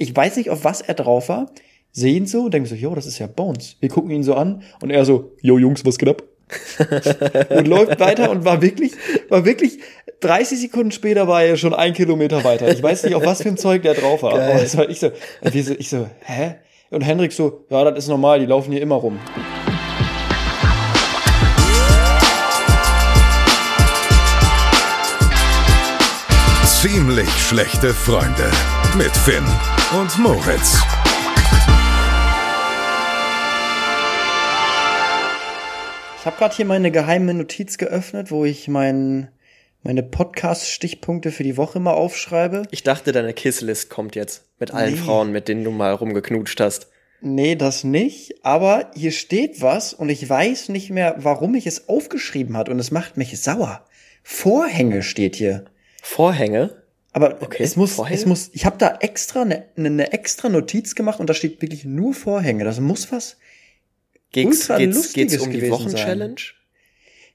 Ich 0.00 0.16
weiß 0.16 0.36
nicht, 0.36 0.48
auf 0.48 0.64
was 0.64 0.80
er 0.80 0.94
drauf 0.94 1.28
war. 1.28 1.50
Sehen 1.92 2.26
so, 2.26 2.48
denken 2.48 2.66
so, 2.66 2.74
jo, 2.74 2.94
das 2.94 3.04
ist 3.04 3.18
ja 3.18 3.26
Bones. 3.26 3.76
Wir 3.80 3.90
gucken 3.90 4.10
ihn 4.10 4.22
so 4.22 4.34
an 4.34 4.62
und 4.80 4.88
er 4.88 5.04
so, 5.04 5.32
jo 5.42 5.58
Jungs, 5.58 5.84
was 5.84 5.98
geht 5.98 6.08
ab? 6.08 6.22
und 7.50 7.68
läuft 7.68 8.00
weiter 8.00 8.30
und 8.30 8.46
war 8.46 8.62
wirklich, 8.62 8.92
war 9.28 9.44
wirklich 9.44 9.78
30 10.20 10.58
Sekunden 10.58 10.90
später 10.90 11.28
war 11.28 11.44
er 11.44 11.58
schon 11.58 11.74
ein 11.74 11.92
Kilometer 11.92 12.42
weiter. 12.44 12.70
Ich 12.70 12.82
weiß 12.82 13.02
nicht, 13.04 13.14
auf 13.14 13.26
was 13.26 13.42
für 13.42 13.50
ein 13.50 13.58
Zeug 13.58 13.82
der 13.82 13.92
drauf 13.92 14.22
war. 14.22 14.32
Aber 14.32 14.58
das 14.58 14.74
war 14.74 14.88
ich 14.88 15.00
so, 15.00 15.10
ich 15.42 15.90
so, 15.90 16.08
hä? 16.24 16.54
Und 16.88 17.02
Hendrik 17.02 17.32
so, 17.32 17.66
ja, 17.68 17.84
das 17.84 18.04
ist 18.04 18.08
normal, 18.08 18.40
die 18.40 18.46
laufen 18.46 18.72
hier 18.72 18.80
immer 18.80 18.96
rum. 18.96 19.18
Ziemlich 26.64 27.28
schlechte 27.28 27.92
Freunde 27.92 28.50
mit 28.96 29.16
Finn 29.16 29.44
und 29.98 30.18
Moritz. 30.18 30.80
Ich 36.18 36.26
habe 36.26 36.36
gerade 36.36 36.56
hier 36.56 36.64
meine 36.64 36.90
geheime 36.90 37.34
Notiz 37.34 37.78
geöffnet, 37.78 38.30
wo 38.30 38.44
ich 38.44 38.68
mein, 38.68 39.28
meine 39.82 40.02
Podcast-Stichpunkte 40.02 41.30
für 41.30 41.44
die 41.44 41.56
Woche 41.56 41.78
mal 41.78 41.92
aufschreibe. 41.92 42.64
Ich 42.70 42.82
dachte, 42.82 43.12
deine 43.12 43.32
Kisslist 43.32 43.90
kommt 43.90 44.16
jetzt 44.16 44.44
mit 44.58 44.72
allen 44.72 44.94
nee. 44.94 45.00
Frauen, 45.00 45.30
mit 45.30 45.48
denen 45.48 45.62
du 45.62 45.70
mal 45.70 45.92
rumgeknutscht 45.92 46.60
hast. 46.60 46.88
Nee, 47.20 47.54
das 47.54 47.84
nicht. 47.84 48.44
Aber 48.44 48.90
hier 48.94 49.12
steht 49.12 49.60
was 49.60 49.94
und 49.94 50.08
ich 50.08 50.28
weiß 50.28 50.68
nicht 50.68 50.90
mehr, 50.90 51.16
warum 51.18 51.54
ich 51.54 51.66
es 51.66 51.88
aufgeschrieben 51.88 52.56
hat 52.56 52.68
und 52.68 52.78
es 52.78 52.90
macht 52.90 53.16
mich 53.16 53.40
sauer. 53.40 53.84
Vorhänge 54.22 55.02
steht 55.02 55.36
hier. 55.36 55.66
Vorhänge? 56.02 56.79
Aber 57.12 57.42
okay, 57.42 57.62
es 57.62 57.76
muss, 57.76 57.94
Vorhänge? 57.94 58.18
es 58.18 58.26
muss, 58.26 58.50
ich 58.52 58.66
habe 58.66 58.78
da 58.78 58.98
extra 59.00 59.42
eine, 59.42 59.64
eine 59.76 60.12
extra 60.12 60.48
Notiz 60.48 60.94
gemacht 60.94 61.18
und 61.18 61.28
da 61.28 61.34
steht 61.34 61.60
wirklich 61.60 61.84
nur 61.84 62.14
Vorhänge. 62.14 62.64
Das 62.64 62.78
muss 62.78 63.10
was 63.10 63.36
Geht's, 64.32 64.68
geht's, 64.68 65.12
geht's 65.12 65.38
um 65.38 65.50
die 65.50 65.70
Wochenchallenge? 65.70 66.36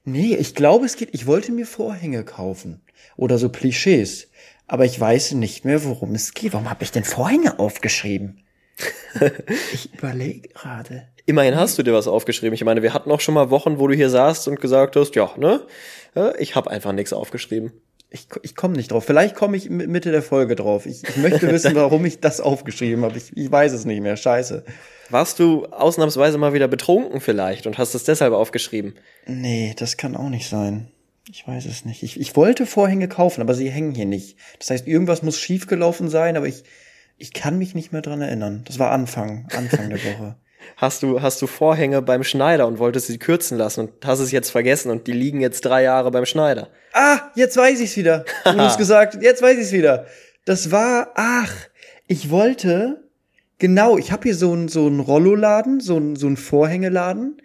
Nee, 0.04 0.34
ich 0.34 0.54
glaube, 0.54 0.86
es 0.86 0.96
geht, 0.96 1.10
ich 1.12 1.26
wollte 1.26 1.52
mir 1.52 1.66
Vorhänge 1.66 2.24
kaufen. 2.24 2.80
Oder 3.16 3.38
so 3.38 3.50
Klischees. 3.50 4.28
Aber 4.66 4.84
ich 4.84 4.98
weiß 4.98 5.32
nicht 5.32 5.64
mehr, 5.64 5.84
worum 5.84 6.14
es 6.14 6.32
geht. 6.32 6.52
Warum 6.54 6.70
habe 6.70 6.84
ich 6.84 6.92
denn 6.92 7.04
Vorhänge 7.04 7.58
aufgeschrieben? 7.58 8.44
ich 9.72 9.92
überlege 9.94 10.48
gerade. 10.48 11.08
Immerhin 11.26 11.56
hast 11.56 11.78
du 11.78 11.82
dir 11.82 11.92
was 11.92 12.06
aufgeschrieben. 12.06 12.54
Ich 12.54 12.64
meine, 12.64 12.82
wir 12.82 12.94
hatten 12.94 13.10
auch 13.10 13.20
schon 13.20 13.34
mal 13.34 13.50
Wochen, 13.50 13.78
wo 13.78 13.88
du 13.88 13.94
hier 13.94 14.10
saßt 14.10 14.48
und 14.48 14.60
gesagt 14.60 14.96
hast, 14.96 15.14
ja, 15.16 15.32
ne? 15.36 15.66
Ich 16.38 16.54
habe 16.54 16.70
einfach 16.70 16.92
nichts 16.92 17.12
aufgeschrieben. 17.12 17.72
Ich, 18.08 18.28
ich 18.42 18.54
komme 18.54 18.76
nicht 18.76 18.92
drauf. 18.92 19.04
Vielleicht 19.04 19.34
komme 19.34 19.56
ich 19.56 19.68
Mitte 19.68 20.12
der 20.12 20.22
Folge 20.22 20.54
drauf. 20.54 20.86
Ich, 20.86 21.02
ich 21.02 21.16
möchte 21.16 21.48
wissen, 21.52 21.74
warum 21.74 22.04
ich 22.04 22.20
das 22.20 22.40
aufgeschrieben 22.40 23.04
habe. 23.04 23.18
Ich, 23.18 23.36
ich 23.36 23.50
weiß 23.50 23.72
es 23.72 23.84
nicht 23.84 24.00
mehr. 24.00 24.16
Scheiße. 24.16 24.64
Warst 25.10 25.38
du 25.38 25.66
ausnahmsweise 25.66 26.38
mal 26.38 26.52
wieder 26.52 26.68
betrunken 26.68 27.20
vielleicht 27.20 27.66
und 27.66 27.78
hast 27.78 27.94
es 27.94 28.04
deshalb 28.04 28.32
aufgeschrieben? 28.32 28.94
Nee, 29.26 29.74
das 29.76 29.96
kann 29.96 30.16
auch 30.16 30.28
nicht 30.28 30.48
sein. 30.48 30.88
Ich 31.30 31.46
weiß 31.46 31.66
es 31.66 31.84
nicht. 31.84 32.02
Ich, 32.04 32.20
ich 32.20 32.36
wollte 32.36 32.66
Vorhänge 32.66 33.08
kaufen, 33.08 33.40
aber 33.40 33.54
sie 33.54 33.70
hängen 33.70 33.94
hier 33.94 34.06
nicht. 34.06 34.36
Das 34.60 34.70
heißt, 34.70 34.86
irgendwas 34.86 35.22
muss 35.22 35.38
schiefgelaufen 35.38 36.08
sein, 36.08 36.36
aber 36.36 36.46
ich, 36.46 36.62
ich 37.18 37.32
kann 37.32 37.58
mich 37.58 37.74
nicht 37.74 37.92
mehr 37.92 38.02
dran 38.02 38.20
erinnern. 38.20 38.62
Das 38.66 38.78
war 38.78 38.92
Anfang, 38.92 39.48
Anfang 39.56 39.90
der 39.90 39.98
Woche. 40.04 40.36
Hast 40.76 41.02
du, 41.02 41.22
hast 41.22 41.40
du 41.40 41.46
Vorhänge 41.46 42.02
beim 42.02 42.24
Schneider 42.24 42.66
und 42.66 42.78
wolltest 42.78 43.06
sie 43.06 43.18
kürzen 43.18 43.58
lassen 43.58 43.80
und 43.80 44.06
hast 44.06 44.20
es 44.20 44.32
jetzt 44.32 44.50
vergessen 44.50 44.90
und 44.90 45.06
die 45.06 45.12
liegen 45.12 45.40
jetzt 45.40 45.64
drei 45.64 45.82
Jahre 45.82 46.10
beim 46.10 46.26
Schneider? 46.26 46.68
Ah, 46.92 47.20
jetzt 47.34 47.56
weiß 47.56 47.80
ich's 47.80 47.96
wieder. 47.96 48.24
Du 48.44 48.58
hast 48.58 48.78
gesagt, 48.78 49.22
jetzt 49.22 49.42
weiß 49.42 49.58
ich's 49.58 49.72
wieder. 49.72 50.06
Das 50.44 50.70
war, 50.70 51.12
ach, 51.14 51.52
ich 52.06 52.30
wollte, 52.30 53.02
Genau, 53.58 53.96
ich 53.96 54.12
habe 54.12 54.24
hier 54.24 54.34
so 54.34 54.52
einen 54.52 54.68
so 54.68 54.86
einen 54.86 55.00
Rolloladen, 55.00 55.80
so 55.80 55.96
einen 55.96 56.16
so 56.16 56.26
einen 56.26 56.36
Vorhängeladen 56.36 57.40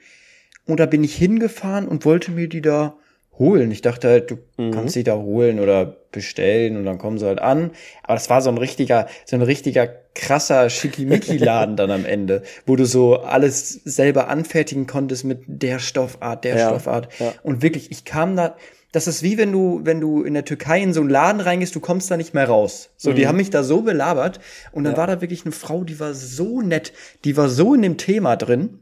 und 0.66 0.80
da 0.80 0.86
bin 0.86 1.04
ich 1.06 1.16
hingefahren 1.16 1.88
und 1.88 2.04
wollte 2.04 2.32
mir 2.32 2.50
die 2.50 2.62
da 2.62 2.98
holen. 3.42 3.72
Ich 3.72 3.82
dachte 3.82 4.08
halt, 4.08 4.32
du 4.32 4.38
mhm. 4.58 4.72
kannst 4.72 4.94
sie 4.94 5.04
da 5.04 5.16
holen 5.16 5.60
oder 5.60 5.98
bestellen 6.12 6.78
und 6.78 6.86
dann 6.86 6.98
kommen 6.98 7.18
sie 7.18 7.26
halt 7.26 7.42
an. 7.42 7.72
Aber 8.04 8.14
das 8.14 8.30
war 8.30 8.42
so 8.42 8.50
ein 8.50 8.58
richtiger, 8.58 9.08
so 9.26 9.36
ein 9.36 9.42
richtiger 9.42 9.88
krasser 10.14 10.70
Schickimicki-Laden 10.70 11.76
dann 11.76 11.92
am 11.92 12.06
Ende, 12.06 12.44
wo 12.66 12.76
du 12.76 12.86
so 12.86 13.18
alles 13.18 13.82
selber 13.84 14.28
anfertigen 14.30 14.88
konntest 14.88 15.26
mit 15.26 15.44
der 15.48 15.80
Stoffart, 15.80 16.44
der 16.44 16.58
ja, 16.58 16.70
Stoffart. 16.70 17.10
Ja. 17.20 17.34
Und 17.44 17.62
wirklich, 17.62 17.92
ich 17.92 18.06
kam 18.06 18.36
da, 18.36 18.56
das 18.92 19.08
ist 19.08 19.24
wie 19.24 19.38
wenn 19.38 19.52
du, 19.52 19.82
wenn 19.84 20.00
du 20.00 20.24
in 20.24 20.34
der 20.34 20.46
Türkei 20.46 20.82
in 20.82 20.94
so 20.94 21.02
einen 21.02 21.10
Laden 21.10 21.42
reingehst, 21.42 21.76
du 21.76 21.80
kommst 21.80 22.12
da 22.12 22.18
nicht 22.18 22.34
mehr 22.34 22.48
raus. 22.48 22.90
So, 22.98 23.12
mhm. 23.12 23.16
die 23.16 23.28
haben 23.28 23.38
mich 23.38 23.50
da 23.50 23.64
so 23.64 23.82
belabert. 23.82 24.40
Und 24.72 24.84
dann 24.84 24.94
ja. 24.94 25.00
war 25.00 25.08
da 25.08 25.22
wirklich 25.22 25.46
eine 25.46 25.54
Frau, 25.54 25.84
die 25.84 26.00
war 26.00 26.14
so 26.14 26.62
nett, 26.62 26.94
die 27.24 27.38
war 27.38 27.50
so 27.50 27.74
in 27.74 27.82
dem 27.82 27.98
Thema 27.98 28.36
drin 28.36 28.80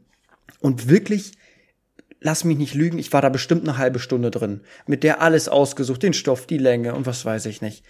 und 0.60 0.88
wirklich, 0.88 1.32
lass 2.20 2.44
mich 2.44 2.58
nicht 2.58 2.74
lügen, 2.74 2.98
ich 2.98 3.12
war 3.12 3.22
da 3.22 3.28
bestimmt 3.28 3.66
eine 3.66 3.78
halbe 3.78 3.98
Stunde 3.98 4.30
drin. 4.30 4.60
Mit 4.86 5.02
der 5.02 5.20
alles 5.22 5.48
ausgesucht, 5.48 6.02
den 6.02 6.12
Stoff, 6.12 6.46
die 6.46 6.58
Länge 6.58 6.94
und 6.94 7.06
was 7.06 7.24
weiß 7.24 7.46
ich 7.46 7.62
nicht. 7.62 7.84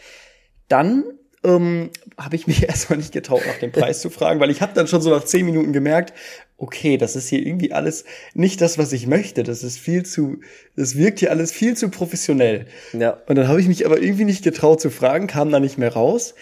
Dann 0.68 1.04
ähm, 1.42 1.90
habe 2.16 2.36
ich 2.36 2.46
mich 2.46 2.62
erstmal 2.68 2.98
nicht 2.98 3.12
getraut, 3.12 3.42
nach 3.46 3.58
dem 3.58 3.72
Preis 3.72 4.00
zu 4.00 4.10
fragen, 4.10 4.40
weil 4.40 4.50
ich 4.50 4.62
habe 4.62 4.72
dann 4.74 4.86
schon 4.86 5.02
so 5.02 5.10
nach 5.10 5.24
zehn 5.24 5.46
Minuten 5.46 5.72
gemerkt, 5.72 6.12
okay, 6.56 6.96
das 6.96 7.16
ist 7.16 7.28
hier 7.28 7.44
irgendwie 7.44 7.72
alles 7.72 8.04
nicht 8.34 8.60
das, 8.60 8.78
was 8.78 8.92
ich 8.92 9.06
möchte. 9.06 9.42
Das 9.42 9.62
ist 9.62 9.78
viel 9.78 10.04
zu, 10.04 10.40
das 10.76 10.96
wirkt 10.96 11.20
hier 11.20 11.30
alles 11.30 11.52
viel 11.52 11.76
zu 11.76 11.88
professionell. 11.88 12.66
Ja. 12.92 13.18
Und 13.26 13.36
dann 13.36 13.48
habe 13.48 13.60
ich 13.60 13.68
mich 13.68 13.86
aber 13.86 14.00
irgendwie 14.00 14.24
nicht 14.24 14.44
getraut 14.44 14.80
zu 14.80 14.90
fragen, 14.90 15.26
kam 15.26 15.50
da 15.50 15.58
nicht 15.58 15.78
mehr 15.78 15.92
raus. 15.92 16.34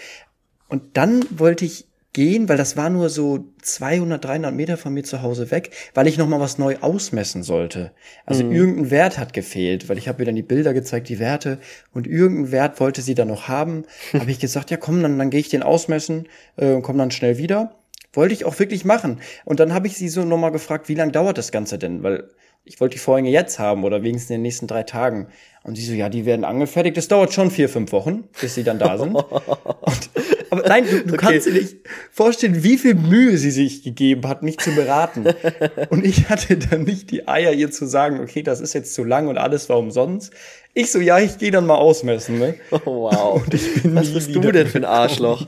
Und 0.69 0.97
dann 0.97 1.25
wollte 1.31 1.65
ich 1.65 1.88
gehen, 2.19 2.49
weil 2.49 2.57
das 2.57 2.77
war 2.77 2.91
nur 2.91 3.11
so 3.11 3.45
200, 3.63 4.25
300 4.25 4.53
Meter 4.53 4.77
von 4.77 4.93
mir 4.93 5.05
zu 5.05 5.23
Hause 5.23 5.53
weg, 5.53 5.71
weil 5.95 6.09
ich 6.09 6.19
noch 6.19 6.27
mal 6.27 6.41
was 6.41 6.59
neu 6.59 6.77
ausmessen 6.81 7.45
sollte. 7.45 7.93
Also 8.27 8.43
mhm. 8.43 8.51
irgendein 8.51 8.91
Wert 8.91 9.19
hat 9.19 9.33
gefehlt, 9.33 9.89
weil 9.89 9.99
ich 9.99 10.09
habe 10.09 10.23
ihr 10.23 10.27
dann 10.27 10.35
die 10.35 10.43
Bilder 10.43 10.75
gezeigt, 10.75 11.09
die 11.09 11.21
Werte 11.21 11.59
und 11.93 12.09
irgendein 12.09 12.51
Wert 12.51 12.81
wollte 12.81 13.03
sie 13.03 13.15
dann 13.15 13.29
noch 13.29 13.47
haben. 13.47 13.85
habe 14.13 14.33
ich 14.33 14.41
gesagt, 14.41 14.73
ja 14.73 14.77
komm, 14.77 15.01
dann, 15.01 15.17
dann 15.17 15.31
gehe 15.31 15.39
ich 15.39 15.49
den 15.49 15.63
ausmessen 15.63 16.27
äh, 16.57 16.73
und 16.73 16.83
komm 16.83 16.99
dann 16.99 17.13
schnell 17.13 17.39
wieder. 17.39 17.77
Wollte 18.13 18.35
ich 18.35 18.45
auch 18.45 18.59
wirklich 18.59 18.85
machen. 18.85 19.21
Und 19.45 19.61
dann 19.61 19.73
habe 19.73 19.87
ich 19.87 19.97
sie 19.97 20.09
so 20.09 20.25
noch 20.25 20.39
mal 20.39 20.51
gefragt, 20.51 20.89
wie 20.89 20.97
lange 20.97 21.13
dauert 21.13 21.39
das 21.39 21.53
Ganze 21.53 21.79
denn? 21.79 22.03
Weil 22.03 22.31
ich 22.65 22.81
wollte 22.81 22.95
die 22.95 23.01
Vorhänge 23.01 23.31
jetzt 23.31 23.59
haben 23.59 23.85
oder 23.85 24.03
wenigstens 24.03 24.31
in 24.31 24.37
den 24.37 24.43
nächsten 24.43 24.67
drei 24.67 24.83
Tagen. 24.83 25.29
Und 25.63 25.77
sie 25.77 25.85
so, 25.85 25.93
ja, 25.93 26.09
die 26.09 26.27
werden 26.27 26.45
angefertigt. 26.45 26.97
Das 26.97 27.09
dauert 27.09 27.33
schon 27.33 27.51
vier, 27.51 27.69
fünf 27.69 27.93
Wochen, 27.93 28.25
bis 28.41 28.55
sie 28.55 28.65
dann 28.65 28.79
da 28.79 28.99
sind. 28.99 29.15
Und 29.81 30.11
aber 30.51 30.69
nein, 30.69 30.85
du, 30.85 31.05
du 31.05 31.15
okay. 31.15 31.17
kannst 31.17 31.47
dir 31.47 31.53
nicht 31.53 31.77
vorstellen, 32.11 32.63
wie 32.63 32.79
viel 32.79 32.95
Mühe 32.95 33.37
sie 33.37 33.51
sich 33.51 33.83
gegeben 33.83 34.27
hat, 34.27 34.43
mich 34.43 34.59
zu 34.59 34.75
beraten. 34.75 35.27
und 35.91 36.05
ich 36.05 36.29
hatte 36.29 36.57
dann 36.57 36.85
nicht 36.85 37.11
die 37.11 37.29
Eier, 37.29 37.53
ihr 37.53 37.71
zu 37.71 37.87
sagen, 37.87 38.21
okay, 38.21 38.43
das 38.43 38.61
ist 38.61 38.73
jetzt 38.73 38.95
zu 38.95 39.05
lang 39.05 39.29
und 39.29 39.39
alles 39.39 39.69
war 39.69 39.79
umsonst. 39.79 40.33
Ich 40.75 40.91
so, 40.91 41.01
ja, 41.01 41.19
ich 41.19 41.39
gehe 41.39 41.51
dann 41.51 41.67
mal 41.67 41.77
ausmessen. 41.77 42.39
Ne? 42.39 42.55
Oh, 42.85 43.11
wow. 43.11 43.43
Was 43.85 44.13
bist 44.13 44.35
du 44.35 44.41
denn 44.53 44.67
für 44.67 44.79
ein 44.79 44.85
Arschloch? 44.85 45.47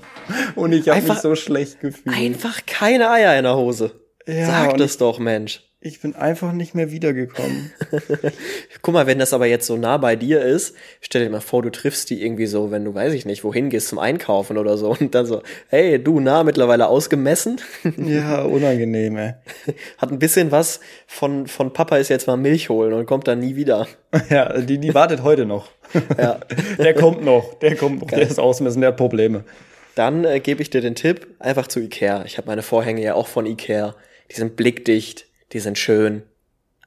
Und 0.56 0.72
ich 0.72 0.88
habe 0.88 1.00
mich 1.00 1.18
so 1.18 1.34
schlecht 1.34 1.80
gefühlt. 1.80 2.14
Einfach 2.14 2.66
keine 2.66 3.10
Eier 3.10 3.36
in 3.38 3.44
der 3.44 3.56
Hose. 3.56 3.92
Ja, 4.26 4.46
Sag 4.46 4.76
das 4.78 4.98
doch, 4.98 5.18
Mensch. 5.18 5.62
Ich 5.82 6.00
bin 6.00 6.14
einfach 6.14 6.52
nicht 6.52 6.74
mehr 6.74 6.90
wiedergekommen. 6.90 7.72
Guck 8.82 8.92
mal, 8.92 9.06
wenn 9.06 9.18
das 9.18 9.32
aber 9.32 9.46
jetzt 9.46 9.66
so 9.66 9.78
nah 9.78 9.96
bei 9.96 10.14
dir 10.14 10.42
ist, 10.42 10.76
stell 11.00 11.24
dir 11.24 11.30
mal 11.30 11.40
vor, 11.40 11.62
du 11.62 11.70
triffst 11.70 12.10
die 12.10 12.22
irgendwie 12.22 12.44
so, 12.44 12.70
wenn 12.70 12.84
du, 12.84 12.94
weiß 12.94 13.14
ich 13.14 13.24
nicht, 13.24 13.44
wohin 13.44 13.70
gehst 13.70 13.88
zum 13.88 13.98
Einkaufen 13.98 14.58
oder 14.58 14.76
so 14.76 14.90
und 14.90 15.14
dann 15.14 15.24
so, 15.24 15.42
hey, 15.68 15.98
du, 15.98 16.20
nah, 16.20 16.44
mittlerweile 16.44 16.88
ausgemessen? 16.88 17.62
ja, 17.96 18.42
unangenehm, 18.42 19.16
ey. 19.16 19.34
Hat 19.96 20.12
ein 20.12 20.18
bisschen 20.18 20.50
was 20.50 20.80
von, 21.06 21.46
von 21.46 21.72
Papa 21.72 21.96
ist 21.96 22.10
jetzt 22.10 22.26
mal 22.26 22.36
Milch 22.36 22.68
holen 22.68 22.92
und 22.92 23.06
kommt 23.06 23.26
dann 23.26 23.40
nie 23.40 23.56
wieder. 23.56 23.88
Ja, 24.28 24.60
die, 24.60 24.78
die 24.78 24.92
wartet 24.92 25.22
heute 25.22 25.46
noch. 25.46 25.70
ja. 26.18 26.40
Der 26.78 26.94
kommt 26.94 27.24
noch, 27.24 27.54
der 27.60 27.76
kommt 27.76 28.00
noch, 28.00 28.08
Geil. 28.08 28.20
der 28.20 28.28
ist 28.28 28.40
ausmessen, 28.40 28.80
der 28.80 28.88
hat 28.88 28.96
Probleme. 28.96 29.44
Dann 29.94 30.24
äh, 30.24 30.40
gebe 30.40 30.60
ich 30.62 30.68
dir 30.68 30.80
den 30.80 30.96
Tipp, 30.96 31.28
einfach 31.38 31.68
zu 31.68 31.80
Ikea. 31.80 32.24
Ich 32.26 32.36
habe 32.36 32.48
meine 32.48 32.62
Vorhänge 32.62 33.02
ja 33.02 33.14
auch 33.14 33.28
von 33.28 33.46
Ikea. 33.46 33.94
Die 34.30 34.34
sind 34.34 34.56
blickdicht 34.56 35.29
die 35.52 35.60
sind 35.60 35.78
schön. 35.78 36.22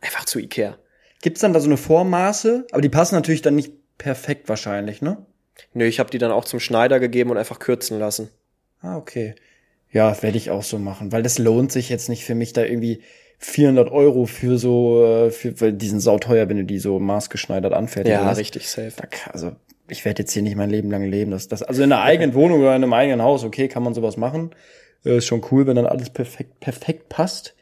Einfach 0.02 0.26
zu 0.26 0.40
Ikea. 0.40 0.78
Gibt's 1.22 1.42
dann 1.42 1.54
da 1.54 1.60
so 1.60 1.68
eine 1.68 1.78
Vormaße? 1.78 2.68
Aber 2.72 2.82
die 2.82 2.90
passen 2.90 3.16
natürlich 3.16 3.42
dann 3.42 3.56
nicht 3.56 3.72
perfekt 3.98 4.50
wahrscheinlich, 4.50 5.02
ne? 5.02 5.26
Nö, 5.74 5.86
ich 5.86 6.00
habe 6.00 6.10
die 6.10 6.18
dann 6.18 6.32
auch 6.32 6.46
zum 6.46 6.60
Schneider 6.60 7.00
gegeben 7.00 7.30
und 7.30 7.38
einfach 7.38 7.60
kürzen 7.60 8.00
lassen. 8.00 8.30
Ah, 8.82 8.98
okay. 8.98 9.36
Ja, 9.92 10.22
werde 10.22 10.38
ich 10.38 10.50
auch 10.50 10.64
so 10.64 10.80
machen, 10.80 11.12
weil 11.12 11.24
das 11.24 11.38
lohnt 11.38 11.72
sich 11.72 11.90
jetzt 11.90 12.10
nicht 12.10 12.26
für 12.26 12.36
mich 12.36 12.52
da 12.52 12.64
irgendwie 12.64 13.02
400 13.38 13.92
Euro 13.92 14.26
für 14.26 14.58
so, 14.58 15.06
äh, 15.06 15.32
für, 15.32 15.60
weil 15.62 15.74
die 15.74 15.88
sind 15.88 16.00
sauteuer, 16.00 16.50
wenn 16.50 16.58
du 16.58 16.66
die 16.66 16.80
so 16.80 17.00
maßgeschneidert 17.00 17.74
anfertigst. 17.74 18.20
Ja, 18.20 18.32
richtig 18.32 18.70
safe. 18.70 18.94
Also 19.32 19.56
ich 19.88 20.06
werde 20.06 20.24
jetzt 20.24 20.32
hier 20.32 20.42
nicht 20.42 20.56
mein 20.56 20.70
Leben 20.70 20.90
lang 20.90 21.04
leben. 21.04 21.32
Das, 21.32 21.48
das, 21.48 21.62
also 21.62 21.84
in 21.84 21.92
einer 21.92 22.02
eigenen 22.02 22.34
Wohnung 22.34 22.62
oder 22.62 22.76
in 22.76 22.84
einem 22.84 22.94
eigenen 22.94 23.22
Haus, 23.22 23.44
okay, 23.44 23.68
kann 23.68 23.84
man 23.84 23.94
sowas 23.94 24.18
machen. 24.18 24.52
Äh, 25.06 25.18
ist 25.18 25.26
schon 25.28 25.46
cool, 25.52 25.68
wenn 25.68 25.76
dann 25.76 25.86
alles 25.86 26.10
perfekt, 26.10 26.60
perfekt 26.60 27.10
passt. 27.10 27.56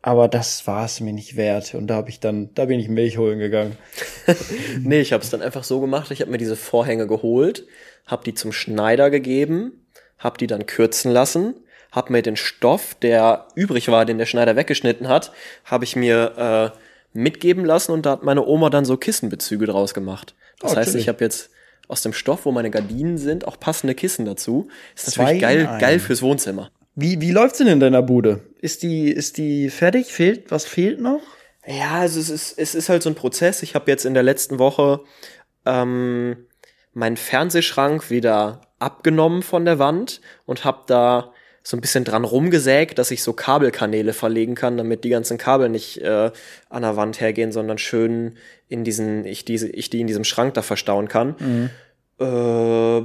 Aber 0.00 0.28
das 0.28 0.66
war 0.66 0.84
es 0.84 1.00
mir 1.00 1.12
nicht 1.12 1.36
wert. 1.36 1.74
Und 1.74 1.88
da 1.88 1.96
habe 1.96 2.08
ich 2.08 2.20
dann, 2.20 2.54
da 2.54 2.66
bin 2.66 2.78
ich 2.78 2.88
Milch 2.88 3.18
holen 3.18 3.38
gegangen. 3.38 3.76
nee, 4.82 5.00
ich 5.00 5.12
habe 5.12 5.24
es 5.24 5.30
dann 5.30 5.42
einfach 5.42 5.64
so 5.64 5.80
gemacht. 5.80 6.10
Ich 6.10 6.20
habe 6.20 6.30
mir 6.30 6.38
diese 6.38 6.56
Vorhänge 6.56 7.06
geholt, 7.06 7.66
habe 8.06 8.24
die 8.24 8.34
zum 8.34 8.52
Schneider 8.52 9.10
gegeben, 9.10 9.86
hab 10.18 10.38
die 10.38 10.46
dann 10.46 10.66
kürzen 10.66 11.10
lassen, 11.10 11.54
hab 11.90 12.10
mir 12.10 12.22
den 12.22 12.36
Stoff, 12.36 12.94
der 12.94 13.48
übrig 13.56 13.88
war, 13.88 14.04
den 14.04 14.18
der 14.18 14.26
Schneider 14.26 14.54
weggeschnitten 14.56 15.08
hat, 15.08 15.32
habe 15.64 15.84
ich 15.84 15.96
mir 15.96 16.72
äh, 16.74 16.78
mitgeben 17.12 17.64
lassen 17.64 17.92
und 17.92 18.06
da 18.06 18.12
hat 18.12 18.22
meine 18.22 18.46
Oma 18.46 18.70
dann 18.70 18.84
so 18.84 18.96
Kissenbezüge 18.96 19.66
draus 19.66 19.94
gemacht. 19.94 20.34
Das 20.60 20.74
Oh, 20.74 20.76
heißt, 20.76 20.94
ich 20.94 21.08
habe 21.08 21.24
jetzt 21.24 21.50
aus 21.88 22.02
dem 22.02 22.12
Stoff, 22.12 22.44
wo 22.44 22.52
meine 22.52 22.70
Gardinen 22.70 23.18
sind, 23.18 23.48
auch 23.48 23.58
passende 23.58 23.94
Kissen 23.94 24.26
dazu. 24.26 24.68
Ist 24.94 25.10
Zwei 25.10 25.34
natürlich 25.34 25.40
geil, 25.40 25.78
geil 25.80 25.98
fürs 25.98 26.22
Wohnzimmer. 26.22 26.70
Wie, 27.00 27.20
wie 27.20 27.30
läuft's 27.30 27.58
denn 27.58 27.68
in 27.68 27.78
deiner 27.78 28.02
Bude? 28.02 28.40
Ist 28.60 28.82
die, 28.82 29.08
ist 29.08 29.38
die 29.38 29.70
fertig? 29.70 30.12
Fehlt, 30.12 30.50
was 30.50 30.64
fehlt 30.64 31.00
noch? 31.00 31.20
Ja, 31.64 32.00
also 32.00 32.18
es 32.18 32.28
ist, 32.28 32.58
es 32.58 32.74
ist 32.74 32.88
halt 32.88 33.04
so 33.04 33.10
ein 33.10 33.14
Prozess. 33.14 33.62
Ich 33.62 33.76
habe 33.76 33.88
jetzt 33.88 34.04
in 34.04 34.14
der 34.14 34.24
letzten 34.24 34.58
Woche 34.58 35.02
ähm, 35.64 36.38
meinen 36.94 37.16
Fernsehschrank 37.16 38.10
wieder 38.10 38.62
abgenommen 38.80 39.44
von 39.44 39.64
der 39.64 39.78
Wand 39.78 40.20
und 40.44 40.64
habe 40.64 40.82
da 40.88 41.30
so 41.62 41.76
ein 41.76 41.80
bisschen 41.80 42.02
dran 42.02 42.24
rumgesägt, 42.24 42.98
dass 42.98 43.12
ich 43.12 43.22
so 43.22 43.32
Kabelkanäle 43.32 44.12
verlegen 44.12 44.56
kann, 44.56 44.76
damit 44.76 45.04
die 45.04 45.10
ganzen 45.10 45.38
Kabel 45.38 45.68
nicht 45.68 45.98
äh, 45.98 46.32
an 46.68 46.82
der 46.82 46.96
Wand 46.96 47.20
hergehen, 47.20 47.52
sondern 47.52 47.78
schön 47.78 48.36
in 48.68 48.82
diesen, 48.82 49.24
ich 49.24 49.44
diese, 49.44 49.68
ich 49.68 49.88
die 49.88 50.00
in 50.00 50.08
diesem 50.08 50.24
Schrank 50.24 50.54
da 50.54 50.62
verstauen 50.62 51.06
kann. 51.06 51.36
Äh, 52.18 53.02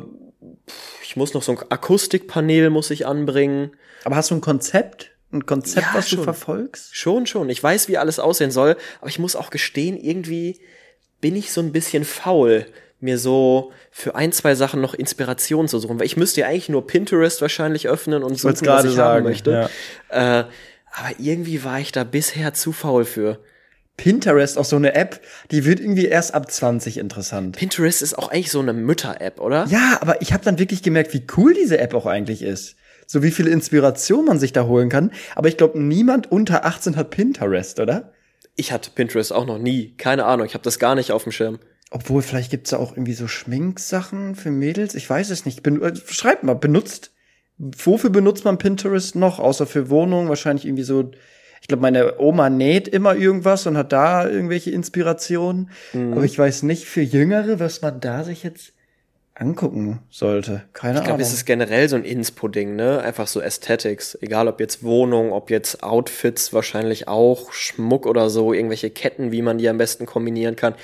ich 1.03 1.15
muss 1.15 1.35
noch 1.35 1.43
so 1.43 1.51
ein 1.51 1.59
Akustikpanel 1.69 2.71
muss 2.71 2.89
ich 2.89 3.05
anbringen. 3.05 3.73
Aber 4.03 4.15
hast 4.15 4.31
du 4.31 4.35
ein 4.35 4.41
Konzept? 4.41 5.11
Ein 5.31 5.45
Konzept, 5.45 5.87
Ja, 5.87 5.97
was 5.97 6.09
du 6.09 6.15
schon. 6.17 6.23
verfolgst? 6.25 6.95
Schon, 6.95 7.25
schon. 7.25 7.49
Ich 7.49 7.61
weiß, 7.63 7.87
wie 7.87 7.97
alles 7.97 8.19
aussehen 8.19 8.51
soll, 8.51 8.75
aber 9.01 9.09
ich 9.09 9.19
muss 9.19 9.35
auch 9.35 9.49
gestehen, 9.49 9.97
irgendwie 9.97 10.59
bin 11.21 11.35
ich 11.35 11.51
so 11.51 11.61
ein 11.61 11.71
bisschen 11.71 12.03
faul, 12.05 12.65
mir 12.99 13.17
so 13.17 13.71
für 13.91 14.15
ein, 14.15 14.31
zwei 14.31 14.55
Sachen 14.55 14.79
noch 14.81 14.93
Inspiration 14.93 15.67
zu 15.67 15.79
suchen. 15.79 15.99
Weil 15.99 16.05
ich 16.05 16.17
müsste 16.17 16.41
ja 16.41 16.47
eigentlich 16.47 16.69
nur 16.69 16.85
Pinterest 16.87 17.41
wahrscheinlich 17.41 17.87
öffnen 17.87 18.23
und 18.23 18.35
suchen, 18.35 18.53
was 18.53 18.61
gerade 18.61 18.87
ich 18.89 18.93
sagen, 18.95 19.17
haben 19.17 19.23
möchte. 19.23 19.69
ja. 20.11 20.39
Äh, 20.39 20.45
aber 20.95 21.09
irgendwie 21.17 21.63
war 21.63 21.79
ich 21.79 21.91
da 21.91 22.03
bisher 22.03 22.53
zu 22.53 22.71
faul 22.71 23.03
für. 23.05 23.39
Pinterest, 23.97 24.57
auch 24.57 24.65
so 24.65 24.75
eine 24.75 24.95
App, 24.95 25.21
die 25.51 25.65
wird 25.65 25.79
irgendwie 25.79 26.05
erst 26.05 26.33
ab 26.33 26.51
20 26.51 26.97
interessant. 26.97 27.55
Pinterest 27.57 28.01
ist 28.01 28.17
auch 28.17 28.29
eigentlich 28.29 28.51
so 28.51 28.59
eine 28.59 28.73
Mütter-App, 28.73 29.39
oder? 29.39 29.65
Ja, 29.69 29.97
aber 30.01 30.21
ich 30.21 30.33
habe 30.33 30.43
dann 30.43 30.57
wirklich 30.57 30.81
gemerkt, 30.81 31.13
wie 31.13 31.25
cool 31.37 31.53
diese 31.53 31.77
App 31.79 31.93
auch 31.93 32.05
eigentlich 32.07 32.41
ist. 32.41 32.75
So 33.13 33.21
wie 33.21 33.29
viel 33.29 33.47
Inspiration 33.47 34.25
man 34.25 34.39
sich 34.39 34.53
da 34.53 34.65
holen 34.65 34.89
kann. 34.89 35.11
Aber 35.35 35.47
ich 35.47 35.55
glaube, 35.55 35.79
niemand 35.79 36.31
unter 36.31 36.65
18 36.65 36.95
hat 36.95 37.11
Pinterest, 37.11 37.79
oder? 37.79 38.11
Ich 38.55 38.71
hatte 38.71 38.89
Pinterest 38.89 39.31
auch 39.31 39.45
noch 39.45 39.59
nie. 39.59 39.93
Keine 39.97 40.25
Ahnung, 40.25 40.47
ich 40.47 40.55
habe 40.55 40.63
das 40.63 40.79
gar 40.79 40.95
nicht 40.95 41.11
auf 41.11 41.21
dem 41.21 41.31
Schirm. 41.31 41.59
Obwohl, 41.91 42.23
vielleicht 42.23 42.49
gibt's 42.49 42.71
da 42.71 42.77
auch 42.77 42.93
irgendwie 42.93 43.13
so 43.13 43.27
Schminksachen 43.27 44.33
für 44.33 44.49
Mädels. 44.49 44.95
Ich 44.95 45.07
weiß 45.07 45.29
es 45.29 45.45
nicht. 45.45 45.61
Ben 45.61 45.79
äh, 45.83 45.95
schreibt 45.95 46.43
mal, 46.43 46.55
benutzt. 46.55 47.11
Wofür 47.59 48.09
benutzt 48.09 48.45
man 48.45 48.57
Pinterest 48.57 49.15
noch? 49.15 49.37
Außer 49.37 49.67
für 49.67 49.91
Wohnungen? 49.91 50.27
Wahrscheinlich 50.27 50.65
irgendwie 50.65 50.81
so. 50.81 51.11
Ich 51.61 51.67
glaube, 51.67 51.81
meine 51.81 52.19
Oma 52.19 52.49
näht 52.49 52.87
immer 52.87 53.15
irgendwas 53.15 53.67
und 53.67 53.77
hat 53.77 53.91
da 53.91 54.27
irgendwelche 54.27 54.71
Inspirationen. 54.71 55.69
Aber 55.93 56.23
ich 56.23 56.39
weiß 56.39 56.63
nicht 56.63 56.85
für 56.85 57.01
Jüngere, 57.01 57.59
was 57.59 57.83
man 57.83 57.99
da 57.99 58.23
sich 58.23 58.41
jetzt 58.41 58.73
angucken 59.35 59.99
sollte. 60.11 60.63
Keine 60.73 60.99
Ich 60.99 61.03
glaube, 61.03 61.15
Ahnung. 61.15 61.21
es 61.21 61.33
ist 61.33 61.45
generell 61.45 61.89
so 61.89 61.95
ein 61.95 62.03
Inspo-Ding, 62.03 62.75
ne? 62.75 63.01
Einfach 63.01 63.27
so 63.27 63.41
Aesthetics. 63.41 64.15
Egal 64.21 64.47
ob 64.47 64.59
jetzt 64.59 64.83
Wohnung, 64.83 65.31
ob 65.31 65.49
jetzt 65.49 65.81
Outfits, 65.81 66.53
wahrscheinlich 66.53 67.07
auch 67.07 67.51
Schmuck 67.51 68.05
oder 68.05 68.29
so, 68.29 68.53
irgendwelche 68.53 68.91
Ketten, 68.91 69.31
wie 69.31 69.41
man 69.41 69.57
die 69.57 69.67
am 69.69 69.77
besten 69.79 70.05
kombinieren 70.05 70.55
kann. 70.55 70.75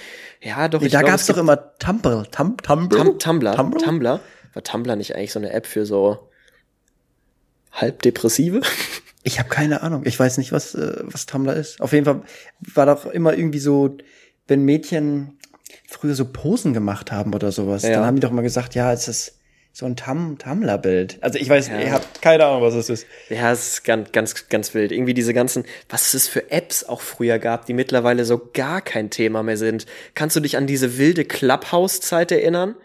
Ja, 0.41 0.67
doch, 0.67 0.79
nee, 0.81 0.87
ich 0.87 0.91
da 0.93 0.99
glaub, 0.99 1.11
gab's 1.11 1.23
es 1.23 1.27
doch 1.27 1.37
immer 1.37 1.77
Tumblr. 1.77 2.25
Tum 2.31 2.57
Tumblr? 2.57 2.97
Tum 2.97 3.19
Tumblr. 3.19 3.55
Tumblr? 3.55 3.79
Tumblr. 3.83 4.19
War 4.53 4.63
Tumblr 4.63 4.95
nicht 4.95 5.15
eigentlich 5.15 5.31
so 5.31 5.39
eine 5.39 5.51
App 5.51 5.67
für 5.67 5.85
so 5.85 6.29
halbdepressive? 7.71 8.61
Ich 9.23 9.37
habe 9.37 9.49
keine 9.49 9.83
Ahnung. 9.83 10.03
Ich 10.05 10.17
weiß 10.17 10.37
nicht, 10.37 10.53
was, 10.53 10.73
äh, 10.75 10.93
was 11.03 11.25
Tumblr 11.25 11.53
ist. 11.53 11.81
Auf 11.81 11.91
jeden 11.91 12.05
Fall 12.05 12.21
war 12.73 12.85
doch 12.85 13.05
immer 13.05 13.37
irgendwie 13.37 13.59
so, 13.59 13.97
wenn 14.47 14.63
Mädchen 14.63 15.37
früher 15.87 16.15
so 16.15 16.25
Posen 16.25 16.73
gemacht 16.73 17.11
haben 17.11 17.33
oder 17.33 17.51
sowas, 17.51 17.83
Ja. 17.83 17.91
dann 17.91 18.05
haben 18.05 18.15
die 18.15 18.21
doch 18.21 18.31
mal 18.31 18.41
gesagt, 18.41 18.75
ja, 18.75 18.91
es 18.93 19.07
ist 19.07 19.35
so 19.71 19.85
ein 19.85 19.95
Tum 19.95 20.37
Tumblr-Bild. 20.39 21.19
Also 21.21 21.37
ich 21.39 21.47
weiß, 21.47 21.67
Ja. 21.69 21.79
ich 21.79 21.91
habe 21.91 22.03
keine 22.21 22.45
Ahnung, 22.45 22.63
was 22.63 22.73
es 22.73 22.89
ist. 22.89 23.05
Ja, 23.29 23.51
es 23.51 23.73
ist 23.73 23.83
ganz, 23.83 24.11
ganz, 24.11 24.49
ganz 24.49 24.73
wild. 24.73 24.91
Irgendwie 24.91 25.13
diese 25.13 25.33
ganzen, 25.33 25.63
was 25.89 26.13
es 26.15 26.27
für 26.27 26.51
Apps 26.51 26.83
auch 26.83 27.01
früher 27.01 27.37
gab, 27.39 27.65
die 27.67 27.73
mittlerweile 27.73 28.25
so 28.25 28.41
gar 28.53 28.81
kein 28.81 29.09
Thema 29.09 29.43
mehr 29.43 29.57
sind. 29.57 29.85
Kannst 30.15 30.35
du 30.35 30.39
dich 30.39 30.57
an 30.57 30.65
diese 30.67 30.97
wilde 30.97 31.23
Clubhouse-Zeit 31.23 32.31
erinnern? 32.31 32.75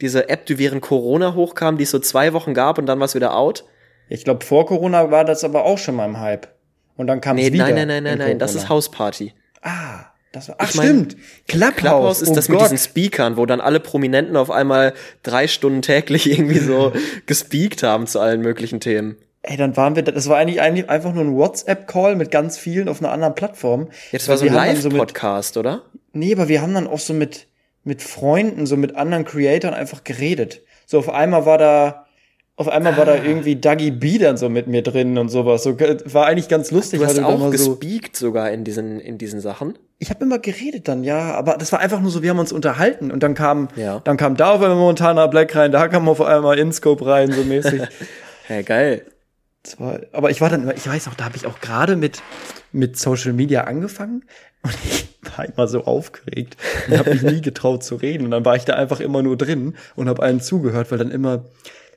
Diese 0.00 0.28
App, 0.30 0.46
die 0.46 0.58
während 0.58 0.80
Corona 0.82 1.34
hochkam, 1.34 1.76
die 1.76 1.84
es 1.84 1.90
so 1.90 1.98
zwei 1.98 2.32
Wochen 2.32 2.54
gab 2.54 2.78
und 2.78 2.86
dann 2.86 2.98
war 2.98 3.04
es 3.06 3.14
wieder 3.14 3.36
out? 3.36 3.64
Ich 4.08 4.24
glaube, 4.24 4.44
vor 4.44 4.66
Corona 4.66 5.10
war 5.10 5.24
das 5.24 5.44
aber 5.44 5.64
auch 5.64 5.78
schon 5.78 5.94
mal 5.94 6.06
im 6.06 6.18
Hype. 6.18 6.48
Und 6.96 7.06
dann 7.06 7.20
kam 7.20 7.36
Nee, 7.36 7.46
es 7.48 7.52
wieder. 7.52 7.64
nein, 7.64 7.74
nein, 7.74 7.88
nein, 7.88 8.02
nein, 8.04 8.12
in 8.14 8.18
nein, 8.18 8.38
das 8.38 8.54
ist 8.54 8.68
Hausparty. 8.68 9.32
Ah, 9.62 10.06
das 10.32 10.48
war, 10.48 10.56
ach 10.58 10.70
Ich 10.70 10.76
mein, 10.76 10.86
stimmt. 10.86 11.16
Clubhouse. 11.46 11.76
Clubhouse 11.76 12.22
ist 12.22 12.30
oh 12.30 12.34
das 12.34 12.46
Gott. 12.46 12.56
mit 12.56 12.62
diesen 12.64 12.78
Speakern, 12.78 13.36
wo 13.36 13.46
dann 13.46 13.60
alle 13.60 13.80
Prominenten 13.80 14.36
auf 14.36 14.50
einmal 14.50 14.94
drei 15.22 15.46
Stunden 15.46 15.82
täglich 15.82 16.30
irgendwie 16.30 16.58
so 16.58 16.92
gespeakt 17.26 17.82
haben 17.82 18.06
zu 18.06 18.18
allen 18.18 18.40
möglichen 18.40 18.80
Themen. 18.80 19.16
Ey, 19.42 19.56
dann 19.56 19.76
waren 19.76 19.96
wir, 19.96 20.04
das 20.04 20.28
war 20.28 20.38
eigentlich, 20.38 20.60
eigentlich 20.60 20.88
einfach 20.88 21.12
nur 21.12 21.24
ein 21.24 21.34
WhatsApp-Call 21.34 22.14
mit 22.14 22.30
ganz 22.30 22.58
vielen 22.58 22.88
auf 22.88 23.00
einer 23.00 23.10
anderen 23.10 23.34
Plattform. 23.34 23.88
Ja, 24.12 24.20
Weil 24.20 24.28
war 24.28 24.36
so 24.38 24.46
ein 24.46 24.54
Live-Podcast, 24.54 25.56
oder? 25.56 25.82
Nee, 26.12 26.32
aber 26.32 26.48
wir 26.48 26.62
haben 26.62 26.74
dann 26.74 26.86
auch 26.86 27.00
so 27.00 27.12
mit, 27.12 27.48
mit 27.82 28.02
Freunden, 28.02 28.66
so 28.66 28.76
mit 28.76 28.94
anderen 28.94 29.24
Creatoren 29.24 29.74
einfach 29.74 30.04
geredet. 30.04 30.62
So 30.86 30.98
auf 30.98 31.08
einmal 31.08 31.44
war 31.44 31.58
da, 31.58 32.06
auf 32.56 32.68
einmal 32.68 32.96
war 32.96 33.06
da 33.06 33.12
Ah. 33.12 33.24
irgendwie 33.24 33.56
Dougie 33.56 33.90
B 33.90 34.18
dann 34.18 34.36
so 34.36 34.48
mit 34.48 34.66
mir 34.66 34.82
drin 34.82 35.16
und 35.18 35.28
sowas. 35.30 35.62
So, 35.62 35.78
war 35.80 36.26
eigentlich 36.26 36.48
ganz 36.48 36.70
lustig. 36.70 37.00
Du 37.00 37.06
hast 37.06 37.16
da 37.18 37.24
auch 37.24 37.38
mal 37.38 37.56
so, 37.56 37.76
gespeakt 37.76 38.14
sogar 38.16 38.50
in 38.50 38.62
diesen, 38.64 39.00
in 39.00 39.16
diesen 39.18 39.40
Sachen. 39.40 39.78
ich 39.98 40.10
habe 40.10 40.24
immer 40.24 40.38
geredet 40.38 40.86
dann, 40.88 41.02
ja, 41.04 41.32
aber 41.34 41.56
das 41.56 41.72
war 41.72 41.78
einfach 41.80 42.00
nur 42.00 42.10
so, 42.10 42.22
wir 42.22 42.30
haben 42.30 42.38
uns 42.38 42.52
unterhalten 42.52 43.10
und 43.10 43.22
dann 43.22 43.34
kam, 43.34 43.68
Ja. 43.76 44.00
dann 44.04 44.16
kam 44.16 44.36
da 44.36 44.50
auf 44.52 44.60
einmal 44.62 44.76
Montana 44.76 45.26
Black 45.28 45.54
rein, 45.56 45.72
da 45.72 45.88
kam 45.88 46.08
auf 46.08 46.20
einmal 46.20 46.58
InScope 46.58 47.06
rein, 47.06 47.32
so 47.32 47.42
mäßig. 47.42 47.82
Hä, 48.48 48.62
geil. 48.64 49.06
War, 49.78 50.00
aber 50.12 50.30
ich 50.30 50.40
war 50.40 50.50
dann, 50.50 50.64
immer- 50.64 50.74
ich 50.76 50.86
weiß 50.88 51.06
noch, 51.06 51.14
da 51.14 51.24
habe 51.24 51.36
ich 51.36 51.46
auch 51.46 51.60
gerade 51.60 51.96
mit 51.96 52.20
mit 52.72 52.98
Social 52.98 53.32
Media 53.32 53.64
angefangen 53.64 54.24
und 54.62 54.74
ich 54.84 55.06
war 55.36 55.44
immer 55.46 55.68
so 55.68 55.84
aufgeregt 55.84 56.56
und 56.88 56.98
habe 56.98 57.10
mich 57.14 57.22
nie 57.22 57.40
getraut 57.40 57.84
zu 57.84 57.94
reden 57.96 58.24
und 58.24 58.30
dann 58.32 58.44
war 58.44 58.56
ich 58.56 58.64
da 58.64 58.74
einfach 58.74 58.98
immer 59.00 59.22
nur 59.22 59.36
drin 59.36 59.74
und 59.94 60.08
habe 60.08 60.22
allen 60.22 60.40
zugehört, 60.40 60.90
weil 60.90 60.98
dann 60.98 61.10
immer 61.12 61.44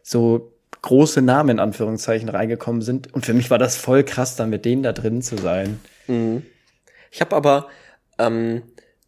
so 0.07 0.52
große 0.84 1.24
Namen 1.24 1.50
in 1.50 1.60
Anführungszeichen 1.60 2.30
reingekommen 2.30 2.84
sind 2.84 3.12
und 3.12 3.25
für 3.25 3.34
mich 3.34 3.50
war 3.50 3.57
das 3.57 3.75
voll 3.75 4.04
krass, 4.04 4.36
dann 4.36 4.51
mit 4.51 4.63
denen 4.63 4.84
da 4.84 4.94
drin 4.94 5.24
zu 5.24 5.36
sein. 5.36 5.79
Ich 7.12 7.22
habe 7.22 7.36
aber 7.36 7.68
ähm, 8.20 8.62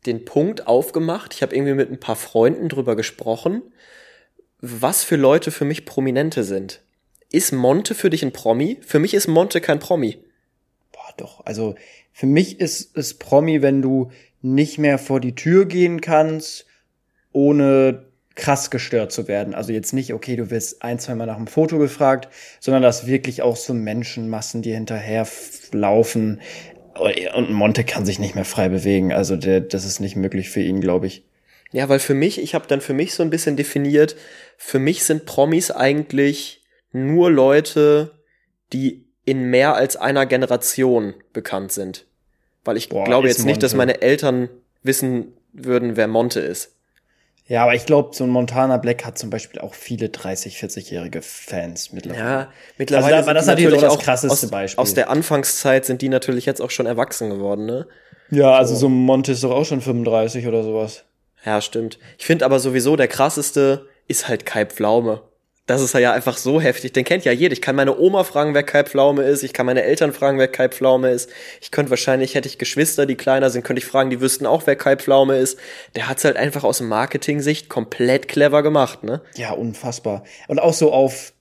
den 0.07 0.25
Punkt 0.25 0.65
aufgemacht. 0.65 1.35
Ich 1.35 1.43
habe 1.43 1.55
irgendwie 1.55 1.75
mit 1.75 1.91
ein 1.91 1.99
paar 1.99 2.15
Freunden 2.15 2.67
drüber 2.67 2.95
gesprochen, 2.95 3.61
was 4.59 5.03
für 5.03 5.17
Leute 5.17 5.51
für 5.51 5.65
mich 5.65 5.85
Prominente 5.85 6.43
sind. 6.43 6.81
Ist 7.29 7.51
Monte 7.51 7.93
für 7.93 8.09
dich 8.09 8.23
ein 8.23 8.33
Promi? 8.33 8.79
Für 8.81 8.97
mich 8.97 9.13
ist 9.13 9.27
Monte 9.27 9.61
kein 9.61 9.77
Promi. 9.77 10.17
Boah, 10.91 11.13
doch, 11.17 11.45
also 11.45 11.75
für 12.11 12.25
mich 12.25 12.59
ist 12.59 12.97
es 12.97 13.13
Promi, 13.13 13.61
wenn 13.61 13.83
du 13.83 14.09
nicht 14.41 14.79
mehr 14.79 14.97
vor 14.97 15.19
die 15.19 15.35
Tür 15.35 15.65
gehen 15.65 16.01
kannst, 16.01 16.65
ohne 17.33 18.06
krass 18.37 18.69
gestört 18.69 19.11
zu 19.11 19.27
werden. 19.27 19.53
Also 19.53 19.73
jetzt 19.73 19.93
nicht, 19.93 20.13
okay, 20.13 20.35
du 20.35 20.49
wirst 20.51 20.83
ein, 20.83 20.99
zwei 20.99 21.15
Mal 21.15 21.25
nach 21.25 21.35
einem 21.35 21.47
Foto 21.47 21.77
gefragt, 21.79 22.29
sondern 22.59 22.83
dass 22.83 23.07
wirklich 23.07 23.41
auch 23.41 23.55
so 23.57 23.73
Menschenmassen 23.73 24.61
dir 24.61 24.75
hinterher 24.75 25.23
f- 25.23 25.69
laufen. 25.73 26.39
Und 27.35 27.51
Monte 27.51 27.83
kann 27.83 28.05
sich 28.05 28.19
nicht 28.19 28.35
mehr 28.35 28.45
frei 28.45 28.69
bewegen. 28.69 29.11
Also 29.11 29.35
der, 29.35 29.59
das 29.61 29.85
ist 29.85 29.99
nicht 29.99 30.15
möglich 30.15 30.49
für 30.49 30.61
ihn, 30.61 30.81
glaube 30.81 31.07
ich. 31.07 31.25
Ja, 31.71 31.89
weil 31.89 31.99
für 31.99 32.13
mich, 32.13 32.39
ich 32.39 32.55
habe 32.55 32.67
dann 32.67 32.79
für 32.79 32.93
mich 32.93 33.13
so 33.13 33.23
ein 33.23 33.29
bisschen 33.29 33.57
definiert, 33.57 34.15
für 34.55 34.79
mich 34.79 35.03
sind 35.03 35.25
Promis 35.25 35.69
eigentlich 35.71 36.63
nur 36.93 37.29
Leute, 37.29 38.11
die 38.71 39.05
in 39.25 39.49
mehr 39.49 39.75
als 39.75 39.97
einer 39.97 40.25
Generation 40.25 41.13
bekannt 41.33 41.71
sind. 41.71 42.05
Weil 42.63 42.77
ich 42.77 42.89
Boah, 42.89 43.03
glaube 43.03 43.27
jetzt 43.27 43.45
nicht, 43.45 43.61
dass 43.63 43.73
Monte. 43.73 43.77
meine 43.77 44.01
Eltern 44.01 44.49
wissen 44.83 45.33
würden, 45.53 45.97
wer 45.97 46.07
Monte 46.07 46.39
ist. 46.39 46.76
Ja, 47.47 47.63
aber 47.63 47.75
ich 47.75 47.85
glaube, 47.85 48.13
so 48.13 48.25
ein 48.25 48.29
Montana 48.29 48.77
Black 48.77 49.05
hat 49.05 49.17
zum 49.17 49.29
Beispiel 49.29 49.61
auch 49.61 49.73
viele 49.73 50.09
30, 50.09 50.57
40-jährige 50.57 51.21
Fans 51.21 51.93
mittlerweile. 51.93 52.23
Ja, 52.23 52.51
mittlerweile 52.77 53.15
Also 53.15 53.21
da 53.21 53.27
war 53.27 53.33
das 53.33 53.45
die 53.45 53.51
natürlich 53.51 53.85
auch 53.85 53.95
das 53.95 54.03
krasseste 54.03 54.47
aus, 54.47 54.51
Beispiel. 54.51 54.81
Aus 54.81 54.93
der 54.93 55.09
Anfangszeit 55.09 55.85
sind 55.85 56.01
die 56.01 56.09
natürlich 56.09 56.45
jetzt 56.45 56.61
auch 56.61 56.71
schon 56.71 56.85
erwachsen 56.85 57.29
geworden, 57.29 57.65
ne? 57.65 57.87
Ja, 58.29 58.55
also 58.57 58.75
so 58.75 58.87
ein 58.87 58.93
Monte 58.93 59.31
ist 59.31 59.43
doch 59.43 59.51
auch 59.51 59.63
schon 59.63 59.79
35 59.79 60.45
oder 60.47 60.63
sowas. 60.63 61.05
Ja, 61.45 61.61
stimmt. 61.61 61.97
Ich 62.17 62.25
finde 62.25 62.43
aber 62.43 62.59
sowieso, 62.59 62.97
der 62.97 63.07
krasseste 63.07 63.87
ist 64.07 64.27
halt 64.27 64.45
Kai 64.45 64.65
Pflaume. 64.65 65.21
Das 65.67 65.81
ist 65.81 65.93
ja 65.93 66.13
einfach 66.13 66.37
so 66.37 66.61
heftig. 66.61 66.93
Den 66.93 67.03
kennt 67.03 67.25
ja 67.25 67.33
jeder. 67.33 67.51
Ich 67.51 67.61
kann 67.61 67.75
meine 67.75 67.97
Oma 67.99 68.23
fragen, 68.23 68.53
wer 68.53 68.63
Kai 68.63 68.83
Pflaume 68.83 69.23
ist. 69.23 69.43
Ich 69.43 69.51
kann 69.51 69.65
meine 69.65 69.83
Eltern 69.83 70.13
fragen, 70.13 70.39
wer 70.39 70.47
Kai 70.47 70.69
Pflaume 70.69 71.11
ist. 71.11 71.29
Ich 71.59 71.71
könnte 71.71 71.89
wahrscheinlich, 71.89 72.35
hätte 72.35 72.47
ich 72.47 72.57
Geschwister, 72.57 73.05
die 73.05 73.15
kleiner 73.15 73.49
sind, 73.49 73.63
könnte 73.63 73.81
ich 73.81 73.85
fragen, 73.85 74.09
die 74.09 74.21
wüssten 74.21 74.45
auch, 74.45 74.65
wer 74.65 74.77
Kai 74.77 74.95
Pflaume 74.95 75.37
ist. 75.37 75.59
Der 75.95 76.07
hat's 76.07 76.23
halt 76.23 76.37
einfach 76.37 76.63
aus 76.63 76.79
Marketing-Sicht 76.79 77.67
komplett 77.67 78.29
clever 78.29 78.63
gemacht, 78.63 79.03
ne? 79.03 79.21
Ja, 79.35 79.51
unfassbar. 79.51 80.23
Und 80.47 80.59
auch 80.59 80.73
so 80.73 80.93
auf, 80.93 81.33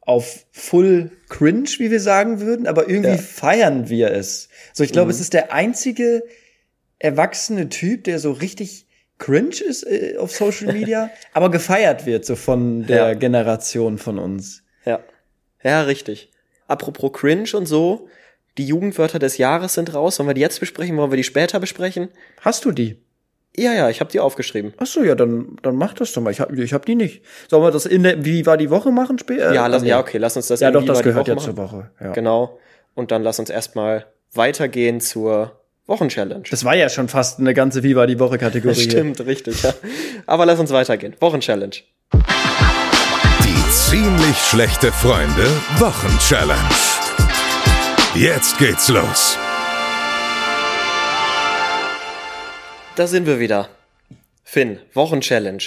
auf 0.00 0.44
Full 0.50 1.12
Cringe, 1.28 1.68
wie 1.78 1.92
wir 1.92 2.00
sagen 2.00 2.40
würden, 2.40 2.66
aber 2.66 2.88
irgendwie 2.88 3.10
Ja. 3.12 3.18
feiern 3.18 3.88
wir 3.88 4.10
es. 4.10 4.48
So, 4.72 4.82
ich 4.82 4.90
glaube, 4.90 5.12
es 5.12 5.20
ist 5.20 5.32
der 5.32 5.52
einzige 5.52 6.24
erwachsene 6.98 7.68
Typ, 7.68 8.02
der 8.04 8.18
so 8.18 8.32
richtig 8.32 8.86
cringe 9.20 9.60
ist 9.64 9.86
äh, 9.86 10.16
auf 10.18 10.32
Social 10.32 10.72
Media, 10.72 11.10
aber 11.32 11.50
gefeiert 11.50 12.06
wird 12.06 12.24
so 12.24 12.34
von 12.34 12.86
der 12.86 13.08
Ja. 13.10 13.14
Generation 13.14 13.98
von 13.98 14.18
uns. 14.18 14.64
Ja. 14.84 14.98
Ja, 15.62 15.82
richtig. 15.82 16.30
Apropos 16.66 17.12
Cringe 17.12 17.48
und 17.54 17.66
so, 17.66 18.08
die 18.58 18.66
Jugendwörter 18.66 19.18
des 19.20 19.38
Jahres 19.38 19.74
sind 19.74 19.94
raus. 19.94 20.16
Sollen 20.16 20.28
wir 20.28 20.34
die 20.34 20.40
jetzt 20.40 20.58
besprechen? 20.58 20.96
Wollen 20.96 21.12
wir 21.12 21.16
die 21.16 21.24
später 21.24 21.60
besprechen? 21.60 22.08
Hast 22.40 22.64
du 22.64 22.72
die? 22.72 22.96
Ja, 23.56 23.72
ja, 23.72 23.90
ich 23.90 24.00
habe 24.00 24.10
die 24.10 24.20
aufgeschrieben. 24.20 24.72
Ach 24.78 24.86
so, 24.86 25.02
ja, 25.02 25.14
dann 25.14 25.56
dann 25.62 25.76
mach 25.76 25.92
das 25.94 26.12
doch 26.12 26.22
mal. 26.22 26.30
Ich 26.30 26.40
hab, 26.40 26.52
ich 26.52 26.72
hab 26.72 26.86
die 26.86 26.94
nicht. 26.94 27.22
Sollen 27.48 27.62
wir 27.62 27.70
das 27.72 27.84
in 27.84 28.02
der 28.04 28.24
wie 28.24 28.46
war 28.46 28.56
die 28.56 28.70
Woche 28.70 28.90
machen 28.90 29.18
später? 29.18 29.52
Ja, 29.52 29.66
lass, 29.66 29.82
ja, 29.84 29.98
okay, 30.00 30.18
lass 30.18 30.36
uns 30.36 30.46
das 30.48 30.60
Ja, 30.60 30.70
doch, 30.70 30.84
das 30.84 31.02
gehört 31.02 31.28
ja 31.28 31.36
zur. 31.36 31.56
Woche. 31.56 31.90
Ja. 32.00 32.12
Genau. 32.12 32.58
Und 32.94 33.10
dann 33.10 33.22
lass 33.22 33.38
uns 33.38 33.50
erstmal 33.50 34.06
weitergehen 34.32 35.00
zur 35.00 35.59
Wochenchallenge. 35.90 36.44
Das 36.48 36.64
war 36.64 36.76
ja 36.76 36.88
schon 36.88 37.08
fast 37.08 37.40
eine 37.40 37.52
ganze 37.52 37.82
Wie 37.82 37.96
war 37.96 38.06
die 38.06 38.18
Woche 38.20 38.38
Kategorie. 38.38 38.74
Stimmt, 38.90 39.20
richtig, 39.26 39.60
ja. 39.62 39.74
Aber 40.24 40.46
lass 40.46 40.60
uns 40.60 40.70
weitergehen. 40.70 41.16
Wochenchallenge. 41.18 41.82
Die 43.44 43.70
ziemlich 43.72 44.36
schlechte 44.38 44.92
Freunde 44.92 45.46
Wochenchallenge. 45.78 46.60
Jetzt 48.14 48.56
geht's 48.58 48.88
los. 48.88 49.36
Da 52.94 53.06
sind 53.08 53.26
wir 53.26 53.40
wieder. 53.40 53.68
Finn, 54.44 54.78
Wochenchallenge. 54.94 55.62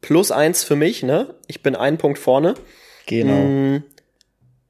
Plus 0.00 0.30
eins 0.30 0.62
für 0.62 0.76
mich, 0.76 1.02
ne? 1.02 1.34
Ich 1.48 1.62
bin 1.64 1.74
einen 1.74 1.98
Punkt 1.98 2.18
vorne. 2.20 2.54
Genau. 3.06 3.32
Mm, 3.34 3.82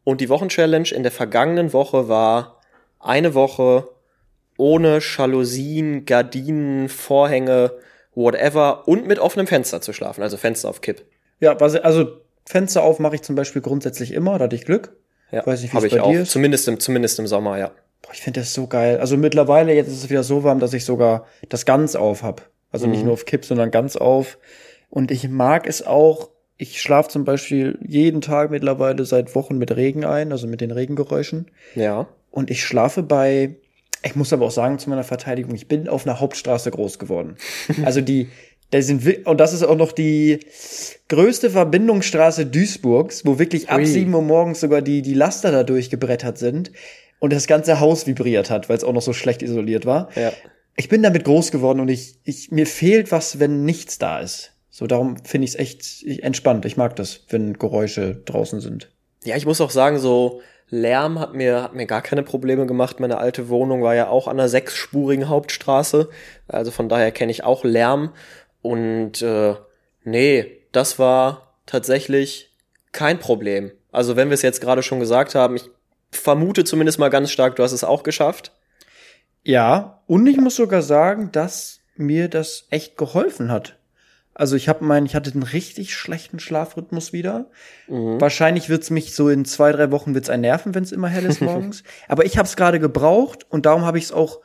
Und 0.05 0.21
die 0.23 0.31
Wochenchallenge 0.31 0.91
in 0.93 1.03
der 1.03 1.13
vergangenen 1.13 1.75
Woche 1.75 2.09
war 2.09 2.61
eine 2.99 3.35
Woche 3.35 3.89
ohne 4.57 5.01
Jalousien, 5.01 6.05
Gardinen, 6.05 6.89
Vorhänge, 6.89 7.73
whatever 8.15 8.89
und 8.89 9.07
mit 9.07 9.19
offenem 9.19 9.47
Fenster 9.47 9.81
zu 9.81 9.93
schlafen, 9.93 10.23
also 10.23 10.37
Fenster 10.37 10.69
auf 10.69 10.81
Kipp. 10.81 11.05
Ja, 11.41 11.57
also 11.57 12.09
Fenster 12.45 12.83
auf 12.83 12.99
mache 12.99 13.17
ich 13.17 13.23
zum 13.23 13.37
Beispiel 13.37 13.63
grundsätzlich 13.63 14.13
immer, 14.13 14.39
da 14.39 14.45
hatte 14.45 14.57
ich 14.57 14.65
Glück. 14.65 14.97
Ja, 15.31 15.45
Weiß 15.47 15.63
nicht, 15.63 15.75
wie 15.75 15.79
es 15.79 15.85
ich 15.85 15.93
bei 15.93 16.03
auch. 16.03 16.11
dir 16.11 16.23
ist. 16.23 16.31
Zumindest 16.31 16.69
im, 16.69 16.81
zumindest 16.81 17.19
im 17.19 17.27
Sommer, 17.27 17.59
ja. 17.59 17.73
Boah, 18.03 18.13
ich 18.13 18.21
finde 18.21 18.41
das 18.41 18.55
so 18.55 18.67
geil. 18.67 18.99
Also 18.99 19.17
mittlerweile, 19.17 19.75
jetzt 19.75 19.89
ist 19.89 20.05
es 20.05 20.11
wieder 20.11 20.23
so 20.23 20.45
warm, 20.45 20.61
dass 20.61 20.73
ich 20.73 20.85
sogar 20.85 21.27
das 21.49 21.67
ganz 21.67 21.97
auf 21.97 22.23
hab. 22.23 22.49
Also 22.71 22.87
nicht 22.87 23.05
nur 23.05 23.15
auf 23.15 23.25
Kipp, 23.25 23.45
sondern 23.45 23.71
ganz 23.71 23.97
auf. 23.97 24.39
Und 24.91 25.11
ich 25.11 25.29
mag 25.29 25.67
es 25.67 25.85
auch, 25.87 26.31
ich 26.57 26.81
schlafe 26.81 27.09
zum 27.09 27.25
Beispiel 27.25 27.79
jeden 27.87 28.21
Tag 28.21 28.51
mittlerweile 28.51 29.05
seit 29.05 29.35
Wochen 29.35 29.59
mit 29.59 29.75
Regen 29.75 30.05
ein, 30.05 30.31
also 30.31 30.47
mit 30.47 30.61
den 30.61 30.71
Regengeräuschen. 30.71 31.51
Ja. 31.75 32.07
Und 32.31 32.51
ich 32.51 32.63
schlafe 32.65 33.03
bei, 33.03 33.57
ich 34.07 34.17
muss 34.17 34.33
aber 34.33 34.47
auch 34.47 34.51
sagen 34.51 34.79
zu 34.79 34.89
meiner 34.91 35.05
Verteidigung, 35.05 35.55
ich 35.55 35.69
bin 35.69 35.89
auf 35.89 36.07
einer 36.07 36.21
Hauptstraße 36.21 36.71
groß 36.71 36.99
geworden. 36.99 37.37
Also 37.85 38.01
die, 38.01 38.29
da 38.71 38.83
sind, 38.83 39.27
und 39.27 39.39
das 39.39 39.53
ist 39.53 39.63
auch 39.63 39.77
noch 39.77 39.93
die 39.93 40.41
größte 41.09 41.51
Verbindungsstraße 41.51 42.47
Duisburgs, 42.47 43.25
wo 43.25 43.39
wirklich 43.39 43.69
ab 43.69 43.79
Ui. 43.79 43.87
7 43.87 44.13
Uhr 44.13 44.23
morgens 44.23 44.61
sogar 44.61 44.83
die, 44.83 45.03
die 45.03 45.15
Laster 45.15 45.53
da 45.53 45.63
durchgebrettert 45.63 46.39
sind 46.39 46.73
und 47.19 47.33
das 47.33 47.47
ganze 47.47 47.81
Haus 47.81 48.07
vibriert 48.07 48.51
hat, 48.51 48.69
weil 48.69 48.77
es 48.77 48.85
auch 48.85 48.93
noch 48.93 49.03
so 49.03 49.13
schlecht 49.13 49.43
isoliert 49.43 49.87
war. 49.87 50.09
Ja. 50.17 50.33
Ich 50.77 50.89
bin 50.89 51.03
damit 51.03 51.25
groß 51.25 51.53
geworden 51.53 51.81
und 51.81 51.89
ich, 51.89 52.19
ich, 52.25 52.51
mir 52.51 52.67
fehlt 52.67 53.13
was, 53.13 53.39
wenn 53.39 53.65
nichts 53.65 53.99
da 53.99 54.21
ist. 54.21 54.53
So, 54.71 54.87
darum 54.87 55.17
finde 55.25 55.47
ich 55.47 55.53
es 55.53 55.59
echt 55.59 56.03
entspannt. 56.23 56.67
Ich 56.67 56.77
mag 56.77 56.97
das, 56.97 57.25
wenn 57.31 57.55
Geräusche 57.55 58.21
draußen 58.27 58.61
sind. 58.61 58.91
Ja, 59.27 59.37
ich 59.37 59.47
muss 59.47 59.61
auch 59.61 59.71
sagen, 59.71 59.99
so 59.99 60.41
Lärm 60.69 61.19
hat 61.19 61.35
mir, 61.35 61.63
hat 61.63 61.75
mir 61.75 61.87
gar 61.87 62.03
keine 62.03 62.23
Probleme 62.23 62.67
gemacht. 62.67 63.01
Meine 63.01 63.19
alte 63.19 63.49
Wohnung 63.49 63.83
war 63.83 63.95
ja 63.95 64.09
auch 64.09 64.29
an 64.29 64.39
einer 64.39 64.49
sechsspurigen 64.49 65.29
Hauptstraße. 65.29 66.09
Also 66.49 66.71
von 66.71 66.89
daher 66.89 67.13
kenne 67.13 67.33
ich 67.33 67.45
auch 67.45 67.65
Lärm. 67.65 68.13
Und 68.63 69.23
äh, 69.23 69.55
nee, 70.05 70.63
das 70.73 70.99
war 70.99 71.55
tatsächlich 71.67 72.53
kein 72.93 73.19
Problem. 73.19 73.73
Also 73.93 74.17
wenn 74.17 74.29
wir 74.29 74.35
es 74.35 74.43
jetzt 74.43 74.61
gerade 74.61 74.83
schon 74.83 75.01
gesagt 75.01 75.35
haben, 75.35 75.57
ich 75.57 75.71
vermute 76.11 76.65
zumindest 76.65 76.99
mal 76.99 77.11
ganz 77.11 77.31
stark, 77.31 77.57
du 77.57 77.63
hast 77.63 77.73
es 77.73 77.85
auch 77.85 78.03
geschafft. 78.03 78.53
Ja, 79.43 80.03
und 80.07 80.27
ich 80.27 80.39
muss 80.39 80.57
sogar 80.57 80.83
sagen, 80.83 81.31
dass 81.33 81.81
mir 81.95 82.29
das 82.29 82.67
echt 82.71 82.97
geholfen 82.97 83.51
hat. 83.51 83.76
Also 84.39 84.55
ich 84.55 84.69
habe 84.69 84.85
meinen, 84.85 85.07
ich 85.07 85.15
hatte 85.15 85.33
einen 85.33 85.43
richtig 85.43 85.95
schlechten 85.95 86.39
Schlafrhythmus 86.39 87.15
wieder. 87.15 87.47
Wahrscheinlich 88.21 88.69
wird's 88.69 88.91
mich 88.91 89.15
so 89.15 89.31
in 89.31 89.47
zwei, 89.47 89.73
drei 89.73 89.91
Wochen 89.91 90.15
wird's 90.15 90.29
ein 90.29 90.43
nerven, 90.43 90.75
wenn 90.75 90.83
es 90.83 90.93
immer 90.93 91.09
hell 91.09 91.25
ist 91.25 91.41
morgens. 91.41 91.83
Aber 92.07 92.27
ich 92.27 92.37
habe 92.37 92.47
es 92.47 92.55
gerade 92.55 92.79
gebraucht 92.79 93.47
und 93.49 93.65
darum 93.65 93.87
habe 93.87 93.97
ich 93.97 94.05
es 94.05 94.13
auch 94.13 94.41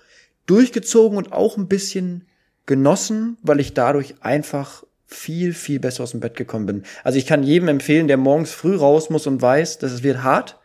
durchgezogen 0.46 1.18
und 1.18 1.34
auch 1.34 1.58
ein 1.58 1.68
bisschen 1.68 2.26
genossen, 2.66 3.38
weil 3.42 3.60
ich 3.60 3.74
dadurch 3.74 4.16
einfach 4.22 4.86
viel, 5.08 5.54
viel 5.54 5.82
besser 5.82 6.04
aus 6.04 6.12
dem 6.12 6.22
Bett 6.22 6.38
gekommen 6.38 6.68
bin. 6.68 6.84
Also 7.04 7.18
ich 7.18 7.26
kann 7.26 7.44
jedem 7.44 7.68
empfehlen, 7.68 8.08
der 8.08 8.16
morgens 8.16 8.52
früh 8.52 8.78
raus 8.78 9.10
muss 9.10 9.28
und 9.28 9.42
weiß, 9.42 9.80
dass 9.80 9.92
es 9.92 10.04
wird 10.04 10.24
hart, 10.24 10.58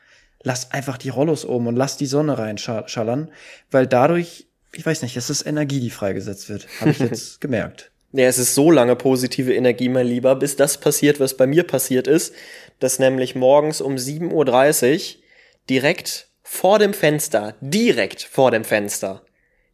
lass 0.45 0.71
einfach 0.71 0.99
die 0.99 1.09
Rollos 1.09 1.45
oben 1.45 1.67
und 1.67 1.75
lass 1.75 1.97
die 1.97 2.07
Sonne 2.07 2.39
reinschallern, 2.39 3.33
weil 3.73 3.89
dadurch, 3.89 4.47
ich 4.73 4.87
weiß 4.87 5.03
nicht, 5.03 5.17
es 5.17 5.31
ist 5.31 5.45
Energie, 5.47 5.81
die 5.81 5.91
freigesetzt 5.91 6.49
wird. 6.49 6.69
Habe 6.81 6.91
ich 6.91 6.99
jetzt 7.01 7.41
gemerkt. 7.41 7.91
Ja, 8.17 8.29
es 8.29 8.39
ist 8.39 8.55
so 8.55 8.71
lange 8.71 8.97
positive 8.97 9.55
Energie, 9.55 9.91
mein 9.91 10.07
Lieber, 10.07 10.37
bis 10.37 10.57
das 10.57 10.79
passiert, 10.79 11.21
was 11.21 11.37
bei 11.37 11.47
mir 11.47 11.65
passiert 11.65 12.07
ist, 12.07 12.35
dass 12.79 12.99
nämlich 12.99 13.35
morgens 13.35 13.83
um 13.83 13.97
7.30 13.97 15.17
Uhr 15.17 15.23
direkt 15.69 16.29
vor 16.43 16.79
dem 16.79 16.95
Fenster, 16.95 17.57
direkt 17.61 18.23
vor 18.23 18.51
dem 18.51 18.65
Fenster, 18.65 19.21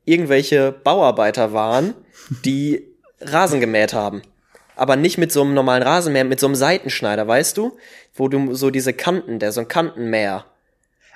irgendwelche 0.04 0.72
Bauarbeiter 0.72 1.52
waren, 1.52 1.94
die 2.44 2.88
Rasen 3.20 3.60
gemäht 3.60 3.92
haben. 3.92 4.22
Aber 4.74 4.96
nicht 4.96 5.18
mit 5.18 5.30
so 5.30 5.42
einem 5.42 5.54
normalen 5.54 5.84
Rasenmäher, 5.84 6.24
mit 6.24 6.40
so 6.40 6.46
einem 6.46 6.56
Seitenschneider, 6.56 7.28
weißt 7.28 7.56
du? 7.56 7.76
Wo 8.12 8.26
du 8.26 8.54
so 8.54 8.70
diese 8.70 8.92
Kanten, 8.92 9.38
der 9.38 9.52
so 9.52 9.60
ein 9.60 9.68
Kantenmäher. 9.68 10.46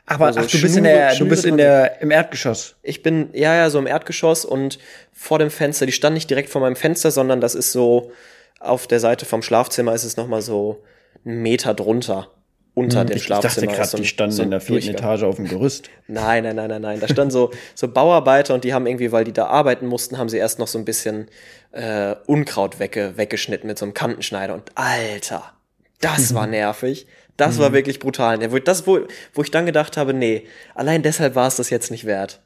Aber 0.06 0.26
Also 0.26 0.40
ach, 0.40 0.46
du 0.46 0.60
bist 0.60 0.76
in 0.76 0.84
der, 0.84 1.14
du 1.16 1.26
bist 1.28 1.44
in 1.44 1.56
der, 1.56 2.00
im 2.00 2.10
Erdgeschoss. 2.10 2.76
Ich 2.82 3.02
bin, 3.02 3.30
ja, 3.32 3.54
ja, 3.54 3.70
so 3.70 3.78
im 3.78 3.86
Erdgeschoss 3.86 4.44
und 4.44 4.78
vor 5.12 5.38
dem 5.38 5.50
Fenster, 5.50 5.84
die 5.86 5.92
stand 5.92 6.14
nicht 6.14 6.30
direkt 6.30 6.48
vor 6.48 6.60
meinem 6.60 6.76
Fenster, 6.76 7.10
sondern 7.10 7.40
das 7.40 7.54
ist 7.54 7.72
so, 7.72 8.12
auf 8.60 8.86
der 8.86 9.00
Seite 9.00 9.26
vom 9.26 9.42
Schlafzimmer 9.42 9.92
ist 9.94 10.04
es 10.04 10.16
nochmal 10.16 10.42
so 10.42 10.82
einen 11.24 11.42
Meter 11.42 11.74
drunter. 11.74 12.30
Unter 12.74 13.06
dem 13.06 13.12
Hm, 13.14 13.16
Ich 13.16 13.26
dachte 13.26 13.42
Schlafzimmer. 13.48 13.72
gerade, 13.72 13.88
so 13.88 13.96
die 13.96 14.04
standen 14.04 14.32
so 14.36 14.42
in 14.42 14.50
der 14.50 14.60
vierten. 14.60 14.90
Etage 14.90 15.22
auf 15.22 15.36
dem 15.36 15.48
Gerüst. 15.48 15.88
Nein, 16.08 16.42
nein, 16.44 16.56
nein, 16.56 16.68
nein, 16.68 16.82
nein. 16.82 17.00
Da 17.00 17.08
standen 17.08 17.30
so, 17.30 17.50
so 17.74 17.88
Bauarbeiter 17.88 18.52
und 18.52 18.64
die 18.64 18.74
haben 18.74 18.86
irgendwie, 18.86 19.12
weil 19.12 19.24
die 19.24 19.32
da 19.32 19.46
arbeiten 19.46 19.86
mussten, 19.86 20.18
haben 20.18 20.28
sie 20.28 20.36
erst 20.36 20.58
noch 20.58 20.66
so 20.68 20.78
ein 20.78 20.84
bisschen 20.84 21.28
äh, 21.72 22.14
Unkraut 22.26 22.78
wegge 22.78 23.14
weggeschnitten 23.16 23.66
mit 23.66 23.78
so 23.78 23.86
einem 23.86 23.94
Kantenschneider. 23.94 24.52
Und 24.52 24.70
Alter, 24.74 25.54
das 26.02 26.34
war 26.34 26.46
nervig. 26.46 27.06
Das 27.36 27.58
war 27.58 27.72
wirklich 27.72 27.98
brutal. 27.98 28.38
Das, 28.38 28.86
wo, 28.86 29.00
wo 29.34 29.42
ich 29.42 29.50
dann 29.50 29.66
gedacht 29.66 29.96
habe, 29.96 30.14
nee, 30.14 30.44
allein 30.74 31.02
deshalb 31.02 31.34
war 31.34 31.46
es 31.46 31.56
das 31.56 31.70
jetzt 31.70 31.90
nicht 31.90 32.04
wert. 32.04 32.40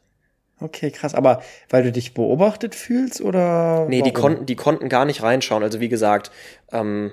Okay, 0.60 0.90
krass. 0.90 1.14
Aber 1.14 1.42
weil 1.70 1.82
du 1.84 1.92
dich 1.92 2.12
beobachtet 2.12 2.74
fühlst 2.74 3.20
oder? 3.20 3.86
Nee, 3.88 4.02
die 4.02 4.10
warum? 4.10 4.20
konnten, 4.20 4.46
die 4.46 4.56
konnten 4.56 4.88
gar 4.88 5.04
nicht 5.04 5.22
reinschauen. 5.22 5.62
Also 5.62 5.80
wie 5.80 5.88
gesagt, 5.88 6.30
ähm, 6.72 7.12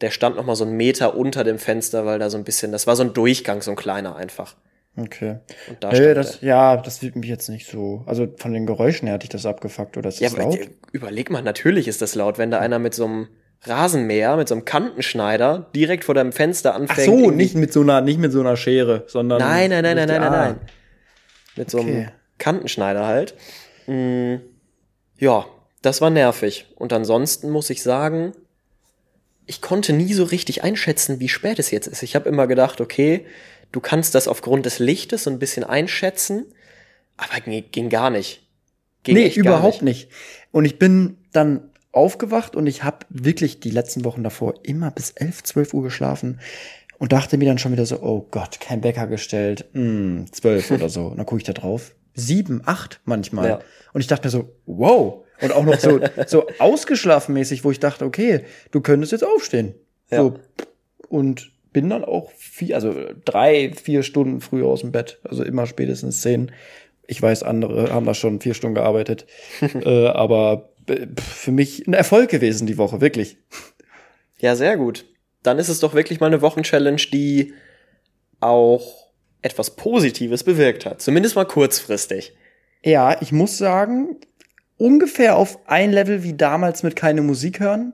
der 0.00 0.10
stand 0.10 0.36
noch 0.36 0.44
mal 0.44 0.56
so 0.56 0.64
einen 0.64 0.76
Meter 0.76 1.16
unter 1.16 1.44
dem 1.44 1.58
Fenster, 1.58 2.04
weil 2.04 2.18
da 2.18 2.28
so 2.28 2.36
ein 2.36 2.44
bisschen, 2.44 2.72
das 2.72 2.86
war 2.86 2.96
so 2.96 3.02
ein 3.04 3.14
Durchgang, 3.14 3.62
so 3.62 3.70
ein 3.70 3.76
kleiner 3.76 4.16
einfach. 4.16 4.56
Okay. 4.96 5.38
Und 5.70 5.82
da 5.82 5.94
stand 5.94 6.16
das, 6.16 6.40
der. 6.40 6.48
ja, 6.48 6.76
das 6.76 7.02
wird 7.02 7.16
mich 7.16 7.30
jetzt 7.30 7.48
nicht 7.48 7.66
so. 7.66 8.02
Also 8.04 8.26
von 8.36 8.52
den 8.52 8.66
Geräuschen 8.66 9.06
her 9.06 9.14
hatte 9.14 9.24
ich 9.24 9.30
das 9.30 9.46
abgefuckt 9.46 9.96
oder 9.96 10.08
ist 10.10 10.20
Ja, 10.20 10.28
das 10.28 10.38
aber 10.38 10.50
laut? 10.50 10.58
überleg 10.92 11.30
mal, 11.30 11.42
natürlich 11.42 11.88
ist 11.88 12.02
das 12.02 12.14
laut, 12.14 12.36
wenn 12.36 12.50
da 12.50 12.58
einer 12.58 12.78
mit 12.78 12.92
so 12.94 13.06
einem 13.06 13.28
Rasenmäher, 13.64 14.36
mit 14.36 14.48
so 14.48 14.54
einem 14.54 14.64
Kantenschneider 14.64 15.66
direkt 15.74 16.04
vor 16.04 16.14
deinem 16.14 16.32
Fenster 16.32 16.72
Ach 16.74 16.80
anfängt. 16.80 17.06
so, 17.06 17.12
irgendwie- 17.18 17.36
nicht 17.36 17.54
mit 17.54 17.72
so 17.72 17.80
einer, 17.82 18.00
nicht 18.00 18.18
mit 18.18 18.32
so 18.32 18.40
einer 18.40 18.56
Schere, 18.56 19.04
sondern. 19.06 19.38
Nein, 19.40 19.70
nein, 19.70 19.82
nein, 19.84 19.96
nein, 19.96 20.08
nein, 20.08 20.20
nein, 20.20 20.32
Ah. 20.32 20.44
nein. 20.46 20.60
Mit 21.56 21.70
so 21.70 21.78
einem 21.80 21.88
Okay. 21.90 22.08
Kantenschneider 22.38 23.06
halt. 23.06 23.34
Mm, 23.86 24.36
ja, 25.18 25.46
das 25.82 26.00
war 26.00 26.10
nervig. 26.10 26.66
Und 26.76 26.92
ansonsten 26.92 27.50
muss 27.50 27.70
ich 27.70 27.82
sagen, 27.82 28.32
ich 29.46 29.60
konnte 29.60 29.92
nie 29.92 30.12
so 30.14 30.24
richtig 30.24 30.64
einschätzen, 30.64 31.20
wie 31.20 31.28
spät 31.28 31.58
es 31.58 31.70
jetzt 31.70 31.86
ist. 31.86 32.02
Ich 32.02 32.14
habe 32.16 32.28
immer 32.28 32.46
gedacht, 32.46 32.80
okay, 32.80 33.26
du 33.70 33.80
kannst 33.80 34.14
das 34.14 34.28
aufgrund 34.28 34.66
des 34.66 34.78
Lichtes 34.78 35.24
so 35.24 35.30
ein 35.30 35.38
bisschen 35.38 35.62
einschätzen, 35.64 36.46
aber 37.16 37.40
ging, 37.40 37.64
ging 37.70 37.88
gar 37.90 38.10
nicht. 38.10 38.46
Ging 39.04 39.14
Nee, 39.16 39.28
überhaupt 39.34 39.82
nicht. 39.82 40.08
Und 40.52 40.64
ich 40.64 40.78
bin 40.78 41.16
dann 41.32 41.70
aufgewacht 41.92 42.56
und 42.56 42.66
ich 42.66 42.84
habe 42.84 43.06
wirklich 43.10 43.60
die 43.60 43.70
letzten 43.70 44.04
Wochen 44.04 44.24
davor 44.24 44.54
immer 44.62 44.90
bis 44.90 45.10
11, 45.10 45.44
12 45.44 45.74
Uhr 45.74 45.82
geschlafen 45.82 46.40
und 46.98 47.12
dachte 47.12 47.36
mir 47.36 47.46
dann 47.46 47.58
schon 47.58 47.72
wieder 47.72 47.84
so, 47.84 48.00
oh 48.00 48.26
Gott, 48.30 48.60
kein 48.60 48.82
Wecker 48.82 49.06
gestellt, 49.06 49.66
hm, 49.72 50.26
12 50.30 50.70
oder 50.70 50.88
so. 50.88 51.06
Und 51.06 51.16
dann 51.18 51.26
gucke 51.26 51.40
ich 51.40 51.46
da 51.46 51.52
drauf. 51.52 51.94
Sieben, 52.14 52.62
acht 52.64 53.00
manchmal. 53.04 53.48
Ja. 53.48 53.60
Und 53.92 54.00
ich 54.00 54.06
dachte 54.06 54.26
mir 54.26 54.30
so, 54.30 54.52
wow. 54.66 55.24
Und 55.40 55.52
auch 55.52 55.64
noch 55.64 55.78
so, 55.78 56.00
so 56.26 56.46
ausgeschlafen 56.58 57.34
mäßig, 57.34 57.64
wo 57.64 57.70
ich 57.70 57.80
dachte, 57.80 58.04
okay, 58.04 58.44
du 58.70 58.80
könntest 58.80 59.12
jetzt 59.12 59.24
aufstehen. 59.26 59.74
Ja. 60.10 60.18
So. 60.18 60.34
Und 61.08 61.50
bin 61.72 61.90
dann 61.90 62.04
auch 62.04 62.30
vier, 62.36 62.76
also 62.76 62.94
drei, 63.24 63.72
vier 63.72 64.02
Stunden 64.02 64.40
früher 64.40 64.66
aus 64.66 64.82
dem 64.82 64.92
Bett. 64.92 65.20
Also 65.24 65.42
immer 65.42 65.66
spätestens 65.66 66.20
zehn. 66.20 66.52
Ich 67.06 67.20
weiß, 67.20 67.42
andere 67.42 67.92
haben 67.92 68.06
da 68.06 68.14
schon 68.14 68.40
vier 68.40 68.54
Stunden 68.54 68.76
gearbeitet. 68.76 69.26
äh, 69.74 70.06
aber 70.06 70.71
für 71.18 71.52
mich 71.52 71.86
ein 71.86 71.94
Erfolg 71.94 72.30
gewesen 72.30 72.66
die 72.66 72.78
Woche, 72.78 73.00
wirklich. 73.00 73.38
Ja, 74.38 74.56
sehr 74.56 74.76
gut. 74.76 75.06
Dann 75.42 75.58
ist 75.58 75.68
es 75.68 75.80
doch 75.80 75.94
wirklich 75.94 76.20
mal 76.20 76.26
eine 76.26 76.42
Wochenchallenge, 76.42 77.02
die 77.12 77.54
auch 78.40 79.08
etwas 79.42 79.70
Positives 79.76 80.44
bewirkt 80.44 80.86
hat. 80.86 81.00
Zumindest 81.00 81.36
mal 81.36 81.44
kurzfristig. 81.44 82.34
Ja, 82.84 83.20
ich 83.20 83.32
muss 83.32 83.58
sagen, 83.58 84.16
ungefähr 84.76 85.36
auf 85.36 85.58
ein 85.66 85.92
Level 85.92 86.22
wie 86.22 86.34
damals 86.34 86.82
mit 86.82 86.96
keine 86.96 87.22
Musik 87.22 87.60
hören, 87.60 87.92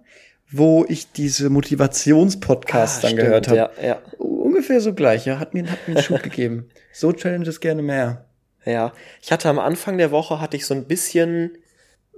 wo 0.50 0.87
ich 0.88 1.12
diese 1.12 1.50
Motivationspodcasts 1.50 3.04
Ah, 3.04 3.09
dann 3.09 3.16
gehört 3.16 3.49
habe. 3.49 3.57
Ja, 3.59 3.71
ja. 3.83 4.02
Ungefähr 4.18 4.80
so 4.80 4.95
gleich, 4.95 5.26
ja, 5.26 5.38
hat 5.38 5.52
mir, 5.52 5.71
hat 5.71 5.87
mir 5.87 5.97
einen 5.97 6.04
Schub 6.04 6.23
gegeben. 6.23 6.68
So 6.92 7.12
Challenges 7.12 7.61
gerne 7.61 7.83
mehr. 7.83 8.25
Ja, 8.64 8.92
ich 9.23 9.30
hatte 9.33 9.49
am 9.49 9.59
Anfang 9.59 9.99
der 9.99 10.11
Woche 10.11 10.40
hatte 10.40 10.57
ich 10.57 10.66
so 10.66 10.75
ein 10.75 10.85
bisschen, 10.87 11.57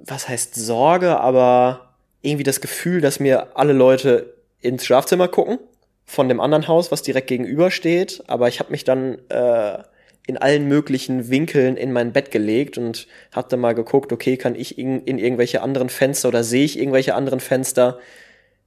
was 0.04 0.28
heißt 0.28 0.54
Sorge, 0.54 1.18
aber 1.20 1.94
irgendwie 2.22 2.44
das 2.44 2.60
Gefühl, 2.60 3.00
dass 3.00 3.20
mir 3.20 3.56
alle 3.56 3.72
Leute 3.72 4.34
ins 4.60 4.84
Schlafzimmer 4.84 5.28
gucken 5.28 5.58
von 6.04 6.28
dem 6.28 6.40
anderen 6.40 6.68
Haus, 6.68 6.90
was 6.90 7.02
direkt 7.02 7.28
gegenüber 7.28 7.70
steht. 7.70 8.22
Aber 8.26 8.48
ich 8.48 8.58
habe 8.60 8.70
mich 8.70 8.84
dann 8.84 9.18
äh, 9.28 9.78
in 10.26 10.36
allen 10.36 10.68
möglichen 10.68 11.30
Winkeln 11.30 11.76
in 11.76 11.92
mein 11.92 12.12
Bett 12.12 12.30
gelegt 12.30 12.78
und 12.78 13.06
habe 13.32 13.48
dann 13.48 13.60
mal 13.60 13.74
geguckt, 13.74 14.12
okay, 14.12 14.36
kann 14.36 14.54
ich 14.54 14.78
in, 14.78 15.02
in 15.04 15.18
irgendwelche 15.18 15.62
anderen 15.62 15.88
Fenster 15.88 16.28
oder 16.28 16.44
sehe 16.44 16.64
ich 16.64 16.78
irgendwelche 16.78 17.14
anderen 17.14 17.40
Fenster? 17.40 17.98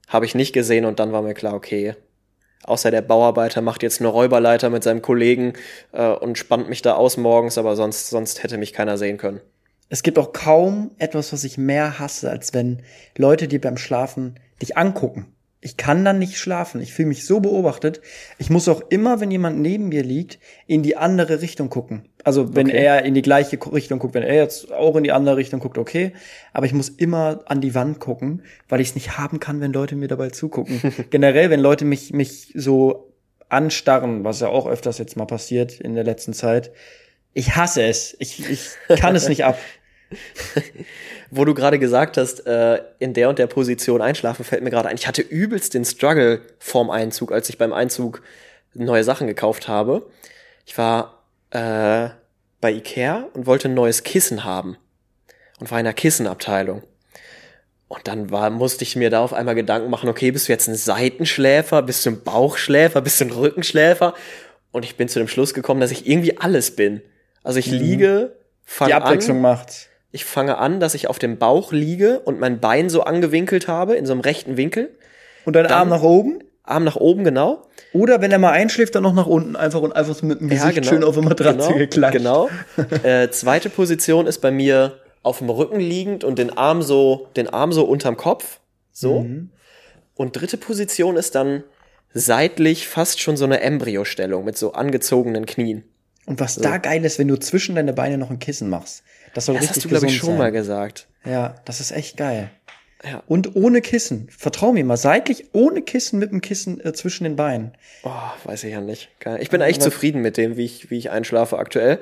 Habe 0.08 0.26
ich 0.26 0.34
nicht 0.34 0.52
gesehen 0.52 0.84
und 0.84 0.98
dann 1.00 1.12
war 1.12 1.22
mir 1.22 1.34
klar, 1.34 1.54
okay, 1.54 1.94
außer 2.64 2.90
der 2.90 3.02
Bauarbeiter 3.02 3.60
macht 3.60 3.82
jetzt 3.82 4.00
eine 4.00 4.08
Räuberleiter 4.08 4.70
mit 4.70 4.82
seinem 4.82 5.02
Kollegen 5.02 5.54
äh, 5.92 6.08
und 6.08 6.38
spannt 6.38 6.68
mich 6.68 6.82
da 6.82 6.94
aus 6.94 7.16
morgens, 7.16 7.56
aber 7.56 7.76
sonst, 7.76 8.10
sonst 8.10 8.42
hätte 8.42 8.58
mich 8.58 8.72
keiner 8.72 8.98
sehen 8.98 9.16
können. 9.16 9.40
Es 9.88 10.02
gibt 10.02 10.18
auch 10.18 10.32
kaum 10.32 10.90
etwas, 10.98 11.32
was 11.32 11.44
ich 11.44 11.58
mehr 11.58 11.98
hasse, 11.98 12.30
als 12.30 12.54
wenn 12.54 12.82
Leute 13.16 13.48
dir 13.48 13.60
beim 13.60 13.76
Schlafen 13.76 14.40
dich 14.60 14.76
angucken. 14.76 15.26
Ich 15.60 15.78
kann 15.78 16.04
dann 16.04 16.18
nicht 16.18 16.36
schlafen. 16.36 16.82
Ich 16.82 16.92
fühle 16.92 17.08
mich 17.08 17.24
so 17.24 17.40
beobachtet. 17.40 18.02
Ich 18.36 18.50
muss 18.50 18.68
auch 18.68 18.82
immer, 18.90 19.20
wenn 19.20 19.30
jemand 19.30 19.58
neben 19.60 19.88
mir 19.88 20.02
liegt, 20.02 20.38
in 20.66 20.82
die 20.82 20.98
andere 20.98 21.40
Richtung 21.40 21.70
gucken. 21.70 22.06
Also 22.22 22.54
wenn 22.54 22.66
Okay. 22.66 22.84
er 22.84 23.04
in 23.06 23.14
die 23.14 23.22
gleiche 23.22 23.58
Richtung 23.72 23.98
guckt, 23.98 24.12
wenn 24.12 24.22
er 24.24 24.34
jetzt 24.34 24.70
auch 24.72 24.94
in 24.96 25.04
die 25.04 25.12
andere 25.12 25.38
Richtung 25.38 25.60
guckt, 25.60 25.78
okay. 25.78 26.12
Aber 26.52 26.66
ich 26.66 26.74
muss 26.74 26.90
immer 26.90 27.40
an 27.46 27.62
die 27.62 27.74
Wand 27.74 27.98
gucken, 27.98 28.42
weil 28.68 28.82
ich 28.82 28.88
es 28.88 28.94
nicht 28.94 29.16
haben 29.16 29.40
kann, 29.40 29.62
wenn 29.62 29.72
Leute 29.72 29.96
mir 29.96 30.08
dabei 30.08 30.28
zugucken. 30.28 30.82
Generell, 31.10 31.48
wenn 31.48 31.60
Leute 31.60 31.86
mich, 31.86 32.12
mich 32.12 32.52
so 32.54 33.14
anstarren, 33.48 34.22
was 34.22 34.40
ja 34.40 34.48
auch 34.48 34.66
öfters 34.66 34.98
jetzt 34.98 35.16
mal 35.16 35.24
passiert 35.26 35.80
in 35.80 35.94
der 35.94 36.04
letzten 36.04 36.34
Zeit. 36.34 36.72
Ich 37.34 37.56
hasse 37.56 37.82
es. 37.82 38.16
Ich, 38.20 38.48
ich 38.48 38.70
kann 39.00 39.14
es 39.16 39.28
nicht 39.28 39.44
ab. 39.44 39.58
Wo 41.30 41.44
du 41.44 41.52
gerade 41.54 41.78
gesagt 41.80 42.16
hast, 42.16 42.46
äh, 42.46 42.80
in 43.00 43.12
der 43.12 43.28
und 43.28 43.38
der 43.38 43.48
Position 43.48 44.00
einschlafen, 44.00 44.44
fällt 44.44 44.62
mir 44.62 44.70
gerade 44.70 44.88
ein, 44.88 44.96
ich 44.96 45.08
hatte 45.08 45.22
übelst 45.22 45.74
den 45.74 45.84
Struggle 45.84 46.42
vorm 46.58 46.90
Einzug, 46.90 47.32
als 47.32 47.48
ich 47.48 47.58
beim 47.58 47.72
Einzug 47.72 48.22
neue 48.74 49.02
Sachen 49.02 49.26
gekauft 49.26 49.66
habe. 49.66 50.08
Ich 50.64 50.78
war 50.78 51.24
äh, 51.50 52.10
bei 52.60 52.72
Ikea 52.72 53.28
und 53.34 53.46
wollte 53.46 53.68
ein 53.68 53.74
neues 53.74 54.04
Kissen 54.04 54.44
haben 54.44 54.76
und 55.58 55.70
war 55.70 55.78
in 55.78 55.84
der 55.84 55.94
Kissenabteilung. 55.94 56.82
Und 57.88 58.08
dann 58.08 58.30
war, 58.30 58.50
musste 58.50 58.84
ich 58.84 58.96
mir 58.96 59.10
da 59.10 59.20
auf 59.20 59.32
einmal 59.32 59.54
Gedanken 59.54 59.90
machen, 59.90 60.08
okay, 60.08 60.30
bist 60.30 60.48
du 60.48 60.52
jetzt 60.52 60.68
ein 60.68 60.74
Seitenschläfer, 60.74 61.82
bist 61.82 62.06
du 62.06 62.10
ein 62.10 62.22
Bauchschläfer, 62.22 63.00
bist 63.00 63.20
du 63.20 63.26
ein 63.26 63.30
Rückenschläfer? 63.30 64.14
Und 64.72 64.84
ich 64.84 64.96
bin 64.96 65.08
zu 65.08 65.18
dem 65.18 65.28
Schluss 65.28 65.54
gekommen, 65.54 65.80
dass 65.80 65.90
ich 65.90 66.08
irgendwie 66.08 66.38
alles 66.38 66.74
bin. 66.74 67.02
Also 67.44 67.60
ich 67.60 67.66
liege, 67.66 68.36
fange 68.64 68.90
Die 68.90 68.94
Abwechslung 68.94 69.36
an, 69.36 69.42
macht. 69.42 69.90
ich 70.10 70.24
fange 70.24 70.58
an, 70.58 70.80
dass 70.80 70.94
ich 70.94 71.08
auf 71.08 71.20
dem 71.20 71.38
Bauch 71.38 71.70
liege 71.70 72.20
und 72.20 72.40
mein 72.40 72.58
Bein 72.58 72.88
so 72.90 73.02
angewinkelt 73.02 73.68
habe, 73.68 73.94
in 73.94 74.06
so 74.06 74.12
einem 74.12 74.22
rechten 74.22 74.56
Winkel. 74.56 74.98
Und 75.44 75.54
dein 75.54 75.66
Arm 75.66 75.90
nach 75.90 76.02
oben. 76.02 76.40
Arm 76.64 76.84
nach 76.84 76.96
oben, 76.96 77.24
genau. 77.24 77.66
Oder 77.92 78.22
wenn 78.22 78.32
er 78.32 78.38
mal 78.38 78.52
einschläft, 78.52 78.94
dann 78.94 79.02
noch 79.02 79.12
nach 79.12 79.26
unten. 79.26 79.54
Einfach 79.54 79.82
und 79.82 79.92
einfach 79.92 80.14
so 80.14 80.24
mit 80.24 80.40
dem 80.40 80.48
Gesicht 80.48 80.86
schön 80.86 81.04
auf 81.04 81.14
der 81.14 81.22
Matratze 81.22 81.68
genau, 81.68 81.78
geklatscht. 81.78 82.16
Genau. 82.16 82.48
äh, 83.02 83.28
zweite 83.30 83.68
Position 83.68 84.26
ist 84.26 84.38
bei 84.40 84.50
mir 84.50 84.98
auf 85.22 85.38
dem 85.38 85.50
Rücken 85.50 85.78
liegend 85.78 86.24
und 86.24 86.38
den 86.38 86.56
Arm 86.56 86.80
so, 86.80 87.28
den 87.36 87.48
Arm 87.48 87.72
so 87.72 87.84
unterm 87.84 88.16
Kopf. 88.16 88.60
So. 88.92 89.20
Mhm. 89.20 89.50
Und 90.14 90.36
dritte 90.36 90.56
Position 90.56 91.16
ist 91.16 91.34
dann 91.34 91.64
seitlich 92.14 92.88
fast 92.88 93.20
schon 93.20 93.36
so 93.36 93.44
eine 93.44 93.60
Embryostellung 93.60 94.44
mit 94.44 94.56
so 94.56 94.72
angezogenen 94.72 95.44
Knien. 95.44 95.84
Und 96.26 96.40
was 96.40 96.56
da 96.56 96.78
geil 96.78 97.04
ist, 97.04 97.18
wenn 97.18 97.28
du 97.28 97.36
zwischen 97.36 97.74
deine 97.74 97.92
Beine 97.92 98.16
noch 98.18 98.30
ein 98.30 98.38
Kissen 98.38 98.70
machst. 98.70 99.02
Das 99.34 99.46
soll 99.46 99.54
Das 99.56 99.62
richtig 99.64 99.76
hast 99.76 99.84
du, 99.84 99.88
glaube 99.90 100.06
ich, 100.06 100.16
schon 100.16 100.30
sein. 100.30 100.38
mal 100.38 100.52
gesagt. 100.52 101.06
Ja, 101.24 101.56
das 101.64 101.80
ist 101.80 101.90
echt 101.90 102.16
geil. 102.16 102.50
Ja. 103.04 103.22
Und 103.26 103.54
ohne 103.56 103.82
Kissen. 103.82 104.28
Vertrau 104.30 104.72
mir 104.72 104.84
mal, 104.84 104.96
seitlich 104.96 105.48
ohne 105.52 105.82
Kissen 105.82 106.18
mit 106.18 106.30
dem 106.30 106.40
Kissen 106.40 106.80
äh, 106.82 106.94
zwischen 106.94 107.24
den 107.24 107.36
Beinen. 107.36 107.72
Oh, 108.02 108.10
weiß 108.44 108.64
ich 108.64 108.72
ja 108.72 108.80
nicht. 108.80 109.10
Geil. 109.20 109.38
Ich 109.42 109.50
bin 109.50 109.60
echt 109.60 109.82
zufrieden 109.82 110.22
mit 110.22 110.38
dem, 110.38 110.56
wie 110.56 110.64
ich, 110.64 110.90
wie 110.90 110.96
ich 110.96 111.10
einschlafe 111.10 111.58
aktuell. 111.58 111.98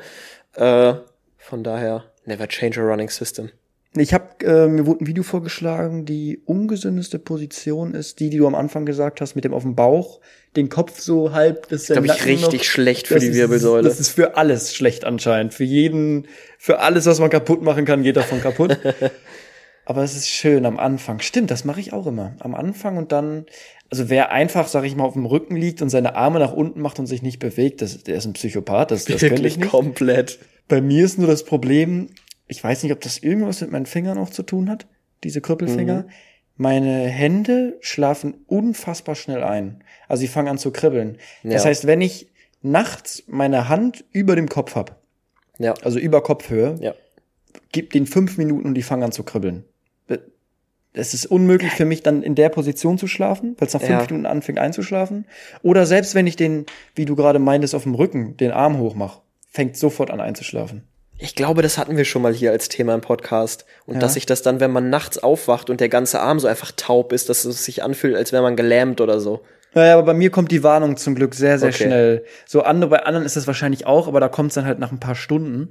Äh, 0.55 0.95
von 1.39 1.65
daher, 1.65 2.05
never 2.25 2.47
change 2.47 2.81
a 2.81 2.85
running 2.85 3.09
system. 3.11 3.51
Ich 3.95 4.15
habe 4.15 4.45
äh, 4.45 4.69
mir 4.69 4.87
wurde 4.87 5.05
ein 5.05 5.07
Video 5.07 5.23
vorgeschlagen, 5.23 6.07
die 6.07 6.41
ungesündeste 6.47 7.19
Position 7.19 7.93
ist 7.95 8.21
die, 8.21 8.31
die 8.31 8.39
du 8.39 8.47
am 8.47 8.55
Anfang 8.55 8.87
gesagt 8.87 9.21
hast, 9.21 9.35
mit 9.35 9.45
dem 9.45 9.53
auf 9.53 9.65
dem 9.65 9.75
Bauch, 9.75 10.21
den 10.57 10.71
Kopf 10.71 10.99
so 11.01 11.33
halb, 11.33 11.69
das 11.69 11.83
ist 11.83 11.93
Glaub 11.93 12.05
ich, 12.07 12.25
richtig 12.25 12.67
schlecht 12.67 13.09
für 13.09 13.19
die 13.19 13.35
Wirbelsäule. 13.35 13.87
Das 13.87 14.01
ist 14.01 14.11
für 14.11 14.37
alles 14.39 14.75
schlecht 14.75 15.05
anscheinend. 15.05 15.53
Für 15.53 15.65
jeden, 15.65 16.27
für 16.59 16.79
alles, 16.79 17.05
was 17.05 17.21
man 17.21 17.29
kaputt 17.29 17.63
machen 17.63 17.85
kann, 17.85 18.03
geht 18.03 18.17
davon 18.17 18.41
kaputt. 18.41 18.79
Aber 19.85 20.05
es 20.05 20.17
ist 20.17 20.29
schön 20.29 20.65
am 20.65 20.79
Anfang. 20.79 21.21
Stimmt, 21.21 21.51
das 21.51 21.65
mache 21.65 21.81
ich 21.81 21.93
auch 21.93 22.07
immer. 22.07 22.35
Am 22.39 22.55
Anfang 22.55 22.97
und 22.97 23.13
dann, 23.13 23.47
also 23.91 24.09
wer 24.09 24.31
einfach, 24.31 24.69
sag 24.69 24.85
ich 24.85 24.95
mal, 24.95 25.05
auf 25.05 25.15
dem 25.15 25.27
Rücken 25.27 25.57
liegt 25.57 25.83
und 25.83 25.91
seine 25.91 26.15
Arme 26.15 26.39
nach 26.39 26.53
unten 26.53 26.81
macht 26.81 26.99
und 26.99 27.07
sich 27.07 27.21
nicht 27.21 27.41
bewegt, 27.41 27.83
das, 27.83 28.03
der 28.05 28.17
ist 28.17 28.25
ein 28.25 28.33
Psychopath. 28.33 28.91
Das, 28.91 29.05
das 29.05 29.21
könnte 29.21 29.27
ich 29.27 29.31
Wirklich 29.33 29.57
nicht. 29.59 29.71
komplett. 29.71 30.39
Bei 30.69 30.81
mir 30.81 31.05
ist 31.05 31.19
nur 31.19 31.27
das 31.27 31.45
Problem, 31.45 32.09
ich 32.53 32.63
weiß 32.63 32.83
nicht, 32.83 32.93
ob 32.93 33.01
das 33.01 33.19
irgendwas 33.19 33.61
mit 33.63 33.71
meinen 33.73 33.87
Fingern 33.87 34.19
auch 34.19 34.31
zu 34.31 34.43
tun 34.43 34.69
hat, 34.71 34.87
diese 35.25 35.41
Krüppelfinger. 35.41 36.07
Meine 36.57 37.07
Hände 37.09 37.79
schlafen 37.81 38.35
unfassbar 38.47 39.15
schnell 39.15 39.43
ein. 39.43 39.83
Also 40.07 40.21
sie 40.21 40.29
fangen 40.29 40.49
an 40.49 40.59
zu 40.59 40.71
kribbeln. 40.71 41.17
Das 41.43 41.65
Ja. 41.65 41.71
heißt, 41.71 41.87
wenn 41.87 42.01
ich 42.03 42.29
nachts 42.61 43.25
meine 43.27 43.69
Hand 43.71 44.05
über 44.13 44.37
dem 44.37 44.49
Kopf 44.49 44.75
hab, 44.77 45.01
Ja. 45.59 45.75
also 45.83 45.99
über 45.99 46.23
Kopfhöhe, 46.23 46.77
Ja. 46.81 46.95
gib 47.73 47.93
den 47.93 48.07
fünf 48.07 48.37
Minuten 48.37 48.67
und 48.69 48.75
die 48.75 48.83
fangen 48.83 49.03
an 49.03 49.13
zu 49.13 49.23
kribbeln. 49.25 49.65
Es 50.95 51.15
ist 51.15 51.25
unmöglich 51.25 51.73
für 51.73 51.87
mich 51.87 52.03
dann 52.03 52.23
in 52.23 52.35
der 52.35 52.51
Position 52.51 52.99
zu 52.99 53.07
schlafen, 53.07 53.57
weil 53.59 53.67
es 53.67 53.73
nach 53.73 53.81
fünf 53.81 53.93
Ja. 54.03 54.07
Minuten 54.09 54.27
anfängt 54.27 54.59
einzuschlafen. 54.59 55.25
Oder 55.63 55.87
selbst 55.87 56.15
wenn 56.15 56.27
ich 56.27 56.37
den, 56.37 56.67
wie 56.95 57.07
du 57.07 57.17
gerade 57.17 57.39
meintest, 57.39 57.75
auf 57.75 57.85
dem 57.85 57.95
Rücken 57.95 58.37
den 58.37 58.51
Arm 58.51 58.77
hochmache, 58.79 59.23
fängt 59.49 59.79
sofort 59.79 60.11
an 60.11 60.21
einzuschlafen. 60.21 60.83
Ich 61.25 61.37
glaube, 61.37 61.63
das 61.63 61.79
hatten 61.79 61.97
wir 61.97 62.05
schon 62.05 62.21
mal 62.21 62.35
hier 62.35 62.51
als 62.51 62.69
Thema 62.69 62.95
im 62.97 63.01
Podcast. 63.01 63.65
Und 63.87 63.95
Ja. 63.95 64.01
dass 64.01 64.15
sich 64.15 64.27
das 64.27 64.43
dann, 64.43 64.59
wenn 64.59 64.73
man 64.73 64.91
nachts 64.91 65.19
aufwacht 65.19 65.71
und 65.71 65.81
der 65.81 65.89
ganze 65.89 66.21
Arm 66.21 66.41
so 66.41 66.49
einfach 66.49 66.73
taub 66.77 67.13
ist, 67.13 67.29
dass 67.29 67.45
es 67.45 67.65
sich 67.65 67.85
anfühlt, 67.85 68.17
als 68.17 68.33
wäre 68.33 68.43
man 68.43 68.57
gelähmt 68.57 69.01
oder 69.01 69.21
so. 69.21 69.41
Naja, 69.75 69.95
aber 69.95 70.05
bei 70.05 70.15
mir 70.15 70.31
kommt 70.31 70.51
die 70.51 70.63
Warnung 70.63 70.97
zum 70.97 71.15
Glück 71.15 71.35
sehr, 71.35 71.59
sehr 71.59 71.71
Okay. 71.71 71.85
schnell. 71.85 72.25
So 72.47 72.63
andere, 72.63 72.91
bei 72.91 73.03
anderen 73.05 73.25
ist 73.25 73.37
es 73.37 73.47
wahrscheinlich 73.47 73.87
auch, 73.87 74.07
aber 74.09 74.21
da 74.21 74.29
kommt 74.29 74.51
es 74.51 74.55
dann 74.55 74.67
halt 74.67 74.79
nach 74.79 74.93
ein 74.93 75.01
paar 75.01 75.15
Stunden. 75.15 75.69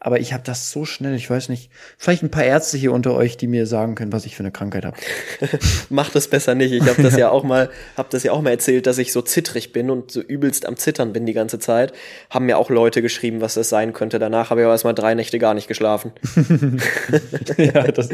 Aber 0.00 0.20
ich 0.20 0.34
habe 0.34 0.42
das 0.44 0.70
so 0.70 0.84
schnell, 0.84 1.14
ich 1.14 1.30
weiß 1.30 1.48
nicht, 1.48 1.70
vielleicht 1.96 2.22
ein 2.22 2.30
paar 2.30 2.44
Ärzte 2.44 2.76
hier 2.76 2.92
unter 2.92 3.14
euch, 3.14 3.38
die 3.38 3.46
mir 3.46 3.64
sagen 3.66 3.94
können, 3.94 4.12
was 4.12 4.26
ich 4.26 4.36
für 4.36 4.42
eine 4.42 4.50
Krankheit 4.52 4.84
habe. 4.84 4.98
Mach 5.88 6.10
das 6.10 6.28
besser 6.28 6.54
nicht. 6.54 6.72
Ich 6.72 6.82
habe 6.82 7.02
das 7.02 7.16
ja 7.16 7.30
auch 7.30 7.42
mal, 7.42 7.70
habe 7.96 8.08
das 8.10 8.22
ja 8.22 8.32
auch 8.32 8.42
mal 8.42 8.50
erzählt, 8.50 8.86
dass 8.86 8.98
ich 8.98 9.12
so 9.12 9.22
zittrig 9.22 9.72
bin 9.72 9.88
und 9.88 10.10
so 10.10 10.20
übelst 10.20 10.66
am 10.66 10.76
Zittern 10.76 11.14
bin 11.14 11.24
die 11.24 11.32
ganze 11.32 11.58
Zeit. 11.58 11.94
Haben 12.28 12.44
mir 12.44 12.58
auch 12.58 12.68
Leute 12.68 13.00
geschrieben, 13.00 13.40
was 13.40 13.54
das 13.54 13.70
sein 13.70 13.94
könnte. 13.94 14.18
Danach 14.18 14.50
habe 14.50 14.60
ich 14.60 14.64
aber 14.66 14.74
erstmal 14.74 14.94
drei 14.94 15.14
Nächte 15.14 15.38
gar 15.38 15.54
nicht 15.54 15.68
geschlafen. 15.68 16.12
ja, 17.56 17.90
das, 17.90 18.10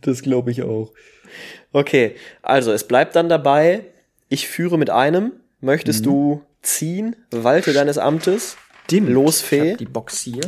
das 0.00 0.22
glaube 0.22 0.50
ich 0.50 0.64
auch. 0.64 0.92
Okay, 1.72 2.16
also 2.42 2.72
es 2.72 2.82
bleibt 2.82 3.14
dann 3.14 3.28
dabei, 3.28 3.84
ich 4.28 4.48
führe 4.48 4.78
mit 4.78 4.90
einem. 4.90 5.32
Möchtest 5.60 6.06
du 6.06 6.42
ziehen? 6.62 7.16
Walte 7.30 7.72
deines 7.72 7.98
Amtes. 7.98 8.56
Los, 8.90 9.40
Ich 9.40 9.46
Fee. 9.46 9.76
die 9.76 9.84
Box 9.84 10.20
hier. 10.20 10.40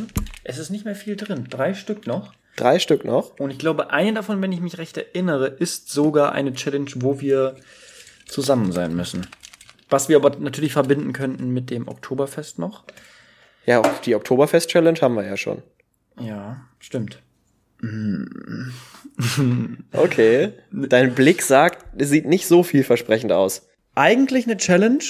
Es 0.45 0.59
ist 0.59 0.71
nicht 0.71 0.85
mehr 0.85 0.95
viel 0.95 1.17
drin. 1.17 1.47
Drei 1.51 1.75
Stück 1.75 2.07
noch. 2.07 2.33
Drei 2.57 2.79
Stück 2.79 3.05
noch. 3.05 3.39
Und 3.39 3.51
ich 3.51 3.59
glaube, 3.59 3.91
eine 3.91 4.15
davon, 4.15 4.41
wenn 4.41 4.53
ich 4.53 4.61
mich 4.61 4.79
recht 4.79 4.97
erinnere, 4.97 5.47
ist 5.47 5.91
sogar 5.91 6.33
eine 6.33 6.53
Challenge, 6.55 6.91
wo 6.97 7.21
wir 7.21 7.57
zusammen 8.27 8.73
sein 8.73 8.95
müssen. 8.95 9.27
Was 9.91 10.09
wir 10.09 10.17
aber 10.17 10.39
natürlich 10.39 10.73
verbinden 10.73 11.13
könnten 11.13 11.51
mit 11.51 11.69
dem 11.71 11.89
Oktoberfest 11.89 12.59
noch. 12.59 12.85
Ja, 13.67 13.83
die 14.05 14.15
Oktoberfest-Challenge 14.15 15.01
haben 15.01 15.15
wir 15.17 15.27
ja 15.27 15.37
schon. 15.37 15.63
Ja, 16.19 16.63
stimmt. 16.79 17.21
Okay. 19.93 20.53
Dein 20.73 21.15
Blick 21.15 21.43
sagt, 21.43 21.85
es 21.99 22.09
sieht 22.11 22.27
nicht 22.27 22.47
so 22.47 22.63
vielversprechend 22.63 23.33
aus. 23.33 23.67
Eigentlich 23.95 24.47
eine 24.47 24.57
Challenge, 24.57 25.03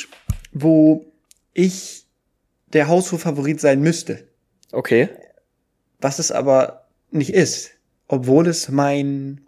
wo 0.53 1.05
ich 1.53 2.07
der 2.73 2.89
Haushof-Favorit 2.89 3.61
sein 3.61 3.81
müsste. 3.81 4.27
Okay. 4.73 5.09
Was 6.01 6.19
es 6.19 6.33
aber 6.33 6.87
nicht 7.11 7.31
ist. 7.35 7.73
Obwohl 8.09 8.47
es 8.49 8.69
mein, 8.69 9.43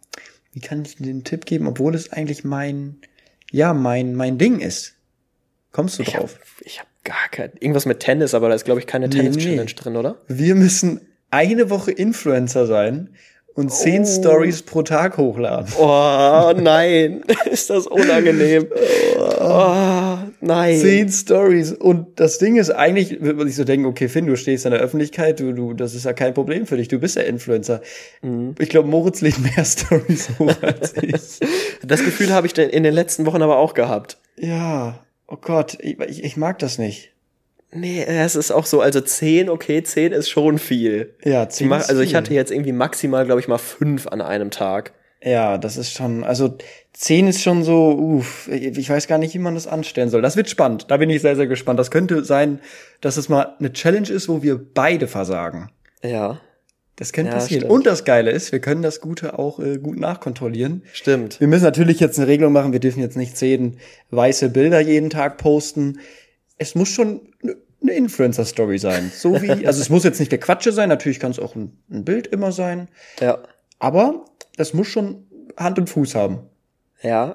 wie 0.53 0.61
kann 0.61 0.85
ich 0.85 0.97
den 0.97 1.25
Tipp 1.25 1.47
geben? 1.47 1.67
Obwohl 1.67 1.95
es 1.95 2.13
eigentlich 2.13 2.45
mein, 2.45 3.01
ja, 3.51 3.73
mein, 3.75 4.15
mein 4.15 4.39
Ding 4.39 4.61
ist. 4.61 4.95
Kommst 5.73 5.99
du 5.99 6.03
Ich 6.03 6.15
hab, 6.15 6.21
drauf? 6.21 6.39
ich 6.61 6.81
hab 6.81 6.87
gar 7.05 7.29
kein, 7.31 7.53
irgendwas 7.59 7.87
mit 7.87 8.01
Tennis, 8.01 8.35
aber 8.35 8.49
da 8.49 8.55
ist, 8.55 8.65
glaube 8.65 8.81
ich, 8.81 8.87
keine 8.87 9.09
Nee, 9.09 9.17
Tennis-Challenge 9.17 9.65
nee. 9.65 9.73
drin, 9.75 9.97
oder? 9.97 10.19
Wir 10.29 10.55
müssen 10.55 11.01
eine 11.31 11.71
Woche 11.71 11.91
Influencer 11.93 12.67
sein 12.67 13.15
und 13.55 13.71
zehn 13.71 14.03
Oh. 14.03 14.07
Stories 14.07 14.63
pro 14.63 14.83
Tag 14.83 15.19
hochladen. 15.19 15.73
Oh, 15.79 16.53
nein. 16.57 17.23
ist 17.51 17.71
das 17.71 17.87
unangenehm. 17.87 18.67
Oh, 19.41 20.17
nein. 20.41 20.79
Zehn 20.79 21.09
Stories. 21.11 21.73
Und 21.73 22.19
das 22.19 22.39
Ding 22.39 22.57
ist 22.57 22.71
eigentlich, 22.71 23.21
würde 23.21 23.35
man 23.35 23.47
sich 23.47 23.57
so 23.57 23.65
denken, 23.65 23.87
okay, 23.87 24.09
Finn, 24.09 24.27
du 24.27 24.37
stehst 24.37 24.65
in 24.65 24.73
der 24.73 24.81
Öffentlichkeit, 24.81 25.41
du, 25.41 25.53
du, 25.53 25.75
das 25.75 25.95
ist 25.95 26.05
ja 26.05 26.13
kein 26.13 26.35
Problem 26.35 26.67
für 26.67 26.77
dich, 26.77 26.89
du 26.89 26.99
bist 26.99 27.17
ja 27.17 27.23
Influencer. 27.23 27.83
Mhm. 28.23 28.55
Ich 28.59 28.69
glaube, 28.71 28.89
Moritz 28.89 29.21
lädt 29.21 29.39
mehr 29.39 29.65
Stories 29.65 30.31
hoch 30.39 30.55
als 30.63 30.95
ich. 31.03 31.41
Das 31.85 32.05
Gefühl 32.05 32.33
habe 32.33 32.47
ich 32.47 32.57
in 32.57 32.83
den 32.83 32.95
letzten 32.95 33.27
Wochen 33.27 33.43
aber 33.43 33.59
auch 33.59 33.75
gehabt. 33.75 34.19
Ja, 34.39 34.99
oh 35.29 35.37
Gott, 35.41 35.77
ich, 35.81 36.01
ich, 36.01 36.25
ich 36.25 36.37
mag 36.37 36.59
das 36.59 36.79
nicht. 36.79 37.12
Nee, 37.75 38.05
es 38.05 38.37
ist 38.37 38.51
auch 38.51 38.67
so, 38.67 38.81
also 38.81 39.01
10, 39.01 39.49
okay, 39.49 39.83
10 39.83 40.13
ist 40.13 40.29
schon 40.29 40.59
viel. 40.59 41.15
Ja, 41.25 41.45
Ich 41.45 41.49
zehn 41.51 41.69
mach, 41.69 41.89
also 41.89 42.01
ich 42.03 42.15
hatte 42.15 42.35
jetzt 42.35 42.51
irgendwie 42.53 42.73
maximal, 42.73 43.25
glaube 43.25 43.41
ich, 43.41 43.49
mal 43.49 43.59
fünf 43.59 44.07
an 44.07 44.21
einem 44.21 44.51
Tag. 44.51 44.93
Ja, 45.25 45.57
das 45.57 45.77
ist 45.77 45.93
schon, 45.93 46.25
also 46.25 46.59
zehn 46.93 47.29
ist 47.29 47.41
schon 47.43 47.63
so, 47.63 47.93
uff, 47.97 48.49
ich 48.49 48.91
weiß 48.91 49.07
gar 49.07 49.19
nicht, 49.19 49.33
wie 49.35 49.39
man 49.39 49.55
das 49.55 49.67
anstellen 49.69 50.11
soll. 50.11 50.21
Das 50.21 50.37
wird 50.37 50.51
spannend. 50.51 50.87
Da 50.91 50.97
bin 50.97 51.09
ich 51.11 51.23
sehr, 51.23 51.37
sehr 51.37 51.47
gespannt. 51.47 51.79
Das 51.79 51.91
könnte 51.93 52.25
sein, 52.25 52.59
dass 53.01 53.17
es 53.17 53.29
mal 53.29 53.55
eine 53.59 53.73
Challenge 53.73 54.09
ist, 54.11 54.29
wo 54.29 54.43
wir 54.43 54.61
beide 54.75 55.07
versagen. 55.07 55.71
Ja, 56.03 56.41
Das 56.97 57.13
könnte 57.13 57.31
Ja, 57.31 57.37
passieren. 57.39 57.61
stimmt. 57.63 57.73
Und 57.73 57.87
das 57.87 58.05
Geile 58.05 58.33
ist, 58.33 58.51
wir 58.53 58.59
können 58.59 58.83
das 58.83 59.01
Gute 59.01 59.39
auch 59.39 59.61
äh, 59.61 59.79
gut 59.79 59.99
nachkontrollieren. 59.99 60.83
stimmt. 60.93 61.39
Wir 61.41 61.47
müssen 61.49 61.65
natürlich 61.65 62.01
jetzt 62.01 62.19
eine 62.19 62.27
Regelung 62.29 62.53
machen. 62.53 62.73
Wir 62.73 62.81
dürfen 62.81 63.01
jetzt 63.01 63.17
nicht 63.17 63.37
zehn 63.37 63.79
weiße 64.11 64.49
Bilder 64.51 64.81
jeden 64.81 65.09
Tag 65.09 65.39
posten. 65.39 66.01
Es 66.59 66.75
muss 66.75 66.89
schon 66.89 67.21
eine- 67.83 67.93
Influencer-Story 67.93 68.79
sein. 68.79 69.13
So 69.15 69.41
wie, 69.43 69.51
also 69.67 69.81
es 69.81 69.89
muss 69.89 70.05
jetzt 70.05 70.21
nicht 70.21 70.33
der 70.33 70.41
Quatsche 70.41 70.73
sein. 70.73 70.89
Natürlich 70.89 71.21
kann 71.21 71.31
es 71.31 71.39
auch 71.39 71.55
ein, 71.55 71.77
ein 71.91 72.05
Bild 72.05 72.27
immer 72.27 72.53
sein. 72.53 72.89
Ja. 73.21 73.39
Aber 73.79 74.25
das 74.57 74.75
muss 74.75 74.89
schon 74.89 75.27
Hand 75.57 75.79
und 75.79 75.89
Fuß 75.89 76.15
haben. 76.15 76.41
Ja, 77.03 77.33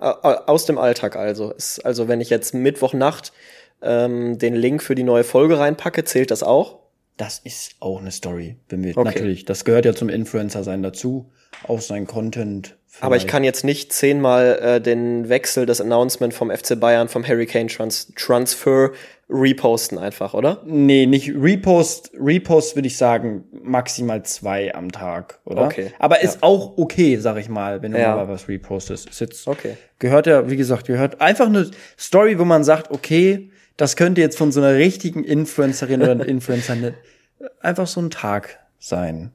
aus 0.48 0.66
dem 0.66 0.78
Alltag 0.78 1.18
also. 1.18 1.52
Ist, 1.52 1.86
also 1.86 2.08
wenn 2.08 2.22
ich 2.22 2.30
jetzt 2.30 2.54
Mittwochnacht 2.54 3.34
ähm, 3.82 4.38
den 4.38 4.56
Link 4.56 4.82
für 4.82 4.96
die 4.96 5.04
neue 5.04 5.26
Folge 5.26 5.60
reinpacke, 5.60 6.06
zählt 6.06 6.32
das 6.32 6.42
auch? 6.42 6.80
Das 7.18 7.40
ist 7.40 7.76
auch 7.80 8.00
eine 8.00 8.12
Story. 8.12 8.58
Wenn 8.70 8.84
wir, 8.84 8.96
Okay. 8.98 9.04
Natürlich, 9.06 9.46
das 9.46 9.66
gehört 9.66 9.86
ja 9.86 9.94
zum 9.94 10.10
Influencer-Sein 10.10 10.84
dazu. 10.84 11.32
Auch 11.68 11.82
sein 11.82 12.06
Content. 12.06 12.78
Aber 13.00 13.16
ich 13.16 13.22
vielleicht. 13.24 13.32
kann 13.32 13.44
jetzt 13.44 13.64
nicht 13.64 13.92
zehnmal 13.92 14.60
äh, 14.62 14.82
den 14.82 15.28
Wechsel, 15.30 15.66
das 15.66 15.82
Announcement 15.82 16.34
vom 16.34 16.52
FC 16.52 16.80
Bayern, 16.80 17.08
vom 17.10 17.28
Hurricane 17.28 17.68
Trans 17.68 18.12
Transfer 18.16 18.92
reposten 19.30 19.98
einfach, 19.98 20.34
oder? 20.34 20.62
Nee, 20.66 21.06
nicht 21.06 21.32
Repost. 21.36 22.12
Repost 22.18 22.76
würde 22.76 22.88
ich 22.88 22.98
sagen, 22.98 23.44
maximal 23.64 24.24
zwei 24.24 24.74
am 24.74 24.92
Tag, 24.92 25.40
oder? 25.44 25.66
Okay. 25.66 25.92
Aber 26.00 26.22
ist 26.22 26.42
auch 26.44 26.78
okay, 26.78 27.18
sag 27.18 27.38
ich 27.38 27.50
mal, 27.50 27.82
wenn 27.82 27.92
du 27.92 28.00
Ja. 28.00 28.16
mal 28.16 28.28
was 28.30 28.48
repostest. 28.48 29.10
Ist 29.10 29.20
jetzt, 29.20 29.48
Okay. 29.48 29.76
gehört 30.00 30.28
ja, 30.28 30.50
wie 30.50 30.56
gesagt, 30.56 30.88
gehört 30.88 31.20
einfach 31.20 31.48
eine 31.48 31.70
Story, 32.00 32.40
wo 32.40 32.46
man 32.46 32.64
sagt, 32.64 32.90
okay, 32.92 33.50
das 33.78 33.96
könnte 33.96 34.22
jetzt 34.22 34.38
von 34.38 34.52
so 34.52 34.60
einer 34.60 34.74
richtigen 34.76 35.24
Influencerin 35.24 36.02
oder 36.02 36.26
Influencer 36.26 36.94
einfach 37.62 37.88
so 37.88 38.02
ein 38.02 38.10
Tag 38.10 38.60
sein. 38.80 39.32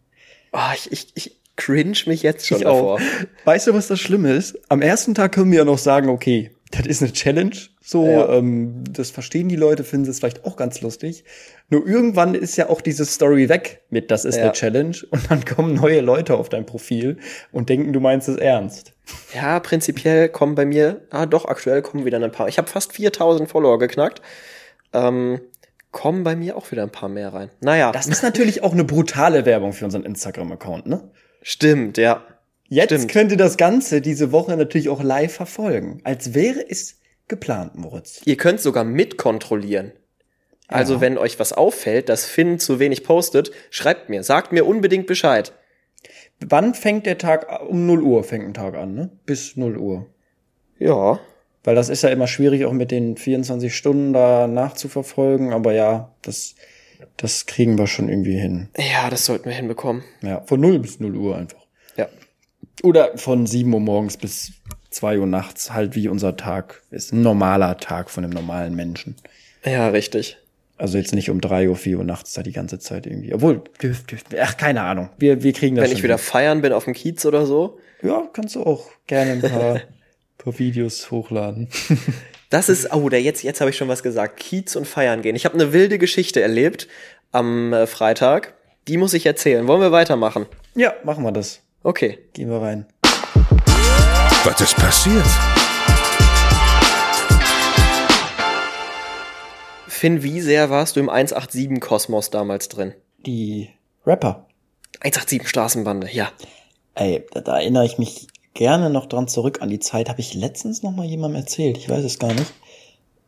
Oh, 0.52 0.58
ich, 0.74 0.92
ich, 0.92 1.06
ich 1.14 1.36
cringe 1.56 1.96
mich 2.06 2.22
jetzt 2.22 2.46
schon 2.46 2.58
Ich 2.58 2.66
auch. 2.66 2.98
davor. 2.98 3.00
Weißt 3.44 3.66
du, 3.68 3.74
was 3.74 3.88
das 3.88 4.00
Schlimme 4.00 4.32
ist? 4.32 4.58
Am 4.68 4.82
ersten 4.82 5.14
Tag 5.14 5.32
können 5.32 5.50
wir 5.50 5.58
ja 5.58 5.64
noch 5.64 5.78
sagen, 5.78 6.08
okay, 6.08 6.50
das 6.72 6.86
ist 6.86 7.02
eine 7.02 7.12
Challenge. 7.12 7.54
So, 7.80 8.06
Ja. 8.06 8.34
ähm, 8.34 8.82
das 8.90 9.10
verstehen 9.10 9.48
die 9.48 9.56
Leute, 9.56 9.84
finden 9.84 10.10
es 10.10 10.18
vielleicht 10.18 10.44
auch 10.44 10.56
ganz 10.56 10.80
lustig. 10.80 11.24
Nur 11.68 11.86
irgendwann 11.86 12.34
ist 12.34 12.56
ja 12.56 12.68
auch 12.68 12.80
diese 12.80 13.04
Story 13.04 13.48
weg 13.48 13.82
mit, 13.90 14.10
das 14.10 14.24
ist 14.24 14.36
Ja. 14.36 14.42
eine 14.44 14.52
Challenge. 14.52 14.96
Und 15.10 15.30
dann 15.30 15.44
kommen 15.44 15.74
neue 15.74 16.00
Leute 16.00 16.34
auf 16.36 16.48
dein 16.48 16.66
Profil 16.66 17.18
und 17.52 17.68
denken, 17.68 17.92
du 17.92 18.00
meinst 18.00 18.28
es 18.28 18.36
ernst. 18.36 18.92
Ja, 19.34 19.60
prinzipiell 19.60 20.28
kommen 20.28 20.54
bei 20.54 20.64
mir, 20.64 21.00
ah 21.10 21.26
doch, 21.26 21.44
aktuell 21.46 21.82
kommen 21.82 22.04
wieder 22.04 22.20
ein 22.20 22.32
paar. 22.32 22.48
Ich 22.48 22.58
habe 22.58 22.68
fast 22.68 22.92
4000 22.92 23.48
Follower 23.50 23.78
geknackt. 23.78 24.22
Ähm, 24.92 25.40
kommen 25.90 26.24
bei 26.24 26.36
mir 26.36 26.56
auch 26.56 26.70
wieder 26.72 26.82
ein 26.84 26.90
paar 26.90 27.08
mehr 27.10 27.32
rein. 27.34 27.50
Naja, 27.60 27.92
Das 27.92 28.06
ist 28.06 28.22
natürlich 28.22 28.62
auch 28.62 28.72
eine 28.72 28.84
brutale 28.84 29.44
Werbung 29.44 29.72
für 29.74 29.84
unseren 29.84 30.04
Instagram-Account, 30.04 30.86
ne? 30.86 31.10
stimmt, 31.42 31.98
ja. 31.98 32.24
Jetzt 32.72 32.94
Stimmt. 32.94 33.12
könnt 33.12 33.30
ihr 33.32 33.36
das 33.36 33.58
Ganze 33.58 34.00
diese 34.00 34.32
Woche 34.32 34.56
natürlich 34.56 34.88
auch 34.88 35.02
live 35.02 35.34
verfolgen. 35.34 36.00
Als 36.04 36.32
wäre 36.32 36.64
es 36.66 37.00
geplant, 37.28 37.76
Moritz. 37.76 38.22
Ihr 38.24 38.38
könnt 38.38 38.60
sogar 38.60 38.82
mitkontrollieren. 38.82 39.92
Also 40.68 41.02
wenn 41.02 41.18
euch 41.18 41.38
was 41.38 41.52
auffällt, 41.52 42.08
dass 42.08 42.24
Finn 42.24 42.58
zu 42.58 42.78
wenig 42.78 43.04
postet, 43.04 43.50
schreibt 43.68 44.08
mir, 44.08 44.22
sagt 44.22 44.52
mir 44.52 44.64
unbedingt 44.64 45.06
Bescheid. 45.06 45.52
Wann 46.40 46.72
fängt 46.72 47.04
der 47.04 47.18
Tag, 47.18 47.60
um 47.68 47.84
0 47.84 48.00
Uhr 48.02 48.24
fängt 48.24 48.46
ein 48.46 48.54
Tag 48.54 48.74
an, 48.74 48.94
ne? 48.94 49.10
Bis 49.26 49.54
0 49.58 49.76
Uhr. 49.76 50.06
Ja, 50.78 51.20
Weil 51.64 51.74
das 51.74 51.90
ist 51.90 52.02
ja 52.02 52.08
immer 52.08 52.26
schwierig, 52.26 52.64
auch 52.64 52.72
mit 52.72 52.90
den 52.90 53.18
24 53.18 53.76
Stunden 53.76 54.14
da 54.14 54.46
nachzuverfolgen. 54.46 55.52
Aber 55.52 55.74
ja, 55.74 56.14
das, 56.22 56.54
das 57.18 57.44
kriegen 57.44 57.76
wir 57.76 57.86
schon 57.86 58.08
irgendwie 58.08 58.38
hin. 58.38 58.70
ja, 58.78 59.10
das 59.10 59.26
sollten 59.26 59.44
wir 59.44 59.52
hinbekommen. 59.52 60.04
Ja, 60.22 60.40
von 60.46 60.58
0 60.58 60.78
bis 60.78 61.00
0 61.00 61.14
Uhr 61.14 61.36
einfach. 61.36 61.61
Oder 62.82 63.16
von 63.16 63.46
7 63.46 63.72
Uhr 63.72 63.80
morgens 63.80 64.16
bis 64.16 64.52
2 64.90 65.18
Uhr 65.20 65.26
nachts, 65.26 65.72
halt 65.72 65.94
wie 65.94 66.08
unser 66.08 66.36
Tag 66.36 66.82
ist. 66.90 67.12
Ein 67.12 67.22
normaler 67.22 67.78
Tag 67.78 68.10
von 68.10 68.24
einem 68.24 68.32
normalen 68.32 68.74
Menschen. 68.74 69.16
Ja, 69.64 69.88
richtig. 69.88 70.38
Also 70.78 70.98
jetzt 70.98 71.14
nicht 71.14 71.30
um 71.30 71.40
3 71.40 71.68
Uhr, 71.68 71.76
4 71.76 71.98
Uhr 71.98 72.04
nachts 72.04 72.32
da 72.32 72.42
die 72.42 72.52
ganze 72.52 72.78
Zeit 72.78 73.06
irgendwie. 73.06 73.32
Obwohl, 73.32 73.62
dürft, 73.80 74.10
dürft, 74.10 74.26
ach, 74.40 74.56
keine 74.56 74.82
Ahnung. 74.82 75.10
Wir, 75.16 75.42
wir 75.42 75.52
kriegen 75.52 75.76
das 75.76 75.84
Wenn 75.84 75.96
ich 75.96 76.02
wieder 76.02 76.16
hin. 76.16 76.24
feiern 76.24 76.60
bin 76.60 76.72
auf 76.72 76.84
dem 76.84 76.94
Kiez 76.94 77.24
oder 77.24 77.46
so. 77.46 77.78
Ja, 78.02 78.28
kannst 78.32 78.56
du 78.56 78.64
auch 78.64 78.86
gerne 79.06 79.32
ein 79.32 79.40
paar, 79.42 79.80
paar 80.38 80.58
Videos 80.58 81.10
hochladen. 81.10 81.68
Das 82.50 82.68
ist, 82.68 82.92
oh, 82.92 83.08
da 83.08 83.16
jetzt, 83.16 83.42
jetzt 83.42 83.62
habe 83.62 83.70
ich 83.70 83.78
schon 83.78 83.88
was 83.88 84.02
gesagt. 84.02 84.38
Kiez 84.38 84.76
und 84.76 84.86
feiern 84.86 85.22
gehen. 85.22 85.34
Ich 85.34 85.46
habe 85.46 85.54
eine 85.54 85.72
wilde 85.72 85.96
Geschichte 85.96 86.42
erlebt 86.42 86.86
am 87.30 87.72
äh, 87.72 87.86
Freitag. 87.86 88.52
Die 88.88 88.98
muss 88.98 89.14
ich 89.14 89.24
erzählen. 89.24 89.66
Wollen 89.66 89.80
wir 89.80 89.90
weitermachen? 89.90 90.44
ja, 90.74 90.92
machen 91.02 91.24
wir 91.24 91.32
das. 91.32 91.62
Okay. 91.84 92.18
Gehen 92.32 92.48
wir 92.48 92.62
rein. 92.62 92.86
Was 94.44 94.60
ist 94.60 94.76
passiert? 94.76 95.24
Finn, 99.88 100.22
wie 100.22 100.40
sehr 100.40 100.70
warst 100.70 100.96
du 100.96 101.00
im 101.00 101.10
187-Kosmos 101.10 102.30
damals 102.30 102.68
drin? 102.68 102.94
Die 103.26 103.70
Rapper. 104.06 104.46
187 105.00 105.48
Straßenbande, 105.48 106.08
ja. 106.12 106.30
Ey, 106.94 107.24
da, 107.32 107.40
da 107.40 107.58
erinnere 107.58 107.84
ich 107.84 107.98
mich 107.98 108.28
gerne 108.54 108.90
noch 108.90 109.06
dran 109.06 109.26
zurück 109.26 109.60
an 109.60 109.68
die 109.68 109.80
Zeit. 109.80 110.08
Habe 110.08 110.20
ich 110.20 110.34
letztens 110.34 110.82
noch 110.82 110.92
mal 110.92 111.06
jemandem 111.06 111.42
erzählt. 111.42 111.78
Ich 111.78 111.88
weiß 111.88 112.04
es 112.04 112.18
gar 112.18 112.32
nicht, 112.32 112.52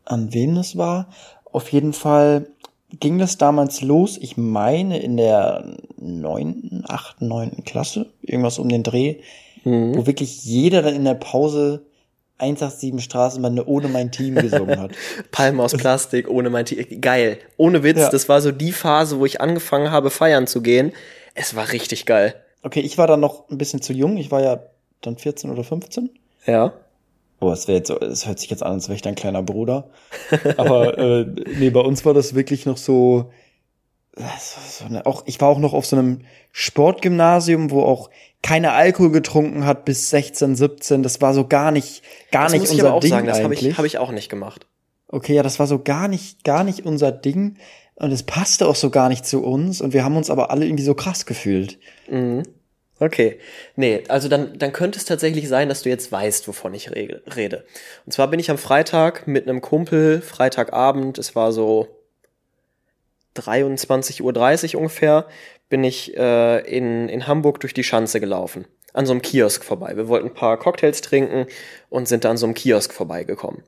an 0.05 0.33
wem 0.33 0.55
das 0.55 0.77
war. 0.77 1.09
Auf 1.51 1.73
jeden 1.73 1.93
Fall 1.93 2.49
ging 3.01 3.19
das 3.19 3.39
damals 3.39 3.81
los. 3.83 4.19
Ich 4.21 4.37
meine 4.37 4.99
in 4.99 5.17
der 5.17 5.77
neunten, 5.99 6.85
achten, 6.87 7.29
neunten 7.29 7.65
Klasse, 7.65 8.07
irgendwas 8.23 8.59
um 8.59 8.69
den 8.69 8.83
Dreh, 8.83 9.17
wo 9.65 10.07
wirklich 10.07 10.45
jeder 10.45 10.83
dann 10.83 10.95
in 10.95 11.05
der 11.05 11.15
Pause 11.15 11.87
187 12.39 13.03
Straßenbande 13.03 13.67
ohne 13.69 13.89
mein 13.89 14.11
Team 14.11 14.35
gesungen 14.35 14.79
hat. 14.81 14.91
Palmen 15.31 15.61
aus 15.61 15.73
Plastik, 15.73 16.29
ohne 16.29 16.51
mein 16.51 16.67
T 16.67 16.77
Geil. 16.97 17.39
Ohne 17.57 17.83
Witz, 17.83 17.99
Ja. 17.99 18.11
das 18.11 18.29
war 18.29 18.41
so 18.41 18.51
die 18.53 18.73
Phase, 18.73 19.19
wo 19.21 19.25
ich 19.25 19.41
angefangen 19.41 19.91
habe, 19.91 20.11
feiern 20.11 20.47
zu 20.47 20.61
gehen. 20.61 20.93
Es 21.35 21.55
war 21.57 21.73
richtig 21.73 22.07
geil. 22.07 22.35
Okay, 22.63 22.81
ich 22.81 22.99
war 22.99 23.07
dann 23.07 23.21
noch 23.21 23.49
ein 23.51 23.59
bisschen 23.59 23.81
zu 23.83 23.93
jung. 23.93 24.17
Ich 24.17 24.31
war 24.31 24.43
ja 24.43 24.61
dann 25.01 25.17
14 25.17 25.51
oder 25.51 25.65
15. 25.65 26.11
Ja. 26.47 26.73
Oh, 27.45 27.53
es 27.53 27.69
wäre 27.69 27.77
jetzt 27.77 27.91
es 27.91 28.27
hört 28.27 28.39
sich 28.39 28.49
jetzt 28.49 28.63
an, 28.63 28.73
als 28.73 28.89
wäre 28.89 28.97
ich 28.97 29.03
dein 29.03 29.17
kleiner 29.17 29.43
Bruder. 29.43 29.91
Aber 30.57 30.97
äh, 30.97 31.27
nee, 31.59 31.69
bei 31.69 31.81
uns 31.81 32.05
war 32.07 32.15
das 32.15 32.35
wirklich 32.35 32.65
noch 32.65 32.79
so. 32.79 33.31
so 34.17 34.87
eine, 34.87 35.05
auch, 35.05 35.25
ich 35.27 35.41
war 35.43 35.49
auch 35.49 35.59
noch 35.59 35.75
auf 35.75 35.85
so 35.85 35.97
einem 35.97 36.21
Sportgymnasium, 36.53 37.71
wo 37.71 37.83
auch 37.83 38.09
keiner 38.43 38.73
Alkohol 38.73 39.11
getrunken 39.11 39.67
hat 39.67 39.85
bis 39.85 40.09
16, 40.09 40.57
17. 40.57 41.03
Das 41.03 41.21
war 41.21 41.35
so 41.35 41.47
gar 41.47 41.71
nicht, 41.71 42.03
gar 42.31 42.45
Das 42.45 42.53
nicht 42.53 42.61
muss 42.63 42.71
ich 42.71 42.77
unser 42.77 42.89
aber 42.89 42.97
auch 42.97 43.01
Ding 43.01 43.11
sagen, 43.11 43.27
das 43.27 43.43
habe 43.43 43.53
ich, 43.53 43.77
hab 43.77 43.85
ich 43.85 43.99
auch 43.99 44.11
nicht 44.11 44.31
gemacht. 44.31 44.67
Okay, 45.09 45.35
ja, 45.35 45.43
das 45.43 45.59
war 45.59 45.67
so 45.67 45.79
gar 45.79 46.09
nicht, 46.09 46.45
gar 46.45 46.65
nicht 46.65 46.87
unser 46.87 47.13
Ding. 47.13 47.59
Und 47.97 48.11
es 48.11 48.23
passte 48.23 48.67
auch 48.67 48.75
so 48.75 48.89
gar 48.89 49.11
nicht 49.11 49.27
zu 49.27 49.43
uns. 49.43 49.83
Und 49.83 49.93
wir 49.93 50.03
haben 50.03 50.17
uns 50.17 50.31
aber 50.31 50.51
alle 50.51 50.65
irgendwie 50.65 50.85
so 50.85 50.95
krass 50.95 51.27
gefühlt. 51.27 51.79
Mhm. 52.11 52.43
Okay. 53.01 53.39
Nee, 53.77 54.05
also 54.09 54.29
dann, 54.29 54.59
dann 54.59 54.73
könnte 54.73 54.99
es 54.99 55.05
tatsächlich 55.05 55.49
sein, 55.49 55.69
dass 55.69 55.83
du 55.83 55.89
jetzt 55.89 56.13
weißt, 56.13 56.47
wovon 56.47 56.75
ich 56.75 56.91
re 56.91 57.23
rede. 57.37 57.65
Und 58.07 58.13
zwar 58.13 58.29
bin 58.29 58.39
ich 58.39 58.51
am 58.51 58.59
Freitag 58.59 59.27
mit 59.27 59.49
einem 59.49 59.61
Kumpel, 59.61 60.21
Freitagabend, 60.21 61.19
es 61.19 61.35
war 61.35 61.53
so 61.53 61.89
23.30 63.37 64.75
Uhr 64.75 64.81
ungefähr, 64.81 65.27
bin 65.69 65.83
ich 65.83 66.17
äh, 66.17 66.61
in, 66.61 67.09
in 67.09 67.27
Hamburg 67.27 67.61
durch 67.61 67.75
die 67.75 67.85
Schanze 67.85 68.21
gelaufen. 68.21 68.67
An 68.93 69.07
so 69.07 69.13
einem 69.13 69.23
Kiosk 69.23 69.65
vorbei. 69.65 69.97
Wir 69.97 70.07
wollten 70.07 70.29
ein 70.29 70.35
paar 70.35 70.57
Cocktails 70.57 71.01
trinken 71.01 71.47
und 71.91 72.07
sind 72.07 72.25
da 72.25 72.31
an 72.31 72.37
so 72.37 72.47
einem 72.47 72.55
Kiosk 72.55 72.93
vorbeigekommen. 72.93 73.65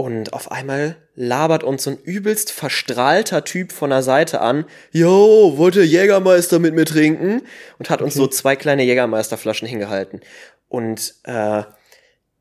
Und 0.00 0.32
auf 0.32 0.50
einmal 0.50 0.96
labert 1.14 1.62
uns 1.62 1.84
so 1.84 1.90
ein 1.90 1.98
übelst 1.98 2.52
verstrahlter 2.52 3.44
Typ 3.44 3.70
von 3.70 3.90
der 3.90 4.02
Seite 4.02 4.40
an. 4.40 4.64
Yo, 4.92 5.58
wollte 5.58 5.82
Jägermeister 5.82 6.58
mit 6.58 6.74
mir 6.74 6.86
trinken? 6.86 7.42
Und 7.78 7.90
hat 7.90 8.00
uns 8.00 8.14
so 8.14 8.26
zwei 8.26 8.56
kleine 8.56 8.82
Jägermeisterflaschen 8.82 9.68
hingehalten. 9.68 10.22
Und 10.70 11.16
äh, 11.24 11.64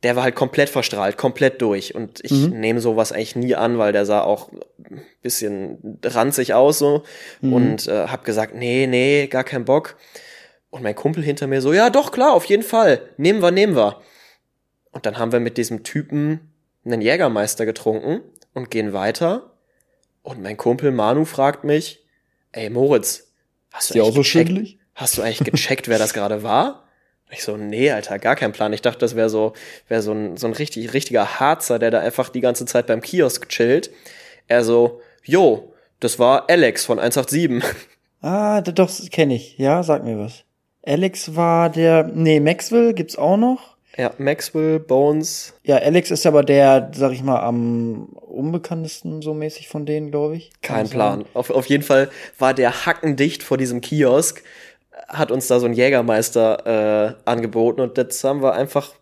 der 0.04 0.16
war 0.16 0.24
halt 0.24 0.36
komplett 0.36 0.70
verstrahlt, 0.70 1.18
komplett 1.18 1.62
durch. 1.62 1.94
Und 1.96 2.24
ich 2.24 2.32
mhm. 2.32 2.62
nehme 2.62 2.80
sowas 2.80 3.12
eigentlich 3.12 3.36
nie 3.36 3.56
an, 3.56 3.78
weil 3.78 3.92
der 3.92 4.06
sah 4.06 4.22
auch 4.22 4.54
ein 4.54 5.02
bisschen 5.22 6.00
ranzig 6.02 6.54
aus 6.54 6.80
so. 6.80 7.04
Mhm. 7.42 7.54
Und 7.54 7.88
äh, 7.90 8.08
hab 8.08 8.24
gesagt, 8.24 8.56
nee, 8.56 8.88
nee, 8.88 9.28
gar 9.28 9.44
kein 9.44 9.66
Bock. 9.66 9.98
Und 10.70 10.82
mein 10.82 10.96
Kumpel 10.96 11.26
hinter 11.26 11.48
mir 11.48 11.62
so, 11.62 11.74
ja 11.74 11.90
doch, 11.90 12.14
klar, 12.14 12.32
auf 12.32 12.46
jeden 12.46 12.64
Fall. 12.64 13.02
Nehmen 13.18 13.42
wir, 13.42 13.52
nehmen 13.52 13.76
wir. 13.76 14.00
Und 14.92 15.06
dann 15.06 15.18
haben 15.18 15.34
wir 15.34 15.42
mit 15.42 15.58
diesem 15.58 15.84
Typen 15.84 16.49
einen 16.92 17.02
Jägermeister 17.02 17.66
getrunken 17.66 18.22
und 18.54 18.72
gehen 18.72 18.94
weiter. 18.94 19.52
Und 20.24 20.42
mein 20.42 20.58
Kumpel 20.58 20.92
Manu 20.92 21.26
fragt 21.26 21.64
mich, 21.64 22.06
ey 22.52 22.70
Moritz, 22.70 23.32
hast 23.72 23.94
du, 23.94 24.02
eigentlich 24.02 24.16
so 24.16 24.22
gecheckt, 24.22 24.78
hast 24.96 25.18
du 25.18 25.22
eigentlich 25.22 25.52
gecheckt, 25.52 25.88
wer 25.88 25.98
das 25.98 26.14
gerade 26.14 26.44
war? 26.44 26.86
Ich 27.32 27.44
so, 27.44 27.58
nee, 27.58 27.92
Alter, 27.92 28.18
gar 28.18 28.36
kein 28.36 28.54
Plan. 28.54 28.74
Ich 28.74 28.82
dachte, 28.82 29.00
das 29.00 29.16
wäre 29.16 29.30
so, 29.30 29.54
wäre 29.88 30.02
so 30.02 30.14
ein, 30.14 30.36
so 30.36 30.48
ein 30.48 30.54
richtig, 30.54 30.94
richtiger 30.94 31.40
Harzer, 31.40 31.78
der 31.78 31.92
da 31.92 32.00
einfach 32.00 32.30
die 32.30 32.42
ganze 32.42 32.66
Zeit 32.66 32.88
beim 32.88 33.02
Kiosk 33.02 33.50
chillt. 33.50 33.92
Er 34.48 34.64
so, 34.64 35.02
jo, 35.24 35.74
das 36.00 36.18
war 36.18 36.50
Alex 36.50 36.86
von 36.86 36.98
187. 36.98 37.64
Ah, 38.22 38.62
doch, 38.62 38.90
kenne 39.12 39.36
ich. 39.36 39.58
Ja, 39.58 39.84
sag 39.84 40.04
mir 40.04 40.18
was. 40.18 40.44
Alex 40.86 41.36
war 41.36 41.70
der, 41.70 42.04
nee, 42.04 42.40
Maxwell 42.40 42.94
gibt's 42.94 43.18
auch 43.18 43.38
noch. 43.38 43.78
Ja, 44.00 44.14
Maxwell, 44.18 44.80
Bones. 44.80 45.54
Ja, 45.62 45.76
Alex 45.76 46.10
ist 46.10 46.26
aber 46.26 46.42
der, 46.42 46.90
sag 46.96 47.12
ich 47.12 47.22
mal, 47.22 47.42
am 47.42 48.06
unbekanntesten 48.14 49.22
so 49.22 49.34
mäßig 49.34 49.68
von 49.68 49.86
denen, 49.86 50.10
glaube 50.10 50.38
ich. 50.38 50.52
Kein 50.62 50.90
Plan. 50.90 51.26
Auf, 51.34 51.50
auf 51.50 51.66
jeden 51.66 51.84
Fall 51.84 52.10
war 52.38 52.54
der 52.54 52.86
hackendicht 52.86 53.44
vor 53.44 53.58
diesem 53.58 53.82
Kiosk, 53.82 54.42
hat 55.10 55.32
uns 55.32 55.48
da 55.48 55.60
so 55.60 55.66
ein 55.66 55.74
Jägermeister 55.74 57.18
äh, 57.26 57.30
angeboten 57.30 57.82
und 57.82 57.98
jetzt 57.98 58.24
haben 58.24 58.42
wir 58.42 58.54
einfach 58.54 58.94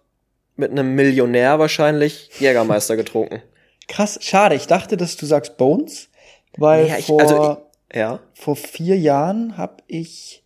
mit 0.56 0.72
einem 0.72 0.96
Millionär 0.96 1.60
wahrscheinlich 1.60 2.32
Jägermeister 2.40 2.96
getrunken. 2.98 3.44
Krass, 3.88 4.18
schade. 4.24 4.56
Ich 4.56 4.66
dachte, 4.66 4.98
dass 4.98 5.16
du 5.16 5.28
sagst 5.28 5.58
Bones, 5.58 6.10
weil 6.58 6.88
ja, 6.88 6.98
ich, 6.98 7.06
vor, 7.06 7.22
also 7.22 7.58
ich, 7.92 7.98
ja. 7.98 8.20
vor 8.34 8.56
vier 8.56 8.98
Jahren 8.98 9.60
hab 9.60 9.84
ich 9.86 10.44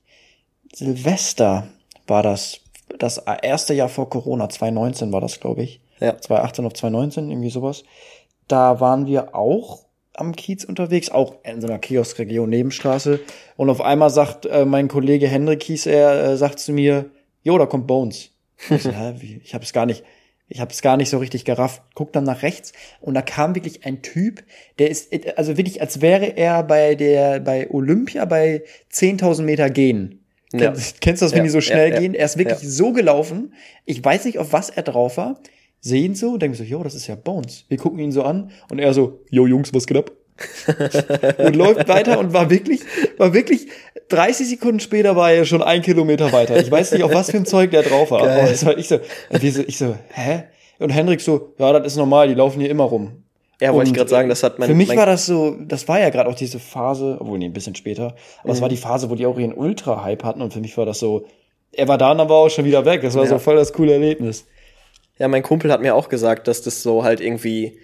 Silvester 0.73 1.69
war 2.05 2.21
das 2.21 2.60
das 3.01 3.17
erste 3.17 3.73
Jahr 3.73 3.89
vor 3.89 4.09
Corona, 4.09 4.47
2019 4.47 5.11
war 5.11 5.21
das, 5.21 5.39
glaube 5.39 5.63
ich. 5.63 5.81
Ja. 5.99 6.17
2018 6.17 6.65
auf 6.65 6.73
2019, 6.73 7.29
irgendwie 7.31 7.49
sowas. 7.49 7.83
Da 8.47 8.79
waren 8.79 9.07
wir 9.07 9.35
auch 9.35 9.85
am 10.13 10.35
Kiez 10.35 10.65
unterwegs, 10.65 11.09
auch 11.09 11.35
in 11.43 11.61
so 11.61 11.67
einer 11.67 11.79
Kioskregion 11.79 12.49
Nebenstraße. 12.49 13.19
Und 13.57 13.69
auf 13.69 13.81
einmal 13.81 14.09
sagt 14.09 14.45
äh, 14.45 14.65
mein 14.65 14.87
Kollege 14.87 15.27
Hendrik 15.27 15.63
hieß 15.63 15.87
er, 15.87 16.23
äh, 16.23 16.37
sagt 16.37 16.59
zu 16.59 16.73
mir, 16.73 17.09
jo, 17.43 17.57
da 17.57 17.65
kommt 17.65 17.87
Bones. 17.87 18.29
Ich, 18.69 18.83
so, 18.83 18.91
ich 19.43 19.53
habe 19.55 19.63
es 19.63 19.73
gar 19.73 19.87
nicht, 19.87 20.03
ich 20.47 20.59
habe 20.59 20.71
es 20.71 20.81
gar 20.81 20.97
nicht 20.97 21.09
so 21.09 21.17
richtig 21.17 21.45
gerafft. 21.45 21.81
Guck 21.95 22.13
dann 22.13 22.25
nach 22.25 22.43
rechts 22.43 22.73
und 22.99 23.15
da 23.15 23.23
kam 23.23 23.55
wirklich 23.55 23.85
ein 23.85 24.03
Typ, 24.03 24.43
der 24.77 24.91
ist, 24.91 25.11
also 25.37 25.57
wirklich, 25.57 25.81
als 25.81 26.01
wäre 26.01 26.37
er 26.37 26.61
bei 26.61 26.93
der, 26.93 27.39
bei 27.39 27.71
Olympia 27.71 28.25
bei 28.25 28.63
10.000 28.91 29.41
Meter 29.41 29.71
gehen. 29.71 30.20
Ja. 30.53 30.73
Kennst, 30.99 31.21
du 31.21 31.25
das, 31.25 31.31
wenn 31.31 31.39
ja, 31.39 31.43
die 31.43 31.49
so 31.49 31.61
schnell 31.61 31.91
ja, 31.91 31.99
gehen? 31.99 32.13
Er 32.13 32.25
ist 32.25 32.37
wirklich 32.37 32.59
so 32.59 32.91
gelaufen. 32.91 33.53
Ich 33.85 34.03
weiß 34.03 34.25
nicht, 34.25 34.37
auf 34.37 34.51
was 34.53 34.69
er 34.69 34.83
drauf 34.83 35.17
war. 35.17 35.39
Sehe 35.79 36.03
ihn 36.03 36.13
so, 36.13 36.37
denke 36.37 36.57
so, 36.57 36.63
jo, 36.63 36.83
das 36.83 36.93
ist 36.93 37.07
ja 37.07 37.15
Bones. 37.15 37.65
Wir 37.67 37.77
gucken 37.77 37.99
ihn 37.99 38.11
so 38.11 38.23
an 38.23 38.51
und 38.69 38.79
er 38.79 38.93
so, 38.93 39.21
jo 39.29 39.47
Jungs, 39.47 39.73
was 39.73 39.87
geht 39.87 39.97
ab? 39.97 40.11
und 41.37 41.55
läuft 41.55 41.87
weiter 41.87 42.19
und 42.19 42.33
war 42.33 42.49
wirklich, 42.49 42.81
war 43.17 43.33
wirklich 43.33 43.67
30 44.09 44.49
Sekunden 44.49 44.79
später 44.79 45.15
war 45.15 45.31
er 45.31 45.45
schon 45.45 45.61
ein 45.61 45.81
Kilometer 45.81 46.31
weiter. 46.31 46.59
Ich 46.59 46.69
weiß 46.69 46.91
nicht, 46.91 47.03
auf 47.03 47.13
was 47.13 47.31
für 47.31 47.37
ein 47.37 47.45
Zeug 47.45 47.71
der 47.71 47.83
drauf 47.83 48.11
war. 48.11 48.21
Aber 48.21 48.49
das 48.49 48.65
war 48.65 48.77
ich 48.77 48.87
so, 48.87 48.99
ich 49.29 49.77
so, 49.77 49.95
hä? 50.09 50.43
Und 50.79 50.89
Hendrik 50.89 51.21
so, 51.21 51.53
ja, 51.59 51.73
das 51.73 51.93
ist 51.93 51.97
normal, 51.97 52.27
die 52.27 52.33
laufen 52.33 52.59
hier 52.59 52.69
immer 52.69 52.85
rum. 52.85 53.23
Ja, 53.61 53.73
wollte 53.73 53.91
ich 53.91 53.95
gerade 53.95 54.09
sagen, 54.09 54.27
das 54.27 54.41
hat 54.41 54.57
mein. 54.57 54.67
Für 54.67 54.75
mich 54.75 54.87
mein 54.87 54.97
war 54.97 55.05
das 55.05 55.27
so, 55.27 55.55
das 55.59 55.87
war 55.87 55.99
ja 55.99 56.09
gerade 56.09 56.27
auch 56.27 56.35
diese 56.35 56.59
Phase, 56.59 57.17
obwohl 57.19 57.37
nee, 57.37 57.45
ein 57.45 57.53
bisschen 57.53 57.75
später, 57.75 58.15
aber 58.43 58.53
es 58.53 58.57
mhm. 58.57 58.61
war 58.63 58.69
die 58.69 58.77
Phase, 58.77 59.11
wo 59.11 59.15
die 59.15 59.27
auch 59.27 59.37
ihren 59.37 59.53
Ultra-Hype 59.53 60.23
hatten 60.23 60.41
und 60.41 60.51
für 60.51 60.59
mich 60.59 60.75
war 60.77 60.87
das 60.87 60.97
so, 60.97 61.25
er 61.71 61.87
war 61.87 61.99
da 61.99 62.11
und 62.11 62.17
dann 62.17 62.27
war 62.27 62.37
auch 62.37 62.49
schon 62.49 62.65
wieder 62.65 62.85
weg. 62.85 63.01
Das 63.01 63.13
war 63.13 63.23
ja. 63.23 63.29
so 63.29 63.37
voll 63.37 63.55
das 63.55 63.71
coole 63.71 63.93
Erlebnis. 63.93 64.47
Ja, 65.19 65.27
mein 65.27 65.43
Kumpel 65.43 65.71
hat 65.71 65.81
mir 65.81 65.93
auch 65.93 66.09
gesagt, 66.09 66.47
dass 66.47 66.63
das 66.63 66.81
so 66.81 67.03
halt 67.03 67.21
irgendwie 67.21 67.77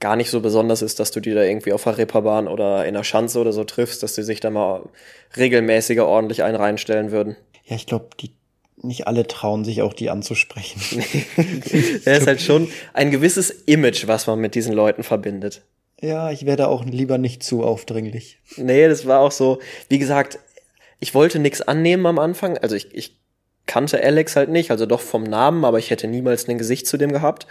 gar 0.00 0.16
nicht 0.16 0.30
so 0.30 0.40
besonders 0.40 0.80
ist, 0.80 0.98
dass 0.98 1.10
du 1.10 1.20
die 1.20 1.34
da 1.34 1.42
irgendwie 1.42 1.72
auf 1.74 1.84
der 1.84 1.98
Ripperbahn 1.98 2.48
oder 2.48 2.86
in 2.86 2.94
der 2.94 3.04
Schanze 3.04 3.38
oder 3.38 3.52
so 3.52 3.64
triffst, 3.64 4.02
dass 4.02 4.14
die 4.14 4.22
sich 4.22 4.40
da 4.40 4.48
mal 4.48 4.88
regelmäßiger 5.36 6.06
ordentlich 6.06 6.42
einen 6.42 6.56
reinstellen 6.56 7.10
würden. 7.10 7.36
Ja, 7.64 7.76
ich 7.76 7.86
glaube, 7.86 8.08
die 8.18 8.30
nicht 8.82 9.06
alle 9.06 9.26
trauen 9.26 9.64
sich 9.64 9.82
auch 9.82 9.92
die 9.92 10.10
anzusprechen. 10.10 10.80
Er 12.04 12.18
ist 12.18 12.26
halt 12.26 12.40
schon 12.40 12.68
ein 12.94 13.10
gewisses 13.10 13.50
Image, 13.50 14.06
was 14.06 14.26
man 14.26 14.38
mit 14.38 14.54
diesen 14.54 14.72
Leuten 14.72 15.02
verbindet. 15.02 15.62
Ja, 16.00 16.30
ich 16.30 16.46
werde 16.46 16.68
auch 16.68 16.84
lieber 16.84 17.18
nicht 17.18 17.42
zu 17.42 17.64
aufdringlich. 17.64 18.38
Nee, 18.56 18.86
das 18.88 19.06
war 19.06 19.20
auch 19.20 19.32
so, 19.32 19.58
wie 19.88 19.98
gesagt, 19.98 20.38
ich 21.00 21.14
wollte 21.14 21.38
nichts 21.38 21.60
annehmen 21.60 22.06
am 22.06 22.18
Anfang. 22.18 22.56
Also 22.58 22.76
ich, 22.76 22.94
ich 22.94 23.18
kannte 23.68 24.02
Alex 24.02 24.34
halt 24.34 24.48
nicht, 24.48 24.72
also 24.72 24.84
doch 24.84 25.00
vom 25.00 25.22
Namen, 25.22 25.64
aber 25.64 25.78
ich 25.78 25.90
hätte 25.90 26.08
niemals 26.08 26.48
ein 26.48 26.58
Gesicht 26.58 26.88
zu 26.88 26.96
dem 26.96 27.12
gehabt. 27.12 27.46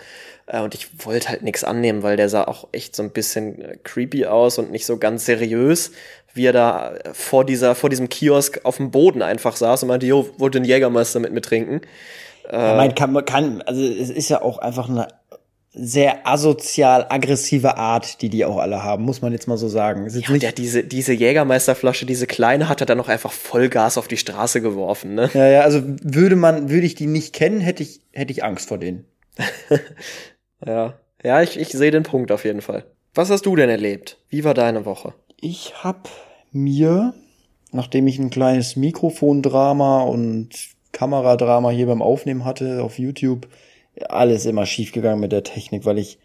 Äh, 0.47 0.59
und 0.59 0.75
ich 0.75 0.89
wollte 1.05 1.29
halt 1.29 1.43
nichts 1.43 1.63
annehmen, 1.63 2.03
weil 2.03 2.17
der 2.17 2.27
sah 2.27 2.43
auch 2.43 2.67
echt 2.73 2.93
so 2.93 3.03
ein 3.03 3.11
bisschen 3.11 3.61
äh, 3.61 3.77
creepy 3.83 4.25
aus 4.25 4.59
und 4.59 4.71
nicht 4.71 4.85
so 4.85 4.97
ganz 4.97 5.25
seriös 5.25 5.91
wie 6.37 6.45
er 6.45 6.53
da 6.53 6.93
vor 7.11 7.43
dieser, 7.43 7.75
vor 7.75 7.89
diesem 7.89 8.07
Kiosk 8.07 8.61
auf 8.63 8.77
dem 8.77 8.91
Boden 8.91 9.21
einfach 9.21 9.57
saß 9.57 9.83
und 9.83 9.89
meinte, 9.89 10.05
jo, 10.05 10.29
wollte 10.37 10.61
den 10.61 10.65
Jägermeister 10.65 11.19
mit 11.19 11.33
mir 11.33 11.41
trinken. 11.41 11.81
Ja, 12.49 12.75
mein, 12.75 12.95
kann, 12.95 13.25
kann, 13.25 13.61
also 13.63 13.81
es 13.81 14.09
ist 14.09 14.29
ja 14.29 14.41
auch 14.41 14.59
einfach 14.59 14.87
eine 14.87 15.09
sehr 15.77 16.27
asozial 16.27 17.05
aggressive 17.09 17.77
Art, 17.77 18.21
die 18.21 18.29
die 18.29 18.45
auch 18.45 18.57
alle 18.57 18.83
haben, 18.83 19.03
muss 19.03 19.21
man 19.21 19.31
jetzt 19.31 19.47
mal 19.47 19.57
so 19.57 19.67
sagen. 19.67 20.07
Ja, 20.09 20.31
nicht 20.31 20.43
der, 20.43 20.51
diese, 20.51 20.83
diese 20.83 21.13
Jägermeisterflasche, 21.13 22.05
diese 22.05 22.27
kleine, 22.27 22.69
hat 22.69 22.81
er 22.81 22.87
dann 22.87 22.97
noch 22.97 23.09
einfach 23.09 23.31
Vollgas 23.31 23.97
auf 23.97 24.07
die 24.07 24.17
Straße 24.17 24.61
geworfen, 24.61 25.15
ne? 25.15 25.29
Ja, 25.33 25.47
ja, 25.47 25.61
also 25.61 25.81
würde 26.01 26.35
man, 26.35 26.69
würde 26.69 26.85
ich 26.87 26.95
die 26.95 27.07
nicht 27.07 27.33
kennen, 27.33 27.61
hätte 27.61 27.83
ich, 27.83 28.01
hätte 28.11 28.31
ich 28.31 28.43
Angst 28.43 28.67
vor 28.67 28.77
denen. 28.77 29.05
ja. 30.65 30.95
Ja, 31.23 31.41
ich, 31.41 31.59
ich 31.59 31.69
sehe 31.69 31.91
den 31.91 32.03
Punkt 32.03 32.31
auf 32.31 32.45
jeden 32.45 32.61
Fall. 32.61 32.85
Was 33.13 33.29
hast 33.29 33.45
du 33.45 33.55
denn 33.55 33.69
erlebt? 33.69 34.17
Wie 34.29 34.43
war 34.43 34.53
deine 34.53 34.85
Woche? 34.85 35.13
ich 35.41 35.83
habe 35.83 36.09
mir, 36.51 37.13
nachdem 37.71 38.07
ich 38.07 38.19
ein 38.19 38.29
kleines 38.29 38.75
Mikrofondrama 38.75 40.01
und 40.01 40.49
Kameradrama 40.91 41.69
hier 41.69 41.87
beim 41.87 42.01
Aufnehmen 42.01 42.45
hatte 42.45 42.83
auf 42.83 42.97
YouTube, 42.97 43.47
alles 44.09 44.45
immer 44.45 44.65
schief 44.65 44.91
gegangen 44.91 45.19
mit 45.19 45.31
der 45.31 45.43
Technik, 45.43 45.85
weil 45.85 45.97
ich 45.97 46.19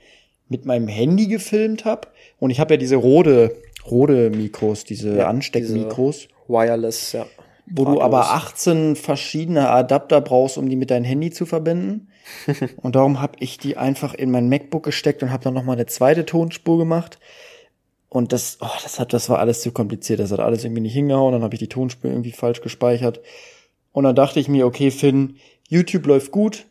mit 0.49 0.67
meinem 0.67 0.89
Handy 0.89 1.27
gefilmt 1.27 1.85
habe 1.85 2.09
und 2.39 2.51
ich 2.51 2.61
habe 2.61 2.75
ja 2.75 2.79
diese 2.79 2.97
Rode 2.97 3.57
Rode 3.91 4.31
Mikros, 4.31 4.85
diese 4.85 5.17
ja, 5.17 5.29
Ansteckmikros, 5.29 6.29
wireless, 6.49 7.13
ja. 7.13 7.27
Wo 7.67 7.85
du 7.85 8.01
aber 8.01 8.33
18 8.33 8.97
verschiedene 8.97 9.71
Adapter 9.71 10.21
brauchst, 10.21 10.59
um 10.59 10.69
die 10.69 10.77
mit 10.77 10.91
deinem 10.91 11.05
Handy 11.05 11.31
zu 11.31 11.47
verbinden. 11.47 12.09
und 12.77 12.97
darum 12.97 13.21
habe 13.21 13.37
ich 13.39 13.57
die 13.57 13.77
einfach 13.77 14.15
in 14.15 14.31
mein 14.31 14.49
MacBook 14.49 14.83
gesteckt 14.83 15.23
und 15.23 15.31
habe 15.31 15.45
dann 15.45 15.55
noch 15.55 15.63
mal 15.63 15.73
eine 15.73 15.87
zweite 15.87 16.27
Tonspur 16.27 16.77
gemacht. 16.77 17.19
Und 18.09 18.33
das, 18.33 18.59
oh, 18.61 18.67
das 18.83 19.01
hat, 19.01 19.13
das 19.13 19.31
war 19.31 19.39
alles 19.39 19.63
zu 19.63 19.73
kompliziert. 19.73 20.21
Das 20.21 20.33
hat 20.33 20.41
alles 20.41 20.65
irgendwie 20.65 20.83
nicht 20.83 20.93
hingehauen. 20.93 21.33
Dann 21.33 21.43
habe 21.43 21.55
ich 21.55 21.61
die 21.61 21.69
Tonspur 21.69 22.11
irgendwie 22.11 22.33
falsch 22.33 22.61
gespeichert. 22.61 23.21
Und 23.93 24.05
dann 24.05 24.17
dachte 24.17 24.39
ich 24.39 24.49
mir, 24.49 24.67
okay, 24.67 24.91
Finn, 24.91 25.37
YouTube 25.69 26.07
läuft 26.07 26.31
gut. 26.31 26.67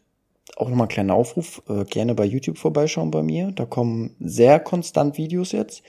Auch 0.57 0.69
nochmal 0.69 0.85
ein 0.85 0.89
kleiner 0.89 1.13
Aufruf. 1.13 1.61
Äh, 1.69 1.85
gerne 1.85 2.15
bei 2.15 2.25
YouTube 2.25 2.57
vorbeischauen 2.57 3.11
bei 3.11 3.23
mir. 3.23 3.51
Da 3.51 3.65
kommen 3.65 4.15
sehr 4.19 4.59
konstant 4.59 5.17
Videos 5.17 5.51
jetzt. 5.51 5.83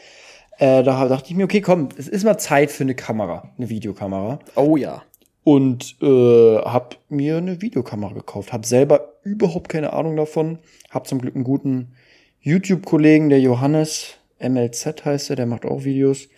Äh, 0.59 0.83
da 0.83 1.09
dachte 1.09 1.31
ich 1.31 1.37
mir, 1.37 1.44
okay, 1.44 1.61
komm, 1.61 1.88
es 1.96 2.09
ist 2.09 2.25
mal 2.25 2.38
Zeit 2.38 2.70
für 2.70 2.85
eine 2.85 2.94
Kamera, 2.94 3.51
eine 3.59 3.68
Videokamera. 3.68 4.38
Oh 4.55 4.77
ja. 4.77 5.03
Und 5.44 5.96
äh, 6.01 6.59
hab 6.59 6.98
mir 7.09 7.38
eine 7.38 7.61
Videokamera 7.61 8.12
gekauft. 8.12 8.53
Hab 8.53 8.64
selber 8.64 9.14
überhaupt 9.25 9.68
keine 9.68 9.92
Ahnung 9.92 10.16
davon. 10.16 10.59
Hab 10.90 11.07
zum 11.07 11.20
Glück 11.20 11.35
einen 11.35 11.44
guten 11.44 11.94
YouTube-Kollegen, 12.40 13.29
der 13.29 13.40
Johannes, 13.40 14.18
MLZ 14.40 15.05
heißt 15.05 15.31
er, 15.31 15.37
der 15.37 15.46
macht 15.46 15.64
auch 15.64 15.85
Videos, 15.85 16.29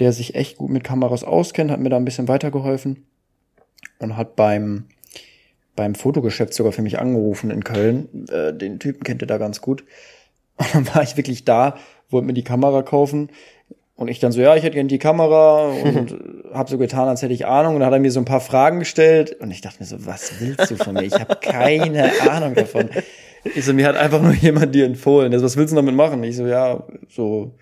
der 0.00 0.12
sich 0.12 0.34
echt 0.34 0.58
gut 0.58 0.70
mit 0.70 0.82
Kameras 0.82 1.22
auskennt, 1.22 1.70
hat 1.70 1.80
mir 1.80 1.90
da 1.90 1.96
ein 1.96 2.04
bisschen 2.04 2.26
weitergeholfen 2.28 3.06
und 4.00 4.16
hat 4.16 4.34
beim 4.34 4.86
beim 5.76 5.94
Fotogeschäft 5.94 6.54
sogar 6.54 6.72
für 6.72 6.82
mich 6.82 6.98
angerufen 6.98 7.50
in 7.50 7.64
Köln. 7.64 8.26
Äh, 8.30 8.52
den 8.52 8.78
Typen 8.78 9.04
kennt 9.04 9.22
ihr 9.22 9.26
da 9.26 9.38
ganz 9.38 9.60
gut. 9.60 9.84
Und 10.56 10.74
dann 10.74 10.94
war 10.94 11.02
ich 11.02 11.16
wirklich 11.16 11.44
da, 11.44 11.76
wollte 12.10 12.26
mir 12.26 12.32
die 12.32 12.44
Kamera 12.44 12.82
kaufen. 12.82 13.30
Und 13.96 14.08
ich 14.08 14.18
dann 14.18 14.32
so, 14.32 14.40
ja, 14.40 14.56
ich 14.56 14.64
hätte 14.64 14.74
gerne 14.74 14.88
die 14.88 14.98
Kamera 14.98 15.68
und 15.68 16.18
habe 16.52 16.68
so 16.68 16.78
getan, 16.78 17.06
als 17.06 17.22
hätte 17.22 17.32
ich 17.32 17.46
Ahnung. 17.46 17.74
Und 17.74 17.80
dann 17.80 17.86
hat 17.86 17.92
er 17.92 18.00
mir 18.00 18.10
so 18.10 18.18
ein 18.18 18.24
paar 18.24 18.40
Fragen 18.40 18.80
gestellt. 18.80 19.36
Und 19.38 19.52
ich 19.52 19.60
dachte 19.60 19.76
mir 19.78 19.86
so, 19.86 20.04
was 20.04 20.40
willst 20.40 20.68
du 20.68 20.76
von 20.76 20.94
mir? 20.94 21.04
Ich 21.04 21.14
habe 21.14 21.36
keine 21.36 22.10
Ahnung 22.28 22.54
davon. 22.54 22.90
Ich 23.44 23.64
so, 23.64 23.72
mir 23.72 23.86
hat 23.86 23.96
einfach 23.96 24.20
nur 24.20 24.34
jemand 24.34 24.74
dir 24.74 24.84
empfohlen. 24.86 25.32
Also, 25.32 25.44
was 25.44 25.56
willst 25.56 25.72
du 25.72 25.76
damit 25.76 25.94
machen? 25.94 26.24
Ich 26.24 26.34
so, 26.34 26.44
ja, 26.46 26.84
so 27.08 27.54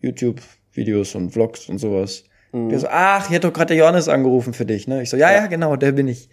YouTube-Videos 0.00 1.14
und 1.14 1.30
Vlogs 1.30 1.68
und 1.68 1.78
sowas. 1.78 2.24
Mhm. 2.52 2.68
Der 2.70 2.78
so, 2.78 2.88
ach, 2.90 3.26
ich 3.26 3.30
hätte 3.30 3.46
doch 3.48 3.52
gerade 3.52 3.68
der 3.68 3.76
Johannes 3.76 4.08
angerufen 4.08 4.54
für 4.54 4.64
dich, 4.64 4.88
ne? 4.88 5.02
Ich 5.02 5.10
so, 5.10 5.16
ja, 5.16 5.32
ja, 5.32 5.46
genau, 5.46 5.76
der 5.76 5.92
bin 5.92 6.08
ich. 6.08 6.28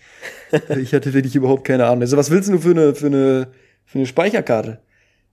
ich 0.82 0.94
hatte 0.94 1.14
wirklich 1.14 1.36
überhaupt 1.36 1.66
keine 1.66 1.86
Ahnung. 1.86 2.00
Der 2.00 2.08
so, 2.08 2.18
was 2.18 2.32
willst 2.32 2.50
du 2.50 2.60
für 2.60 2.72
eine, 2.72 2.96
für 2.96 3.08
eine, 3.08 3.48
für 3.86 4.00
eine 4.00 4.06
Speicherkarte? 4.06 4.80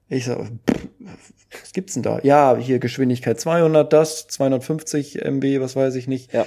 Ich 0.09 0.25
so, 0.25 0.35
pff, 0.35 0.89
was 1.61 1.73
gibt's 1.73 1.95
denn 1.95 2.03
da? 2.03 2.21
Ja, 2.23 2.57
hier 2.57 2.79
Geschwindigkeit 2.79 3.39
200, 3.39 3.93
das, 3.93 4.27
250 4.29 5.25
MB, 5.25 5.61
was 5.61 5.77
weiß 5.77 5.95
ich 5.95 6.09
nicht. 6.09 6.33
Ja. 6.33 6.47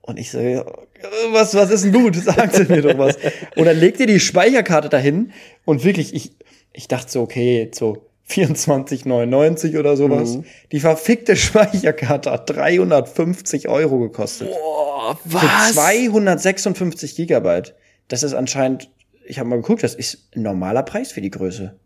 Und 0.00 0.18
ich 0.18 0.30
so, 0.30 0.38
was, 0.38 1.54
was 1.54 1.70
ist 1.70 1.84
denn 1.84 1.92
gut? 1.92 2.16
Sagt 2.16 2.54
sie 2.54 2.64
mir 2.64 2.82
doch 2.82 2.98
was. 2.98 3.16
Und 3.56 3.64
dann 3.66 3.78
legt 3.78 4.00
ihr 4.00 4.06
die 4.06 4.20
Speicherkarte 4.20 4.88
dahin 4.88 5.32
und 5.64 5.84
wirklich, 5.84 6.14
ich, 6.14 6.32
ich 6.72 6.88
dachte 6.88 7.10
so, 7.10 7.22
okay, 7.22 7.70
so 7.72 8.08
24,99 8.28 9.78
oder 9.78 9.96
sowas. 9.96 10.36
Mhm. 10.36 10.44
Die 10.70 10.80
verfickte 10.80 11.36
Speicherkarte 11.36 12.30
hat 12.30 12.48
350 12.50 13.68
Euro 13.68 13.98
gekostet. 13.98 14.50
Boah, 14.50 15.18
was? 15.24 15.42
Für 15.68 15.72
256 15.74 17.16
Gigabyte. 17.16 17.74
Das 18.08 18.22
ist 18.22 18.34
anscheinend, 18.34 18.90
ich 19.24 19.38
habe 19.38 19.48
mal 19.48 19.56
geguckt, 19.56 19.82
das 19.82 19.94
ist 19.94 20.28
ein 20.34 20.42
normaler 20.42 20.82
Preis 20.82 21.12
für 21.12 21.20
die 21.20 21.30
Größe. 21.30 21.76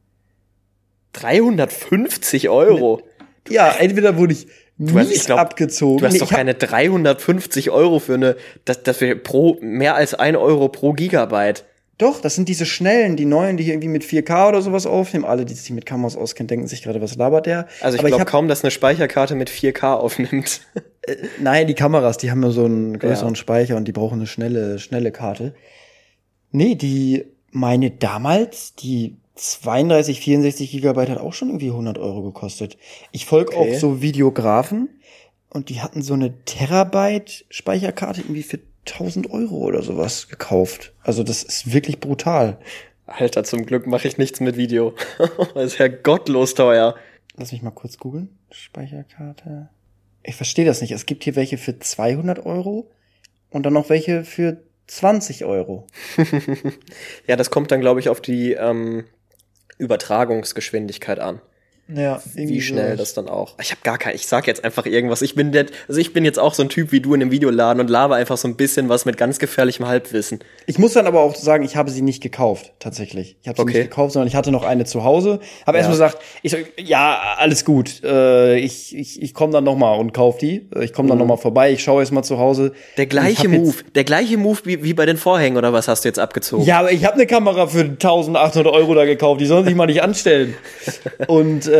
350 1.12 2.49
Euro? 2.49 3.03
Ja, 3.49 3.75
entweder 3.79 4.16
wurde 4.16 4.35
ich 4.35 4.46
mies 4.77 4.92
du 4.92 4.99
hast, 4.99 5.11
ich 5.11 5.25
glaub, 5.25 5.38
abgezogen. 5.38 5.99
Du 5.99 6.07
hast 6.07 6.20
doch 6.20 6.29
keine 6.29 6.55
350 6.55 7.70
Euro 7.70 7.99
für 7.99 8.14
eine, 8.14 8.37
das, 8.64 8.83
das 8.83 9.01
wäre 9.01 9.16
pro, 9.16 9.57
mehr 9.61 9.94
als 9.94 10.14
ein 10.14 10.37
Euro 10.37 10.68
pro 10.68 10.92
Gigabyte. 10.92 11.64
Doch, 11.98 12.20
das 12.20 12.35
sind 12.35 12.48
diese 12.48 12.66
schnellen, 12.66 13.16
die 13.16 13.24
neuen, 13.24 13.56
die 13.56 13.64
hier 13.64 13.72
irgendwie 13.72 13.88
mit 13.88 14.04
4K 14.04 14.48
oder 14.48 14.61
sowas 14.61 14.85
aufnehmen. 14.85 15.24
Alle, 15.24 15.46
die 15.46 15.54
sich 15.54 15.70
mit 15.70 15.87
Kameras 15.87 16.14
auskennen, 16.16 16.48
denken 16.48 16.66
sich 16.66 16.82
gerade, 16.82 17.00
was 17.00 17.16
labert 17.16 17.46
der? 17.46 17.68
Also 17.80 17.96
ich 17.96 18.04
glaube 18.04 18.26
kaum, 18.26 18.48
dass 18.48 18.62
eine 18.62 18.70
Speicherkarte 18.70 19.35
mit 19.35 19.48
4K 19.50 19.94
aufnimmt. 19.94 20.61
Äh, 21.02 21.16
nein, 21.40 21.66
die 21.66 21.74
Kameras, 21.74 22.18
die 22.18 22.30
haben 22.30 22.42
ja 22.42 22.50
so 22.50 22.64
einen 22.64 22.98
größeren 22.98 23.35
ja. 23.35 23.37
Speicher 23.37 23.76
und 23.76 23.87
die 23.87 23.92
brauchen 23.92 24.18
eine 24.18 24.26
schnelle, 24.26 24.78
schnelle 24.78 25.12
Karte. 25.12 25.54
Nee, 26.50 26.74
die, 26.74 27.24
meine 27.50 27.90
damals, 27.90 28.74
die 28.74 29.16
32, 29.37 30.20
64 30.20 30.70
Gigabyte 30.70 31.11
hat 31.11 31.18
auch 31.18 31.32
schon 31.32 31.48
irgendwie 31.48 31.70
100 31.70 31.96
Euro 31.98 32.22
gekostet. 32.22 32.76
Ich 33.12 33.24
folge 33.24 33.56
okay. 33.56 33.74
auch 33.74 33.78
so 33.78 34.02
Videografen 34.02 34.88
und 35.48 35.68
die 35.68 35.80
hatten 35.80 36.02
so 36.02 36.14
eine 36.14 36.44
Terabyte 36.44 37.44
Speicherkarte 37.50 38.22
irgendwie 38.22 38.42
für 38.42 38.59
1000 38.88 39.31
Euro 39.31 39.57
oder 39.57 39.83
sowas 39.83 40.29
gekauft. 40.29 40.92
Also 41.03 41.22
das 41.22 41.42
ist 41.42 41.72
wirklich 41.72 42.01
brutal. 42.01 42.59
Alter, 43.07 43.44
zum 43.44 43.66
Glück 43.66 43.87
mache 43.87 44.09
ich 44.09 44.18
nichts 44.18 44.40
mit 44.40 44.57
Video. 44.57 44.94
das 45.55 45.72
ist 45.72 45.79
ja 45.79 45.88
gottlos 45.88 46.55
teuer. 46.55 46.96
Lass 47.37 47.53
mich 47.53 47.62
mal 47.62 47.70
kurz 47.70 47.99
googeln. 47.99 48.37
Speicherkarte. 48.51 49.68
Ich 50.22 50.35
verstehe 50.35 50.64
das 50.64 50.81
nicht. 50.81 50.92
Es 50.92 51.07
gibt 51.07 51.25
hier 51.25 51.37
welche 51.37 51.59
für 51.59 51.79
200 51.79 52.44
Euro 52.44 52.90
und 53.51 53.64
dann 53.64 53.75
noch 53.75 53.90
welche 53.90 54.25
für 54.25 54.62
20 54.88 55.44
Euro. 55.44 55.87
ja, 57.27 57.37
das 57.37 57.51
kommt 57.51 57.70
dann, 57.70 57.81
glaube 57.81 58.01
ich, 58.01 58.09
auf 58.09 58.20
die 58.20 58.53
ähm, 58.53 59.05
Übertragungsgeschwindigkeit 59.79 61.20
an. 61.20 61.40
Ja, 61.88 62.20
wie 62.35 62.61
schnell 62.61 62.92
so. 62.92 62.96
das 62.99 63.14
dann 63.14 63.29
auch. 63.29 63.55
Ich 63.61 63.70
habe 63.70 63.81
gar 63.85 63.96
kein, 63.96 64.14
ich 64.16 64.27
sag 64.27 64.46
jetzt 64.46 64.64
einfach 64.64 64.87
irgendwas. 64.87 65.22
Ich 65.22 65.37
bin 65.37 65.53
der, 65.53 65.66
also 65.87 66.01
ich 66.01 66.12
bin 66.12 66.25
jetzt 66.25 66.38
auch 66.38 66.53
so 66.53 66.62
ein 66.62 66.68
Typ 66.68 66.90
wie 66.90 67.01
du 67.01 67.14
in 67.14 67.20
dem 67.20 67.31
Videoladen 67.31 67.81
und 67.81 67.88
laber 67.88 68.16
einfach 68.16 68.37
so 68.37 68.49
ein 68.49 68.57
bisschen 68.57 68.88
was 68.88 69.05
mit 69.05 69.16
ganz 69.16 69.38
gefährlichem 69.38 69.87
Halbwissen. 69.87 70.40
Ich 70.66 70.79
muss 70.79 70.94
dann 70.94 71.07
aber 71.07 71.20
auch 71.20 71.37
sagen, 71.37 71.64
ich 71.64 71.77
habe 71.77 71.90
sie 71.90 72.03
nicht 72.03 72.22
gekauft, 72.22 72.72
tatsächlich. 72.81 73.37
Ich 73.42 73.49
habe 73.49 73.57
sie 73.57 73.62
okay. 73.62 73.72
nicht 73.79 73.90
gekauft, 73.90 74.14
sondern 74.14 74.27
ich 74.27 74.35
hatte 74.35 74.51
noch 74.51 74.64
eine 74.64 74.85
zu 74.85 75.05
Hause. 75.05 75.38
Habe 75.64 75.79
ja. 75.79 75.85
erstmal 75.85 76.11
gesagt, 76.11 76.25
ich 76.42 76.53
sag, 76.53 76.64
ja, 76.77 77.37
alles 77.38 77.64
gut. 77.64 78.03
Äh, 78.03 78.59
ich 78.59 78.96
ich, 78.96 79.22
ich 79.22 79.35
komme 79.35 79.53
dann 79.53 79.64
noch 79.64 79.77
mal 79.77 79.94
und 79.94 80.12
kauf 80.12 80.38
die. 80.38 80.68
Ich 80.81 80.92
komme 80.92 81.09
dann 81.09 81.18
mhm. 81.18 81.22
noch 81.22 81.37
mal 81.37 81.40
vorbei. 81.40 81.70
Ich 81.70 81.85
schaue 81.85 82.03
erst 82.03 82.12
mal 82.12 82.25
zu 82.25 82.38
Hause. 82.38 82.72
Der 82.96 83.07
gleiche 83.07 83.49
Move, 83.49 83.77
der 83.94 84.05
gleiche 84.05 84.38
Move 84.38 84.59
wie, 84.64 84.83
wie 84.83 84.94
bei 84.94 85.07
den 85.07 85.18
Vorhängen 85.18 85.57
oder 85.57 85.72
was 85.72 85.87
hast 85.87 86.05
du 86.05 86.09
jetzt 86.09 86.18
abgezogen? 86.18 86.64
Ja, 86.64 86.81
aber 86.81 86.90
ich 86.90 87.05
habe 87.05 87.14
eine 87.14 87.27
Kamera 87.27 87.68
für 87.68 87.83
1800 87.83 88.66
Euro 88.72 88.94
da 88.94 89.05
gekauft. 89.05 89.40
Die 89.40 89.46
sollen 89.46 89.64
sich 89.64 89.77
mal 89.77 89.87
nicht 89.87 90.03
anstellen. 90.03 90.55
und 91.29 91.68
äh, 91.68 91.75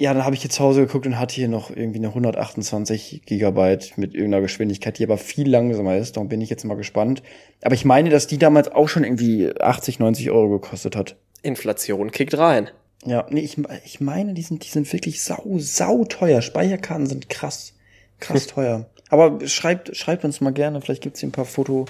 ja, 0.00 0.14
dann 0.14 0.24
habe 0.24 0.36
ich 0.36 0.42
hier 0.42 0.50
zu 0.50 0.62
Hause 0.62 0.82
geguckt 0.82 1.06
und 1.06 1.18
hatte 1.18 1.34
hier 1.34 1.48
noch 1.48 1.70
irgendwie 1.70 1.98
eine 1.98 2.08
128 2.08 3.22
Gigabyte 3.26 3.98
mit 3.98 4.14
irgendeiner 4.14 4.42
Geschwindigkeit, 4.42 4.96
die 4.96 5.04
aber 5.04 5.18
viel 5.18 5.50
langsamer 5.50 5.96
ist. 5.96 6.16
Darum 6.16 6.28
bin 6.28 6.40
ich 6.40 6.50
jetzt 6.50 6.64
mal 6.64 6.76
gespannt. 6.76 7.22
Aber 7.62 7.74
ich 7.74 7.84
meine, 7.84 8.08
dass 8.08 8.28
die 8.28 8.38
damals 8.38 8.70
auch 8.70 8.88
schon 8.88 9.02
irgendwie 9.02 9.52
80, 9.60 9.98
90 9.98 10.30
Euro 10.30 10.50
gekostet 10.60 10.94
hat. 10.94 11.16
Inflation 11.42 12.12
kickt 12.12 12.38
rein. 12.38 12.70
Ja, 13.04 13.26
nee, 13.28 13.40
ich, 13.40 13.56
ich 13.84 14.00
meine, 14.00 14.34
die 14.34 14.42
sind, 14.42 14.64
die 14.64 14.68
sind 14.68 14.92
wirklich 14.92 15.20
sau, 15.22 15.56
sau 15.58 16.04
teuer. 16.04 16.42
Speicherkarten 16.42 17.06
sind 17.06 17.28
krass, 17.28 17.74
krass 18.20 18.46
teuer. 18.46 18.86
Aber 19.08 19.46
schreibt, 19.46 19.96
schreibt 19.96 20.24
uns 20.24 20.40
mal 20.40 20.52
gerne, 20.52 20.80
vielleicht 20.80 21.02
gibt's 21.02 21.20
hier 21.20 21.28
ein 21.28 21.32
paar 21.32 21.44
Foto, 21.44 21.86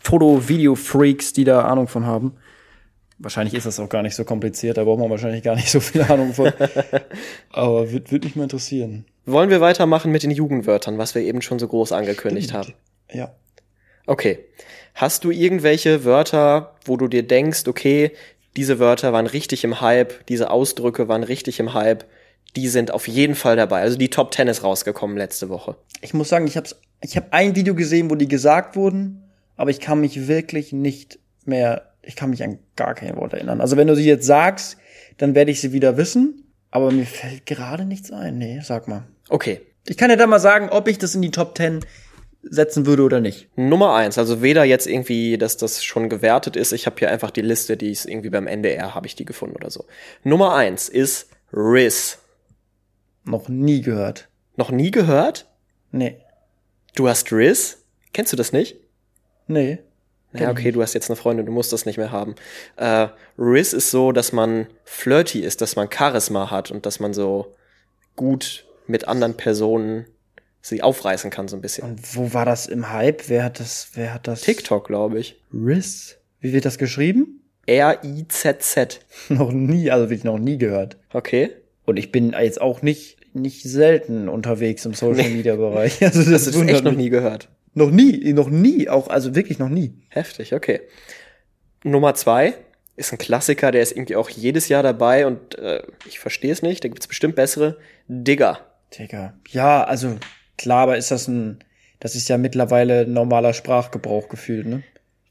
Foto-Video-Freaks, 0.00 1.32
die 1.32 1.44
da 1.44 1.62
Ahnung 1.62 1.88
von 1.88 2.06
haben. 2.06 2.34
Wahrscheinlich 3.22 3.54
ist 3.54 3.66
das 3.66 3.78
auch 3.78 3.88
gar 3.88 4.02
nicht 4.02 4.16
so 4.16 4.24
kompliziert, 4.24 4.76
da 4.76 4.84
braucht 4.84 4.98
man 4.98 5.08
wahrscheinlich 5.08 5.44
gar 5.44 5.54
nicht 5.54 5.70
so 5.70 5.78
viel 5.78 6.02
Ahnung 6.02 6.34
von. 6.34 6.52
Aber 7.52 7.92
würde 7.92 8.10
würd 8.10 8.24
mich 8.24 8.34
mal 8.34 8.44
interessieren. 8.44 9.04
Wollen 9.26 9.48
wir 9.48 9.60
weitermachen 9.60 10.10
mit 10.10 10.24
den 10.24 10.32
Jugendwörtern, 10.32 10.98
was 10.98 11.14
wir 11.14 11.22
eben 11.22 11.40
schon 11.40 11.60
so 11.60 11.68
groß 11.68 11.92
angekündigt 11.92 12.50
Stimmt. 12.50 12.66
haben? 12.66 12.74
Ja. 13.12 13.34
Okay. 14.06 14.40
Hast 14.94 15.22
du 15.22 15.30
irgendwelche 15.30 16.04
Wörter, 16.04 16.74
wo 16.84 16.96
du 16.96 17.06
dir 17.06 17.22
denkst, 17.22 17.68
okay, 17.68 18.10
diese 18.56 18.78
Wörter 18.78 19.12
waren 19.12 19.26
richtig 19.26 19.62
im 19.64 19.80
Hype, 19.80 20.26
diese 20.26 20.50
Ausdrücke 20.50 21.08
waren 21.08 21.22
richtig 21.22 21.60
im 21.60 21.74
Hype, 21.74 22.04
die 22.56 22.68
sind 22.68 22.90
auf 22.90 23.08
jeden 23.08 23.34
Fall 23.34 23.56
dabei. 23.56 23.80
Also 23.80 23.96
die 23.96 24.10
Top 24.10 24.32
Ten 24.32 24.48
ist 24.48 24.62
rausgekommen 24.62 25.16
letzte 25.16 25.48
Woche. 25.48 25.76
Ich 26.00 26.12
muss 26.12 26.28
sagen, 26.28 26.46
ich 26.46 26.56
habe 26.56 26.68
ich 27.00 27.16
hab 27.16 27.32
ein 27.32 27.54
Video 27.54 27.74
gesehen, 27.74 28.10
wo 28.10 28.14
die 28.14 28.28
gesagt 28.28 28.76
wurden, 28.76 29.22
aber 29.56 29.70
ich 29.70 29.80
kann 29.80 30.00
mich 30.00 30.28
wirklich 30.28 30.72
nicht 30.72 31.18
mehr 31.44 31.91
ich 32.02 32.16
kann 32.16 32.30
mich 32.30 32.42
an 32.42 32.58
gar 32.76 32.94
kein 32.94 33.16
Wort 33.16 33.32
erinnern. 33.32 33.60
Also 33.60 33.76
wenn 33.76 33.86
du 33.86 33.94
sie 33.94 34.06
jetzt 34.06 34.26
sagst, 34.26 34.76
dann 35.18 35.34
werde 35.34 35.50
ich 35.50 35.60
sie 35.60 35.72
wieder 35.72 35.96
wissen, 35.96 36.52
aber 36.70 36.90
mir 36.90 37.06
fällt 37.06 37.46
gerade 37.46 37.84
nichts 37.84 38.10
ein. 38.10 38.38
Nee, 38.38 38.60
sag 38.62 38.88
mal. 38.88 39.04
Okay. 39.28 39.60
Ich 39.86 39.96
kann 39.96 40.10
ja 40.10 40.16
dann 40.16 40.30
mal 40.30 40.38
sagen, 40.38 40.68
ob 40.70 40.86
ich 40.88 40.98
das 40.98 41.14
in 41.14 41.22
die 41.22 41.32
Top 41.32 41.56
10 41.56 41.80
setzen 42.42 42.86
würde 42.86 43.02
oder 43.02 43.20
nicht. 43.20 43.48
Nummer 43.56 43.94
eins, 43.94 44.18
also 44.18 44.42
weder 44.42 44.64
jetzt 44.64 44.86
irgendwie, 44.86 45.38
dass 45.38 45.56
das 45.56 45.84
schon 45.84 46.08
gewertet 46.08 46.56
ist. 46.56 46.72
Ich 46.72 46.86
habe 46.86 46.96
hier 46.98 47.10
einfach 47.10 47.30
die 47.30 47.40
Liste, 47.40 47.76
die 47.76 47.90
ist 47.90 48.06
irgendwie 48.06 48.30
beim 48.30 48.46
NDR, 48.46 48.94
habe 48.94 49.06
ich 49.06 49.14
die 49.14 49.24
gefunden 49.24 49.56
oder 49.56 49.70
so. 49.70 49.86
Nummer 50.24 50.54
eins 50.54 50.88
ist 50.88 51.28
Riz. 51.52 52.18
Noch 53.24 53.48
nie 53.48 53.80
gehört. 53.80 54.28
Noch 54.56 54.70
nie 54.70 54.90
gehört? 54.90 55.48
Nee. 55.92 56.18
Du 56.94 57.08
hast 57.08 57.32
Riz? 57.32 57.84
Kennst 58.12 58.32
du 58.32 58.36
das 58.36 58.52
nicht? 58.52 58.76
Nee. 59.46 59.78
Ja, 60.34 60.50
okay, 60.50 60.72
du 60.72 60.80
hast 60.82 60.94
jetzt 60.94 61.10
eine 61.10 61.16
Freundin, 61.16 61.46
du 61.46 61.52
musst 61.52 61.72
das 61.72 61.84
nicht 61.84 61.98
mehr 61.98 62.10
haben. 62.10 62.34
Äh, 62.76 63.08
Riz 63.38 63.72
ist 63.72 63.90
so, 63.90 64.12
dass 64.12 64.32
man 64.32 64.66
flirty 64.84 65.40
ist, 65.40 65.60
dass 65.60 65.76
man 65.76 65.88
Charisma 65.90 66.50
hat 66.50 66.70
und 66.70 66.86
dass 66.86 67.00
man 67.00 67.12
so 67.12 67.54
gut 68.16 68.64
mit 68.86 69.08
anderen 69.08 69.36
Personen 69.36 70.06
sie 70.62 70.82
aufreißen 70.82 71.30
kann, 71.30 71.48
so 71.48 71.56
ein 71.56 71.60
bisschen. 71.60 71.84
Und 71.84 72.16
wo 72.16 72.32
war 72.32 72.44
das 72.44 72.66
im 72.66 72.90
Hype? 72.90 73.28
Wer 73.28 73.44
hat 73.44 73.60
das, 73.60 73.90
wer 73.94 74.14
hat 74.14 74.28
das? 74.28 74.42
TikTok, 74.42 74.86
glaube 74.86 75.18
ich. 75.18 75.42
Riz? 75.52 76.16
Wie 76.40 76.52
wird 76.52 76.64
das 76.64 76.78
geschrieben? 76.78 77.42
R-I-Z-Z. 77.66 79.00
noch 79.28 79.52
nie, 79.52 79.90
also 79.90 80.08
wirklich 80.08 80.24
noch 80.24 80.38
nie 80.38 80.58
gehört. 80.58 80.96
Okay. 81.12 81.50
Und 81.84 81.98
ich 81.98 82.12
bin 82.12 82.32
jetzt 82.32 82.60
auch 82.60 82.82
nicht, 82.82 83.16
nicht 83.34 83.62
selten 83.64 84.28
unterwegs 84.28 84.84
im 84.86 84.94
Social 84.94 85.28
Media 85.30 85.56
Bereich. 85.56 86.00
Also 86.02 86.20
das, 86.30 86.44
das 86.44 86.54
ist 86.54 86.68
echt 86.68 86.84
noch 86.84 86.92
nie 86.92 87.10
gehört. 87.10 87.48
Noch 87.74 87.90
nie, 87.90 88.32
noch 88.32 88.50
nie, 88.50 88.88
auch, 88.88 89.08
also 89.08 89.34
wirklich 89.34 89.58
noch 89.58 89.68
nie. 89.68 89.94
Heftig, 90.08 90.54
okay. 90.54 90.82
Nummer 91.84 92.14
zwei 92.14 92.54
ist 92.96 93.12
ein 93.12 93.18
Klassiker, 93.18 93.70
der 93.70 93.82
ist 93.82 93.92
irgendwie 93.92 94.16
auch 94.16 94.28
jedes 94.28 94.68
Jahr 94.68 94.82
dabei 94.82 95.26
und 95.26 95.58
äh, 95.58 95.82
ich 96.06 96.18
verstehe 96.18 96.52
es 96.52 96.62
nicht, 96.62 96.84
da 96.84 96.88
gibt's 96.88 97.06
bestimmt 97.06 97.34
bessere. 97.34 97.78
Digger. 98.08 98.60
Digger. 98.98 99.34
Ja, 99.48 99.84
also 99.84 100.16
klar, 100.58 100.82
aber 100.82 100.96
ist 100.98 101.10
das 101.10 101.28
ein, 101.28 101.64
das 102.00 102.14
ist 102.14 102.28
ja 102.28 102.36
mittlerweile 102.36 103.06
normaler 103.06 103.54
Sprachgebrauch 103.54 104.28
gefühlt, 104.28 104.66
ne? 104.66 104.82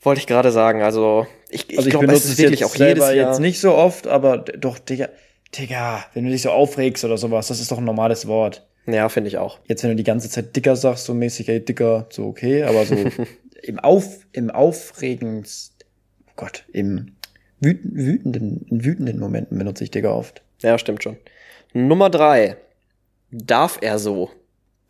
Wollte 0.03 0.19
ich 0.19 0.25
gerade 0.25 0.51
sagen, 0.51 0.81
also 0.81 1.27
ich, 1.51 1.69
ich, 1.69 1.77
also 1.77 1.87
ich 1.87 1.91
glaube, 1.91 2.11
es 2.11 2.25
ist 2.25 2.39
wirklich 2.39 2.65
auch 2.65 2.73
jedes 2.73 3.03
Jahr. 3.03 3.13
jetzt 3.13 3.39
nicht 3.39 3.59
so 3.59 3.75
oft, 3.75 4.07
aber 4.07 4.39
doch, 4.39 4.79
Digga, 4.79 5.09
Digga, 5.53 6.03
wenn 6.15 6.25
du 6.25 6.31
dich 6.31 6.41
so 6.41 6.49
aufregst 6.49 7.05
oder 7.05 7.17
sowas, 7.17 7.49
das 7.49 7.59
ist 7.59 7.71
doch 7.71 7.77
ein 7.77 7.85
normales 7.85 8.25
Wort. 8.27 8.65
Ja, 8.87 9.09
finde 9.09 9.27
ich 9.29 9.37
auch. 9.37 9.59
Jetzt, 9.67 9.83
wenn 9.83 9.91
du 9.91 9.95
die 9.95 10.03
ganze 10.03 10.29
Zeit 10.29 10.55
dicker 10.55 10.75
sagst, 10.75 11.05
so 11.05 11.13
mäßig, 11.13 11.47
ey, 11.49 11.63
dicker, 11.63 12.07
so 12.09 12.25
okay, 12.25 12.63
aber 12.63 12.85
so 12.85 12.95
im 13.63 13.79
Auf, 13.79 14.25
im 14.31 14.49
Aufregens, 14.49 15.75
oh 16.27 16.31
Gott, 16.35 16.65
im 16.71 17.15
wüten- 17.59 17.95
wütenden, 17.95 18.65
in 18.67 18.83
wütenden 18.83 19.19
Momenten 19.19 19.57
benutze 19.57 19.83
ich 19.83 19.91
Digga 19.91 20.11
oft. 20.11 20.41
Ja, 20.61 20.77
stimmt 20.77 21.03
schon. 21.03 21.17
Nummer 21.73 22.09
drei. 22.09 22.57
Darf 23.31 23.77
er 23.81 23.97
so? 23.99 24.29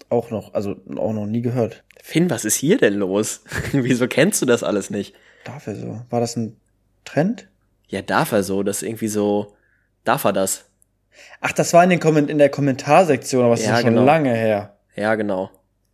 Auch 0.10 0.32
noch, 0.32 0.54
also 0.54 0.76
auch 0.98 1.14
noch 1.14 1.26
nie 1.28 1.42
gehört. 1.42 1.84
Finn, 2.02 2.30
was 2.30 2.44
ist 2.46 2.56
hier 2.56 2.78
denn 2.78 2.96
los? 2.96 3.44
Wieso 3.72 4.08
kennst 4.08 4.42
du 4.42 4.46
das 4.46 4.64
alles 4.64 4.90
nicht? 4.90 5.14
Darf 5.44 5.68
er 5.68 5.76
so? 5.76 6.02
War 6.10 6.20
das 6.20 6.36
ein 6.36 6.56
Trend? 7.06 7.48
Ja, 7.88 8.02
darf 8.02 8.32
er 8.32 8.44
so? 8.44 8.64
Das 8.64 8.78
ist 8.78 8.84
irgendwie 8.88 9.08
so, 9.10 9.54
darf 10.04 10.24
er 10.24 10.34
das? 10.34 10.66
Ach, 11.40 11.52
das 11.52 11.74
war 11.74 11.84
in, 11.84 11.90
den 11.90 12.00
Komment 12.00 12.30
in 12.30 12.38
der 12.38 12.50
Kommentarsektion, 12.50 13.44
aber 13.46 13.56
es 13.56 13.66
Ja, 13.66 13.76
ist 13.76 13.82
schon 13.82 13.92
genau. 13.92 14.06
lange 14.06 14.34
her. 14.34 14.76
Ja, 14.96 15.16
genau. 15.16 15.50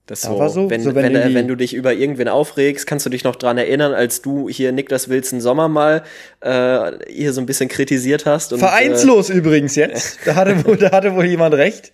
Das 0.07 0.21
Da 0.21 0.29
so, 0.29 0.39
war 0.39 0.49
so- 0.49 0.69
wenn, 0.69 0.81
so, 0.81 0.95
wenn, 0.95 1.13
wenn 1.13 1.33
wenn, 1.35 1.47
du 1.49 1.55
dich 1.55 1.73
über 1.73 1.93
irgendwen 1.93 2.29
aufregst, 2.29 2.87
kannst 2.87 3.05
du 3.05 3.09
dich 3.09 3.25
noch 3.25 3.35
dran 3.35 3.57
erinnern, 3.57 3.93
als 3.93 4.21
du 4.21 4.47
hier 4.47 4.71
Niklas 4.71 5.09
Wilson 5.09 5.41
Sommer 5.41 5.67
mal 5.67 6.03
äh, 6.39 6.91
hier 7.09 7.33
so 7.33 7.41
ein 7.41 7.45
bisschen 7.45 7.67
kritisiert 7.67 8.25
hast. 8.25 8.53
Und, 8.53 8.59
Vereinslos 8.59 9.29
übrigens 9.29 9.75
jetzt. 9.75 10.19
Da 10.25 10.35
hatte, 10.35 10.65
wohl, 10.65 10.77
da 10.77 10.91
hatte 10.91 11.13
wohl 11.13 11.25
jemand 11.25 11.55
recht. 11.55 11.91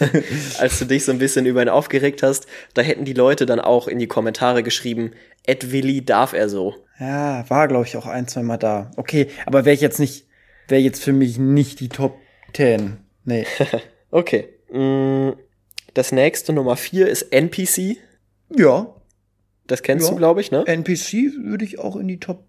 Äh, 0.00 0.20
als 0.58 0.78
du 0.78 0.84
dich 0.84 1.06
so 1.06 1.12
ein 1.12 1.18
bisschen 1.18 1.46
über 1.46 1.62
ihn 1.62 1.70
aufgeregt 1.70 2.22
hast, 2.22 2.46
da 2.74 2.82
hätten 2.82 3.06
die 3.06 3.14
Leute 3.14 3.46
dann 3.46 3.60
auch 3.60 3.88
in 3.88 3.98
die 3.98 4.08
Kommentare 4.08 4.62
geschrieben, 4.62 5.12
Ed 5.46 5.72
Willi 5.72 6.04
darf 6.04 6.34
er 6.34 6.50
so. 6.50 6.74
Ja, 7.00 7.44
war, 7.48 7.66
glaube 7.68 7.86
ich, 7.86 7.96
auch 7.96 8.06
ein, 8.06 8.28
zwei 8.28 8.42
Mal 8.42 8.58
da. 8.58 8.90
Okay, 8.96 9.28
aber 9.46 9.64
wäre 9.64 9.72
ich 9.74 9.80
jetzt 9.80 9.98
nicht, 10.00 10.26
wäre 10.68 10.82
jetzt 10.82 11.02
für 11.02 11.12
mich 11.14 11.38
nicht 11.38 11.80
die 11.80 11.88
Top 11.88 12.18
10. 12.54 12.98
Nee. 13.24 13.46
Okay. 14.10 14.48
Mm, 14.72 15.32
Das 15.92 16.12
nächste, 16.12 16.54
Nummer 16.54 16.76
vier, 16.76 17.08
ist 17.08 17.22
NPC. 17.32 17.98
ja, 18.56 18.94
Das 19.66 19.82
kennst 19.82 20.06
Ja. 20.06 20.12
du, 20.12 20.16
glaube 20.18 20.40
ich, 20.40 20.50
ne? 20.50 20.64
NPC 20.66 21.32
würde 21.44 21.64
ich 21.66 21.78
auch 21.78 21.94
in 21.96 22.08
die 22.08 22.18
Top, 22.18 22.44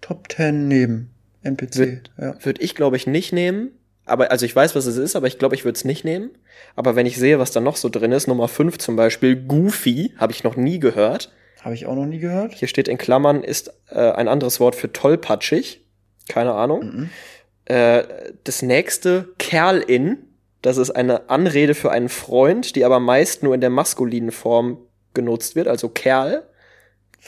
Top 0.00 0.32
10 0.32 0.66
nehmen. 0.66 1.10
NPC, 1.44 1.76
Wird- 1.78 2.10
ja. 2.18 2.34
Würde 2.44 2.60
ich, 2.60 2.74
glaube 2.74 2.96
ich, 2.96 3.06
nicht 3.06 3.32
nehmen. 3.32 3.70
Aber, 4.04 4.32
also 4.32 4.44
ich 4.46 4.56
weiß, 4.56 4.74
was 4.74 4.86
es 4.86 4.96
ist, 4.96 5.14
aber 5.14 5.28
ich 5.28 5.38
glaube, 5.38 5.54
ich 5.54 5.64
würde 5.64 5.76
es 5.76 5.84
nicht 5.84 6.04
nehmen. 6.04 6.30
Aber 6.74 6.96
wenn 6.96 7.06
ich 7.06 7.16
sehe, 7.16 7.38
was 7.38 7.52
da 7.52 7.60
noch 7.60 7.76
so 7.76 7.88
drin 7.88 8.10
ist, 8.10 8.26
Nummer 8.26 8.48
fünf 8.48 8.78
zum 8.78 8.96
Beispiel, 8.96 9.36
Goofy, 9.36 10.12
habe 10.16 10.32
ich 10.32 10.42
noch 10.42 10.56
nie 10.56 10.80
gehört. 10.80 11.30
Habe 11.60 11.74
ich 11.76 11.86
auch 11.86 11.94
noch 11.94 12.06
nie 12.06 12.18
gehört. 12.18 12.54
Hier 12.54 12.66
steht 12.66 12.88
in 12.88 12.98
Klammern, 12.98 13.44
ist 13.44 13.72
äh, 13.90 13.94
ein 14.10 14.26
anderes 14.26 14.58
Wort 14.58 14.74
für 14.74 14.92
tollpatschig. 14.92 15.84
Keine 16.28 16.52
Ahnung. 16.54 16.80
Mhm. 16.84 17.10
Äh, 17.70 18.32
das 18.44 18.62
nächste, 18.62 19.28
Kerl-in. 19.38 20.18
Das 20.62 20.76
ist 20.76 20.90
eine 20.90 21.30
Anrede 21.30 21.74
für 21.74 21.90
einen 21.90 22.08
Freund, 22.08 22.74
die 22.76 22.84
aber 22.84 23.00
meist 23.00 23.42
nur 23.42 23.54
in 23.54 23.60
der 23.60 23.70
maskulinen 23.70 24.32
Form 24.32 24.78
genutzt 25.14 25.56
wird, 25.56 25.68
also 25.68 25.88
Kerl. 25.88 26.42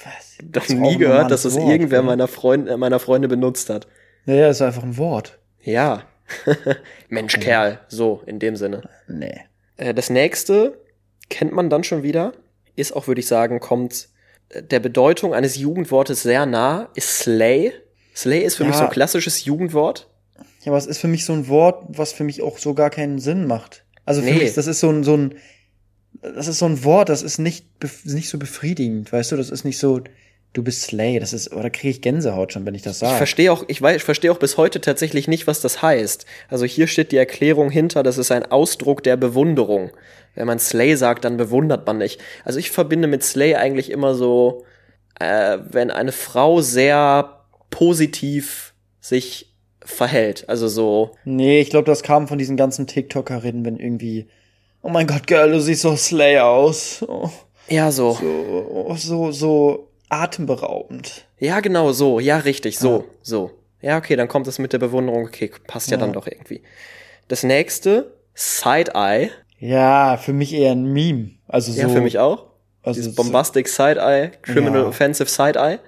Was? 0.04 0.38
Das 0.42 0.64
ist 0.68 0.74
nie 0.76 0.96
gehört, 0.98 1.30
dass 1.30 1.42
das 1.42 1.52
normales 1.54 1.64
Wort, 1.64 1.72
irgendwer 1.72 1.98
oder? 2.00 2.06
meiner, 2.08 2.28
Freund, 2.28 2.68
äh, 2.68 2.76
meiner 2.76 2.98
Freunde 2.98 3.28
benutzt 3.28 3.70
hat. 3.70 3.86
Naja, 4.26 4.48
ist 4.48 4.60
einfach 4.62 4.82
ein 4.82 4.96
Wort. 4.98 5.38
Ja. 5.62 6.02
Mensch, 7.08 7.38
Kerl. 7.40 7.78
So, 7.88 8.22
in 8.26 8.38
dem 8.38 8.56
Sinne. 8.56 8.82
Nee. 9.06 9.40
Äh, 9.76 9.94
das 9.94 10.10
nächste 10.10 10.78
kennt 11.30 11.52
man 11.52 11.70
dann 11.70 11.84
schon 11.84 12.02
wieder. 12.02 12.32
Ist 12.74 12.96
auch, 12.96 13.06
würde 13.06 13.20
ich 13.20 13.26
sagen, 13.26 13.60
kommt 13.60 14.08
der 14.54 14.80
Bedeutung 14.80 15.34
eines 15.34 15.56
Jugendwortes 15.56 16.22
sehr 16.22 16.46
nah, 16.46 16.88
ist 16.94 17.20
Slay. 17.20 17.72
Slay 18.14 18.40
ist 18.40 18.56
für 18.56 18.64
mich 18.64 18.74
Ja. 18.74 18.80
so 18.80 18.84
ein 18.84 18.90
klassisches 18.90 19.44
Jugendwort. 19.44 20.08
Ja, 20.62 20.72
aber 20.72 20.78
es 20.78 20.86
ist 20.86 20.98
für 20.98 21.08
mich 21.08 21.24
so 21.24 21.32
ein 21.32 21.48
Wort, 21.48 21.84
was 21.88 22.12
für 22.12 22.24
mich 22.24 22.42
auch 22.42 22.58
so 22.58 22.74
gar 22.74 22.90
keinen 22.90 23.18
Sinn 23.18 23.46
macht. 23.46 23.84
Also 24.04 24.20
für 24.22 24.30
Nee. 24.30 24.38
mich, 24.44 24.54
das 24.54 24.66
ist 24.66 24.80
so 24.80 24.90
ein, 24.90 25.04
so 25.04 25.16
ein, 25.16 25.34
das 26.22 26.46
ist 26.48 26.58
so 26.58 26.66
ein 26.66 26.84
Wort, 26.84 27.08
das 27.08 27.22
ist 27.22 27.38
nicht, 27.38 27.66
nicht 28.04 28.28
so 28.28 28.38
befriedigend, 28.38 29.12
weißt 29.12 29.32
du? 29.32 29.36
Das 29.36 29.50
ist 29.50 29.64
nicht 29.64 29.78
so, 29.78 30.00
du 30.52 30.62
bist 30.62 30.82
Slay, 30.82 31.18
das 31.18 31.32
ist, 31.32 31.52
oder 31.52 31.70
kriege 31.70 31.88
ich 31.90 32.02
Gänsehaut 32.02 32.52
schon, 32.52 32.64
wenn 32.66 32.74
ich 32.74 32.82
das 32.82 32.96
Ich 32.96 33.00
sage. 33.00 33.16
verstehe 33.16 33.52
auch, 33.52 33.64
ich 33.68 33.80
weiß, 33.80 33.96
ich 33.96 34.02
verstehe 34.04 34.30
auch 34.30 34.38
bis 34.38 34.56
heute 34.56 34.80
tatsächlich 34.80 35.26
nicht, 35.28 35.46
was 35.46 35.60
das 35.60 35.82
heißt. 35.82 36.26
Also 36.48 36.64
hier 36.64 36.86
steht 36.86 37.10
die 37.12 37.16
Erklärung 37.16 37.70
hinter, 37.70 38.02
das 38.02 38.18
ist 38.18 38.30
ein 38.30 38.44
Ausdruck 38.50 39.02
der 39.02 39.16
Bewunderung. 39.16 39.90
Wenn 40.34 40.46
man 40.46 40.58
Slay 40.58 40.94
sagt, 40.96 41.24
dann 41.24 41.36
bewundert 41.36 41.86
man 41.86 41.98
nicht. 41.98 42.20
Also 42.44 42.58
ich 42.58 42.70
verbinde 42.70 43.08
mit 43.08 43.22
Slay 43.24 43.54
eigentlich 43.56 43.90
immer 43.90 44.14
so, 44.14 44.64
äh, 45.18 45.58
wenn 45.70 45.90
eine 45.90 46.12
Frau 46.12 46.60
sehr 46.60 47.40
positiv 47.70 48.74
sich 49.00 49.51
verhält. 49.84 50.48
Also 50.48 50.68
so, 50.68 51.12
Nee, 51.24 51.60
ich 51.60 51.70
glaube, 51.70 51.86
das 51.86 52.02
kam 52.02 52.28
von 52.28 52.38
diesen 52.38 52.56
ganzen 52.56 52.86
TikTokerinnen, 52.86 53.64
wenn 53.64 53.76
irgendwie, 53.78 54.26
oh 54.82 54.88
mein 54.88 55.06
Gott, 55.06 55.26
Girl, 55.26 55.50
du 55.52 55.60
siehst 55.60 55.82
so 55.82 55.96
Slay 55.96 56.38
aus. 56.38 57.04
Oh, 57.08 57.28
ja, 57.68 57.90
so. 57.92 58.12
so, 58.12 58.94
so, 58.96 59.32
so 59.32 59.88
atemberaubend. 60.08 61.26
Ja, 61.38 61.60
genau, 61.60 61.92
so. 61.92 62.20
Ja, 62.20 62.38
richtig, 62.38 62.78
so, 62.78 63.04
so. 63.22 63.50
Ja, 63.80 63.98
okay, 63.98 64.14
dann 64.16 64.28
kommt 64.28 64.46
es 64.46 64.58
mit 64.58 64.72
der 64.72 64.78
Bewunderung. 64.78 65.24
Okay, 65.26 65.50
passt 65.66 65.90
ja, 65.90 65.96
Ja. 65.96 66.00
dann 66.04 66.12
doch 66.12 66.26
irgendwie. 66.26 66.62
Das 67.28 67.42
nächste, 67.42 68.12
Side-Eye. 68.34 69.30
Ja, 69.58 70.16
für 70.16 70.32
mich 70.32 70.52
eher 70.52 70.72
ein 70.72 70.84
Meme. 70.92 71.32
Also 71.48 71.72
so. 71.72 71.80
Ja, 71.80 71.88
für 71.88 72.00
mich 72.00 72.18
auch. 72.18 72.46
Also 72.82 72.98
Dieses 73.00 73.14
so- 73.14 73.22
Bombastic 73.22 73.68
Side-Eye, 73.68 74.32
Criminal 74.42 74.82
Ja. 74.82 74.88
Offensive 74.88 75.28
Side-Eye. 75.28 75.78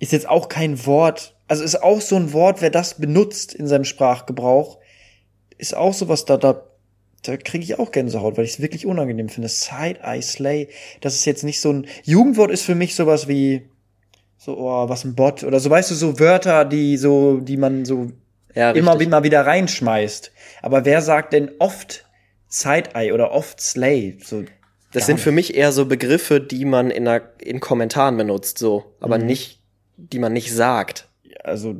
ist 0.00 0.12
jetzt 0.12 0.28
auch 0.28 0.48
kein 0.48 0.84
Wort, 0.86 1.36
also 1.50 1.64
ist 1.64 1.82
auch 1.82 2.00
so 2.00 2.16
ein 2.16 2.32
Wort, 2.32 2.62
wer 2.62 2.70
das 2.70 2.94
benutzt 2.94 3.54
in 3.54 3.66
seinem 3.66 3.84
Sprachgebrauch, 3.84 4.78
ist 5.58 5.74
auch 5.76 5.92
sowas 5.92 6.24
da, 6.24 6.36
da, 6.36 6.62
da 7.22 7.36
kriege 7.36 7.64
ich 7.64 7.78
auch 7.78 7.90
Gänsehaut, 7.90 8.36
weil 8.38 8.44
ich 8.44 8.52
es 8.52 8.60
wirklich 8.60 8.86
unangenehm 8.86 9.28
finde. 9.28 9.48
Side-Eye 9.48 10.22
Slay, 10.22 10.68
das 11.00 11.16
ist 11.16 11.24
jetzt 11.26 11.42
nicht 11.44 11.60
so 11.60 11.72
ein, 11.72 11.86
Jugendwort 12.04 12.50
ist 12.50 12.62
für 12.62 12.74
mich 12.74 12.94
sowas 12.94 13.28
wie, 13.28 13.68
so, 14.38 14.56
oh, 14.58 14.88
was 14.88 15.04
ein 15.04 15.14
Bot, 15.14 15.44
oder 15.44 15.60
so, 15.60 15.68
weißt 15.68 15.90
du, 15.90 15.94
so 15.94 16.18
Wörter, 16.18 16.64
die 16.64 16.96
so, 16.96 17.38
die 17.38 17.56
man 17.58 17.84
so 17.84 18.12
Ja, 18.54 18.70
immer, 18.70 18.98
immer 19.00 19.22
wieder 19.22 19.44
reinschmeißt. 19.44 20.32
Aber 20.62 20.84
wer 20.86 21.02
sagt 21.02 21.32
denn 21.34 21.50
oft 21.58 22.06
Side-Eye 22.48 23.12
oder 23.12 23.32
oft 23.32 23.60
Slay? 23.60 24.16
So, 24.24 24.44
Das 24.92 25.06
sind 25.06 25.16
nicht. 25.16 25.24
für 25.24 25.32
mich 25.32 25.54
eher 25.56 25.72
so 25.72 25.84
Begriffe, 25.84 26.40
die 26.40 26.64
man 26.64 26.90
in, 26.90 27.06
einer, 27.06 27.22
in 27.40 27.60
Kommentaren 27.60 28.16
benutzt, 28.16 28.58
so. 28.58 28.84
Aber 29.00 29.18
Mhm. 29.18 29.26
nicht, 29.26 29.60
die 29.98 30.18
man 30.20 30.32
nicht 30.32 30.54
sagt. 30.54 31.08
Also 31.44 31.74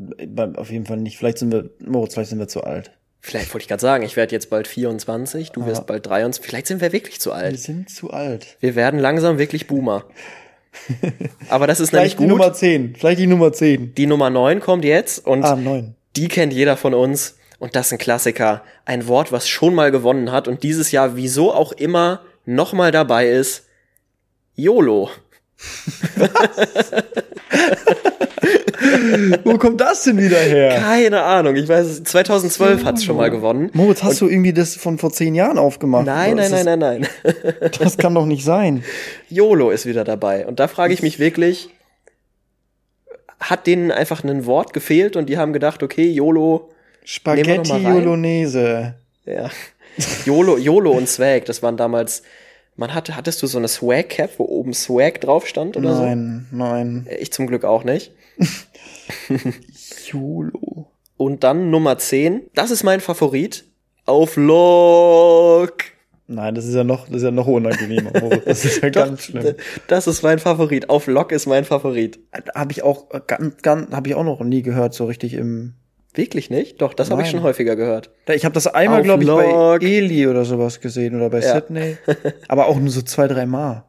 auf 0.56 0.70
jeden 0.70 0.86
Fall 0.86 0.96
nicht. 0.98 1.18
Vielleicht 1.18 1.38
sind 1.38 1.52
wir, 1.52 1.70
Moritz, 1.80 2.14
vielleicht 2.14 2.30
sind 2.30 2.38
wir 2.38 2.48
zu 2.48 2.62
alt. 2.64 2.92
Vielleicht 3.22 3.52
wollte 3.52 3.64
ich 3.64 3.68
gerade 3.68 3.82
sagen, 3.82 4.02
ich 4.04 4.16
werde 4.16 4.32
jetzt 4.34 4.48
bald 4.48 4.66
24, 4.66 5.50
du 5.52 5.66
wirst 5.66 5.80
Ja. 5.80 5.84
bald 5.84 6.06
23. 6.06 6.44
Vielleicht 6.48 6.66
sind 6.66 6.80
wir 6.80 6.92
wirklich 6.92 7.20
zu 7.20 7.30
Wir 7.30 7.34
alt. 7.34 7.58
sind 7.60 7.90
zu 7.90 8.10
alt. 8.10 8.56
Wir 8.60 8.74
werden 8.74 8.98
langsam 8.98 9.38
wirklich 9.38 9.66
Boomer. 9.66 10.04
Aber 11.48 11.66
das 11.66 11.80
ist 11.80 11.92
nämlich 11.92 12.12
Vielleicht 12.12 12.20
die 12.20 12.28
gut. 12.32 12.38
Nummer 12.38 12.52
10. 12.54 12.94
Vielleicht 12.96 13.18
die 13.20 13.26
Nummer 13.26 13.52
10. 13.52 13.94
Die 13.94 14.06
Nummer 14.06 14.30
9 14.30 14.60
kommt 14.60 14.84
jetzt 14.84 15.26
und 15.26 15.44
Ah, 15.44 15.56
9. 15.56 15.94
die 16.16 16.28
kennt 16.28 16.52
jeder 16.52 16.76
von 16.76 16.94
uns. 16.94 17.36
Und 17.58 17.76
das 17.76 17.88
ist 17.88 17.92
ein 17.92 17.98
Klassiker. 17.98 18.62
Ein 18.86 19.06
Wort, 19.06 19.32
was 19.32 19.46
schon 19.46 19.74
mal 19.74 19.90
gewonnen 19.90 20.32
hat 20.32 20.48
und 20.48 20.62
dieses 20.62 20.92
Jahr 20.92 21.14
wieso 21.16 21.52
auch 21.52 21.72
immer 21.72 22.22
noch 22.46 22.72
mal 22.72 22.90
dabei 22.90 23.28
ist. 23.28 23.66
YOLO. 24.54 25.10
Wo 29.44 29.58
kommt 29.58 29.80
das 29.80 30.04
denn 30.04 30.18
wieder 30.18 30.38
her? 30.38 30.78
Keine 30.78 31.22
Ahnung. 31.22 31.56
Ich 31.56 31.68
weiß 31.68 31.86
es. 31.86 32.04
2012 32.04 32.84
hat's 32.84 33.04
schon 33.04 33.16
mal 33.16 33.30
gewonnen. 33.30 33.70
Moritz, 33.72 34.02
hast 34.02 34.20
du 34.20 34.28
irgendwie 34.28 34.52
das 34.52 34.76
von 34.76 34.98
vor 34.98 35.12
10 35.12 35.34
Jahren 35.34 35.58
aufgemacht? 35.58 36.06
Nein, 36.06 36.36
nein, 36.36 36.50
nein, 36.50 36.64
nein, 36.64 36.78
nein. 36.78 37.08
Das, 37.78 37.98
kann 37.98 38.14
doch 38.14 38.26
nicht 38.26 38.44
sein. 38.44 38.84
YOLO 39.28 39.70
ist 39.70 39.86
wieder 39.86 40.04
dabei. 40.04 40.46
Und 40.46 40.60
da 40.60 40.68
frage 40.68 40.94
ich 40.94 41.02
mich 41.02 41.18
wirklich, 41.18 41.70
hat 43.38 43.66
denen 43.66 43.90
einfach 43.90 44.24
ein 44.24 44.46
Wort 44.46 44.72
gefehlt 44.72 45.16
und 45.16 45.28
die 45.28 45.38
haben 45.38 45.52
gedacht, 45.52 45.82
okay, 45.82 46.10
YOLO, 46.10 46.70
Spaghetti. 47.04 47.72
Bolognese. 47.72 48.94
ja. 49.24 49.50
YOLO, 50.24 50.56
YOLO 50.56 50.92
und 50.92 51.08
Swag, 51.08 51.44
das 51.46 51.62
waren 51.62 51.76
damals, 51.76 52.22
man 52.80 52.94
hatte, 52.94 53.14
hattest 53.14 53.42
du 53.42 53.46
so 53.46 53.58
eine 53.58 53.68
Swag-Cap, 53.68 54.38
wo 54.38 54.44
oben 54.46 54.72
Swag 54.72 55.20
drauf 55.20 55.46
stand 55.46 55.76
oder 55.76 56.00
Nein, 56.00 56.46
nein. 56.50 57.06
so? 57.06 57.14
Ich 57.14 57.30
zum 57.30 57.46
Glück 57.46 57.64
auch 57.66 57.84
nicht. 57.84 58.12
YOLO. 60.06 60.90
Und 61.18 61.44
dann 61.44 61.70
Nummer 61.70 61.98
10, 61.98 62.46
das 62.54 62.70
ist 62.70 62.82
mein 62.82 63.00
Favorit, 63.00 63.66
auf 64.06 64.36
Lock. 64.36 65.74
Nein, 66.26 66.54
das 66.54 66.64
ist 66.64 66.74
ja 66.74 66.82
noch, 66.82 67.04
das 67.06 67.16
ist 67.16 67.24
ja 67.24 67.30
noch 67.30 67.48
unangenehmer, 67.48 68.12
Moritz. 68.18 68.44
Das 68.46 68.64
ist 68.64 68.82
ja 68.82 68.88
ganz 68.88 69.24
schlimm. 69.24 69.56
Das 69.86 70.06
ist 70.06 70.22
mein 70.22 70.38
Favorit, 70.38 70.88
auf 70.88 71.06
Lock 71.06 71.32
ist 71.32 71.44
mein 71.46 71.66
Favorit. 71.66 72.18
Habe 72.54 72.72
ich 72.72 72.82
auch 72.82 73.10
ganz, 73.26 73.60
ganz, 73.60 73.92
habe 73.92 74.08
ich 74.08 74.14
auch 74.14 74.24
noch 74.24 74.40
nie 74.40 74.62
gehört, 74.62 74.94
so 74.94 75.04
richtig 75.04 75.34
im. 75.34 75.74
Wirklich 76.14 76.50
nicht? 76.50 76.82
Doch, 76.82 76.92
das 76.92 77.10
habe 77.10 77.22
ich 77.22 77.30
schon 77.30 77.42
häufiger 77.42 77.76
gehört. 77.76 78.10
Ich 78.34 78.44
habe 78.44 78.52
das 78.52 78.66
einmal, 78.66 79.02
glaube 79.02 79.22
ich, 79.22 79.28
bei 79.28 79.46
Lock. 79.50 79.82
Eli 79.82 80.26
oder 80.26 80.44
sowas 80.44 80.80
gesehen 80.80 81.14
oder 81.14 81.30
bei 81.30 81.40
Ja. 81.40 81.54
Sydney. 81.54 81.96
Aber 82.48 82.66
auch 82.66 82.78
nur 82.78 82.90
so 82.90 83.02
zwei, 83.02 83.28
drei 83.28 83.46
Mal. 83.46 83.84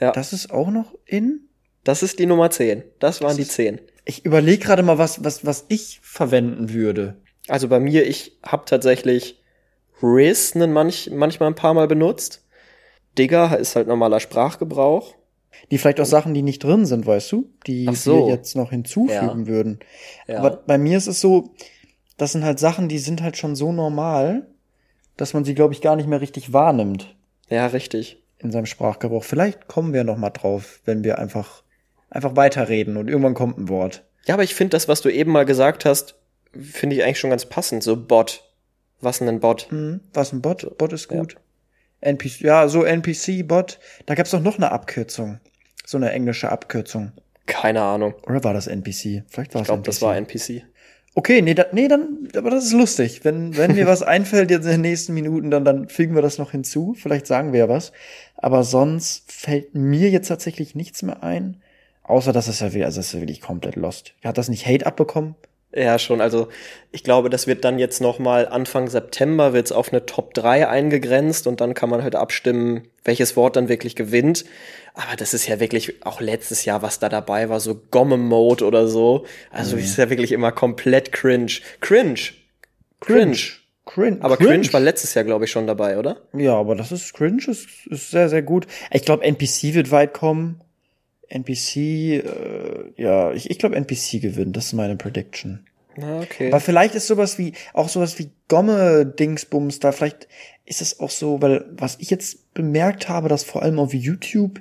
Ja. 0.00 0.12
Das 0.12 0.32
ist 0.32 0.52
auch 0.52 0.70
noch 0.70 0.94
in? 1.04 1.48
Das 1.82 2.02
ist 2.02 2.18
die 2.20 2.26
Nummer 2.26 2.50
10. 2.50 2.84
Das 3.00 3.20
waren 3.22 3.36
die 3.36 3.42
ist- 3.42 3.52
10. 3.52 3.80
Ich 4.04 4.24
überlege 4.24 4.62
gerade 4.64 4.82
mal, 4.82 4.98
was, 4.98 5.24
was, 5.24 5.44
was 5.46 5.64
ich 5.68 5.98
verwenden 6.02 6.72
würde. 6.72 7.16
Also 7.48 7.68
bei 7.68 7.80
mir, 7.80 8.06
ich 8.06 8.38
habe 8.44 8.64
tatsächlich 8.66 9.42
Riz 10.02 10.54
manch, 10.54 11.10
manchmal 11.12 11.48
ein 11.50 11.54
paar 11.54 11.74
Mal 11.74 11.88
benutzt. 11.88 12.44
Digger 13.18 13.58
ist 13.58 13.76
halt 13.76 13.88
normaler 13.88 14.20
Sprachgebrauch. 14.20 15.14
Die 15.70 15.78
vielleicht 15.78 16.00
auch 16.00 16.06
Sachen, 16.06 16.34
die 16.34 16.42
nicht 16.42 16.62
drin 16.62 16.86
sind, 16.86 17.06
weißt 17.06 17.32
du, 17.32 17.50
die 17.66 17.88
so. 17.94 18.26
wir 18.26 18.34
jetzt 18.34 18.54
noch 18.56 18.70
hinzufügen 18.70 19.40
Ja. 19.40 19.46
würden. 19.46 19.78
Ja. 20.26 20.38
Aber 20.38 20.50
bei 20.66 20.78
mir 20.78 20.98
ist 20.98 21.06
es 21.06 21.20
so, 21.20 21.54
das 22.16 22.32
sind 22.32 22.44
halt 22.44 22.58
Sachen, 22.58 22.88
die 22.88 22.98
sind 22.98 23.22
halt 23.22 23.36
schon 23.36 23.56
so 23.56 23.72
normal, 23.72 24.46
dass 25.16 25.32
man 25.34 25.44
sie, 25.44 25.54
glaube 25.54 25.74
ich, 25.74 25.80
gar 25.80 25.96
nicht 25.96 26.08
mehr 26.08 26.20
richtig 26.20 26.52
wahrnimmt 26.52 27.14
Ja, 27.48 27.66
richtig. 27.66 28.22
in 28.38 28.50
seinem 28.52 28.66
Sprachgebrauch. 28.66 29.24
Vielleicht 29.24 29.68
kommen 29.68 29.92
wir 29.92 30.04
noch 30.04 30.16
mal 30.18 30.30
drauf, 30.30 30.80
wenn 30.84 31.04
wir 31.04 31.18
einfach 31.18 31.62
einfach 32.10 32.36
weiterreden 32.36 32.96
und 32.96 33.08
irgendwann 33.08 33.34
kommt 33.34 33.58
ein 33.58 33.68
Wort. 33.68 34.04
Ja, 34.26 34.34
aber 34.34 34.44
ich 34.44 34.54
finde 34.54 34.70
das, 34.70 34.86
was 34.86 35.00
du 35.00 35.08
eben 35.08 35.32
mal 35.32 35.44
gesagt 35.44 35.84
hast, 35.84 36.14
finde 36.52 36.94
ich 36.94 37.02
eigentlich 37.02 37.18
schon 37.18 37.30
ganz 37.30 37.46
passend. 37.46 37.82
So 37.82 37.96
Bot. 37.96 38.48
Was 39.00 39.18
denn 39.18 39.28
ein 39.28 39.40
Bot? 39.40 39.66
Hm, 39.70 40.00
was 40.12 40.32
ein 40.32 40.40
Bot? 40.40 40.78
Bot 40.78 40.92
ist 40.92 41.08
gut. 41.08 41.36
NPC, 42.00 42.40
ja, 42.42 42.68
so 42.68 42.84
NPC 42.84 43.42
Bot. 43.46 43.78
Da 44.06 44.14
gab's 44.14 44.30
doch 44.30 44.40
noch 44.40 44.56
eine 44.56 44.70
Abkürzung, 44.70 45.40
so 45.86 45.96
eine 45.96 46.12
englische 46.12 46.50
Abkürzung. 46.50 47.12
Keine 47.46 47.82
Ahnung. 47.82 48.14
Oder 48.26 48.42
war 48.44 48.54
das 48.54 48.66
NPC? 48.66 49.24
Vielleicht 49.28 49.54
war 49.54 49.62
Ich 49.62 49.66
glaube, 49.66 49.82
das 49.82 50.00
war 50.02 50.16
NPC. 50.16 50.62
Okay, 51.16 51.42
nee, 51.42 51.54
da, 51.54 51.66
nee, 51.72 51.86
dann, 51.86 52.28
aber 52.36 52.50
das 52.50 52.64
ist 52.64 52.72
lustig. 52.72 53.24
Wenn, 53.24 53.56
wenn 53.56 53.74
mir 53.74 53.86
was 53.86 54.02
einfällt 54.02 54.50
jetzt 54.50 54.64
in 54.64 54.72
den 54.72 54.80
nächsten 54.80 55.14
Minuten, 55.14 55.50
dann, 55.50 55.64
dann 55.64 55.88
fügen 55.88 56.14
wir 56.14 56.22
das 56.22 56.38
noch 56.38 56.50
hinzu. 56.50 56.94
Vielleicht 56.98 57.26
sagen 57.26 57.52
wir 57.52 57.60
ja 57.60 57.68
was. 57.68 57.92
Aber 58.36 58.64
sonst 58.64 59.30
fällt 59.30 59.74
mir 59.74 60.10
jetzt 60.10 60.28
tatsächlich 60.28 60.74
nichts 60.74 61.02
mehr 61.02 61.22
ein. 61.22 61.60
Außer, 62.02 62.32
dass 62.32 62.48
es 62.48 62.60
ja 62.60 62.74
wieder, 62.74 62.86
also 62.86 62.98
das 62.98 63.06
ist 63.06 63.12
ja 63.14 63.20
wirklich 63.20 63.40
komplett 63.40 63.76
lost. 63.76 64.14
Hat 64.24 64.38
das 64.38 64.48
nicht 64.48 64.66
Hate 64.66 64.86
abbekommen? 64.86 65.36
Ja, 65.76 65.98
schon. 65.98 66.20
Also 66.20 66.48
ich 66.92 67.02
glaube, 67.02 67.30
das 67.30 67.48
wird 67.48 67.64
dann 67.64 67.80
jetzt 67.80 68.00
noch 68.00 68.20
mal 68.20 68.46
Anfang 68.46 68.88
September 68.88 69.52
wird's 69.52 69.72
auf 69.72 69.92
eine 69.92 70.06
Top 70.06 70.32
3 70.34 70.68
eingegrenzt 70.68 71.48
und 71.48 71.60
dann 71.60 71.74
kann 71.74 71.90
man 71.90 72.02
halt 72.02 72.14
abstimmen, 72.14 72.88
welches 73.04 73.36
Wort 73.36 73.56
dann 73.56 73.68
wirklich 73.68 73.96
gewinnt. 73.96 74.44
Aber 74.94 75.16
das 75.16 75.34
ist 75.34 75.48
ja 75.48 75.58
wirklich 75.58 76.06
auch 76.06 76.20
letztes 76.20 76.64
Jahr, 76.64 76.82
was 76.82 77.00
da 77.00 77.08
dabei 77.08 77.48
war, 77.48 77.58
so 77.58 77.80
Gomme-Mode 77.90 78.64
oder 78.64 78.86
so. 78.86 79.26
Also 79.50 79.76
ist 79.76 79.98
ja 79.98 80.10
wirklich 80.10 80.30
immer 80.30 80.52
komplett 80.52 81.10
cringe. 81.10 81.52
Cringe. 81.80 82.20
Cringe. 83.00 83.36
Cringe. 83.84 84.18
Aber 84.20 84.36
cringe, 84.36 84.72
war 84.72 84.80
letztes 84.80 85.14
Jahr, 85.14 85.24
glaube 85.24 85.44
ich, 85.44 85.50
schon 85.50 85.66
dabei, 85.66 85.98
oder? 85.98 86.22
Ja, 86.32 86.54
aber 86.54 86.76
das 86.76 86.92
ist 86.92 87.12
cringe, 87.12 87.42
ist, 87.48 87.68
ist 87.86 88.12
sehr, 88.12 88.28
sehr 88.28 88.42
gut. 88.42 88.66
Ich 88.92 89.04
glaube, 89.04 89.24
NPC 89.24 89.74
wird 89.74 89.90
weit 89.90 90.14
kommen. 90.14 90.60
NPC, 91.28 91.76
äh, 91.76 92.22
ja, 92.96 93.32
ich, 93.32 93.50
ich 93.50 93.58
glaube, 93.58 93.76
NPC 93.76 94.20
gewinnt. 94.20 94.56
Das 94.56 94.66
ist 94.66 94.72
meine 94.72 94.96
Prediction. 94.96 95.66
Na, 95.96 96.20
okay. 96.20 96.48
Aber 96.48 96.60
vielleicht 96.60 96.94
ist 96.94 97.06
sowas 97.06 97.38
wie, 97.38 97.52
auch 97.72 97.88
sowas 97.88 98.18
wie 98.18 98.30
Gomme-Dingsbums 98.48 99.80
da, 99.80 99.92
vielleicht 99.92 100.28
ist 100.64 100.80
es 100.80 101.00
auch 101.00 101.10
so, 101.10 101.40
weil 101.40 101.64
was 101.70 101.96
ich 102.00 102.10
jetzt 102.10 102.54
bemerkt 102.54 103.08
habe, 103.08 103.28
dass 103.28 103.44
vor 103.44 103.62
allem 103.62 103.78
auf 103.78 103.94
YouTube 103.94 104.60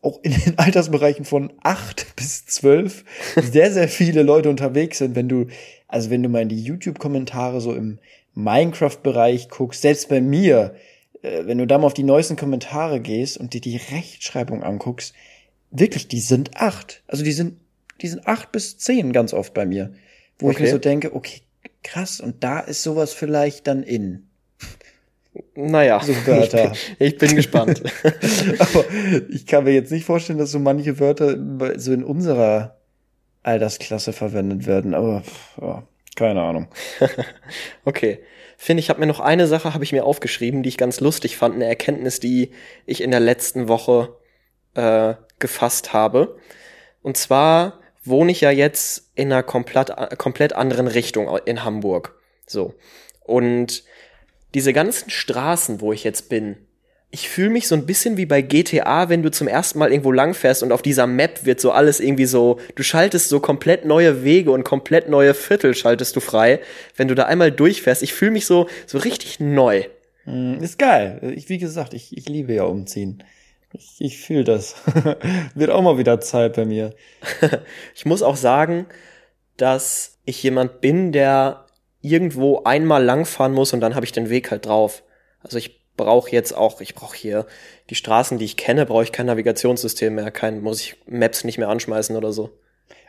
auch 0.00 0.20
in 0.22 0.32
den 0.32 0.54
Altersbereichen 0.58 1.24
von 1.24 1.52
acht 1.62 2.16
bis 2.16 2.46
zwölf 2.46 3.04
sehr, 3.36 3.72
sehr 3.72 3.88
viele 3.88 4.22
Leute 4.22 4.50
unterwegs 4.50 4.98
sind, 4.98 5.14
wenn 5.14 5.28
du, 5.28 5.46
also 5.88 6.10
wenn 6.10 6.22
du 6.22 6.28
mal 6.28 6.42
in 6.42 6.48
die 6.48 6.62
YouTube-Kommentare 6.62 7.60
so 7.60 7.74
im 7.74 7.98
Minecraft-Bereich 8.34 9.48
guckst, 9.48 9.82
selbst 9.82 10.08
bei 10.08 10.20
mir, 10.20 10.74
äh, 11.22 11.44
wenn 11.44 11.58
du 11.58 11.66
da 11.66 11.78
mal 11.78 11.86
auf 11.86 11.94
die 11.94 12.04
neuesten 12.04 12.36
Kommentare 12.36 13.00
gehst 13.00 13.36
und 13.36 13.54
dir 13.54 13.60
die 13.60 13.76
Rechtschreibung 13.76 14.62
anguckst, 14.62 15.14
wirklich, 15.72 16.08
die 16.08 16.20
sind 16.20 16.56
acht. 16.56 17.02
Also 17.06 17.24
die 17.24 17.32
sind, 17.32 17.58
die 18.00 18.08
sind 18.08 18.26
acht 18.26 18.52
bis 18.52 18.78
zehn 18.78 19.12
ganz 19.12 19.32
oft 19.34 19.54
bei 19.54 19.66
mir. 19.66 19.92
Wo 20.38 20.50
ich 20.50 20.56
Okay. 20.56 20.64
mir 20.64 20.70
so 20.70 20.78
denke, 20.78 21.14
okay, 21.14 21.40
krass, 21.82 22.20
und 22.20 22.44
da 22.44 22.60
ist 22.60 22.82
sowas 22.82 23.12
vielleicht 23.12 23.66
dann 23.66 23.82
in. 23.82 24.28
naja, 25.54 26.00
So 26.04 26.12
Wörter. 26.26 26.72
ich 26.98 27.16
bin 27.18 27.34
gespannt. 27.36 27.82
Aber 28.58 28.84
ich 29.30 29.46
kann 29.46 29.64
mir 29.64 29.72
jetzt 29.72 29.90
nicht 29.92 30.04
vorstellen, 30.04 30.38
dass 30.38 30.50
so 30.50 30.58
manche 30.58 30.98
Wörter 31.00 31.36
so 31.78 31.92
in 31.92 32.04
unserer 32.04 32.78
Altersklasse 33.42 34.12
verwendet 34.12 34.66
werden. 34.66 34.94
Aber 34.94 35.22
ja, 35.60 35.82
keine 36.16 36.42
Ahnung. 36.42 36.68
Okay. 37.84 38.20
Finn, 38.58 38.78
ich 38.78 38.90
habe 38.90 39.00
mir 39.00 39.06
noch 39.06 39.18
eine 39.18 39.48
Sache 39.48 39.74
habe 39.74 39.82
ich 39.82 39.90
mir 39.90 40.04
aufgeschrieben, 40.04 40.62
die 40.62 40.68
ich 40.68 40.76
ganz 40.76 41.00
lustig 41.00 41.36
fand, 41.36 41.56
eine 41.56 41.64
Erkenntnis, 41.64 42.20
die 42.20 42.52
ich 42.86 43.00
in 43.02 43.10
der 43.10 43.18
letzten 43.18 43.66
Woche 43.66 44.14
äh, 44.74 45.14
gefasst 45.42 45.92
habe. 45.92 46.38
Und 47.02 47.18
zwar 47.18 47.80
wohne 48.04 48.32
ich 48.32 48.40
ja 48.40 48.50
jetzt 48.50 49.10
in 49.14 49.30
einer 49.30 49.42
komplett, 49.42 49.92
komplett 50.16 50.54
anderen 50.54 50.88
Richtung 50.88 51.28
in 51.44 51.64
Hamburg. 51.64 52.14
So. 52.46 52.74
Und 53.20 53.84
diese 54.54 54.72
ganzen 54.72 55.10
Straßen, 55.10 55.80
wo 55.80 55.92
ich 55.92 56.04
jetzt 56.04 56.28
bin, 56.28 56.56
ich 57.14 57.28
fühle 57.28 57.50
mich 57.50 57.68
so 57.68 57.74
ein 57.74 57.84
bisschen 57.84 58.16
wie 58.16 58.24
bei 58.24 58.40
GTA, 58.40 59.10
wenn 59.10 59.22
du 59.22 59.30
zum 59.30 59.46
ersten 59.46 59.78
Mal 59.78 59.92
irgendwo 59.92 60.12
langfährst 60.12 60.62
und 60.62 60.72
auf 60.72 60.80
dieser 60.80 61.06
Map 61.06 61.44
wird 61.44 61.60
so 61.60 61.70
alles 61.70 62.00
irgendwie 62.00 62.24
so, 62.24 62.58
du 62.74 62.82
schaltest 62.82 63.28
so 63.28 63.38
komplett 63.38 63.84
neue 63.84 64.24
Wege 64.24 64.50
und 64.50 64.64
komplett 64.64 65.10
neue 65.10 65.34
Viertel 65.34 65.74
schaltest 65.74 66.16
du 66.16 66.20
frei, 66.20 66.60
wenn 66.96 67.08
du 67.08 67.14
da 67.14 67.24
einmal 67.24 67.52
durchfährst. 67.52 68.02
Ich 68.02 68.14
fühle 68.14 68.30
mich 68.30 68.46
so, 68.46 68.66
so 68.86 68.96
richtig 68.96 69.40
neu. 69.40 69.84
Hm, 70.24 70.58
Ist 70.62 70.78
geil. 70.78 71.34
Ich, 71.36 71.50
wie 71.50 71.58
gesagt, 71.58 71.92
ich, 71.92 72.16
ich 72.16 72.28
liebe 72.30 72.54
ja 72.54 72.64
umziehen. 72.64 73.22
Ich, 73.72 73.96
ich 74.00 74.18
fühle 74.18 74.44
das. 74.44 74.74
Wird 75.54 75.70
auch 75.70 75.82
mal 75.82 75.98
wieder 75.98 76.20
Zeit 76.20 76.54
bei 76.54 76.64
mir. 76.64 76.94
Ich 77.94 78.04
muss 78.04 78.22
auch 78.22 78.36
sagen, 78.36 78.86
dass 79.56 80.18
ich 80.24 80.42
jemand 80.42 80.80
bin, 80.80 81.12
der 81.12 81.66
irgendwo 82.00 82.64
einmal 82.64 83.04
langfahren 83.04 83.52
muss 83.52 83.72
und 83.72 83.80
dann 83.80 83.94
habe 83.94 84.04
ich 84.04 84.12
den 84.12 84.28
Weg 84.28 84.50
halt 84.50 84.66
drauf. 84.66 85.02
Also 85.40 85.58
ich 85.58 85.82
brauche 85.96 86.30
jetzt 86.30 86.52
auch, 86.56 86.80
ich 86.80 86.94
brauche 86.94 87.16
hier 87.16 87.46
die 87.90 87.94
Straßen, 87.94 88.38
die 88.38 88.44
ich 88.44 88.56
kenne, 88.56 88.86
brauche 88.86 89.04
ich 89.04 89.12
kein 89.12 89.26
Navigationssystem 89.26 90.14
mehr, 90.14 90.30
kein, 90.30 90.62
muss 90.62 90.80
ich 90.80 90.96
Maps 91.06 91.44
nicht 91.44 91.58
mehr 91.58 91.68
anschmeißen 91.68 92.16
oder 92.16 92.32
so. 92.32 92.50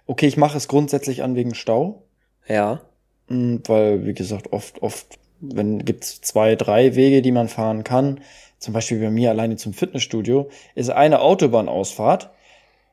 Okay, 0.06 0.28
ich 0.28 0.38
mache 0.38 0.58
es 0.58 0.68
grundsätzlich 0.68 1.24
an 1.24 1.36
wegen 1.36 1.56
Stau. 1.56 2.04
Ja. 2.48 2.82
Mm, 3.28 3.58
Weil, 3.66 4.06
wie 4.06 4.14
gesagt, 4.14 4.52
oft, 4.52 4.82
oft, 4.82 5.18
wenn 5.40 5.86
gibt's 5.86 6.22
zwei, 6.22 6.56
drei 6.56 6.96
Wege, 6.96 7.22
die 7.22 7.32
man 7.32 7.48
fahren 7.48 7.84
kann. 7.84 8.22
Zum 8.64 8.74
Beispiel 8.74 8.98
bei 9.00 9.10
mir 9.10 9.30
alleine 9.30 9.58
zum 9.58 9.74
Fitnessstudio 9.74 10.50
ist 10.74 10.90
eine 10.90 11.20
Autobahnausfahrt. 11.20 12.30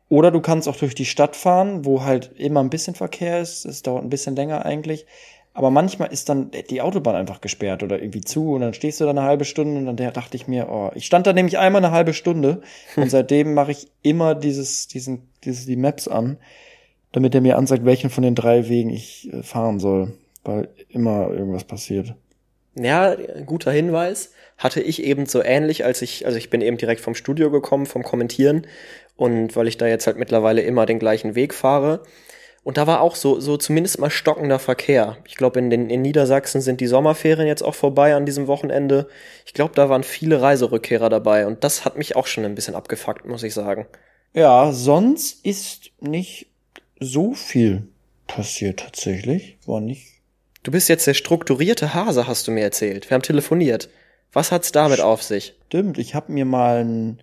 Oder 0.08 0.32
du 0.32 0.40
kannst 0.40 0.66
auch 0.66 0.74
durch 0.74 0.96
die 0.96 1.04
Stadt 1.04 1.36
fahren, 1.36 1.84
wo 1.84 2.02
halt 2.02 2.32
immer 2.36 2.58
ein 2.58 2.70
bisschen 2.70 2.96
Verkehr 2.96 3.40
ist. 3.40 3.64
Es 3.64 3.82
dauert 3.82 4.02
ein 4.02 4.10
bisschen 4.10 4.34
länger 4.34 4.66
eigentlich. 4.66 5.06
Aber 5.54 5.70
manchmal 5.70 6.12
ist 6.12 6.28
dann 6.28 6.50
die 6.70 6.80
Autobahn 6.82 7.14
einfach 7.14 7.40
gesperrt 7.40 7.84
oder 7.84 8.02
irgendwie 8.02 8.20
zu 8.20 8.54
und 8.54 8.62
dann 8.62 8.74
stehst 8.74 9.00
du 9.00 9.04
da 9.04 9.10
eine 9.10 9.22
halbe 9.22 9.44
Stunde 9.44 9.78
und 9.78 9.86
dann 9.86 10.12
dachte 10.12 10.36
ich 10.36 10.48
mir, 10.48 10.68
oh, 10.68 10.90
ich 10.96 11.06
stand 11.06 11.28
da 11.28 11.32
nämlich 11.32 11.58
einmal 11.58 11.84
eine 11.84 11.94
halbe 11.94 12.14
Stunde 12.14 12.62
und 12.96 13.08
seitdem 13.12 13.54
mache 13.54 13.70
ich 13.70 13.88
immer 14.02 14.34
dieses, 14.34 14.88
diesen, 14.88 15.28
dieses, 15.44 15.66
die 15.66 15.76
Maps 15.76 16.08
an, 16.08 16.38
damit 17.12 17.32
er 17.34 17.42
mir 17.42 17.56
ansagt, 17.56 17.84
welchen 17.84 18.10
von 18.10 18.24
den 18.24 18.34
drei 18.34 18.68
Wegen 18.68 18.90
ich 18.90 19.32
äh, 19.32 19.44
fahren 19.44 19.78
soll, 19.78 20.14
weil 20.42 20.68
immer 20.88 21.30
irgendwas 21.30 21.64
passiert. 21.64 22.14
Ja, 22.74 23.16
guter 23.46 23.72
Hinweis. 23.72 24.32
Hatte 24.56 24.80
ich 24.80 25.02
eben 25.02 25.26
so 25.26 25.42
ähnlich, 25.42 25.84
als 25.84 26.02
ich, 26.02 26.26
also 26.26 26.36
ich 26.36 26.50
bin 26.50 26.60
eben 26.60 26.76
direkt 26.76 27.00
vom 27.00 27.14
Studio 27.14 27.50
gekommen, 27.50 27.86
vom 27.86 28.02
Kommentieren. 28.02 28.66
Und 29.16 29.56
weil 29.56 29.68
ich 29.68 29.78
da 29.78 29.86
jetzt 29.86 30.06
halt 30.06 30.16
mittlerweile 30.16 30.62
immer 30.62 30.86
den 30.86 30.98
gleichen 30.98 31.34
Weg 31.34 31.54
fahre. 31.54 32.02
Und 32.62 32.76
da 32.76 32.86
war 32.86 33.00
auch 33.00 33.16
so, 33.16 33.40
so 33.40 33.56
zumindest 33.56 33.98
mal 33.98 34.10
stockender 34.10 34.58
Verkehr. 34.58 35.16
Ich 35.26 35.36
glaube, 35.36 35.58
in, 35.58 35.70
den, 35.70 35.88
in 35.88 36.02
Niedersachsen 36.02 36.60
sind 36.60 36.80
die 36.80 36.86
Sommerferien 36.86 37.46
jetzt 37.46 37.62
auch 37.62 37.74
vorbei 37.74 38.14
an 38.14 38.26
diesem 38.26 38.46
Wochenende. 38.46 39.08
Ich 39.46 39.54
glaube, 39.54 39.74
da 39.74 39.88
waren 39.88 40.02
viele 40.02 40.42
Reiserückkehrer 40.42 41.08
dabei. 41.08 41.46
Und 41.46 41.64
das 41.64 41.84
hat 41.86 41.96
mich 41.96 42.16
auch 42.16 42.26
schon 42.26 42.44
ein 42.44 42.54
bisschen 42.54 42.74
abgefuckt, 42.74 43.26
muss 43.26 43.42
ich 43.42 43.54
sagen. 43.54 43.86
Ja, 44.34 44.72
sonst 44.72 45.44
ist 45.44 45.90
nicht 46.00 46.48
so 47.00 47.32
viel 47.32 47.88
passiert 48.26 48.80
tatsächlich. 48.80 49.58
War 49.64 49.80
nicht. 49.80 50.19
Du 50.62 50.70
bist 50.70 50.88
jetzt 50.88 51.06
der 51.06 51.14
strukturierte 51.14 51.94
Hase, 51.94 52.26
hast 52.26 52.46
du 52.46 52.50
mir 52.52 52.62
erzählt. 52.62 53.08
Wir 53.08 53.14
haben 53.14 53.22
telefoniert. 53.22 53.88
Was 54.32 54.52
hat's 54.52 54.72
damit 54.72 55.00
auf 55.00 55.22
sich? 55.22 55.54
Stimmt, 55.68 55.98
ich 55.98 56.14
habe 56.14 56.32
mir 56.32 56.44
mal 56.44 56.78
einen 56.78 57.22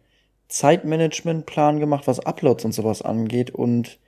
Zeitmanagementplan 0.49 1.79
gemacht, 1.79 2.07
was 2.07 2.19
Uploads 2.19 2.65
und 2.65 2.71
sowas 2.73 3.01
angeht 3.01 3.51
und 3.51 3.99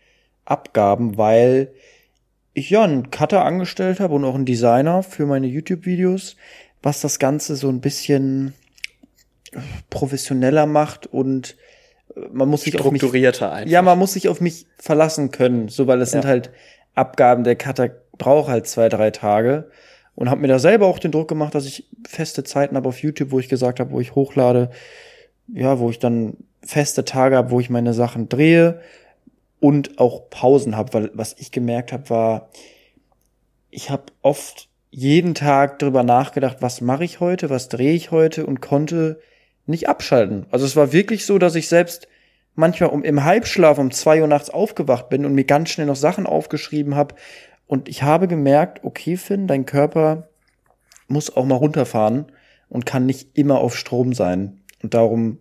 Abgaben, 0.45 1.17
weil 1.17 1.71
ich 2.53 2.69
ja 2.71 2.84
einen 2.84 3.11
Cutter 3.11 3.45
angestellt 3.45 3.99
habe 3.99 4.15
und 4.15 4.25
auch 4.25 4.36
einen 4.36 4.45
Designer 4.45 5.03
für 5.03 5.25
meine 5.25 5.47
YouTube-Videos, 5.47 6.36
was 6.82 7.01
das 7.01 7.19
Ganze 7.19 7.55
so 7.55 7.69
ein 7.69 7.82
bisschen 7.82 8.53
professioneller 9.89 10.65
macht 10.65 11.07
und 11.07 11.55
äh, 12.15 12.21
man 12.32 12.49
muss 12.49 12.61
sich 12.63 12.80
auf 12.80 12.91
mich 12.91 12.99
Strukturierter 13.01 13.51
einfach. 13.51 13.71
Ja, 13.71 13.82
man 13.82 13.97
muss 13.99 14.13
sich 14.13 14.27
auf 14.27 14.41
mich 14.41 14.65
verlassen 14.77 15.32
können, 15.32 15.69
so 15.69 15.88
weil 15.88 16.01
es 16.01 16.11
Ja. 16.13 16.21
sind 16.21 16.27
halt 16.27 16.49
Abgaben, 16.95 17.43
der 17.43 17.55
Cutter 17.55 17.89
braucht 18.20 18.49
halt 18.49 18.67
zwei, 18.67 18.89
drei 18.89 19.09
Tage 19.09 19.72
und 20.13 20.30
habe 20.30 20.41
mir 20.41 20.47
da 20.47 20.59
selber 20.59 20.86
auch 20.86 20.99
den 20.99 21.11
Druck 21.11 21.28
gemacht, 21.28 21.55
dass 21.55 21.65
ich 21.65 21.89
feste 22.07 22.43
Zeiten 22.43 22.76
habe 22.76 22.88
auf 22.88 23.01
YouTube, 23.01 23.32
wo 23.32 23.39
ich 23.39 23.49
gesagt 23.49 23.80
habe, 23.80 23.91
wo 23.91 23.99
ich 23.99 24.13
hochlade, 24.13 24.70
ja, 25.47 25.80
wo 25.80 25.89
ich 25.89 25.97
dann 25.97 26.38
feste 26.61 27.05
Tage 27.05 27.36
habe, 27.36 27.49
wo 27.49 27.59
ich 27.59 27.72
meine 27.72 27.93
Sachen 27.93 28.30
drehe 28.30 28.82
und 29.59 29.97
auch 29.97 30.30
Pausen 30.30 30.76
habe, 30.76 30.93
weil 30.93 31.11
was 31.13 31.36
ich 31.39 31.51
gemerkt 31.51 31.91
habe, 31.91 32.09
war, 32.11 32.49
ich 33.72 33.89
habe 33.89 34.03
oft 34.22 34.70
jeden 34.91 35.36
Tag 35.36 35.80
drüber 35.80 36.03
nachgedacht, 36.03 36.57
was 36.61 36.82
mache 36.82 37.03
ich 37.03 37.20
heute, 37.20 37.49
was 37.49 37.70
drehe 37.70 37.93
ich 37.93 38.11
heute 38.11 38.45
und 38.45 38.61
konnte 38.61 39.20
nicht 39.65 39.88
abschalten. 39.88 40.47
Also 40.51 40.65
es 40.65 40.76
war 40.76 40.91
wirklich 40.91 41.26
so, 41.26 41.38
dass 41.38 41.55
ich 41.55 41.67
selbst 41.67 42.07
manchmal 42.55 42.89
um, 42.89 43.03
im 43.03 43.24
Halbschlaf 43.24 43.78
um 43.78 43.91
zwei 43.91 44.22
Uhr 44.22 44.28
nachts 44.28 44.49
aufgewacht 44.49 45.09
bin 45.09 45.26
und 45.26 45.34
mir 45.34 45.45
ganz 45.45 45.70
schnell 45.70 45.88
noch 45.88 45.95
Sachen 45.95 46.26
aufgeschrieben 46.26 46.95
habe. 46.95 47.15
Und 47.70 47.88
ich 47.88 48.01
habe 48.01 48.28
gemerkt, 48.28 48.84
okay, 48.84 49.15
Finn, 49.15 49.45
dein 49.45 49.67
Körper 49.67 50.28
muss 51.07 51.38
auch 51.38 51.45
mal 51.45 51.53
runterfahren 51.53 52.26
und 52.67 52.88
kann 52.88 53.05
nicht 53.05 53.38
immer 53.38 53.59
auf 53.59 53.78
Strom 53.78 54.13
sein. 54.13 54.61
Und 54.82 54.95
darum, 54.95 55.38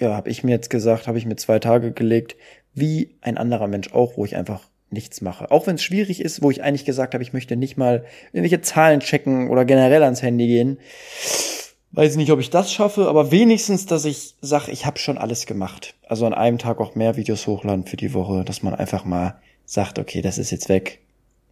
ja, 0.00 0.16
habe 0.16 0.28
ich 0.28 0.42
mir 0.42 0.50
jetzt 0.50 0.70
gesagt, 0.70 1.06
habe 1.06 1.16
ich 1.16 1.24
mir 1.24 1.36
zwei 1.36 1.60
Tage 1.60 1.92
gelegt, 1.92 2.34
wie 2.72 3.14
ein 3.20 3.38
anderer 3.38 3.68
Mensch 3.68 3.92
auch, 3.92 4.16
wo 4.16 4.24
ich 4.24 4.34
einfach 4.34 4.68
nichts 4.90 5.20
mache. 5.20 5.52
Auch 5.52 5.68
wenn 5.68 5.76
es 5.76 5.84
schwierig 5.84 6.20
ist, 6.20 6.42
wo 6.42 6.50
ich 6.50 6.64
eigentlich 6.64 6.84
gesagt 6.84 7.14
habe, 7.14 7.22
ich 7.22 7.32
möchte 7.32 7.54
nicht 7.54 7.76
mal 7.76 8.04
irgendwelche 8.32 8.60
Zahlen 8.62 8.98
checken 8.98 9.50
oder 9.50 9.64
generell 9.64 10.02
ans 10.02 10.20
Handy 10.20 10.48
gehen. 10.48 10.80
Weiß 11.92 12.16
nicht, 12.16 12.32
ob 12.32 12.40
ich 12.40 12.50
das 12.50 12.72
schaffe, 12.72 13.06
aber 13.06 13.30
wenigstens, 13.30 13.86
dass 13.86 14.04
ich 14.04 14.34
sage, 14.40 14.72
ich 14.72 14.84
habe 14.84 14.98
schon 14.98 15.16
alles 15.16 15.46
gemacht. 15.46 15.94
Also 16.08 16.26
an 16.26 16.34
einem 16.34 16.58
Tag 16.58 16.80
auch 16.80 16.96
mehr 16.96 17.14
Videos 17.14 17.46
hochladen 17.46 17.86
für 17.86 17.96
die 17.96 18.14
Woche, 18.14 18.44
dass 18.44 18.64
man 18.64 18.74
einfach 18.74 19.04
mal 19.04 19.40
sagt, 19.64 20.00
okay, 20.00 20.20
das 20.20 20.38
ist 20.38 20.50
jetzt 20.50 20.68
weg. 20.68 21.03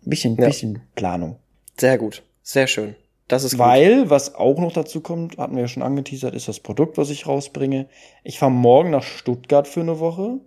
Ein 0.05 0.11
bisschen, 0.11 0.37
Ja. 0.37 0.47
bisschen 0.47 0.81
Planung. 0.95 1.37
Sehr 1.79 1.99
gut. 1.99 2.23
Sehr 2.43 2.67
schön. 2.67 2.95
Das 3.29 3.45
ist 3.45 3.53
gut. 3.53 3.61
Weil, 3.61 4.11
was 4.11 4.35
auch 4.35 4.59
noch 4.59 4.73
dazu 4.73 5.01
kommt, 5.01 5.39
hatten 5.39 5.55
wir 5.55 5.63
ja 5.63 5.69
schon 5.69 5.83
angeteasert, 5.83 6.35
ist 6.35 6.49
das 6.49 6.61
Produkt, 6.61 6.99
was 6.99 7.09
ich 7.11 7.27
rausbringe. 7.27 7.87
Ich 8.25 8.39
fahre 8.39 8.51
morgen 8.53 8.91
nach 8.91 9.05
Stuttgart 9.05 9.67
für 9.69 9.81
eine 9.81 10.01
Woche. 10.01 10.41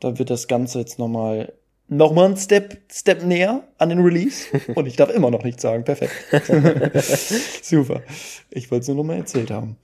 Da 0.00 0.18
wird 0.18 0.30
das 0.30 0.46
Ganze 0.48 0.78
jetzt 0.80 0.98
nochmal 0.98 1.52
noch 1.88 2.12
mal 2.12 2.26
ein 2.30 2.36
Step, 2.36 2.78
Step 2.90 3.22
näher 3.22 3.64
an 3.78 3.88
den 3.90 3.98
Release. 4.00 4.46
Und 4.74 4.86
ich 4.86 4.96
darf 4.96 5.10
immer 5.10 5.30
noch 5.30 5.42
nichts 5.42 5.62
sagen. 5.62 5.84
Perfekt. 5.84 6.12
Super. 7.62 8.02
Ich 8.50 8.70
wollte 8.70 8.82
es 8.82 8.88
nur 8.88 8.98
noch 8.98 9.04
mal 9.04 9.16
erzählt 9.16 9.50
haben. 9.50 9.76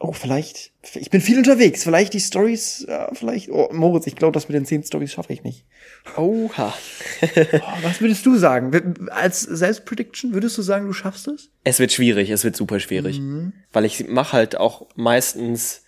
Oh, 0.00 0.12
vielleicht, 0.12 0.72
ich 0.94 1.10
bin 1.10 1.20
viel 1.20 1.38
unterwegs. 1.38 1.82
Vielleicht 1.84 2.12
die 2.14 2.20
Stories, 2.20 2.84
ja, 2.88 3.08
vielleicht, 3.14 3.50
oh, 3.50 3.68
Moritz, 3.72 4.06
ich 4.06 4.16
glaube, 4.16 4.32
das 4.32 4.48
mit 4.48 4.54
den 4.54 4.66
zehn 4.66 4.82
Stories 4.82 5.12
schaffe 5.12 5.32
ich 5.32 5.44
nicht. 5.44 5.64
Oha. 6.16 6.74
Oh, 7.54 7.82
was 7.82 8.00
würdest 8.02 8.26
du 8.26 8.36
sagen? 8.36 9.08
Als 9.10 9.40
Selbstprediction, 9.40 10.34
würdest 10.34 10.58
du 10.58 10.62
sagen, 10.62 10.86
du 10.86 10.92
schaffst 10.92 11.26
es? 11.28 11.50
Es 11.62 11.78
wird 11.78 11.90
schwierig, 11.90 12.28
es 12.28 12.44
wird 12.44 12.54
super 12.54 12.78
schwierig. 12.78 13.20
Weil 13.72 13.86
ich 13.86 14.08
mache 14.08 14.32
halt 14.34 14.56
auch 14.58 14.88
meistens 14.94 15.84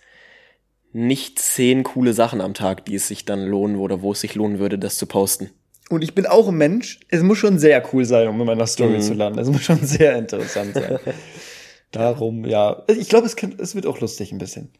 nicht 0.93 1.37
zehn 1.37 1.83
coole 1.83 2.13
Sachen 2.13 2.41
am 2.41 2.55
Tag, 2.55 2.85
die 2.85 2.95
es 2.95 3.07
sich 3.07 3.25
dann 3.25 3.45
lohnen 3.45 3.75
oder 3.75 4.01
wo 4.01 4.13
es 4.13 4.21
sich 4.21 4.33
lohnen 4.33 4.57
würde, 4.57 4.79
das 4.79 4.97
zu 4.97 5.05
posten. 5.05 5.51
Und 5.89 6.03
ich 6.03 6.15
bin 6.15 6.25
auch 6.25 6.47
ein 6.47 6.55
Mensch. 6.57 6.99
Es 7.09 7.21
muss 7.21 7.37
schon 7.37 7.59
sehr 7.59 7.83
cool 7.93 8.03
sein, 8.03 8.27
um 8.27 8.39
in 8.39 8.47
meiner 8.47 8.67
Story 8.67 8.99
zu 8.99 9.13
landen. 9.13 9.39
Es 9.39 9.49
muss 9.49 9.63
schon 9.63 9.85
sehr 9.85 10.17
interessant 10.17 10.73
sein. 10.73 10.99
Darum, 11.91 12.45
ja. 12.45 12.83
Ich 12.87 13.09
glaube, 13.09 13.27
es, 13.27 13.35
es 13.59 13.75
wird 13.75 13.85
auch 13.85 13.99
lustig 13.99 14.31
ein 14.31 14.37
bisschen. 14.39 14.71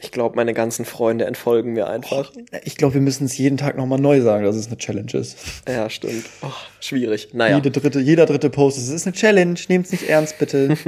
Ich 0.00 0.10
glaube, 0.10 0.36
meine 0.36 0.52
ganzen 0.54 0.84
Freunde 0.84 1.24
entfolgen 1.24 1.72
mir 1.72 1.86
einfach. 1.88 2.32
Ich 2.64 2.76
glaube, 2.76 2.94
wir 2.94 3.00
müssen 3.00 3.24
es 3.24 3.38
jeden 3.38 3.56
Tag 3.56 3.76
nochmal 3.76 3.98
neu 4.00 4.20
sagen, 4.20 4.44
dass 4.44 4.56
es 4.56 4.66
eine 4.66 4.76
Challenge 4.76 5.12
ist. 5.14 5.36
Ja, 5.68 5.88
stimmt. 5.88 6.24
Oh, 6.42 6.48
schwierig. 6.80 7.28
Naja. 7.32 7.56
Jede 7.56 7.70
dritte, 7.70 8.00
jeder 8.00 8.26
dritte 8.26 8.50
Post, 8.50 8.76
es 8.78 8.88
ist 8.88 9.06
eine 9.06 9.14
Challenge. 9.14 9.58
Nehmt's 9.68 9.92
nicht 9.92 10.08
ernst, 10.08 10.38
bitte. 10.38 10.76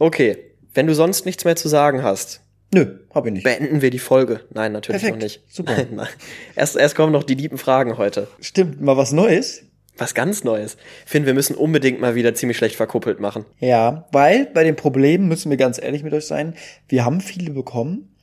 Okay. 0.00 0.38
Wenn 0.74 0.86
du 0.86 0.94
sonst 0.94 1.26
nichts 1.26 1.44
mehr 1.44 1.56
zu 1.56 1.68
sagen 1.68 2.02
hast, 2.04 2.40
Nö, 2.72 2.98
hab 3.12 3.26
ich 3.26 3.32
nicht. 3.32 3.44
beenden 3.44 3.80
wir 3.82 3.90
die 3.90 3.98
Folge. 3.98 4.42
Nein, 4.52 4.72
natürlich 4.72 5.00
Perfekt. 5.00 5.16
noch 5.18 5.24
nicht. 5.24 5.42
Super. 5.48 5.72
Nein, 5.76 5.88
nein. 5.92 6.08
Erst, 6.54 6.76
erst 6.76 6.94
kommen 6.94 7.12
noch 7.12 7.24
die 7.24 7.34
lieben 7.34 7.58
Fragen 7.58 7.96
heute. 7.98 8.28
Stimmt, 8.40 8.80
mal 8.80 8.96
was 8.96 9.10
Neues. 9.12 9.62
Was 9.98 10.14
ganz 10.14 10.44
Neues. 10.44 10.76
Finn, 11.04 11.26
wir 11.26 11.34
müssen 11.34 11.56
unbedingt 11.56 12.00
mal 12.00 12.14
wieder 12.14 12.34
ziemlich 12.34 12.56
schlecht 12.56 12.76
verkuppelt 12.76 13.20
machen. 13.20 13.44
Ja, 13.58 14.06
weil 14.12 14.46
bei 14.46 14.64
den 14.64 14.76
Problemen 14.76 15.28
müssen 15.28 15.50
wir 15.50 15.56
ganz 15.56 15.82
ehrlich 15.82 16.02
mit 16.02 16.14
euch 16.14 16.26
sein. 16.26 16.54
Wir 16.88 17.04
haben 17.04 17.20
viele 17.20 17.50
bekommen, 17.50 18.14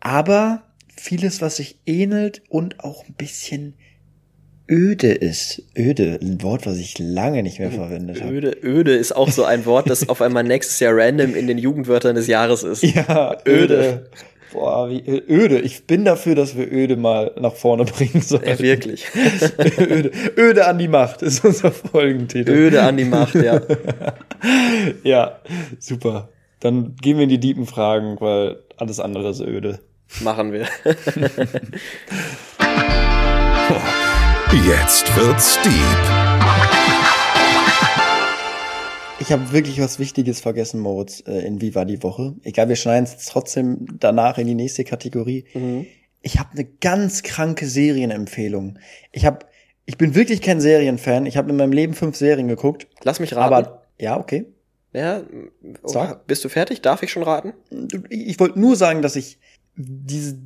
aber 0.00 0.62
vieles, 0.96 1.42
was 1.42 1.56
sich 1.56 1.80
ähnelt 1.86 2.42
und 2.48 2.82
auch 2.84 3.04
ein 3.04 3.14
bisschen 3.14 3.74
öde 4.70 5.12
ist. 5.12 5.62
Öde, 5.76 6.18
ein 6.20 6.42
Wort, 6.42 6.66
was 6.66 6.76
ich 6.76 6.98
lange 6.98 7.42
nicht 7.42 7.58
mehr 7.58 7.72
verwendet 7.72 8.22
habe. 8.22 8.32
Öde, 8.32 8.56
öde 8.62 8.94
ist 8.94 9.12
auch 9.12 9.30
so 9.30 9.44
ein 9.44 9.64
Wort, 9.66 9.88
das 9.88 10.08
auf 10.08 10.20
einmal 10.20 10.44
nächstes 10.44 10.78
Jahr 10.80 10.94
random 10.94 11.34
in 11.34 11.46
den 11.46 11.58
Jugendwörtern 11.58 12.14
des 12.14 12.26
Jahres 12.26 12.62
ist. 12.62 12.82
Ja, 12.82 13.36
öde. 13.46 14.10
Boah, 14.52 14.88
wie 14.88 15.02
ö- 15.06 15.22
öde. 15.28 15.58
Ich 15.60 15.86
bin 15.86 16.04
dafür, 16.04 16.34
dass 16.34 16.56
wir 16.56 16.70
öde 16.72 16.96
mal 16.96 17.32
nach 17.38 17.54
vorne 17.54 17.84
bringen 17.86 18.22
sollen. 18.22 18.44
Ja, 18.46 18.58
wirklich. 18.58 19.06
öde. 19.78 20.10
öde 20.36 20.66
an 20.66 20.78
die 20.78 20.88
Macht 20.88 21.22
ist 21.22 21.44
unser 21.44 21.70
Folgentitel. 21.72 22.50
Öde 22.50 22.82
an 22.82 22.96
die 22.96 23.04
Macht, 23.04 23.34
ja. 23.34 23.60
Ja, 25.02 25.38
super. 25.78 26.28
Dann 26.60 26.96
gehen 26.96 27.16
wir 27.18 27.24
in 27.24 27.28
die 27.30 27.40
tiefen 27.40 27.66
Fragen, 27.66 28.16
weil 28.20 28.56
alles 28.76 29.00
andere 29.00 29.30
ist 29.30 29.40
öde. 29.40 29.80
Machen 30.20 30.52
wir. 30.52 30.66
Jetzt 34.66 35.14
wird's 35.16 35.58
deep. 35.62 36.27
Ich 39.20 39.32
habe 39.32 39.52
wirklich 39.52 39.80
was 39.80 39.98
Wichtiges 39.98 40.40
vergessen, 40.40 40.80
Moritz, 40.80 41.22
äh, 41.26 41.44
in 41.44 41.60
Wie 41.60 41.74
war 41.74 41.84
die 41.84 42.02
Woche? 42.02 42.36
Egal, 42.44 42.68
wir 42.68 42.76
schneiden 42.76 43.04
es 43.04 43.26
trotzdem 43.26 43.98
danach 43.98 44.38
in 44.38 44.46
die 44.46 44.54
nächste 44.54 44.84
Kategorie. 44.84 45.44
Ich 46.22 46.38
habe 46.38 46.50
eine 46.52 46.64
ganz 46.64 47.22
kranke 47.22 47.66
Serienempfehlung. 47.66 48.78
Ich 49.12 49.26
habe, 49.26 49.46
ich 49.86 49.98
bin 49.98 50.14
wirklich 50.14 50.40
kein 50.40 50.60
Serienfan. 50.60 51.26
Ich 51.26 51.36
habe 51.36 51.50
in 51.50 51.56
meinem 51.56 51.72
Leben 51.72 51.94
fünf 51.94 52.16
Serien 52.16 52.48
geguckt. 52.48 52.86
Lass 53.02 53.18
mich 53.18 53.34
raten. 53.34 53.54
Aber 53.54 53.82
ja, 53.98 54.18
okay. 54.18 54.46
ja, 54.92 55.22
oh, 55.82 55.88
Sag. 55.88 56.26
bist 56.26 56.44
du 56.44 56.48
fertig? 56.48 56.80
Darf 56.80 57.02
ich 57.02 57.10
schon 57.10 57.24
raten? 57.24 57.54
Ich 58.08 58.38
wollte 58.38 58.60
nur 58.60 58.76
sagen, 58.76 59.02
dass 59.02 59.16
ich 59.16 59.38
diese 59.74 60.38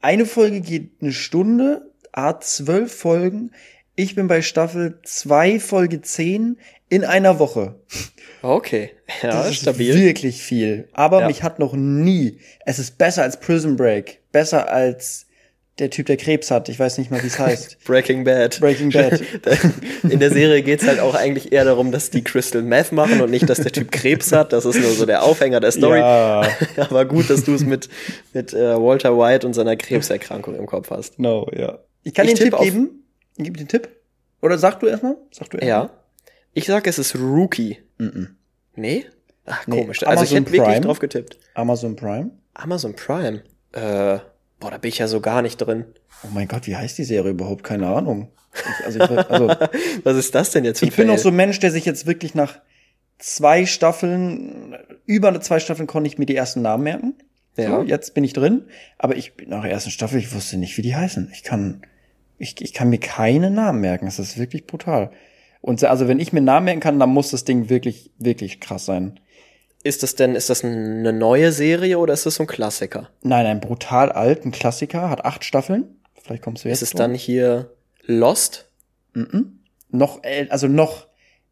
eine 0.00 0.26
Folge 0.26 0.60
geht 0.60 0.92
eine 1.00 1.12
Stunde, 1.12 1.90
a 2.12 2.40
zwölf 2.40 2.94
Folgen. 2.94 3.52
Ich 3.96 4.14
bin 4.14 4.28
bei 4.28 4.42
Staffel 4.42 5.00
zwei 5.02 5.58
Folge 5.58 6.00
zehn 6.02 6.58
in 6.88 7.04
einer 7.04 7.38
Woche. 7.38 7.74
Okay. 8.42 8.90
Ja, 9.22 9.30
Das 9.30 9.50
ist 9.50 9.56
stabil. 9.62 9.94
wirklich 9.94 10.42
viel. 10.42 10.88
Aber 10.92 11.20
Ja. 11.22 11.26
mich 11.26 11.42
hat 11.42 11.58
noch 11.58 11.74
nie. 11.74 12.38
Es 12.64 12.78
ist 12.78 12.98
besser 12.98 13.22
als 13.22 13.40
Prison 13.40 13.76
Break. 13.76 14.20
Besser 14.32 14.70
als 14.70 15.26
der 15.80 15.90
Typ, 15.90 16.06
der 16.06 16.16
Krebs 16.16 16.50
hat. 16.50 16.68
Ich 16.68 16.78
weiß 16.78 16.98
nicht 16.98 17.10
mal, 17.10 17.22
wie 17.22 17.26
es 17.28 17.38
heißt. 17.38 17.78
Breaking 17.84 18.24
Bad. 18.24 18.58
Breaking 18.60 18.90
Bad. 18.90 19.20
In 20.08 20.18
der 20.20 20.30
Serie 20.30 20.62
geht's 20.62 20.86
halt 20.86 20.98
auch 21.00 21.14
eigentlich 21.14 21.52
eher 21.52 21.64
darum, 21.64 21.92
dass 21.92 22.10
die 22.10 22.22
Crystal 22.24 22.62
Meth 22.62 22.92
machen 22.92 23.20
und 23.20 23.30
nicht, 23.30 23.48
dass 23.48 23.58
der 23.58 23.70
Typ 23.72 23.90
Krebs 23.92 24.32
hat. 24.32 24.52
Das 24.52 24.64
ist 24.64 24.80
nur 24.80 24.90
so 24.92 25.04
der 25.06 25.22
Aufhänger 25.22 25.60
der 25.60 25.70
Story. 25.72 25.98
Ja, 25.98 26.48
Aber 26.78 27.04
gut, 27.06 27.30
dass 27.30 27.44
du 27.44 27.54
es 27.54 27.64
mit, 27.64 27.88
mit 28.32 28.52
äh, 28.54 28.76
Walter 28.80 29.16
White 29.18 29.46
und 29.46 29.54
seiner 29.54 29.76
Krebserkrankung 29.76 30.54
im 30.56 30.66
Kopf 30.66 30.90
hast. 30.90 31.18
no, 31.18 31.48
ja. 31.56 31.78
Ich 32.04 32.14
kann 32.14 32.26
Ich 32.26 32.32
den 32.34 32.36
Tipp 32.38 32.44
tippe 32.46 32.56
auf- 32.58 32.64
geben. 32.64 33.04
Gib 33.36 33.56
den 33.56 33.68
Tipp. 33.68 33.88
Oder 34.42 34.58
sag 34.58 34.80
du 34.80 34.86
erstmal? 34.86 35.16
Sag 35.32 35.50
du 35.50 35.58
erstmal. 35.58 35.68
Ja. 35.84 35.90
Ich 36.54 36.66
sag, 36.66 36.86
es 36.86 36.98
ist 36.98 37.14
Rookie. 37.16 37.78
Mhm. 37.98 38.36
Nee? 38.74 39.06
Ach, 39.46 39.66
Nee, 39.66 39.82
komisch. 39.82 40.02
Also 40.02 40.24
ich 40.24 40.30
Amazon 40.30 40.36
hätte 40.38 40.52
wirklich 40.52 40.68
Prime. 40.74 40.80
drauf 40.80 40.98
getippt. 40.98 41.38
Amazon 41.54 41.96
Prime. 41.96 42.30
Amazon 42.54 42.94
Prime. 42.94 43.42
Äh, 43.72 44.18
boah, 44.60 44.70
da 44.70 44.78
bin 44.78 44.88
ich 44.88 44.98
ja 44.98 45.08
so 45.08 45.20
gar 45.20 45.42
nicht 45.42 45.56
drin. 45.58 45.84
Oh 46.24 46.28
mein 46.32 46.48
Gott, 46.48 46.66
wie 46.66 46.76
heißt 46.76 46.98
die 46.98 47.04
Serie 47.04 47.30
überhaupt? 47.30 47.64
Keine 47.64 47.86
Ahnung. 47.88 48.30
Ich, 48.54 48.86
also 48.86 49.00
ich, 49.00 49.10
also, 49.10 49.48
Was 50.04 50.16
ist 50.16 50.34
das 50.34 50.50
denn 50.50 50.64
jetzt 50.64 50.80
für 50.80 50.86
ein 50.86 50.88
ich 50.88 50.96
bin 50.96 51.10
auch 51.10 51.18
so 51.18 51.28
ein 51.28 51.36
Mensch, 51.36 51.60
der 51.60 51.70
sich 51.70 51.84
jetzt 51.84 52.06
wirklich 52.06 52.34
nach 52.34 52.60
zwei 53.18 53.66
Staffeln, 53.66 54.76
über 55.06 55.40
zwei 55.40 55.60
Staffeln 55.60 55.86
konnte 55.86 56.08
ich 56.08 56.18
mir 56.18 56.26
die 56.26 56.36
ersten 56.36 56.62
Namen 56.62 56.84
merken. 56.84 57.14
Ja. 57.56 57.70
So, 57.70 57.82
jetzt 57.82 58.14
bin 58.14 58.24
ich 58.24 58.32
drin. 58.32 58.66
Aber 58.98 59.16
ich, 59.16 59.32
nach 59.46 59.62
der 59.62 59.72
ersten 59.72 59.90
Staffel, 59.90 60.18
ich 60.18 60.32
wusste 60.34 60.56
nicht, 60.56 60.76
wie 60.78 60.82
die 60.82 60.94
heißen. 60.94 61.30
Ich 61.32 61.42
kann, 61.42 61.82
ich, 62.38 62.60
ich 62.60 62.72
kann 62.72 62.88
mir 62.88 63.00
keine 63.00 63.50
Namen 63.50 63.80
merken. 63.80 64.06
Das 64.06 64.18
ist 64.18 64.38
wirklich 64.38 64.66
brutal. 64.66 65.10
Und 65.60 65.82
also, 65.84 66.08
wenn 66.08 66.20
ich 66.20 66.32
mir 66.32 66.40
Namen 66.40 66.64
merken 66.64 66.80
kann, 66.80 66.98
dann 66.98 67.10
muss 67.10 67.30
das 67.30 67.44
Ding 67.44 67.68
wirklich, 67.68 68.12
wirklich 68.18 68.60
krass 68.60 68.86
sein. 68.86 69.20
Ist 69.84 70.02
das 70.02 70.14
denn, 70.16 70.34
ist 70.34 70.50
das 70.50 70.64
eine 70.64 71.12
neue 71.12 71.52
Serie 71.52 71.98
oder 71.98 72.12
ist 72.12 72.26
das 72.26 72.36
so 72.36 72.44
ein 72.44 72.46
Klassiker? 72.48 73.10
Nein, 73.22 73.46
ein 73.46 73.60
brutal 73.60 74.10
alt, 74.10 74.44
ein 74.44 74.50
Klassiker, 74.52 75.08
hat 75.08 75.24
acht 75.24 75.44
Staffeln. 75.44 75.96
Vielleicht 76.22 76.42
kommst 76.42 76.64
du 76.64 76.68
jetzt 76.68 76.82
Ist 76.82 76.88
es 76.88 76.90
drauf. 76.90 76.98
dann 76.98 77.14
hier 77.14 77.70
Lost? 78.04 78.70
Mhm. 79.14 79.60
Noch, 79.90 80.20
also 80.50 80.66
noch 80.68 81.06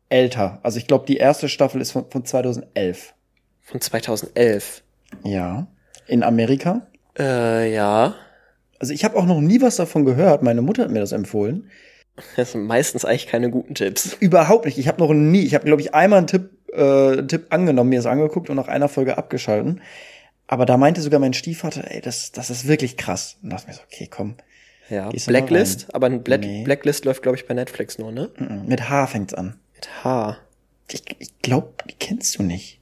älter. 0.08 0.60
Also 0.62 0.78
ich 0.78 0.86
glaube, 0.86 1.06
die 1.06 1.16
erste 1.16 1.48
Staffel 1.48 1.80
ist 1.80 1.92
von, 1.92 2.10
von 2.10 2.24
2011. 2.24 3.14
Von 3.62 3.80
2011. 3.80 4.82
Ja. 5.24 5.68
In 6.06 6.22
Amerika. 6.22 6.86
Äh, 7.18 7.72
ja. 7.72 8.14
Also 8.78 8.92
ich 8.92 9.04
habe 9.04 9.16
auch 9.16 9.24
noch 9.24 9.40
nie 9.40 9.60
was 9.60 9.76
davon 9.76 10.04
gehört. 10.04 10.42
Meine 10.42 10.62
Mutter 10.62 10.82
hat 10.84 10.90
mir 10.90 11.00
das 11.00 11.12
empfohlen. 11.12 11.70
Das 12.36 12.52
sind 12.52 12.64
meistens 12.64 13.04
eigentlich 13.04 13.26
keine 13.26 13.50
guten 13.50 13.74
Tipps. 13.74 14.14
Überhaupt 14.20 14.64
nicht. 14.64 14.78
Ich 14.78 14.88
habe 14.88 15.00
noch 15.02 15.12
nie. 15.12 15.42
Ich 15.42 15.54
habe, 15.54 15.64
glaube 15.66 15.82
ich, 15.82 15.94
einmal 15.94 16.18
einen 16.18 16.26
Tipp, 16.26 16.50
äh, 16.72 16.80
einen 17.18 17.28
Tipp 17.28 17.46
angenommen, 17.50 17.90
mir 17.90 17.98
das 17.98 18.06
angeguckt 18.06 18.48
und 18.50 18.56
nach 18.56 18.68
einer 18.68 18.88
Folge 18.88 19.18
abgeschalten. 19.18 19.82
Aber 20.46 20.64
da 20.64 20.76
meinte 20.76 21.00
sogar 21.02 21.20
mein 21.20 21.34
Stiefvater, 21.34 21.90
ey, 21.90 22.00
das, 22.00 22.32
das 22.32 22.50
ist 22.50 22.68
wirklich 22.68 22.96
krass. 22.96 23.36
Und 23.42 23.50
dachte 23.50 23.66
mir 23.66 23.74
so, 23.74 23.82
okay, 23.82 24.06
komm. 24.10 24.36
Ja. 24.88 25.10
Blacklist? 25.26 25.92
Aber 25.94 26.06
ein 26.06 26.22
Black 26.22 26.40
Nee. 26.42 26.62
Blacklist 26.62 27.04
läuft, 27.04 27.22
glaube 27.22 27.36
ich, 27.36 27.46
bei 27.46 27.54
Netflix 27.54 27.98
nur, 27.98 28.12
ne? 28.12 28.30
Mit 28.64 28.88
H 28.88 29.08
fängt's 29.08 29.34
an. 29.34 29.58
Mit 29.74 30.04
H. 30.04 30.36
Ich, 30.90 31.02
ich 31.18 31.38
glaube, 31.42 31.72
die 31.90 31.94
kennst 31.98 32.38
du 32.38 32.44
nicht. 32.44 32.80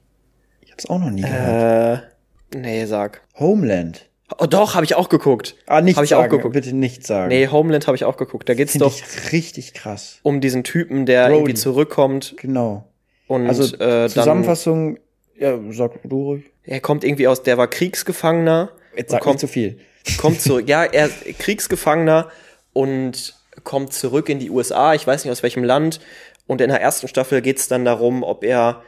Ich 0.61 0.71
hab's 0.73 0.87
auch 0.87 0.99
noch 0.99 1.11
nie 1.11 1.23
gehört. 1.23 2.05
Äh, 2.53 2.59
nee, 2.59 2.85
sag. 2.85 3.23
Homeland. 3.39 4.09
Oh 4.39 4.47
doch, 4.47 4.75
habe 4.75 4.85
ich 4.85 4.95
auch 4.95 5.09
geguckt. 5.11 5.55
Ah, 5.67 5.81
nicht 5.83 5.97
Hab 5.97 6.05
ich 6.05 6.11
sagen, 6.11 6.27
auch 6.27 6.31
geguckt. 6.31 6.55
bitte 6.55 6.75
nicht 6.75 7.07
sagen. 7.07 7.29
Nee, 7.29 7.49
Homeland 7.49 7.87
habe 7.87 7.97
ich 7.97 8.05
auch 8.05 8.17
geguckt. 8.17 8.49
Da 8.49 8.55
geht's 8.55 8.73
Finde 8.73 8.87
doch 8.87 8.95
ich 8.97 9.33
richtig 9.33 9.75
krass. 9.75 10.19
um 10.23 10.41
diesen 10.41 10.65
Typen, 10.65 11.05
der 11.07 11.25
Brody. 11.27 11.37
irgendwie 11.37 11.55
zurückkommt 11.55 12.35
Genau. 12.39 12.89
und 13.27 13.47
Also 13.47 13.77
äh, 13.77 14.09
Zusammenfassung, 14.09 14.99
ja, 15.39 15.59
sag 15.71 15.93
du 16.05 16.23
ruhig. 16.23 16.45
er 16.65 16.81
kommt 16.81 17.05
irgendwie 17.05 17.29
aus, 17.29 17.43
der 17.43 17.59
war 17.59 17.69
Kriegsgefangener 17.69 18.71
Jetzt 18.97 19.11
sag 19.11 19.21
kommt 19.21 19.41
zu 19.41 19.47
viel. 19.47 19.79
kommt 20.19 20.41
zurück. 20.41 20.69
Ja, 20.69 20.85
er 20.85 21.07
ist 21.07 21.39
Kriegsgefangener 21.39 22.31
und 22.73 23.35
kommt 23.63 23.93
zurück 23.93 24.29
in 24.31 24.39
die 24.39 24.51
USA. 24.51 24.95
Ich 24.95 25.07
weiß 25.07 25.25
nicht 25.25 25.33
aus 25.33 25.43
welchem 25.43 25.65
Land. 25.65 26.01
Und 26.47 26.61
in 26.61 26.69
der 26.71 26.81
ersten 26.81 27.09
Staffel 27.09 27.41
geht's 27.43 27.69
dann 27.69 27.85
darum, 27.85 28.23
ob 28.23 28.43
er 28.45 28.83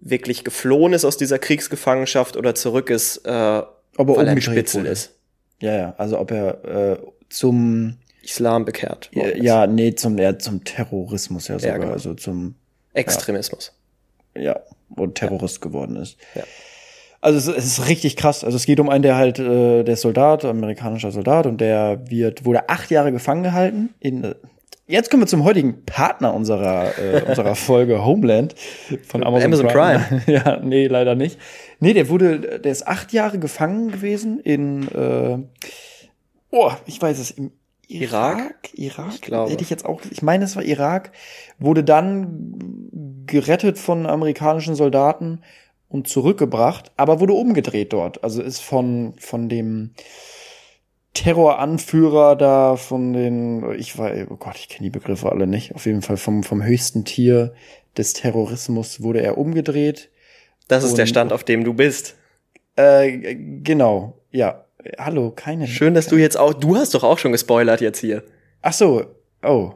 wirklich 0.00 0.44
geflohen 0.44 0.92
ist 0.92 1.04
aus 1.04 1.16
dieser 1.16 1.38
Kriegsgefangenschaft 1.38 2.36
oder 2.36 2.54
zurück 2.54 2.90
ist, 2.90 3.18
äh, 3.26 3.62
Weil 3.96 4.28
er 4.28 4.40
Spitzel 4.40 4.82
wurde. 4.82 4.90
ist. 4.90 5.12
Ja, 5.60 5.76
ja, 5.76 5.94
also 5.98 6.18
ob 6.18 6.30
er 6.30 6.64
äh, 6.64 6.98
zum 7.28 7.96
Islam 8.22 8.64
bekehrt. 8.64 9.10
ja, 9.12 9.22
ist. 9.24 9.42
ja, 9.42 9.66
nee, 9.66 9.94
zum 9.94 10.18
ja, 10.18 10.38
zum 10.38 10.64
Terrorismus 10.64 11.48
ja 11.48 11.58
sogar, 11.58 11.78
genau. 11.78 11.92
also 11.92 12.14
zum 12.14 12.54
Extremismus. 12.92 13.72
ja, 14.36 14.60
und 14.96 15.14
Terrorist 15.14 15.60
geworden 15.60 15.96
ist. 15.96 16.16
Ja. 16.34 16.42
Also 17.20 17.52
es, 17.52 17.64
ist 17.78 17.88
richtig 17.88 18.16
krass. 18.16 18.44
Also 18.44 18.56
es 18.56 18.66
geht 18.66 18.80
um 18.80 18.90
einen, 18.90 19.02
der 19.02 19.16
halt, 19.16 19.38
äh, 19.38 19.82
der 19.82 19.96
Soldat, 19.96 20.44
amerikanischer 20.44 21.10
Soldat, 21.10 21.46
und 21.46 21.58
der 21.58 22.10
wird, 22.10 22.44
wurde 22.44 22.68
acht 22.68 22.90
Jahre 22.90 23.12
gefangen 23.12 23.42
gehalten. 23.42 23.94
In, 23.98 24.34
jetzt 24.86 25.10
kommen 25.10 25.22
wir 25.22 25.26
zum 25.26 25.44
heutigen 25.44 25.84
Partner 25.84 26.34
unserer, 26.34 26.98
äh, 26.98 27.22
unserer 27.22 27.54
Folge 27.54 28.04
Homeland 28.04 28.54
von 29.06 29.24
Amazon, 29.24 29.54
Amazon 29.54 29.68
Prime. 29.68 30.22
ja, 30.26 30.60
nee, 30.62 30.86
leider 30.86 31.14
nicht. 31.14 31.38
Nee, 31.80 31.94
der 31.94 32.08
wurde, 32.08 32.60
der 32.60 32.72
ist 32.72 32.86
acht 32.86 33.12
Jahre 33.12 33.38
gefangen 33.38 33.90
gewesen 33.90 34.40
in, 34.40 34.88
äh, 34.88 35.38
oh, 36.50 36.72
ich 36.86 37.00
weiß 37.00 37.18
es, 37.18 37.30
im 37.32 37.52
Irak? 37.86 38.70
Irak? 38.74 39.12
Ich 39.14 39.20
glaube. 39.20 39.50
Hätte 39.50 39.62
ich 39.62 39.70
jetzt 39.70 39.84
auch, 39.84 40.00
ich 40.10 40.22
meine, 40.22 40.44
es 40.44 40.56
war 40.56 40.64
Irak, 40.64 41.12
wurde 41.58 41.84
dann 41.84 42.54
gerettet 43.26 43.78
von 43.78 44.06
amerikanischen 44.06 44.74
Soldaten 44.74 45.40
und 45.88 46.08
zurückgebracht, 46.08 46.92
aber 46.96 47.20
wurde 47.20 47.34
umgedreht 47.34 47.92
dort. 47.92 48.24
Also 48.24 48.42
ist 48.42 48.60
von, 48.60 49.14
von 49.18 49.48
dem 49.48 49.94
Terroranführer 51.14 52.36
da, 52.36 52.76
von 52.76 53.12
den, 53.12 53.72
ich 53.78 53.96
weiß, 53.96 54.26
oh 54.30 54.36
Gott, 54.36 54.56
ich 54.56 54.68
kenne 54.68 54.84
die 54.84 54.90
Begriffe 54.90 55.30
alle 55.30 55.46
nicht. 55.46 55.74
Auf 55.74 55.86
jeden 55.86 56.02
Fall 56.02 56.16
vom, 56.16 56.42
vom 56.42 56.62
höchsten 56.62 57.04
Tier 57.04 57.54
des 57.96 58.12
Terrorismus 58.12 59.02
wurde 59.02 59.22
er 59.22 59.38
umgedreht. 59.38 60.10
Das 60.68 60.82
ist 60.82 60.98
der 60.98 61.06
Stand, 61.06 61.32
auf 61.32 61.44
dem 61.44 61.64
du 61.64 61.74
bist. 61.74 62.16
Äh, 62.76 63.36
genau, 63.62 64.18
ja. 64.30 64.64
Hallo, 64.98 65.30
keine. 65.30 65.66
Schön, 65.66 65.94
dass 65.94 66.08
du 66.08 66.16
jetzt 66.16 66.36
auch, 66.36 66.52
du 66.52 66.76
hast 66.76 66.94
doch 66.94 67.04
auch 67.04 67.18
schon 67.18 67.32
gespoilert 67.32 67.80
jetzt 67.80 68.00
hier. 68.00 68.24
Ach 68.60 68.72
so, 68.72 69.06
oh. 69.42 69.72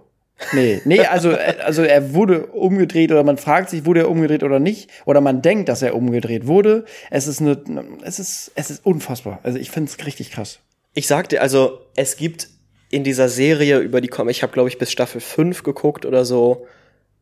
Nee, 0.52 0.80
nee, 0.84 1.00
also, 1.00 1.30
äh, 1.30 1.56
also 1.64 1.82
er 1.82 2.14
wurde 2.14 2.46
umgedreht 2.46 3.10
oder 3.10 3.24
man 3.24 3.38
fragt 3.38 3.70
sich, 3.70 3.86
wurde 3.86 4.00
er 4.00 4.10
umgedreht 4.10 4.42
oder 4.42 4.58
nicht? 4.58 4.90
Oder 5.04 5.20
man 5.20 5.42
denkt, 5.42 5.68
dass 5.68 5.82
er 5.82 5.94
umgedreht 5.94 6.46
wurde. 6.46 6.84
Es 7.10 7.26
ist 7.26 7.40
eine, 7.40 7.60
es 8.02 8.18
ist, 8.18 8.52
es 8.54 8.70
ist 8.70 8.84
unfassbar. 8.84 9.40
Also 9.42 9.58
ich 9.58 9.70
finde 9.70 9.90
es 9.90 10.06
richtig 10.06 10.30
krass. 10.30 10.60
Ich 10.98 11.06
sagte, 11.06 11.40
also 11.40 11.78
es 11.94 12.16
gibt 12.16 12.48
in 12.90 13.04
dieser 13.04 13.28
Serie 13.28 13.78
über 13.78 14.00
die 14.00 14.08
Kom 14.08 14.28
ich 14.28 14.42
habe 14.42 14.52
glaube 14.52 14.68
ich 14.68 14.78
bis 14.78 14.90
Staffel 14.90 15.20
5 15.20 15.62
geguckt 15.62 16.04
oder 16.04 16.24
so, 16.24 16.66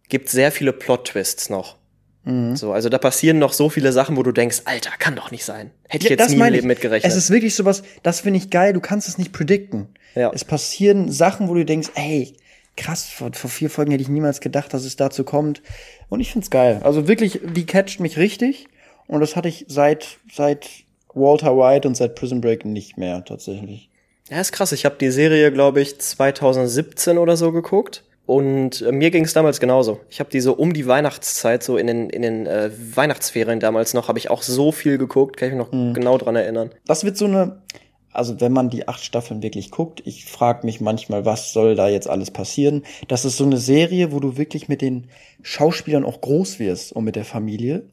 gibt 0.09 0.31
sehr 0.31 0.51
viele 0.51 0.72
Plot 0.72 1.09
Twists 1.09 1.51
noch. 1.51 1.77
Mhm. 2.24 2.57
So, 2.57 2.72
also 2.72 2.89
da 2.89 2.97
passieren 2.97 3.39
noch 3.39 3.53
so 3.53 3.68
viele 3.68 3.93
Sachen, 3.93 4.16
wo 4.16 4.22
du 4.22 4.33
denkst, 4.33 4.62
Alter, 4.64 4.93
kann 4.99 5.14
doch 5.14 5.31
nicht 5.31 5.45
sein. 5.45 5.72
Hätte 5.91 6.07
ich 6.07 6.11
jetzt 6.18 6.31
nie 6.31 6.41
im 6.41 6.53
Leben 6.55 6.68
mitgerechnet. 6.68 7.12
Es 7.12 7.18
ist 7.18 7.29
wirklich 7.29 7.55
sowas, 7.55 7.83
das 8.03 8.20
finde 8.20 8.39
ich 8.39 8.49
geil, 8.49 8.72
du 8.72 8.81
kannst 8.81 9.09
es 9.09 9.18
nicht 9.18 9.35
predikten. 9.35 9.89
Ja. 10.14 10.31
Es 10.33 10.47
passieren 10.47 11.12
Sachen, 11.12 11.51
wo 11.51 11.53
du 11.53 11.66
denkst, 11.66 11.91
ey, 11.97 12.35
krass, 12.79 13.05
vor, 13.05 13.35
vor 13.35 13.51
vier 13.51 13.68
Folgen 13.68 13.91
hätte 13.91 14.03
ich 14.03 14.09
niemals 14.09 14.41
gedacht, 14.41 14.72
dass 14.72 14.87
es 14.87 14.97
dazu 14.97 15.22
kommt. 15.22 15.61
Und 16.09 16.20
ich 16.20 16.33
find's 16.33 16.49
geil. 16.49 16.81
Also 16.83 17.09
wirklich, 17.09 17.41
die 17.45 17.66
catcht 17.66 18.01
mich 18.01 18.16
richtig. 18.16 18.68
Und 19.07 19.20
das 19.20 19.37
hatte 19.37 19.49
ich 19.49 19.66
seit, 19.68 20.16
seit 20.33 20.66
Walter 21.16 21.56
White 21.56 21.88
und 21.88 21.96
seit 21.96 22.14
Prison 22.14 22.40
Break 22.40 22.64
nicht 22.64 22.96
mehr, 22.98 23.24
tatsächlich. 23.24 23.90
Ja, 24.30 24.40
ist 24.40 24.52
krass. 24.52 24.72
Ich 24.72 24.84
habe 24.84 24.96
die 25.00 25.10
Serie, 25.10 25.50
glaube 25.52 25.80
ich, 25.80 25.98
2017 25.98 27.18
oder 27.18 27.36
so 27.36 27.52
geguckt. 27.52 28.04
Und 28.26 28.82
äh, 28.82 28.90
mir 28.90 29.12
ging 29.12 29.24
es 29.24 29.34
damals 29.34 29.60
genauso. 29.60 30.00
Ich 30.10 30.18
habe 30.18 30.30
die 30.30 30.40
so 30.40 30.52
um 30.54 30.72
die 30.74 30.88
Weihnachtszeit, 30.88 31.62
so 31.62 31.76
in 31.76 31.86
den, 31.86 32.10
in 32.10 32.22
den 32.22 32.46
äh, 32.46 32.70
Weihnachtsferien 32.94 33.60
damals 33.60 33.94
noch, 33.94 34.08
habe 34.08 34.18
ich 34.18 34.30
auch 34.30 34.42
so 34.42 34.72
viel 34.72 34.98
geguckt, 34.98 35.36
kann 35.36 35.48
ich 35.48 35.54
mich 35.54 35.64
noch 35.64 35.72
Mhm. 35.72 35.94
genau 35.94 36.18
dran 36.18 36.34
erinnern. 36.34 36.70
Das 36.86 37.04
wird 37.04 37.16
so 37.16 37.26
eine, 37.26 37.62
also 38.12 38.40
wenn 38.40 38.50
man 38.52 38.68
die 38.68 38.88
acht 38.88 39.04
Staffeln 39.04 39.44
wirklich 39.44 39.70
guckt, 39.70 40.02
ich 40.04 40.24
frage 40.24 40.66
mich 40.66 40.80
manchmal, 40.80 41.24
was 41.24 41.52
soll 41.52 41.76
da 41.76 41.88
jetzt 41.88 42.08
alles 42.08 42.32
passieren? 42.32 42.82
Das 43.06 43.24
ist 43.24 43.36
so 43.36 43.44
eine 43.44 43.58
Serie, 43.58 44.10
wo 44.10 44.18
du 44.18 44.36
wirklich 44.36 44.66
mit 44.68 44.82
den 44.82 45.06
Schauspielern 45.42 46.04
auch 46.04 46.20
groß 46.20 46.58
wirst 46.58 46.92
und 46.92 47.04
mit 47.04 47.14
der 47.14 47.24
Familie. 47.24 47.84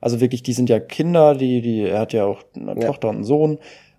Also 0.00 0.20
wirklich, 0.20 0.42
die 0.42 0.52
sind 0.52 0.68
ja 0.70 0.78
Kinder, 0.80 1.34
die, 1.34 1.60
die, 1.60 1.82
er 1.82 2.00
hat 2.00 2.12
ja 2.12 2.24
auch 2.24 2.42
eine 2.54 2.80
Ja. 2.80 2.86
Tochter 2.86 3.08
und 3.08 3.16
einen 3.16 3.24
Sohn. 3.24 3.58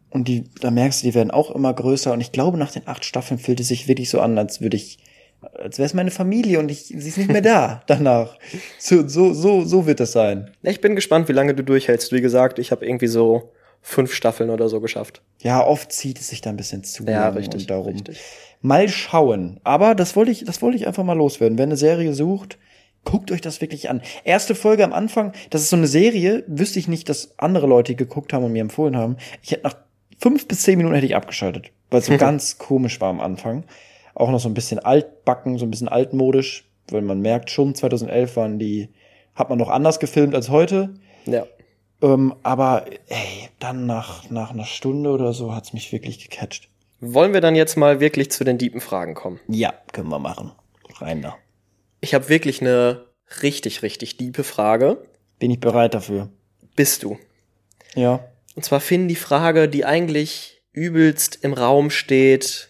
Und 0.10 0.28
die, 0.28 0.46
da 0.62 0.72
merkst 0.72 1.04
du, 1.04 1.08
die 1.08 1.14
werden 1.14 1.30
auch 1.32 1.52
immer 1.52 1.74
größer. 1.74 2.12
Und 2.14 2.22
ich 2.22 2.32
glaube, 2.32 2.58
nach 2.58 2.72
den 2.72 2.88
acht 2.88 3.06
Staffeln 3.06 3.40
fühlt 3.40 3.60
es 3.60 3.68
sich 3.68 3.88
wirklich 3.88 4.10
so 4.10 4.20
an, 4.22 4.38
als 4.38 4.60
würde 4.62 4.76
ich, 4.78 4.98
als 5.54 5.78
wäre 5.78 5.86
es 5.86 5.94
meine 5.94 6.10
Familie 6.12 6.60
und 6.60 6.70
ich, 6.72 6.86
sie 6.86 6.96
ist 6.98 7.18
nicht 7.18 7.32
mehr 7.32 7.42
da 7.42 7.84
danach. 7.88 8.38
So, 8.80 9.08
so, 9.08 9.34
so, 9.34 9.64
so 9.64 9.86
wird 9.86 10.00
es 10.00 10.12
sein. 10.12 10.50
Ich 10.64 10.82
bin 10.82 10.96
gespannt, 10.96 11.28
wie 11.30 11.34
lange 11.34 11.54
du 11.54 11.64
durchhältst. 11.64 12.12
Wie 12.12 12.22
gesagt, 12.22 12.60
ich 12.60 12.72
habe 12.72 12.86
irgendwie 12.86 13.08
so 13.08 13.52
fünf 13.82 14.14
Staffeln 14.14 14.50
oder 14.50 14.68
so 14.68 14.82
geschafft. 14.82 15.22
Ja, 15.42 15.66
oft 15.66 15.92
zieht 15.92 16.20
es 16.20 16.30
sich 16.30 16.42
da 16.42 16.50
ein 16.50 16.58
bisschen 16.58 16.84
zu. 16.84 17.04
Ja, 17.06 17.30
richtig, 17.30 17.62
Und 17.62 17.70
darum. 17.70 17.94
richtig. 17.94 18.20
Mal 18.62 18.90
schauen. 18.90 19.60
Aber 19.64 19.96
das 19.96 20.16
wollte 20.16 20.32
ich, 20.32 20.44
das 20.44 20.62
wollte 20.62 20.76
ich 20.76 20.88
einfach 20.88 21.04
mal 21.04 21.14
loswerden. 21.14 21.58
Wenn 21.58 21.70
eine 21.70 21.78
Serie 21.78 22.14
sucht, 22.14 22.58
guckt 23.06 23.32
euch 23.32 23.42
das 23.42 23.62
wirklich 23.62 23.90
an. 23.90 24.02
Erste 24.24 24.56
Folge 24.56 24.84
am 24.84 24.94
Anfang, 24.94 25.34
das 25.50 25.62
ist 25.62 25.70
so 25.70 25.76
eine 25.76 25.88
Serie, 25.88 26.44
wüsste 26.48 26.80
ich 26.80 26.88
nicht, 26.88 27.10
dass 27.10 27.38
andere 27.38 27.68
Leute 27.68 27.96
geguckt 27.96 28.34
haben 28.34 28.44
und 28.44 28.52
mir 28.52 28.62
empfohlen 28.62 28.96
haben. 28.96 29.18
Ich 29.42 29.52
hätte 29.52 29.64
nach 29.64 29.76
fünf 30.20 30.48
bis 30.48 30.64
zehn 30.64 30.78
Minuten 30.78 30.96
hätte 30.96 31.08
ich 31.08 31.16
abgeschaltet, 31.16 31.72
weil 31.90 32.00
es 32.00 32.08
so 32.08 32.18
ganz 32.18 32.58
komisch 32.58 33.02
war 33.02 33.10
am 33.10 33.20
Anfang. 33.20 33.64
Auch 34.14 34.30
noch 34.32 34.40
so 34.40 34.50
ein 34.50 34.54
bisschen 34.54 34.80
altbacken, 34.80 35.58
so 35.58 35.66
ein 35.66 35.72
bisschen 35.72 35.88
altmodisch, 35.88 36.66
weil 36.90 37.02
man 37.02 37.22
merkt 37.22 37.50
schon, 37.50 37.76
2011 37.76 38.36
waren 38.36 38.60
die, 38.60 38.90
hat 39.36 39.50
man 39.50 39.58
noch 39.58 39.70
anders 39.70 40.00
gefilmt 40.00 40.36
als 40.36 40.50
heute. 40.50 40.94
Ja. 41.26 41.46
Ähm, 42.02 42.36
aber 42.44 42.86
ey, 43.08 43.50
dann 43.60 43.86
nach, 43.86 44.30
nach 44.30 44.52
einer 44.52 44.66
Stunde 44.66 45.12
oder 45.12 45.34
so 45.34 45.54
hat's 45.54 45.74
mich 45.74 45.92
wirklich 45.92 46.20
gecatcht. 46.30 46.70
Wollen 47.02 47.34
wir 47.34 47.42
dann 47.42 47.56
jetzt 47.56 47.78
mal 47.78 48.00
wirklich 48.00 48.32
zu 48.32 48.44
den 48.44 48.58
deepen 48.58 48.82
Fragen 48.82 49.16
kommen? 49.16 49.40
Ja, 49.48 49.74
können 49.94 50.10
wir 50.10 50.20
machen. 50.20 50.52
Rein 51.00 51.22
da. 51.22 51.38
Ich 52.02 52.14
habe 52.14 52.30
wirklich 52.30 52.62
eine 52.62 53.06
richtig, 53.42 53.84
richtig 53.84 54.18
diepe 54.18 54.44
Frage. 54.44 55.04
Bin 55.40 55.52
ich 55.52 55.60
bereit 55.60 55.94
dafür. 55.94 56.30
Bist 56.76 57.04
du? 57.04 57.18
Ja. 57.96 58.20
Und 58.56 58.64
zwar 58.64 58.80
finden 58.80 59.08
die 59.08 59.16
Frage, 59.16 59.70
die 59.70 59.86
eigentlich 59.86 60.62
übelst 60.74 61.40
im 61.42 61.54
Raum 61.54 61.90
steht. 61.90 62.70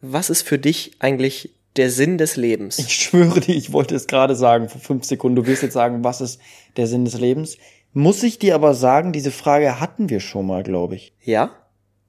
Was 0.00 0.30
ist 0.30 0.42
für 0.42 0.58
dich 0.58 0.96
eigentlich 0.98 1.54
der 1.76 1.90
Sinn 1.90 2.18
des 2.18 2.36
Lebens? 2.36 2.78
Ich 2.78 2.94
schwöre 2.94 3.40
dir, 3.40 3.54
ich 3.54 3.72
wollte 3.72 3.94
es 3.94 4.06
gerade 4.06 4.34
sagen, 4.34 4.68
vor 4.68 4.80
fünf 4.80 5.04
Sekunden. 5.04 5.36
Du 5.36 5.46
wirst 5.46 5.62
jetzt 5.62 5.72
sagen, 5.72 6.04
was 6.04 6.20
ist 6.20 6.40
der 6.76 6.86
Sinn 6.86 7.04
des 7.04 7.18
Lebens? 7.18 7.56
Muss 7.92 8.22
ich 8.22 8.38
dir 8.40 8.56
aber 8.56 8.74
sagen, 8.74 9.12
diese 9.12 9.30
Frage 9.30 9.78
hatten 9.80 10.10
wir 10.10 10.20
schon 10.20 10.46
mal, 10.46 10.62
glaube 10.62 10.96
ich. 10.96 11.14
ja? 11.20 11.50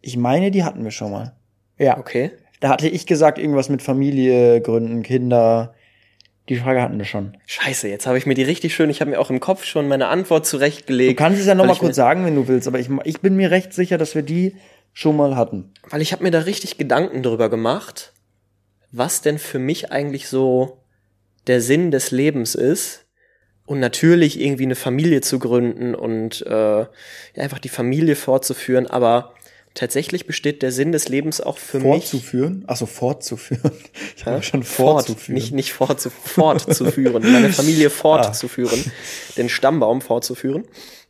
Ich 0.01 0.17
meine, 0.17 0.51
die 0.51 0.63
hatten 0.63 0.83
wir 0.83 0.91
schon 0.91 1.11
mal. 1.11 1.35
Ja. 1.77 1.97
Okay. 1.97 2.31
Da 2.59 2.69
hatte 2.69 2.87
ich 2.87 3.05
gesagt, 3.05 3.37
irgendwas 3.37 3.69
mit 3.69 3.81
Familie, 3.81 4.61
Gründen, 4.61 5.03
Kinder. 5.03 5.74
Die 6.49 6.57
Frage 6.57 6.81
hatten 6.81 6.97
wir 6.97 7.05
schon. 7.05 7.37
Scheiße, 7.47 7.87
jetzt 7.87 8.05
habe 8.05 8.17
ich 8.17 8.25
mir 8.25 8.35
die 8.35 8.43
richtig 8.43 8.75
schön, 8.75 8.89
ich 8.89 9.01
habe 9.01 9.11
mir 9.11 9.19
auch 9.19 9.31
im 9.31 9.39
Kopf 9.39 9.63
schon 9.63 9.87
meine 9.87 10.07
Antwort 10.07 10.45
zurechtgelegt. 10.45 11.19
Du 11.19 11.23
kannst 11.23 11.39
es 11.39 11.47
ja 11.47 11.55
noch 11.55 11.63
weil 11.63 11.69
mal 11.69 11.73
ich 11.73 11.79
kurz 11.79 11.95
sagen, 11.95 12.23
wenn 12.23 12.35
du 12.35 12.47
willst, 12.47 12.67
aber 12.67 12.79
ich, 12.79 12.89
ich 13.03 13.21
bin 13.21 13.35
mir 13.35 13.49
recht 13.49 13.73
sicher, 13.73 13.97
dass 13.97 14.13
wir 14.13 14.21
die 14.21 14.55
schon 14.93 15.17
mal 15.17 15.35
hatten. 15.35 15.73
Weil 15.89 16.01
ich 16.01 16.11
habe 16.11 16.23
mir 16.23 16.31
da 16.31 16.39
richtig 16.39 16.77
Gedanken 16.77 17.23
drüber 17.23 17.49
gemacht, 17.49 18.13
was 18.91 19.21
denn 19.21 19.39
für 19.39 19.59
mich 19.59 19.91
eigentlich 19.91 20.27
so 20.27 20.83
der 21.47 21.61
Sinn 21.61 21.91
des 21.91 22.11
Lebens 22.11 22.55
ist. 22.55 23.01
Und 23.67 23.79
natürlich 23.79 24.39
irgendwie 24.39 24.65
eine 24.65 24.75
Familie 24.75 25.21
zu 25.21 25.39
gründen 25.39 25.95
und 25.95 26.45
äh, 26.45 26.81
ja, 26.81 26.87
einfach 27.37 27.57
die 27.57 27.69
Familie 27.69 28.15
fortzuführen, 28.15 28.85
aber 28.85 29.33
tatsächlich 29.75 30.25
besteht 30.25 30.61
der 30.63 30.71
Sinn 30.71 30.91
des 30.91 31.07
Lebens 31.09 31.39
auch 31.41 31.57
für 31.59 31.77
mich 31.79 31.85
Fortzuführen? 32.09 32.63
Achso, 32.65 32.85
fortzuführen. 32.87 33.71
Ich 34.15 34.21
Ja? 34.25 34.31
habe 34.31 34.41
schon 34.43 34.63
fort, 34.63 35.05
fortzuführen. 35.05 35.35
nicht, 35.35 35.51
nicht 35.53 35.73
fortzu 35.73 36.09
fortzuführen, 36.09 37.31
meine 37.31 37.51
Familie 37.53 37.89
fortzuführen, 37.91 38.83
den 39.37 39.49
Stammbaum 39.49 40.01
fortzuführen. 40.01 40.63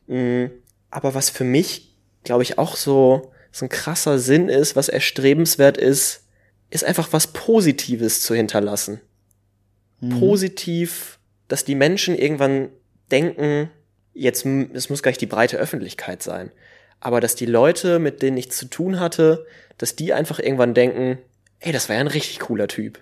Mm, 0.07 0.45
Aber 0.89 1.13
was 1.13 1.29
für 1.29 1.43
mich, 1.45 1.95
glaube 2.23 2.43
ich, 2.43 2.57
auch 2.57 2.75
so, 2.75 3.31
so 3.51 3.65
ein 3.65 3.69
krasser 3.69 4.19
Sinn 4.19 4.49
ist, 4.49 4.75
was 4.75 4.89
erstrebenswert 4.89 5.77
ist, 5.77 6.23
ist 6.71 6.83
einfach 6.83 7.13
was 7.13 7.27
Positives 7.27 8.21
zu 8.21 8.33
hinterlassen. 8.35 8.99
Mhm. 10.01 10.19
Positiv, 10.19 11.19
dass 11.47 11.63
die 11.65 11.75
Menschen 11.75 12.15
irgendwann 12.17 12.69
denken, 13.11 13.69
jetzt, 14.13 14.45
es 14.73 14.89
muss 14.89 15.03
gar 15.03 15.11
nicht 15.11 15.21
die 15.21 15.25
breite 15.27 15.57
Öffentlichkeit 15.57 16.23
sein, 16.23 16.51
aber 16.99 17.21
dass 17.21 17.35
die 17.35 17.45
Leute, 17.45 17.99
mit 17.99 18.21
denen 18.21 18.37
ich 18.37 18.51
zu 18.51 18.65
tun 18.65 18.99
hatte, 18.99 19.45
dass 19.77 19.95
die 19.95 20.13
einfach 20.13 20.39
irgendwann 20.39 20.73
denken, 20.73 21.17
ey, 21.59 21.71
das 21.71 21.89
war 21.89 21.95
ja 21.95 22.01
ein 22.01 22.07
richtig 22.07 22.39
cooler 22.39 22.67
Typ. 22.67 22.99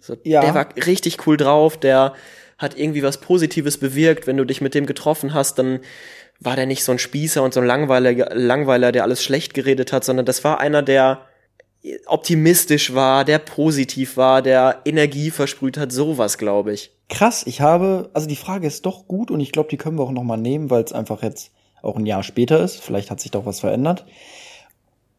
So, 0.00 0.16
Ja. 0.24 0.40
Der 0.40 0.54
war 0.54 0.68
richtig 0.86 1.26
cool 1.26 1.36
drauf, 1.36 1.76
der 1.76 2.14
hat 2.58 2.78
irgendwie 2.78 3.02
was 3.02 3.18
Positives 3.18 3.78
bewirkt. 3.78 4.26
Wenn 4.26 4.36
du 4.36 4.44
dich 4.44 4.60
mit 4.60 4.74
dem 4.74 4.86
getroffen 4.86 5.34
hast, 5.34 5.58
dann 5.58 5.80
war 6.40 6.56
der 6.56 6.66
nicht 6.66 6.84
so 6.84 6.92
ein 6.92 6.98
Spießer 6.98 7.42
und 7.42 7.54
so 7.54 7.60
ein 7.60 7.66
Langweiler, 7.66 8.34
Langweiler, 8.34 8.92
der 8.92 9.02
alles 9.02 9.22
schlecht 9.22 9.54
geredet 9.54 9.92
hat, 9.92 10.04
sondern 10.04 10.26
das 10.26 10.44
war 10.44 10.60
einer, 10.60 10.82
der 10.82 11.26
optimistisch 12.06 12.94
war, 12.94 13.24
der 13.24 13.38
positiv 13.38 14.16
war, 14.16 14.42
der 14.42 14.80
Energie 14.84 15.30
versprüht 15.30 15.76
hat, 15.76 15.92
sowas, 15.92 16.38
glaube 16.38 16.72
ich. 16.72 16.92
Krass, 17.08 17.42
ich 17.46 17.60
habe, 17.60 18.10
also 18.14 18.28
die 18.28 18.36
Frage 18.36 18.66
ist 18.66 18.86
doch 18.86 19.06
gut 19.08 19.30
und 19.30 19.40
ich 19.40 19.52
glaube, 19.52 19.68
die 19.68 19.76
können 19.76 19.98
wir 19.98 20.04
auch 20.04 20.12
noch 20.12 20.22
mal 20.22 20.36
nehmen, 20.36 20.70
weil 20.70 20.84
es 20.84 20.92
einfach 20.92 21.22
jetzt 21.22 21.50
auch 21.82 21.96
ein 21.96 22.06
Jahr 22.06 22.22
später 22.22 22.60
ist. 22.60 22.80
Vielleicht 22.80 23.10
hat 23.10 23.20
sich 23.20 23.30
doch 23.30 23.44
was 23.44 23.60
verändert. 23.60 24.06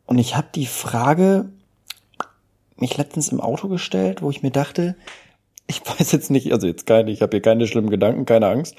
Und 0.05 0.17
ich 0.17 0.35
habe 0.35 0.47
die 0.55 0.65
Frage 0.65 1.49
mich 2.77 2.97
letztens 2.97 3.29
im 3.29 3.39
Auto 3.39 3.67
gestellt, 3.67 4.21
wo 4.21 4.29
ich 4.29 4.43
mir 4.43 4.51
dachte, 4.51 4.95
ich 5.67 5.81
weiß 5.85 6.11
jetzt 6.11 6.31
nicht, 6.31 6.51
also 6.51 6.67
jetzt 6.67 6.85
keine, 6.85 7.11
ich 7.11 7.21
habe 7.21 7.31
hier 7.31 7.41
keine 7.41 7.67
schlimmen 7.67 7.89
Gedanken, 7.89 8.25
keine 8.25 8.47
Angst. 8.47 8.75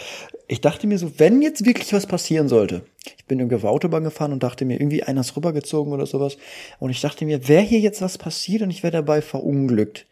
Ich 0.49 0.61
dachte 0.61 0.87
mir 0.87 0.99
so, 0.99 1.19
wenn 1.19 1.43
jetzt 1.43 1.65
wirklich 1.65 1.93
was 1.93 2.07
passieren 2.07 2.49
sollte, 2.49 2.83
ich 3.17 3.25
bin 3.27 3.39
irgendwie 3.39 3.57
auf 3.57 3.65
Autobahn 3.65 4.05
gefahren 4.05 4.33
und 4.33 4.43
dachte 4.43 4.65
mir, 4.65 4.81
irgendwie 4.81 5.03
einer 5.03 5.23
ist 5.23 5.37
rübergezogen 5.37 5.93
oder 5.93 6.07
sowas. 6.07 6.37
Und 6.79 6.91
ich 6.91 7.01
dachte 7.01 7.25
mir, 7.25 7.49
wäre 7.49 7.63
hier 7.63 7.81
jetzt 7.81 8.03
was 8.03 8.19
passiert 8.19 8.63
und 8.63 8.71
ich 8.71 8.83
wäre 8.83 8.93
dabei 8.93 9.23
verunglückt, 9.23 10.07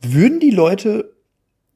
würden 0.00 0.40
die 0.40 0.50
Leute 0.50 1.12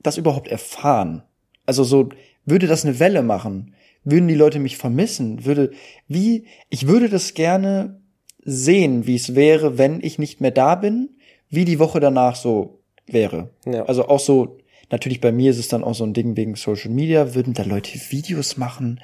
das 0.02 0.16
überhaupt 0.16 0.48
erfahren? 0.48 1.22
Also 1.66 1.84
so, 1.84 2.08
würde 2.44 2.66
das 2.66 2.84
eine 2.84 2.98
Welle 2.98 3.22
machen? 3.22 3.74
Würden 4.04 4.28
die 4.28 4.34
Leute 4.34 4.58
mich 4.58 4.76
vermissen? 4.76 5.44
Würde, 5.44 5.72
wie, 6.08 6.44
ich 6.68 6.86
würde 6.86 7.08
das 7.08 7.34
gerne 7.34 8.00
sehen, 8.42 9.06
wie 9.06 9.16
es 9.16 9.34
wäre, 9.34 9.78
wenn 9.78 10.00
ich 10.02 10.18
nicht 10.18 10.40
mehr 10.40 10.50
da 10.50 10.74
bin, 10.74 11.10
wie 11.48 11.64
die 11.64 11.78
Woche 11.78 12.00
danach 12.00 12.36
so 12.36 12.80
wäre. 13.06 13.50
Ja. 13.66 13.84
Also 13.84 14.08
auch 14.08 14.20
so, 14.20 14.58
natürlich 14.90 15.20
bei 15.20 15.32
mir 15.32 15.50
ist 15.50 15.58
es 15.58 15.68
dann 15.68 15.84
auch 15.84 15.94
so 15.94 16.04
ein 16.04 16.14
Ding 16.14 16.36
wegen 16.36 16.54
Social 16.54 16.90
Media, 16.90 17.34
würden 17.34 17.52
da 17.52 17.62
Leute 17.62 17.98
Videos 18.10 18.56
machen? 18.56 19.00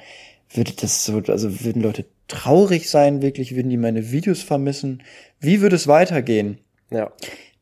Würde 0.49 0.71
das 0.79 1.05
so, 1.05 1.21
also 1.27 1.63
würden 1.63 1.81
Leute 1.81 2.05
traurig 2.27 2.89
sein, 2.89 3.21
wirklich, 3.21 3.55
würden 3.55 3.69
die 3.69 3.77
meine 3.77 4.11
Videos 4.11 4.41
vermissen? 4.41 5.03
Wie 5.39 5.61
würde 5.61 5.75
es 5.75 5.87
weitergehen? 5.87 6.59
Ja. 6.89 7.11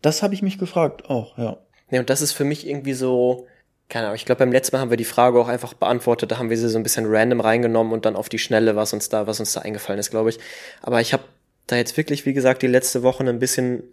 Das 0.02 0.24
habe 0.24 0.34
ich 0.34 0.42
mich 0.42 0.58
gefragt, 0.58 1.10
auch, 1.10 1.38
ja. 1.38 1.58
Ja, 1.92 2.00
und 2.00 2.10
das 2.10 2.22
ist 2.22 2.32
für 2.32 2.46
mich 2.46 2.68
irgendwie 2.68 2.94
so, 2.94 3.48
keine 3.90 4.08
Ahnung, 4.08 4.16
ich 4.16 4.26
glaube, 4.26 4.40
beim 4.40 4.52
letzten 4.52 4.76
Mal 4.76 4.82
haben 4.82 4.90
wir 4.90 4.98
die 4.98 5.06
Frage 5.06 5.40
auch 5.40 5.48
einfach 5.48 5.74
beantwortet, 5.74 6.32
da 6.32 6.38
haben 6.38 6.50
wir 6.50 6.58
sie 6.58 6.70
so 6.70 6.78
ein 6.78 6.84
bisschen 6.84 7.06
random 7.08 7.40
reingenommen 7.40 7.94
und 7.94 8.06
dann 8.06 8.16
auf 8.16 8.30
die 8.30 8.40
Schnelle, 8.40 8.76
was 8.76 8.94
uns 8.94 9.10
da, 9.10 9.28
was 9.28 9.40
uns 9.40 9.54
da 9.54 9.62
eingefallen 9.62 10.00
ist, 10.00 10.10
glaube 10.10 10.30
ich. 10.30 10.40
Aber 10.82 11.02
ich 11.02 11.14
habe 11.14 11.24
da 11.68 11.76
jetzt 11.76 11.96
wirklich, 11.98 12.26
wie 12.26 12.34
gesagt, 12.34 12.62
die 12.62 12.68
letzte 12.68 13.04
Woche 13.04 13.24
ein 13.24 13.40
bisschen 13.40 13.92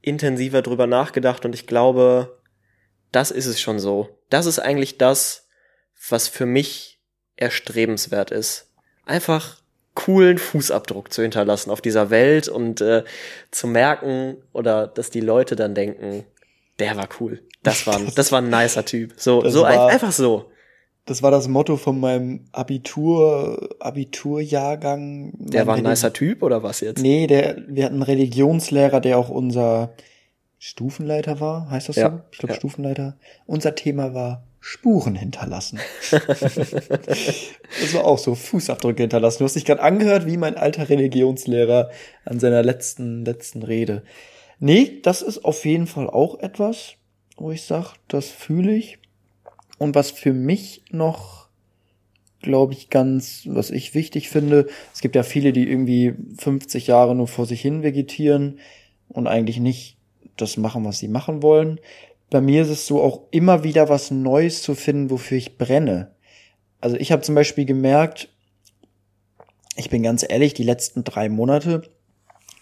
intensiver 0.00 0.62
drüber 0.62 0.86
nachgedacht 0.86 1.44
und 1.44 1.54
ich 1.54 1.66
glaube, 1.66 2.38
das 3.10 3.30
ist 3.30 3.46
es 3.46 3.60
schon 3.60 3.78
so. 3.78 4.08
Das 4.30 4.46
ist 4.46 4.58
eigentlich 4.58 4.98
das, 4.98 5.48
was 6.08 6.28
für 6.28 6.46
mich 6.46 7.00
erstrebenswert 7.36 8.30
ist. 8.30 8.72
Einfach 9.04 9.62
coolen 9.94 10.38
Fußabdruck 10.38 11.12
zu 11.12 11.22
hinterlassen 11.22 11.70
auf 11.70 11.80
dieser 11.80 12.10
Welt 12.10 12.48
und 12.48 12.80
äh, 12.80 13.04
zu 13.50 13.66
merken 13.66 14.36
oder 14.52 14.86
dass 14.88 15.10
die 15.10 15.20
Leute 15.20 15.56
dann 15.56 15.74
denken, 15.74 16.24
der 16.78 16.96
war 16.96 17.08
cool. 17.20 17.42
Das 17.62 17.86
war, 17.86 17.96
ein- 17.96 18.10
das 18.16 18.32
war 18.32 18.40
ein 18.42 18.50
nicer 18.50 18.84
Typ. 18.84 19.14
So, 19.16 19.42
Das 19.42 19.52
so 19.52 19.62
war- 19.62 19.88
einfach 19.88 20.12
so. 20.12 20.50
Das 21.06 21.22
war 21.22 21.30
das 21.30 21.48
Motto 21.48 21.76
von 21.76 22.00
meinem 22.00 22.46
Abitur, 22.52 23.76
Abiturjahrgang. 23.78 25.32
Der 25.38 25.66
war 25.66 25.74
ein 25.74 25.80
Religi- 25.84 25.88
nicer 25.90 26.12
Typ 26.14 26.42
oder 26.42 26.62
was 26.62 26.80
jetzt? 26.80 27.02
Nee, 27.02 27.26
der, 27.26 27.58
wir 27.68 27.84
hatten 27.84 27.94
einen 27.96 28.02
Religionslehrer, 28.02 29.00
der 29.00 29.18
auch 29.18 29.28
unser 29.28 29.92
Stufenleiter 30.58 31.40
war, 31.40 31.68
heißt 31.70 31.90
das 31.90 31.96
Ja, 31.96 32.10
so? 32.10 32.20
Ich 32.32 32.38
glaube 32.38 32.54
ja. 32.54 32.58
Stufenleiter. 32.58 33.18
Unser 33.44 33.74
Thema 33.74 34.14
war 34.14 34.44
Spuren 34.60 35.14
hinterlassen. 35.14 35.78
das 36.10 37.92
war 37.92 38.04
auch 38.04 38.16
so, 38.18 38.34
Fußabdrücke 38.34 39.02
hinterlassen. 39.02 39.38
Du 39.40 39.44
hast 39.44 39.56
dich 39.56 39.66
gerade 39.66 39.82
angehört 39.82 40.26
wie 40.26 40.38
mein 40.38 40.56
alter 40.56 40.88
Religionslehrer 40.88 41.90
an 42.24 42.40
seiner 42.40 42.62
letzten, 42.62 43.24
letzten 43.26 43.62
Rede. 43.62 44.02
Nee, 44.64 45.00
das 45.02 45.20
ist 45.20 45.44
auf 45.44 45.66
jeden 45.66 45.86
Fall 45.86 46.08
auch 46.08 46.38
etwas, 46.38 46.94
wo 47.36 47.50
ich 47.50 47.64
sag, 47.64 47.96
das 48.08 48.30
fühle 48.30 48.74
ich. 48.74 48.98
Und 49.76 49.94
was 49.94 50.10
für 50.10 50.32
mich 50.32 50.84
noch, 50.90 51.50
glaube 52.40 52.72
ich, 52.72 52.88
ganz, 52.88 53.42
was 53.44 53.70
ich 53.70 53.94
wichtig 53.94 54.30
finde, 54.30 54.66
es 54.94 55.02
gibt 55.02 55.16
ja 55.16 55.22
viele, 55.22 55.52
die 55.52 55.68
irgendwie 55.68 56.14
50 56.38 56.86
Jahre 56.86 57.14
nur 57.14 57.28
vor 57.28 57.44
sich 57.44 57.60
hin 57.60 57.82
vegetieren 57.82 58.58
und 59.08 59.26
eigentlich 59.26 59.60
nicht 59.60 59.98
das 60.38 60.56
machen, 60.56 60.86
was 60.86 60.98
sie 60.98 61.08
machen 61.08 61.42
wollen. 61.42 61.78
Bei 62.30 62.40
mir 62.40 62.62
ist 62.62 62.70
es 62.70 62.86
so 62.86 63.02
auch 63.02 63.24
immer 63.32 63.64
wieder 63.64 63.90
was 63.90 64.10
Neues 64.10 64.62
zu 64.62 64.74
finden, 64.74 65.10
wofür 65.10 65.36
ich 65.36 65.58
brenne. 65.58 66.14
Also 66.80 66.96
ich 66.96 67.12
habe 67.12 67.20
zum 67.20 67.34
Beispiel 67.34 67.66
gemerkt, 67.66 68.30
ich 69.76 69.90
bin 69.90 70.02
ganz 70.02 70.24
ehrlich, 70.26 70.54
die 70.54 70.64
letzten 70.64 71.04
drei 71.04 71.28
Monate 71.28 71.82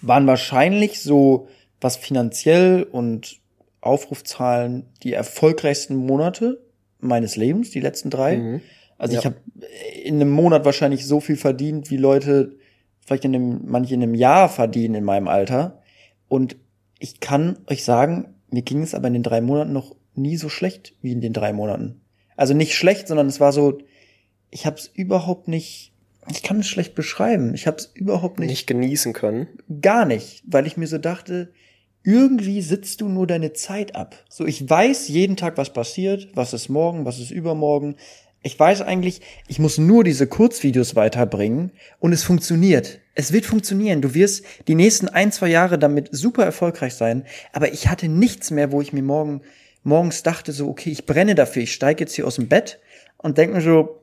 waren 0.00 0.26
wahrscheinlich 0.26 1.00
so, 1.00 1.46
was 1.83 1.97
finanziell 1.97 2.85
und 2.85 3.41
Aufrufzahlen 3.80 4.87
die 5.03 5.12
erfolgreichsten 5.12 5.97
Monate 5.97 6.61
meines 7.01 7.37
Lebens, 7.37 7.70
die 7.70 7.80
letzten 7.80 8.11
drei. 8.11 8.37
Mhm. 8.39 8.61
Also 8.99 9.14
Ja. 9.14 9.20
ich 9.20 9.26
habe 9.26 9.37
in 10.05 10.14
einem 10.16 10.30
Monat 10.30 10.64
wahrscheinlich 10.64 11.05
so 11.07 11.20
viel 11.20 11.37
verdient, 11.37 11.91
wie 11.91 11.97
Leute 11.97 12.57
vielleicht 13.05 13.24
in 13.24 13.35
einem, 13.35 13.61
manche 13.66 13.95
in 13.95 14.03
einem 14.03 14.14
Jahr 14.14 14.49
verdienen 14.49 14.95
in 14.95 15.05
meinem 15.05 15.26
Alter. 15.28 15.83
Und 16.28 16.57
ich 17.01 17.18
kann 17.20 17.59
euch 17.66 17.85
sagen, 17.85 18.35
mir 18.51 18.62
ging 18.62 18.83
es 18.83 18.95
aber 18.95 19.09
in 19.09 19.14
den 19.14 19.24
drei 19.24 19.41
Monaten 19.41 19.72
noch 19.72 19.97
nie 20.14 20.37
so 20.37 20.49
schlecht 20.49 20.95
wie 21.03 21.11
in 21.12 21.20
den 21.20 21.33
drei 21.33 21.53
Monaten. 21.53 22.01
Also 22.37 22.55
nicht 22.55 22.74
schlecht, 22.74 23.09
sondern 23.09 23.26
es 23.26 23.41
war 23.41 23.53
so, 23.53 23.78
ich 24.51 24.64
habe 24.66 24.76
es 24.76 24.87
überhaupt 24.87 25.49
nicht, 25.49 25.93
ich 26.30 26.43
kann 26.45 26.61
es 26.61 26.68
schlecht 26.68 26.95
beschreiben. 26.95 27.55
Ich 27.55 27.66
habe 27.66 27.78
es 27.78 27.87
überhaupt 27.95 28.39
nicht, 28.39 28.51
Nicht 28.51 28.66
genießen 28.68 29.12
können. 29.12 29.49
gar 29.80 30.05
nicht, 30.05 30.45
weil 30.47 30.66
ich 30.68 30.76
mir 30.76 30.87
so 30.87 30.99
dachte, 30.99 31.53
irgendwie 32.05 32.62
sitzt 32.62 33.00
du 33.00 33.09
nur 33.09 33.26
deine 33.26 33.53
Zeit 33.53 33.94
ab. 33.94 34.16
So, 34.28 34.46
ich 34.46 34.68
weiß 34.68 35.09
jeden 35.09 35.36
Tag, 35.36 35.57
was 35.57 35.72
passiert, 35.72 36.28
was 36.34 36.53
ist 36.53 36.68
morgen, 36.68 37.05
was 37.05 37.18
ist 37.18 37.30
übermorgen. 37.30 37.96
Ich 38.42 38.59
weiß 38.59 38.82
eigentlich, 38.82 39.20
ich 39.46 39.61
muss 39.61 39.78
nur 39.78 40.03
diese 40.03 40.26
Kurzvideos 40.26 40.96
weiterbringen 40.96 41.70
und 42.00 42.12
es 42.12 42.24
funktioniert. 42.24 42.98
Es 43.14 43.32
wird 43.32 43.46
funktionieren. 43.46 44.03
Du 44.03 44.14
wirst 44.14 44.44
die 44.66 44.74
nächsten 44.74 45.09
ein, 45.09 45.30
zwei 45.30 45.48
Jahre 45.48 45.78
damit 45.78 46.09
super 46.11 46.44
erfolgreich 46.44 46.94
sein. 46.94 47.24
Aber 47.53 47.72
ich 47.72 47.88
hatte 47.88 48.09
nichts 48.09 48.50
mehr, 48.50 48.72
wo 48.72 48.80
ich 48.80 48.92
mir 48.92 49.03
morgen, 49.03 49.42
morgens 49.84 50.24
dachte 50.24 50.50
so, 50.50 50.68
okay, 50.68 50.90
ich 50.90 51.07
brenne 51.07 51.36
dafür. 51.36 51.62
Ich 51.62 51.72
steige 51.72 52.00
jetzt 52.00 52.14
hier 52.14 52.26
aus 52.26 52.36
dem 52.36 52.48
Bett 52.48 52.80
und 53.18 53.38
denke 53.38 53.57
mir 53.57 53.62
so, 53.62 54.01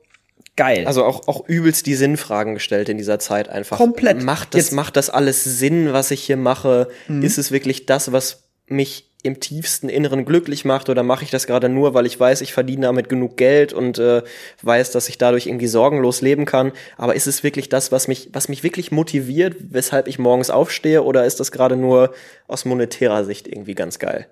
geil. 0.56 0.86
Also 0.86 1.04
auch, 1.04 1.26
auch 1.28 1.48
übelst 1.48 1.86
die 1.86 1.94
Sinnfragen 1.94 2.54
gestellt 2.54 2.88
in 2.88 2.98
dieser 2.98 3.18
Zeit 3.18 3.48
einfach. 3.48 3.76
Komplett. 3.78 4.22
Macht 4.22 4.54
das, 4.54 4.58
Jetzt- 4.66 4.72
Mhm. 4.72 4.76
macht 4.76 4.96
das 4.96 5.10
alles 5.10 5.44
Sinn, 5.44 5.92
was 5.92 6.10
ich 6.10 6.22
hier 6.22 6.36
mache? 6.36 6.88
Ist 7.08 7.38
es 7.38 7.50
wirklich 7.52 7.86
das, 7.86 8.12
was 8.12 8.44
mich 8.66 9.06
im 9.22 9.38
tiefsten 9.38 9.90
Inneren 9.90 10.24
glücklich 10.24 10.64
macht 10.64 10.88
oder 10.88 11.02
mache 11.02 11.24
ich 11.24 11.30
das 11.30 11.46
gerade 11.46 11.68
nur, 11.68 11.92
weil 11.92 12.06
ich 12.06 12.18
weiß, 12.18 12.40
ich 12.40 12.54
verdiene 12.54 12.86
damit 12.86 13.10
genug 13.10 13.36
Geld 13.36 13.74
und 13.74 13.98
äh, 13.98 14.22
weiß, 14.62 14.92
dass 14.92 15.10
ich 15.10 15.18
dadurch 15.18 15.46
irgendwie 15.46 15.66
sorgenlos 15.66 16.22
leben 16.22 16.46
kann. 16.46 16.72
Aber 16.96 17.14
ist 17.14 17.26
es 17.26 17.42
wirklich 17.42 17.68
das, 17.68 17.92
was 17.92 18.08
mich, 18.08 18.30
was 18.32 18.48
mich 18.48 18.62
wirklich 18.62 18.92
motiviert, 18.92 19.56
weshalb 19.70 20.08
ich 20.08 20.18
morgens 20.18 20.48
aufstehe, 20.48 21.02
oder 21.02 21.26
ist 21.26 21.38
das 21.38 21.52
gerade 21.52 21.76
nur 21.76 22.14
aus 22.48 22.64
monetärer 22.64 23.24
Sicht 23.24 23.46
irgendwie 23.48 23.74
ganz 23.74 23.98
geil? 23.98 24.26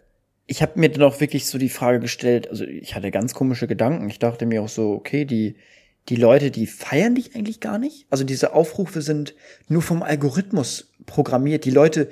ich 0.50 0.62
habe 0.62 0.80
mir 0.80 0.88
dann 0.88 1.02
auch 1.02 1.20
wirklich 1.20 1.44
so 1.46 1.58
die 1.58 1.68
Frage 1.68 2.00
gestellt, 2.00 2.48
also 2.48 2.64
ich 2.64 2.94
hatte 2.94 3.10
ganz 3.10 3.34
komische 3.34 3.66
Gedanken. 3.66 4.08
Ich 4.08 4.18
dachte 4.18 4.46
mir 4.46 4.62
auch 4.62 4.68
so, 4.70 4.92
okay, 4.92 5.26
die, 5.26 5.56
die 6.08 6.16
Leute, 6.16 6.50
die 6.50 6.66
feiern 6.66 7.14
dich 7.14 7.34
eigentlich 7.34 7.60
gar 7.60 7.78
nicht. 7.78 8.06
Also 8.10 8.24
diese 8.24 8.54
Aufrufe 8.54 9.02
sind 9.02 9.34
nur 9.68 9.82
vom 9.82 10.02
Algorithmus 10.02 10.90
programmiert. 11.06 11.64
Die 11.64 11.70
Leute, 11.70 12.10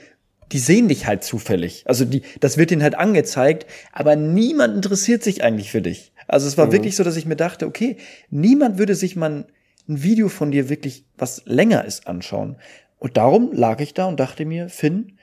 die 0.52 0.58
sehen 0.58 0.88
dich 0.88 1.06
halt 1.06 1.24
zufällig. 1.24 1.84
Also 1.86 2.04
die, 2.04 2.22
das 2.40 2.56
wird 2.58 2.70
denen 2.70 2.82
halt 2.82 2.94
angezeigt, 2.94 3.66
aber 3.92 4.16
niemand 4.16 4.76
interessiert 4.76 5.22
sich 5.22 5.42
eigentlich 5.42 5.70
für 5.70 5.82
dich. 5.82 6.12
Also 6.28 6.46
es 6.46 6.58
war 6.58 6.72
wirklich 6.72 6.96
so, 6.96 7.04
dass 7.04 7.16
ich 7.16 7.26
mir 7.26 7.36
dachte, 7.36 7.66
okay, 7.66 7.96
niemand 8.30 8.78
würde 8.78 8.94
sich 8.94 9.16
mal 9.16 9.30
ein, 9.30 9.44
ein 9.88 10.02
Video 10.02 10.28
von 10.28 10.50
dir 10.50 10.68
wirklich, 10.68 11.04
was 11.16 11.42
länger 11.46 11.84
ist, 11.84 12.06
anschauen. 12.06 12.56
Und 12.98 13.16
darum 13.16 13.52
lag 13.52 13.80
ich 13.80 13.94
da 13.94 14.06
und 14.06 14.18
dachte 14.18 14.44
mir, 14.44 14.68
Finn, 14.68 15.18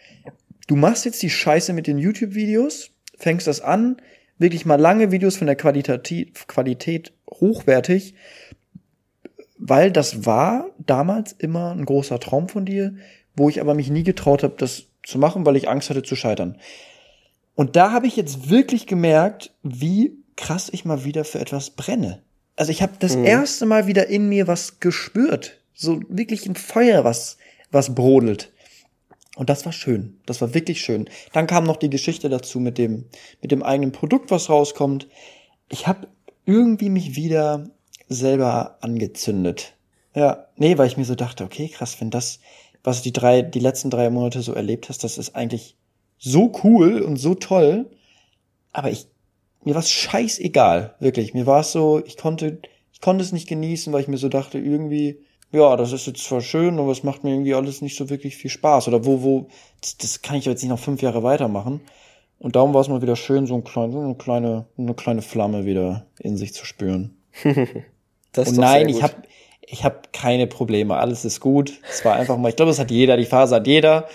du 0.67 0.76
machst 0.76 1.05
jetzt 1.05 1.21
die 1.21 1.30
Scheiße 1.30 1.74
mit 1.74 1.88
den 1.88 1.97
YouTube-Videos, 1.97 2.91
fängst 3.17 3.47
das 3.47 3.61
an, 3.61 3.97
wirklich 4.38 4.65
mal 4.65 4.80
lange 4.80 5.11
Videos 5.11 5.36
von 5.36 5.47
der 5.47 5.55
Qualität, 5.55 6.47
Qualität 6.47 7.13
hochwertig, 7.30 8.15
weil 9.57 9.91
das 9.91 10.25
war 10.25 10.65
damals 10.77 11.31
immer 11.31 11.71
ein 11.71 11.85
großer 11.85 12.19
Traum 12.19 12.49
von 12.49 12.65
dir, 12.65 12.95
wo 13.35 13.49
ich 13.49 13.61
aber 13.61 13.73
mich 13.73 13.89
nie 13.89 14.03
getraut 14.03 14.43
habe, 14.43 14.55
das 14.57 14.83
zu 15.03 15.17
machen, 15.17 15.45
weil 15.45 15.55
ich 15.55 15.69
Angst 15.69 15.89
hatte 15.89 16.03
zu 16.03 16.15
scheitern. 16.15 16.57
Und 17.55 17.75
da 17.75 17.91
habe 17.91 18.07
ich 18.07 18.15
jetzt 18.15 18.49
wirklich 18.49 18.87
gemerkt, 18.87 19.51
wie 19.61 20.17
krass 20.35 20.69
ich 20.71 20.85
mal 20.85 21.03
wieder 21.03 21.23
für 21.23 21.39
etwas 21.39 21.71
brenne. 21.71 22.23
Also 22.55 22.71
ich 22.71 22.81
habe 22.81 22.93
das 22.99 23.15
erste 23.15 23.65
Mal 23.65 23.87
wieder 23.87 24.07
in 24.07 24.29
mir 24.29 24.47
was 24.47 24.79
gespürt. 24.79 25.59
so 25.73 26.01
wirklich 26.07 26.45
ein 26.47 26.55
Feuer, 26.55 27.03
was, 27.03 27.37
was 27.71 27.95
brodelt. 27.95 28.51
Und 29.35 29.49
das 29.49 29.65
war 29.65 29.73
schön. 29.73 30.19
Das 30.27 30.41
war 30.41 30.53
wirklich 30.53 30.81
schön. 30.81 31.09
Dann 31.31 31.47
kam 31.47 31.63
noch 31.63 31.77
die 31.77 31.89
Geschichte 31.89 32.29
dazu 32.29 32.59
mit 32.59 32.77
dem, 32.77 33.05
mit 33.41 33.51
dem 33.51 33.63
eigenen 33.63 33.91
Produkt, 33.91 34.29
was 34.29 34.49
rauskommt. 34.49 35.07
Ich 35.69 35.87
habe 35.87 36.07
irgendwie 36.45 36.89
mich 36.89 37.15
wieder 37.15 37.69
selber 38.14 38.78
angezündet. 38.82 39.74
Ja, 40.16 40.47
nee, 40.57 40.78
weil 40.78 40.88
ich 40.88 40.97
mir 40.97 41.05
so 41.05 41.16
dachte, 41.16 41.43
okay, 41.43 41.68
krass, 41.68 41.99
wenn 41.99 42.09
das, 42.09 42.39
was 42.84 43.01
die 43.01 43.14
drei, 43.14 43.41
die 43.41 43.59
letzten 43.59 43.89
drei 43.89 44.09
Monate 44.09 44.41
so 44.41 44.53
erlebt 44.53 44.89
hast, 44.89 45.03
das 45.03 45.18
ist 45.18 45.36
eigentlich 45.36 45.76
so 46.20 46.51
cool 46.64 47.01
und 47.01 47.18
so 47.18 47.36
toll. 47.36 47.89
Aber 48.72 48.91
ich, 48.91 49.07
mir 49.64 49.76
war 49.76 49.82
es 49.82 49.91
scheißegal, 49.91 50.95
wirklich. 50.99 51.34
Mir 51.34 51.45
war 51.45 51.61
es 51.61 51.72
so, 51.72 52.03
ich 52.05 52.18
konnte, 52.18 52.59
ich 52.91 53.01
konnte 53.01 53.24
es 53.24 53.32
nicht 53.32 53.47
genießen, 53.47 53.91
weil 53.91 54.01
ich 54.01 54.07
mir 54.07 54.18
so 54.18 54.30
dachte, 54.30 54.59
irgendwie, 54.59 55.20
ja, 55.51 55.76
das 55.78 55.91
ist 55.91 56.07
jetzt 56.07 56.24
zwar 56.24 56.41
schön, 56.41 56.80
aber 56.80 56.91
es 56.91 57.03
macht 57.03 57.24
mir 57.24 57.32
irgendwie 57.32 57.53
alles 57.53 57.82
nicht 57.82 57.95
so 57.95 58.09
wirklich 58.09 58.36
viel 58.36 58.49
Spaß. 58.49 58.88
Oder 58.88 59.05
wo, 59.05 59.22
wo, 59.24 59.47
das, 59.82 59.97
das 59.97 60.22
kann 60.22 60.38
ich 60.38 60.45
jetzt 60.45 60.61
nicht 60.61 60.70
noch 60.70 60.80
fünf 60.80 61.01
Jahre 61.01 61.24
weitermachen. 61.24 61.82
Und 62.39 62.55
darum 62.55 62.74
war 62.74 62.82
es 62.82 62.89
mal 62.89 63.01
wieder 63.01 63.16
schön, 63.16 63.45
so, 63.47 63.55
ein 63.55 63.64
klein, 63.64 63.91
so 63.91 63.99
eine 63.99 64.16
kleine, 64.16 64.66
eine 64.78 64.93
kleine 64.95 65.22
Flamme 65.22 65.66
wieder 65.66 66.05
in 66.20 66.38
sich 66.38 66.53
zu 66.53 66.66
spüren. 66.66 67.18
Das 68.34 68.49
Und 68.49 68.57
nein, 68.57 68.89
ich 68.89 69.01
habe 69.01 69.15
ich 69.61 69.84
hab 69.84 70.11
keine 70.13 70.47
Probleme. 70.47 70.97
Alles 70.97 71.25
ist 71.25 71.39
gut. 71.39 71.73
Es 71.89 72.03
war 72.03 72.15
einfach 72.15 72.38
mal, 72.38 72.49
ich 72.49 72.55
glaube, 72.55 72.69
das 72.69 72.79
hat 72.79 72.91
jeder, 72.91 73.17
die 73.17 73.25
Phase 73.25 73.55
hat 73.55 73.67
jeder. 73.67 74.07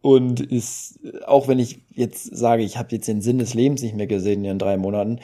Und 0.00 0.40
ist, 0.40 0.98
auch 1.26 1.48
wenn 1.48 1.58
ich 1.58 1.80
jetzt 1.94 2.24
sage, 2.36 2.62
ich 2.62 2.76
habe 2.76 2.88
jetzt 2.92 3.08
den 3.08 3.22
Sinn 3.22 3.38
des 3.38 3.54
Lebens 3.54 3.82
nicht 3.82 3.94
mehr 3.94 4.06
gesehen 4.06 4.40
in 4.40 4.44
den 4.44 4.58
drei 4.58 4.76
Monaten, 4.76 5.20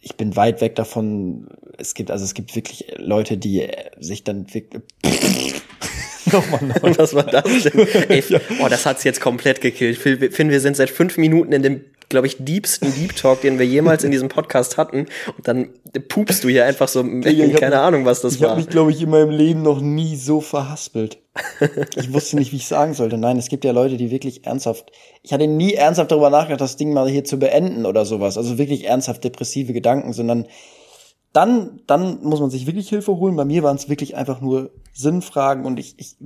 ich 0.00 0.16
bin 0.16 0.36
weit 0.36 0.60
weg 0.60 0.74
davon. 0.74 1.48
Es 1.76 1.94
gibt, 1.94 2.10
also 2.10 2.24
es 2.24 2.34
gibt 2.34 2.54
wirklich 2.54 2.86
Leute, 2.96 3.36
die 3.36 3.66
sich 3.98 4.24
dann 4.24 4.52
wirklich. 4.52 4.82
Nochmal 6.32 6.60
neu. 6.62 6.92
Was 6.98 7.14
war 7.14 7.24
das 7.24 7.62
denn? 7.62 7.88
Ey, 8.08 8.22
oh, 8.62 8.68
das 8.68 8.84
hat's 8.84 9.04
jetzt 9.04 9.20
komplett 9.20 9.60
gekillt. 9.60 9.96
Finde, 9.96 10.52
wir 10.52 10.60
sind 10.60 10.76
seit 10.76 10.90
fünf 10.90 11.16
Minuten 11.16 11.52
in 11.52 11.62
dem 11.62 11.84
glaube 12.08 12.26
ich, 12.26 12.36
diebsten 12.38 12.92
Deep 12.94 13.16
Talk, 13.16 13.42
den 13.42 13.58
wir 13.58 13.66
jemals 13.66 14.04
in 14.04 14.10
diesem 14.10 14.28
Podcast 14.28 14.76
hatten. 14.76 15.06
Und 15.36 15.46
dann 15.46 15.68
pupst 16.08 16.42
du 16.42 16.48
hier 16.48 16.64
einfach 16.64 16.88
so, 16.88 17.04
ich 17.04 17.54
keine 17.54 17.76
hab, 17.76 17.86
Ahnung, 17.86 18.04
was 18.04 18.22
das 18.22 18.34
ich 18.34 18.40
war. 18.40 18.46
Ich 18.46 18.50
habe 18.50 18.60
mich, 18.60 18.70
glaube 18.70 18.90
ich, 18.90 19.02
in 19.02 19.10
meinem 19.10 19.30
Leben 19.30 19.62
noch 19.62 19.80
nie 19.80 20.16
so 20.16 20.40
verhaspelt. 20.40 21.18
ich 21.96 22.12
wusste 22.12 22.36
nicht, 22.36 22.52
wie 22.52 22.56
ich 22.56 22.66
sagen 22.66 22.94
sollte. 22.94 23.18
Nein, 23.18 23.36
es 23.36 23.48
gibt 23.48 23.64
ja 23.64 23.72
Leute, 23.72 23.96
die 23.96 24.10
wirklich 24.10 24.46
ernsthaft, 24.46 24.90
ich 25.22 25.32
hatte 25.32 25.46
nie 25.46 25.74
ernsthaft 25.74 26.10
darüber 26.10 26.30
nachgedacht, 26.30 26.60
das 26.60 26.76
Ding 26.76 26.92
mal 26.92 27.08
hier 27.08 27.24
zu 27.24 27.38
beenden 27.38 27.84
oder 27.84 28.04
sowas. 28.04 28.38
Also 28.38 28.58
wirklich 28.58 28.86
ernsthaft 28.86 29.22
depressive 29.24 29.72
Gedanken, 29.72 30.12
sondern 30.12 30.46
dann, 31.32 31.80
dann 31.86 32.22
muss 32.22 32.40
man 32.40 32.50
sich 32.50 32.66
wirklich 32.66 32.88
Hilfe 32.88 33.16
holen. 33.16 33.36
Bei 33.36 33.44
mir 33.44 33.62
waren 33.62 33.76
es 33.76 33.88
wirklich 33.88 34.16
einfach 34.16 34.40
nur 34.40 34.70
Sinnfragen 34.94 35.66
und 35.66 35.78
ich, 35.78 35.94
ich, 35.98 36.16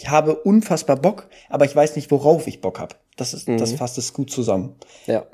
ich 0.00 0.08
habe 0.08 0.36
unfassbar 0.36 0.94
Bock, 0.94 1.26
aber 1.48 1.64
ich 1.64 1.74
weiß 1.74 1.96
nicht, 1.96 2.12
worauf 2.12 2.46
ich 2.46 2.60
Bock 2.60 2.78
habe. 2.78 2.94
Das 3.16 3.34
ist, 3.34 3.48
mhm. 3.48 3.58
das 3.58 3.72
fasst 3.72 3.98
es 3.98 4.12
gut 4.12 4.30
zusammen. 4.30 4.76
Ja. 5.06 5.26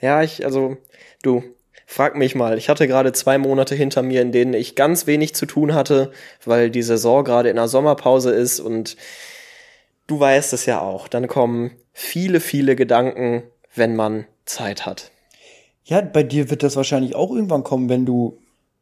Ja, 0.00 0.24
ich, 0.24 0.44
also, 0.44 0.76
du, 1.22 1.44
frag 1.86 2.16
mich 2.16 2.34
mal. 2.34 2.58
Ich 2.58 2.68
hatte 2.68 2.88
gerade 2.88 3.12
zwei 3.12 3.38
Monate 3.38 3.76
hinter 3.76 4.02
mir, 4.02 4.20
in 4.20 4.32
denen 4.32 4.54
ich 4.54 4.74
ganz 4.74 5.06
wenig 5.06 5.36
zu 5.36 5.46
tun 5.46 5.72
hatte, 5.72 6.10
weil 6.44 6.68
die 6.68 6.82
Saison 6.82 7.22
gerade 7.22 7.48
in 7.48 7.54
der 7.54 7.68
Sommerpause 7.68 8.32
ist 8.32 8.58
und 8.58 8.96
du 10.08 10.18
weißt 10.18 10.52
es 10.52 10.66
ja 10.66 10.80
auch. 10.80 11.06
Dann 11.06 11.28
kommen 11.28 11.70
viele, 11.92 12.40
viele 12.40 12.74
Gedanken, 12.74 13.44
wenn 13.72 13.94
man 13.94 14.26
Zeit 14.46 14.84
hat. 14.84 15.12
Ja, 15.84 16.00
bei 16.00 16.24
dir 16.24 16.50
wird 16.50 16.64
das 16.64 16.74
wahrscheinlich 16.74 17.14
auch 17.14 17.30
irgendwann 17.30 17.62
kommen, 17.62 17.88
wenn 17.88 18.04
du 18.04 18.40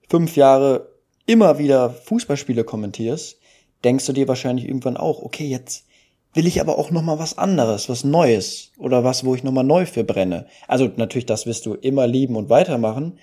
fünf 0.09 0.37
Jahre 0.37 0.89
immer 1.27 1.59
wieder 1.59 1.91
Fußballspiele 1.91 2.65
kommentierst, 2.65 3.40
denkst 3.85 4.07
du 4.07 4.13
dir 4.13 4.29
wahrscheinlich 4.29 4.67
irgendwann 4.67 4.97
auch, 4.97 5.23
okay, 5.23 5.47
jetzt 5.47 5.87
will 6.35 6.47
ich 6.47 6.61
aber 6.61 6.79
auch 6.79 6.91
noch 6.91 7.03
mal 7.03 7.19
was 7.19 7.39
anderes, 7.39 7.89
was 7.89 8.05
Neues 8.05 8.71
oder 8.79 9.05
was, 9.05 9.25
wo 9.25 9.35
ich 9.35 9.43
noch 9.43 9.53
mal 9.53 9.63
neu 9.63 9.87
für 9.87 10.05
brenne. 10.05 10.47
Also 10.69 10.91
natürlich, 10.97 11.27
das 11.27 11.47
wirst 11.47 11.67
du 11.67 11.75
immer 11.75 12.07
lieben 12.07 12.37
und 12.37 12.51
weitermachen, 12.51 13.19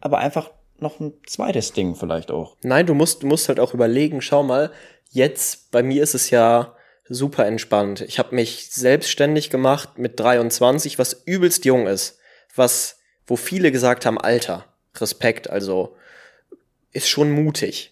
aber 0.00 0.18
einfach 0.18 0.50
noch 0.78 1.00
ein 1.00 1.14
zweites 1.26 1.72
Ding 1.72 1.94
vielleicht 1.94 2.30
auch. 2.30 2.56
Nein, 2.62 2.86
du 2.86 2.94
musst, 2.94 3.22
du 3.22 3.26
musst 3.26 3.48
halt 3.48 3.60
auch 3.60 3.74
überlegen, 3.74 4.20
schau 4.20 4.42
mal, 4.42 4.70
jetzt 5.10 5.70
bei 5.70 5.82
mir 5.82 6.02
ist 6.02 6.14
es 6.14 6.30
ja 6.30 6.74
super 7.08 7.46
entspannt. 7.46 8.00
Ich 8.02 8.18
habe 8.18 8.34
mich 8.34 8.70
selbstständig 8.70 9.50
gemacht 9.50 9.98
mit 9.98 10.18
23, 10.18 10.98
was 10.98 11.22
übelst 11.24 11.64
jung 11.64 11.86
ist, 11.86 12.18
was 12.54 12.98
wo 13.26 13.36
viele 13.36 13.70
gesagt 13.70 14.04
haben, 14.04 14.18
Alter, 14.18 14.66
Respekt, 14.96 15.48
also 15.48 15.96
ist 16.90 17.08
schon 17.08 17.30
mutig 17.30 17.91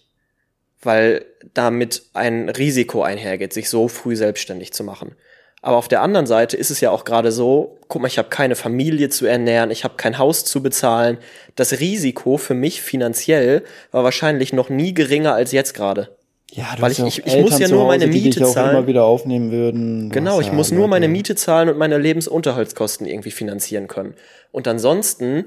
weil 0.81 1.25
damit 1.53 2.03
ein 2.13 2.49
Risiko 2.49 3.03
einhergeht, 3.03 3.53
sich 3.53 3.69
so 3.69 3.87
früh 3.87 4.15
selbstständig 4.15 4.73
zu 4.73 4.83
machen. 4.83 5.15
Aber 5.63 5.77
auf 5.77 5.87
der 5.87 6.01
anderen 6.01 6.25
Seite 6.25 6.57
ist 6.57 6.71
es 6.71 6.81
ja 6.81 6.89
auch 6.89 7.05
gerade 7.05 7.31
so, 7.31 7.77
guck 7.87 8.01
mal, 8.01 8.07
ich 8.07 8.17
habe 8.17 8.29
keine 8.29 8.55
Familie 8.55 9.09
zu 9.09 9.27
ernähren, 9.27 9.69
ich 9.69 9.83
habe 9.83 9.93
kein 9.95 10.17
Haus 10.17 10.43
zu 10.43 10.63
bezahlen. 10.63 11.19
Das 11.55 11.79
Risiko 11.79 12.37
für 12.37 12.55
mich 12.55 12.81
finanziell 12.81 13.63
war 13.91 14.03
wahrscheinlich 14.03 14.53
noch 14.53 14.69
nie 14.69 14.93
geringer 14.95 15.35
als 15.35 15.51
jetzt 15.51 15.73
gerade. 15.73 16.09
Ja, 16.51 16.75
du 16.75 16.81
weil 16.81 16.91
ich, 16.91 16.97
ja 16.97 17.05
ich, 17.05 17.25
ich 17.25 17.37
muss 17.37 17.59
ja 17.59 17.67
nur 17.67 17.85
meine 17.85 18.07
Miete 18.07 18.39
die 18.39 18.45
zahlen. 18.45 18.71
immer 18.71 18.87
wieder 18.87 19.03
aufnehmen 19.05 19.51
würden. 19.51 20.09
Genau, 20.09 20.41
ich 20.41 20.51
muss 20.51 20.71
nur 20.71 20.87
meine 20.87 21.07
Miete 21.07 21.35
zahlen 21.35 21.69
und 21.69 21.77
meine 21.77 21.97
Lebensunterhaltskosten 21.97 23.05
irgendwie 23.05 23.31
finanzieren 23.31 23.87
können. 23.87 24.15
Und 24.51 24.67
ansonsten 24.67 25.45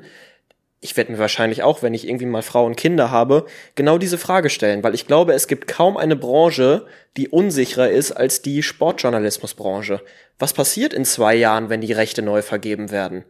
ich 0.84 0.98
werde 0.98 1.12
mir 1.12 1.18
wahrscheinlich 1.18 1.62
auch, 1.62 1.82
wenn 1.82 1.94
ich 1.94 2.06
irgendwie 2.06 2.26
mal 2.26 2.42
Frau 2.42 2.66
und 2.66 2.76
Kinder 2.76 3.10
habe, 3.10 3.46
genau 3.74 3.96
diese 3.96 4.18
Frage 4.18 4.50
stellen, 4.50 4.82
weil 4.84 4.94
ich 4.94 5.06
glaube, 5.06 5.32
es 5.32 5.48
gibt 5.48 5.66
kaum 5.66 5.96
eine 5.96 6.14
Branche, 6.14 6.84
die 7.16 7.28
unsicherer 7.28 7.88
ist 7.88 8.12
als 8.12 8.42
die 8.42 8.62
Sportjournalismusbranche. 8.62 10.02
Was 10.38 10.52
passiert 10.52 10.92
in 10.92 11.06
zwei 11.06 11.34
Jahren, 11.34 11.70
wenn 11.70 11.80
die 11.80 11.94
Rechte 11.94 12.20
neu 12.20 12.42
vergeben 12.42 12.90
werden? 12.90 13.24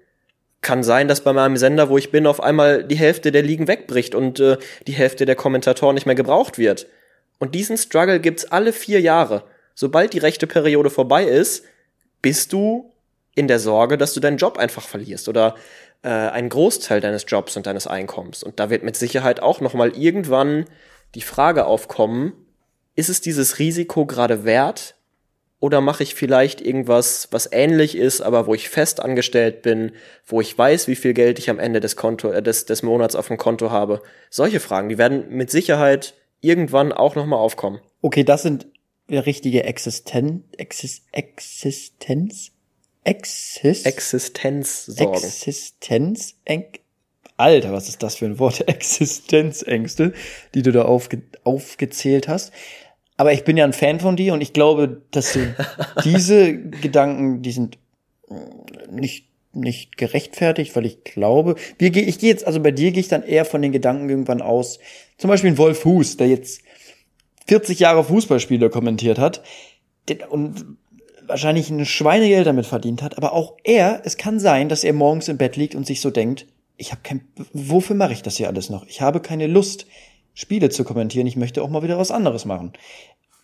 Kann 0.63 0.83
sein, 0.83 1.07
dass 1.07 1.21
bei 1.21 1.33
meinem 1.33 1.57
Sender, 1.57 1.89
wo 1.91 1.97
ich 1.97 2.11
bin, 2.11 2.27
auf 2.27 2.43
einmal 2.43 2.83
die 2.83 2.97
Hälfte 2.97 3.31
der 3.31 3.43
Ligen 3.43 3.69
wegbricht 3.69 4.17
und 4.17 4.41
äh, 4.41 4.59
die 4.89 4.93
Hälfte 4.93 5.25
der 5.25 5.37
Kommentatoren 5.37 5.95
nicht 5.95 6.07
mehr 6.07 6.17
gebraucht 6.17 6.59
wird. 6.59 6.89
Und 7.39 7.55
diesen 7.55 7.79
Struggle 7.79 8.19
gibt's 8.19 8.47
alle 8.47 8.73
vier 8.73 9.01
Jahre. 9.01 9.45
Sobald 9.77 10.13
die 10.13 10.19
rechte 10.19 10.49
Periode 10.49 10.91
vorbei 10.91 11.23
ist, 11.23 11.65
bist 12.21 12.53
du 12.53 12.91
in 13.37 13.47
der 13.47 13.61
Sorge, 13.61 13.97
dass 13.97 14.13
du 14.13 14.19
deinen 14.19 14.39
Job 14.39 14.59
einfach 14.59 14.83
verlierst 14.83 15.29
oder 15.29 15.55
äh, 16.05 16.09
einen 16.09 16.51
Großteil 16.51 17.01
deines 17.01 17.25
Jobs 17.27 17.57
und 17.57 17.67
deines 17.67 17.87
Einkommens. 17.87 18.43
Und 18.43 18.61
da 18.61 18.71
wird 18.71 18.85
mit 18.85 18.95
Sicherheit 18.95 19.41
auch 19.41 19.61
noch 19.61 19.75
mal 19.75 19.97
irgendwann 19.97 20.67
die 21.15 21.23
Frage 21.23 21.67
aufkommen, 21.67 22.35
ist 22.95 23.09
es 23.09 23.21
dieses 23.21 23.59
Risiko 23.59 24.07
gerade 24.07 24.45
wert? 24.45 24.97
Oder 25.61 25.81
mache 25.81 26.03
ich 26.03 26.15
vielleicht 26.15 26.61
irgendwas, 26.61 27.29
was 27.31 27.51
ähnlich 27.51 27.97
ist, 27.97 28.21
aber 28.21 28.47
wo 28.47 28.55
ich 28.55 28.69
fest 28.69 29.01
angestellt 29.01 29.63
bin, 29.63 29.93
wo 30.27 30.43
ich 30.43 30.57
weiß, 30.57 30.89
wie 30.89 30.97
viel 30.97 31.15
Geld 31.15 31.39
ich 31.39 31.49
am 31.49 31.59
Ende 31.59 31.81
des, 31.81 31.97
Konto, 31.97 32.31
äh, 32.31 32.43
des, 32.43 32.67
des 32.67 32.83
Monats 32.83 33.17
auf 33.17 33.29
dem 33.29 33.39
Konto 33.39 33.71
habe? 33.71 34.03
Solche 34.29 34.61
Fragen, 34.61 34.91
die 34.91 34.99
werden 34.99 35.31
mit 35.31 35.51
Sicherheit 35.51 36.15
irgendwann 36.43 36.93
auch 36.93 37.15
noch 37.15 37.25
mal 37.25 37.39
aufkommen. 37.39 37.81
Okay, 38.03 38.25
das 38.25 38.43
sind 38.43 38.67
richtige 39.09 39.65
Existen 39.65 40.45
Exis 40.59 41.03
Existenz 41.13 42.54
Exis 43.05 43.85
Existenzsorgen. 43.85 45.15
Existenz 45.15 46.35
Alter, 47.37 47.73
was 47.73 47.89
ist 47.89 48.03
das 48.03 48.17
für 48.17 48.27
ein 48.27 48.39
Wort? 48.39 48.61
Existenzängste, 48.69 50.13
die 50.55 50.63
du 50.63 50.73
da 50.73 50.85
aufge 50.85 51.23
aufgezählt 51.45 52.29
hast. 52.29 52.53
Aber 53.17 53.33
ich 53.33 53.45
bin 53.45 53.57
ja 53.57 53.65
ein 53.65 53.73
Fan 53.73 54.01
von 54.01 54.17
dir 54.17 54.33
und 54.33 54.41
ich 54.41 54.53
glaube, 54.53 55.03
dass 55.11 55.33
du 55.33 55.55
diese 56.05 56.57
Gedanken, 56.57 57.43
die 57.43 57.53
sind 57.53 57.79
mm, 58.29 58.95
nicht 58.95 59.27
nicht 59.57 59.97
gerechtfertigt, 59.97 60.75
weil 60.75 60.85
ich 60.85 61.05
glaube, 61.05 61.55
wir, 61.79 61.95
ich 61.95 62.19
gehe 62.19 62.29
jetzt, 62.29 62.45
also 62.45 62.61
bei 62.61 62.73
dir 62.73 62.91
gehe 62.91 63.01
ich 63.01 63.07
dann 63.07 63.23
eher 63.23 63.45
von 63.45 63.63
den 63.63 63.71
Gedanken 63.71 64.09
irgendwann 64.09 64.43
aus. 64.43 64.81
Zum 65.17 65.29
Beispiel 65.29 65.51
ein 65.51 65.59
Wolf 65.59 65.85
Hus, 65.85 66.17
der 66.17 66.27
jetzt 66.27 66.63
40 67.47 67.79
Jahre 67.79 68.03
Fußballspiele 68.03 68.69
kommentiert 68.69 69.19
hat 69.19 69.43
und 70.29 70.77
wahrscheinlich 71.27 71.70
ein 71.70 71.85
Schweinegeld 71.85 72.47
damit 72.47 72.66
verdient 72.66 73.03
hat, 73.03 73.16
aber 73.16 73.33
auch 73.33 73.55
er, 73.64 74.03
es 74.05 74.16
kann 74.16 74.39
sein, 74.39 74.68
dass 74.68 74.85
er 74.85 74.93
morgens 74.93 75.29
im 75.29 75.39
Bett 75.39 75.57
liegt 75.57 75.75
und 75.75 75.87
sich 75.87 76.01
so 76.01 76.11
denkt, 76.11 76.47
ich 76.77 76.91
habe 76.91 77.03
kein, 77.03 77.27
wofür 77.53 77.97
mache 77.97 78.12
ich 78.12 78.22
das 78.22 78.37
hier 78.37 78.49
alles 78.49 78.70
noch? 78.70 78.87
Ich 78.87 79.01
habe 79.01 79.20
keine 79.20 79.47
Lust, 79.47 79.87
Spiele 80.35 80.68
zu 80.68 80.85
kommentieren, 80.85 81.27
ich 81.27 81.37
möchte 81.37 81.62
auch 81.62 81.68
mal 81.68 81.83
wieder 81.83 81.99
was 81.99 82.11
anderes 82.11 82.45
machen. 82.45 82.72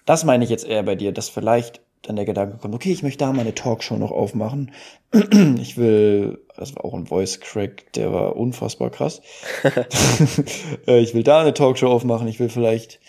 Das 0.07 0.25
meine 0.25 0.45
ich 0.45 0.51
jetzt 0.51 0.67
eher 0.67 0.83
bei 0.83 0.97
dir, 0.97 1.13
dass 1.13 1.29
vielleicht 1.29 1.81
dann 2.03 2.17
der 2.17 2.25
Gedanke 2.25 2.57
kommt, 2.57 2.75
okay, 2.75 2.91
ich 2.93 3.03
möchte 3.03 3.25
da 3.25 3.33
mal 3.33 3.43
eine 3.43 3.55
Talkshow 3.55 3.97
noch 3.97 4.11
aufmachen. 4.11 4.73
Ich 5.61 5.77
will, 5.77 6.39
das 6.57 6.75
war 6.75 6.85
auch 6.85 6.95
ein 6.95 7.07
Voice 7.07 7.41
Crack, 7.41 7.93
der 7.93 8.13
war 8.13 8.37
unfassbar 8.37 8.91
krass. 8.91 9.21
Äh, 10.87 11.01
ich 11.01 11.15
will 11.15 11.23
da 11.23 11.41
eine 11.41 11.55
Talkshow 11.55 11.89
aufmachen, 11.89 12.27
ich 12.27 12.41
will 12.41 12.49
vielleicht 12.49 13.01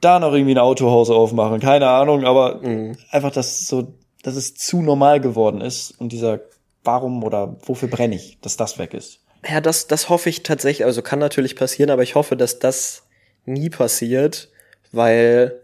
da 0.00 0.18
noch 0.18 0.32
irgendwie 0.32 0.54
ein 0.54 0.58
Autohaus 0.58 1.10
aufmachen, 1.10 1.60
keine 1.60 1.88
Ahnung, 1.88 2.24
aber 2.24 2.60
mhm. 2.62 2.96
einfach, 3.10 3.30
dass 3.32 3.66
so, 3.66 3.94
dass 4.22 4.36
es 4.36 4.54
zu 4.54 4.82
normal 4.82 5.20
geworden 5.20 5.60
ist 5.60 5.92
und 5.98 6.12
dieser 6.12 6.40
warum 6.84 7.24
oder 7.24 7.56
wofür 7.64 7.88
brenne 7.88 8.14
ich, 8.14 8.38
dass 8.40 8.56
das 8.56 8.78
weg 8.78 8.94
ist. 8.94 9.20
Ja, 9.48 9.60
das, 9.60 9.86
das 9.86 10.08
hoffe 10.08 10.28
ich 10.28 10.42
tatsächlich, 10.42 10.84
also 10.84 11.02
kann 11.02 11.18
natürlich 11.18 11.56
passieren, 11.56 11.90
aber 11.90 12.02
ich 12.02 12.14
hoffe, 12.14 12.36
dass 12.36 12.58
das 12.58 13.04
nie 13.44 13.70
passiert, 13.70 14.48
weil, 14.92 15.60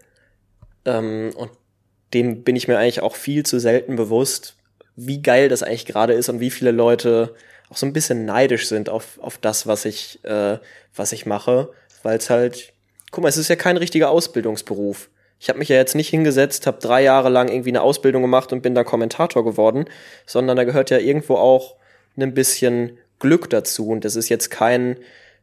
ähm, 0.85 1.31
und 1.35 1.51
dem 2.13 2.43
bin 2.43 2.55
ich 2.55 2.67
mir 2.67 2.77
eigentlich 2.77 3.01
auch 3.01 3.15
viel 3.15 3.43
zu 3.43 3.59
selten 3.59 3.95
bewusst, 3.95 4.55
wie 4.95 5.21
geil 5.21 5.49
das 5.49 5.63
eigentlich 5.63 5.85
gerade 5.85 6.13
ist 6.13 6.29
und 6.29 6.39
wie 6.39 6.51
viele 6.51 6.71
Leute 6.71 7.33
auch 7.69 7.77
so 7.77 7.85
ein 7.85 7.93
bisschen 7.93 8.25
neidisch 8.25 8.67
sind 8.67 8.89
auf, 8.89 9.19
auf 9.19 9.37
das, 9.37 9.65
was 9.65 9.85
ich, 9.85 10.23
äh, 10.23 10.59
was 10.95 11.11
ich 11.11 11.25
mache, 11.25 11.71
weil 12.03 12.17
es 12.17 12.29
halt, 12.29 12.72
guck 13.13 13.21
mal, 13.21 13.29
es 13.29 13.37
ist 13.37 13.47
ja 13.47 13.55
kein 13.55 13.77
richtiger 13.77 14.09
Ausbildungsberuf. 14.09 15.09
Ich 15.39 15.47
habe 15.47 15.59
mich 15.59 15.69
ja 15.69 15.75
jetzt 15.75 15.93
nicht 15.93 16.09
hingesetzt, 16.09 16.65
habe 16.65 16.79
drei 16.79 17.03
Jahre 17.03 17.29
lang 17.29 17.47
irgendwie 17.47 17.69
eine 17.69 17.81
Ausbildung 17.81 18.23
gemacht 18.23 18.51
und 18.51 18.61
bin 18.61 18.73
da 18.73 18.83
Kommentator 18.83 19.45
geworden, 19.45 19.85
sondern 20.25 20.57
da 20.57 20.63
gehört 20.63 20.89
ja 20.89 20.97
irgendwo 20.97 21.35
auch 21.35 21.75
ein 22.17 22.33
bisschen 22.33 22.97
Glück 23.19 23.49
dazu 23.49 23.89
und 23.89 24.03
das 24.03 24.15
ist 24.15 24.29
jetzt 24.29 24.49
kein 24.49 24.97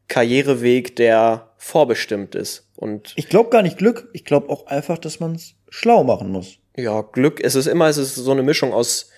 Karriereweg, 0.08 0.96
der 0.96 1.52
vorbestimmt 1.58 2.34
ist. 2.34 2.68
Und 2.74 3.12
Ich 3.16 3.28
glaube 3.28 3.50
gar 3.50 3.62
nicht 3.62 3.78
Glück, 3.78 4.08
ich 4.14 4.24
glaube 4.24 4.50
auch 4.50 4.66
einfach, 4.66 4.98
dass 4.98 5.20
man 5.20 5.36
es 5.36 5.54
schlau 5.68 6.02
machen 6.02 6.30
muss. 6.30 6.58
ja, 6.76 7.02
Glück, 7.02 7.40
es 7.42 7.54
ist 7.54 7.66
immer, 7.66 7.86
es 7.86 7.98
ist 7.98 8.16
so 8.16 8.32
eine 8.32 8.42
Mischung 8.42 8.72
aus 8.72 9.10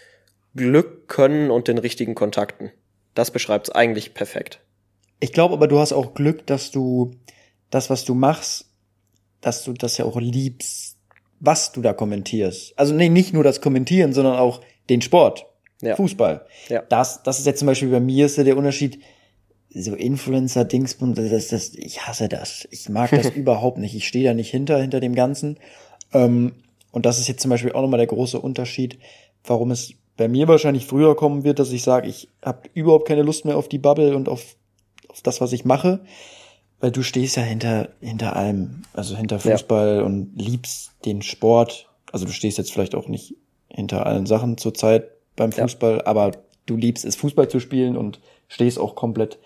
Glück, 0.54 1.08
Können 1.08 1.50
und 1.50 1.68
den 1.68 1.78
richtigen 1.78 2.14
Kontakten. 2.14 2.70
Das 3.14 3.30
beschreibt 3.30 3.68
es 3.68 3.74
eigentlich 3.74 4.12
perfekt. 4.12 4.60
Ich 5.20 5.32
glaube 5.32 5.54
aber, 5.54 5.68
du 5.68 5.78
hast 5.78 5.92
auch 5.94 6.12
Glück, 6.12 6.46
dass 6.46 6.70
du 6.70 7.12
das, 7.72 7.90
was 7.90 8.04
du 8.04 8.14
machst, 8.14 8.66
dass 9.40 9.64
du 9.64 9.72
das 9.72 9.98
ja 9.98 10.04
auch 10.04 10.20
liebst, 10.20 10.98
was 11.40 11.72
du 11.72 11.82
da 11.82 11.92
kommentierst. 11.92 12.78
Also 12.78 12.94
nee, 12.94 13.08
nicht 13.08 13.32
nur 13.32 13.42
das 13.42 13.60
Kommentieren, 13.60 14.12
sondern 14.12 14.36
auch 14.36 14.60
den 14.88 15.02
Sport. 15.02 15.46
Ja. 15.80 15.96
Fußball. 15.96 16.46
Ja. 16.68 16.82
Das, 16.82 17.24
das 17.24 17.40
ist 17.40 17.46
jetzt 17.46 17.58
zum 17.58 17.66
Beispiel 17.66 17.88
bei 17.88 17.98
mir 17.98 18.26
ist 18.26 18.36
ja 18.36 18.44
der 18.44 18.56
Unterschied, 18.56 19.00
so 19.74 19.94
Influencer, 19.94 20.64
Dingsbums, 20.64 21.16
das, 21.16 21.48
das, 21.48 21.74
ich 21.74 22.06
hasse 22.06 22.28
das. 22.28 22.68
Ich 22.70 22.88
mag 22.88 23.10
das 23.10 23.30
überhaupt 23.34 23.78
nicht. 23.78 23.94
Ich 23.96 24.06
stehe 24.06 24.24
da 24.24 24.34
nicht 24.34 24.50
hinter, 24.50 24.78
hinter 24.78 25.00
dem 25.00 25.14
Ganzen. 25.14 25.58
Ähm, 26.12 26.52
und 26.92 27.06
das 27.06 27.18
ist 27.18 27.26
jetzt 27.26 27.40
zum 27.40 27.48
Beispiel 27.48 27.72
auch 27.72 27.80
nochmal 27.80 27.98
der 27.98 28.06
große 28.06 28.38
Unterschied, 28.38 28.98
warum 29.44 29.70
es 29.70 29.94
bei 30.16 30.28
mir 30.28 30.46
wahrscheinlich 30.46 30.86
früher 30.86 31.16
kommen 31.16 31.42
wird, 31.42 31.58
dass 31.58 31.72
ich 31.72 31.82
sage, 31.82 32.06
ich 32.06 32.28
habe 32.42 32.68
überhaupt 32.74 33.08
keine 33.08 33.22
Lust 33.22 33.46
mehr 33.46 33.56
auf 33.56 33.68
die 33.68 33.78
Bubble 33.78 34.14
und 34.14 34.28
auf, 34.28 34.56
auf 35.08 35.22
das, 35.22 35.40
was 35.40 35.52
ich 35.52 35.64
mache. 35.64 36.04
Weil 36.82 36.90
du 36.90 37.02
stehst 37.02 37.36
ja 37.36 37.44
hinter, 37.44 37.90
hinter 38.00 38.34
allem, 38.34 38.82
also 38.92 39.16
hinter 39.16 39.36
Ja. 39.36 39.52
Fußball 39.52 40.02
und 40.02 40.32
liebst 40.36 40.90
den 41.06 41.22
Sport. 41.22 41.88
Also 42.10 42.26
du 42.26 42.32
stehst 42.32 42.58
jetzt 42.58 42.72
vielleicht 42.72 42.96
auch 42.96 43.06
nicht 43.06 43.36
hinter 43.68 44.04
allen 44.04 44.26
Sachen 44.26 44.58
zurzeit 44.58 45.08
beim 45.36 45.52
Ja. 45.52 45.62
Fußball, 45.62 46.02
aber 46.02 46.32
du 46.66 46.76
liebst 46.76 47.04
es, 47.04 47.14
Fußball 47.16 47.48
zu 47.48 47.60
spielen 47.60 47.96
und 47.96 48.20
stehst 48.48 48.80
auch 48.80 48.96
komplett 48.96 49.38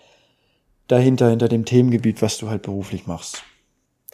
dahinter, 0.87 1.29
hinter 1.29 1.47
dem 1.47 1.63
Themengebiet, 1.63 2.21
was 2.23 2.39
du 2.39 2.49
halt 2.49 2.63
beruflich 2.63 3.05
machst. 3.05 3.43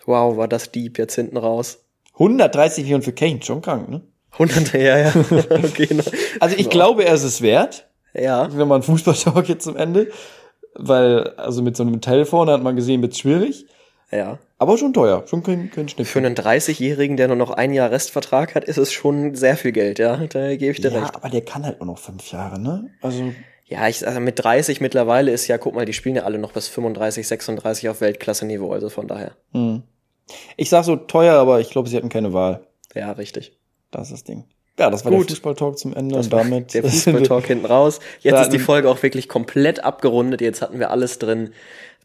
Wow, 0.06 0.36
war 0.36 0.50
das 0.50 0.72
deep 0.74 0.98
jetzt 0.98 1.16
hinten 1.16 1.38
raus. 1.38 1.80
130 2.16 2.84
Millionen 2.84 3.04
für 3.04 3.14
Kane, 3.14 3.42
schon 3.42 3.62
krank, 3.62 3.90
ne? 3.90 4.02
Hunderte, 4.38 4.80
ja, 4.80 4.98
ja. 4.98 5.14
okay, 5.50 5.94
ne. 5.94 6.04
Also 6.42 6.58
ich 6.58 6.70
glaube, 6.70 7.06
er 7.06 7.14
ist 7.14 7.24
es 7.24 7.42
wert. 7.42 7.88
Ja, 8.14 8.50
Wenn 8.56 8.68
man 8.68 8.84
Fußballtalk 8.84 9.48
jetzt 9.48 9.64
zum 9.64 9.78
Ende. 9.78 10.12
Weil, 10.76 11.30
also 11.38 11.62
mit 11.62 11.78
so 11.78 11.84
einem 11.84 12.02
Teil 12.02 12.26
vorne 12.26 12.52
hat 12.52 12.64
man 12.64 12.76
gesehen, 12.76 13.02
wird's 13.02 13.20
schwierig. 13.20 13.66
ja. 14.12 14.40
Aber 14.58 14.78
schon 14.78 14.94
teuer, 14.94 15.24
schon 15.28 15.44
kein, 15.44 15.70
kein 15.72 15.90
Schnitt. 15.90 16.08
Für 16.08 16.20
einen 16.20 16.36
30-Jährigen, 16.36 17.18
der 17.18 17.28
nur 17.28 17.36
noch 17.36 17.52
ein 17.52 17.74
Jahr 17.74 17.92
Restvertrag 17.92 18.56
hat, 18.56 18.64
ist 18.64 18.78
es 18.78 18.94
schon 18.94 19.36
sehr 19.36 19.58
viel 19.58 19.74
Geld, 19.74 20.00
ja. 20.00 20.16
Da 20.16 20.56
gebe 20.56 20.72
ich 20.72 20.80
dir 20.80 20.90
ja, 20.90 21.02
recht. 21.02 21.16
aber 21.16 21.28
der 21.30 21.42
kann 21.42 21.66
halt 21.66 21.82
auch 21.82 21.86
noch 21.86 21.98
fünf 21.98 22.32
Jahre, 22.32 22.58
ne? 22.60 22.90
Also, 23.02 23.34
Ja, 23.68 23.90
ich, 23.90 24.08
also 24.08 24.22
mit 24.22 24.42
30 24.42 24.80
mittlerweile 24.80 25.32
ist 25.32 25.48
ja, 25.48 25.58
guck 25.58 25.76
mal, 25.76 25.84
die 25.84 25.92
spielen 25.92 26.16
ja 26.16 26.24
alle 26.24 26.38
noch 26.38 26.54
bis 26.54 26.70
35, 26.70 27.28
36 27.28 27.90
auf 27.90 28.00
Weltklasse-Niveau, 28.00 28.72
also 28.72 28.90
von 28.90 29.08
daher. 29.08 29.36
hm. 29.52 29.84
ich 30.56 30.70
sag 30.70 30.86
so 30.86 30.96
teuer, 30.96 31.34
aber 31.34 31.60
ich 31.60 31.70
glaube, 31.70 31.90
sie 31.90 31.98
hatten 31.98 32.08
keine 32.10 32.32
Wahl. 32.32 32.66
Ja, 32.96 33.12
richtig. 33.12 33.60
Das 33.92 34.04
ist 34.04 34.14
das 34.14 34.24
Ding. 34.24 34.46
Ja, 34.80 34.90
das 34.90 35.06
war 35.06 35.12
Gut. 35.12 35.30
der 35.30 35.36
Fußballtalk 35.36 35.78
zum 35.78 35.94
Ende 35.96 36.16
Das 36.16 36.26
und 36.28 36.34
damit 36.34 36.74
der 36.74 36.84
Fußballtalk 36.90 37.46
hinten 37.46 37.66
raus. 37.66 38.00
Jetzt 38.22 38.42
ist 38.42 38.54
die 38.54 38.60
Folge 38.60 38.90
auch 38.90 39.02
wirklich 39.04 39.30
komplett 39.30 39.84
abgerundet. 39.84 40.42
Jetzt 40.42 40.62
hatten 40.62 40.80
wir 40.80 40.90
alles 40.90 41.20
drin, 41.20 41.52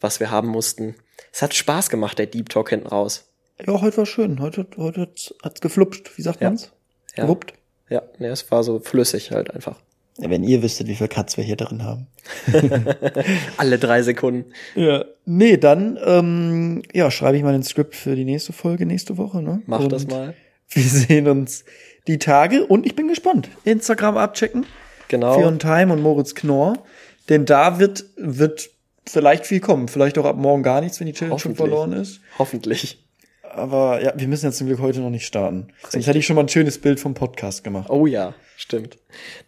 was 0.01 0.21
wir 0.21 0.31
haben 0.31 0.49
mussten. 0.49 0.95
Es 1.33 1.41
hat 1.43 1.55
Spaß 1.55 1.89
gemacht, 1.89 2.19
der 2.19 2.27
Deep 2.27 2.49
Talk 2.51 2.71
hinten 2.71 2.89
raus. 2.89 3.31
Ja, 3.66 3.81
heute 3.81 3.97
war 3.97 4.07
schön. 4.07 4.41
Heute, 4.41 4.66
heute 4.77 5.09
hat's, 5.43 5.61
gefluppt. 5.61 6.16
Wie 6.16 6.23
sagt 6.23 6.41
Ja. 6.41 6.49
man's? 6.51 6.73
Ja. 7.16 7.25
Gewuppt. 7.25 7.55
Ja, 7.89 8.03
ne, 8.19 8.29
es 8.29 8.51
war 8.51 8.62
so 8.62 8.79
flüssig 8.81 9.31
halt 9.31 9.51
einfach. 9.53 9.81
Ja, 10.19 10.29
wenn 10.31 10.45
ihr 10.45 10.62
wüsstet, 10.62 10.89
wie 10.89 10.95
viel 10.95 11.09
Cuts 11.09 11.37
wir 11.37 11.45
hier 11.45 11.57
drin 11.57 11.85
haben. 11.85 12.07
Alle 13.57 13.79
drei 13.79 14.03
Sekunden. 14.03 14.53
Ja. 14.75 15.05
Nee, 15.25 15.57
dann, 15.57 15.99
ähm, 16.05 16.83
ja, 16.93 17.11
schreibe 17.11 17.37
ich 17.37 17.43
mal 17.43 17.53
den 17.53 17.62
Skript 17.62 17.95
für 17.95 18.14
die 18.16 18.25
nächste 18.25 18.53
Folge 18.53 18.85
nächste 18.85 19.16
Woche, 19.16 19.43
ne? 19.43 19.62
Mach 19.66 19.81
und 19.81 19.93
das 19.93 20.07
mal. 20.07 20.35
Wir 20.71 20.83
sehen 20.83 21.29
uns 21.29 21.64
die 22.09 22.18
Tage 22.18 22.66
und 22.66 22.86
ich 22.86 22.96
bin 22.96 23.09
gespannt. 23.09 23.48
Instagram 23.64 24.16
abchecken. 24.16 24.66
Genau. 25.09 25.38
Fion 25.38 25.59
Time 25.59 25.92
und 25.92 26.02
Moritz 26.02 26.34
Knorr. 26.34 26.82
Denn 27.28 27.44
da 27.44 27.78
wird, 27.78 28.04
wird 28.16 28.70
vielleicht 29.06 29.46
viel 29.46 29.61
kommen. 29.61 29.88
Vielleicht 29.88 30.18
auch 30.18 30.24
ab 30.24 30.36
morgen 30.36 30.62
gar 30.62 30.80
nichts, 30.80 30.98
wenn 31.00 31.06
die 31.06 31.12
Challenge 31.12 31.38
schon 31.38 31.54
verloren 31.54 31.92
ist. 31.92 32.20
Hoffentlich. 32.38 33.04
Aber 33.42 34.02
ja, 34.02 34.12
wir 34.16 34.28
müssen 34.28 34.46
jetzt 34.46 34.59
zum 34.59 34.66
Glück 34.66 34.80
heute 34.80 35.00
noch 35.00 35.11
nicht 35.11 35.26
starten. 35.26 35.68
Sonst 35.88 36.06
hätte 36.06 36.18
ich 36.18 36.26
schon 36.26 36.36
mal 36.36 36.42
ein 36.42 36.48
schönes 36.48 36.78
Bild 36.78 37.00
vom 37.00 37.14
Podcast 37.14 37.64
gemacht. 37.64 37.90
Oh 37.90 38.06
ja, 38.06 38.34
stimmt. 38.56 38.98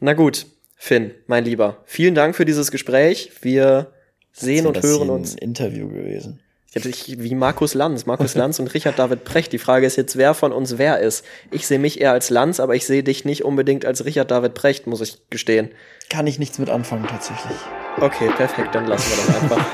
Na 0.00 0.14
gut, 0.14 0.46
Finn, 0.76 1.12
mein 1.26 1.44
Lieber, 1.44 1.78
vielen 1.84 2.14
Dank 2.14 2.34
für 2.34 2.44
dieses 2.44 2.70
Gespräch. 2.70 3.30
Wir 3.42 3.92
sehen 4.32 4.66
und 4.66 4.76
Das 4.76 4.84
ist 4.84 4.90
hören 4.90 5.11
uns. 5.11 5.34
Ein 5.34 5.38
Interview 5.38 5.88
gewesen. 5.88 6.40
Ich, 6.73 7.21
wie 7.21 7.35
Markus 7.35 7.75
Lanz. 7.75 8.07
Markus 8.07 8.37
Lanz 8.37 8.61
und 8.61 8.73
Richard 8.75 8.99
David 8.99 9.25
Precht. 9.25 9.53
Die 9.53 9.59
Frage 9.59 9.87
ist 9.87 9.97
jetzt, 9.97 10.16
wer 10.16 10.35
von 10.35 10.53
uns 10.53 10.79
wer 10.79 11.01
ist. 11.01 11.25
Ich 11.51 11.66
sehe 11.66 11.81
mich 11.81 12.01
eher 12.01 12.12
als 12.12 12.31
Lanz, 12.31 12.61
aber 12.61 12.77
ich 12.77 12.87
sehe 12.87 13.03
dich 13.03 13.25
nicht 13.25 13.45
unbedingt 13.45 13.85
als 13.85 14.05
Richard 14.05 14.31
David 14.31 14.55
Precht, 14.55 14.87
muss 14.87 15.01
ich 15.01 15.18
gestehen. 15.31 15.71
Kann 16.09 16.29
ich 16.29 16.39
nichts 16.39 16.59
mit 16.61 16.71
anfangen, 16.71 17.07
tatsächlich. 17.09 17.57
Okay, 18.01 18.31
perfekt, 18.37 18.73
dann 18.75 18.87
lassen 18.87 19.11
wir 19.11 19.16
das 19.27 19.43
einfach. 19.43 19.64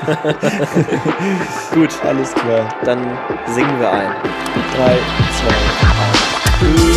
Gut, 1.73 2.03
Alles 2.03 2.33
klar. 2.33 2.75
dann 2.83 2.99
singen 3.53 3.79
wir 3.79 3.91
ein. 3.91 4.11
Drei, 4.75 4.97
zwei, 5.37 5.55
eins. 6.81 6.96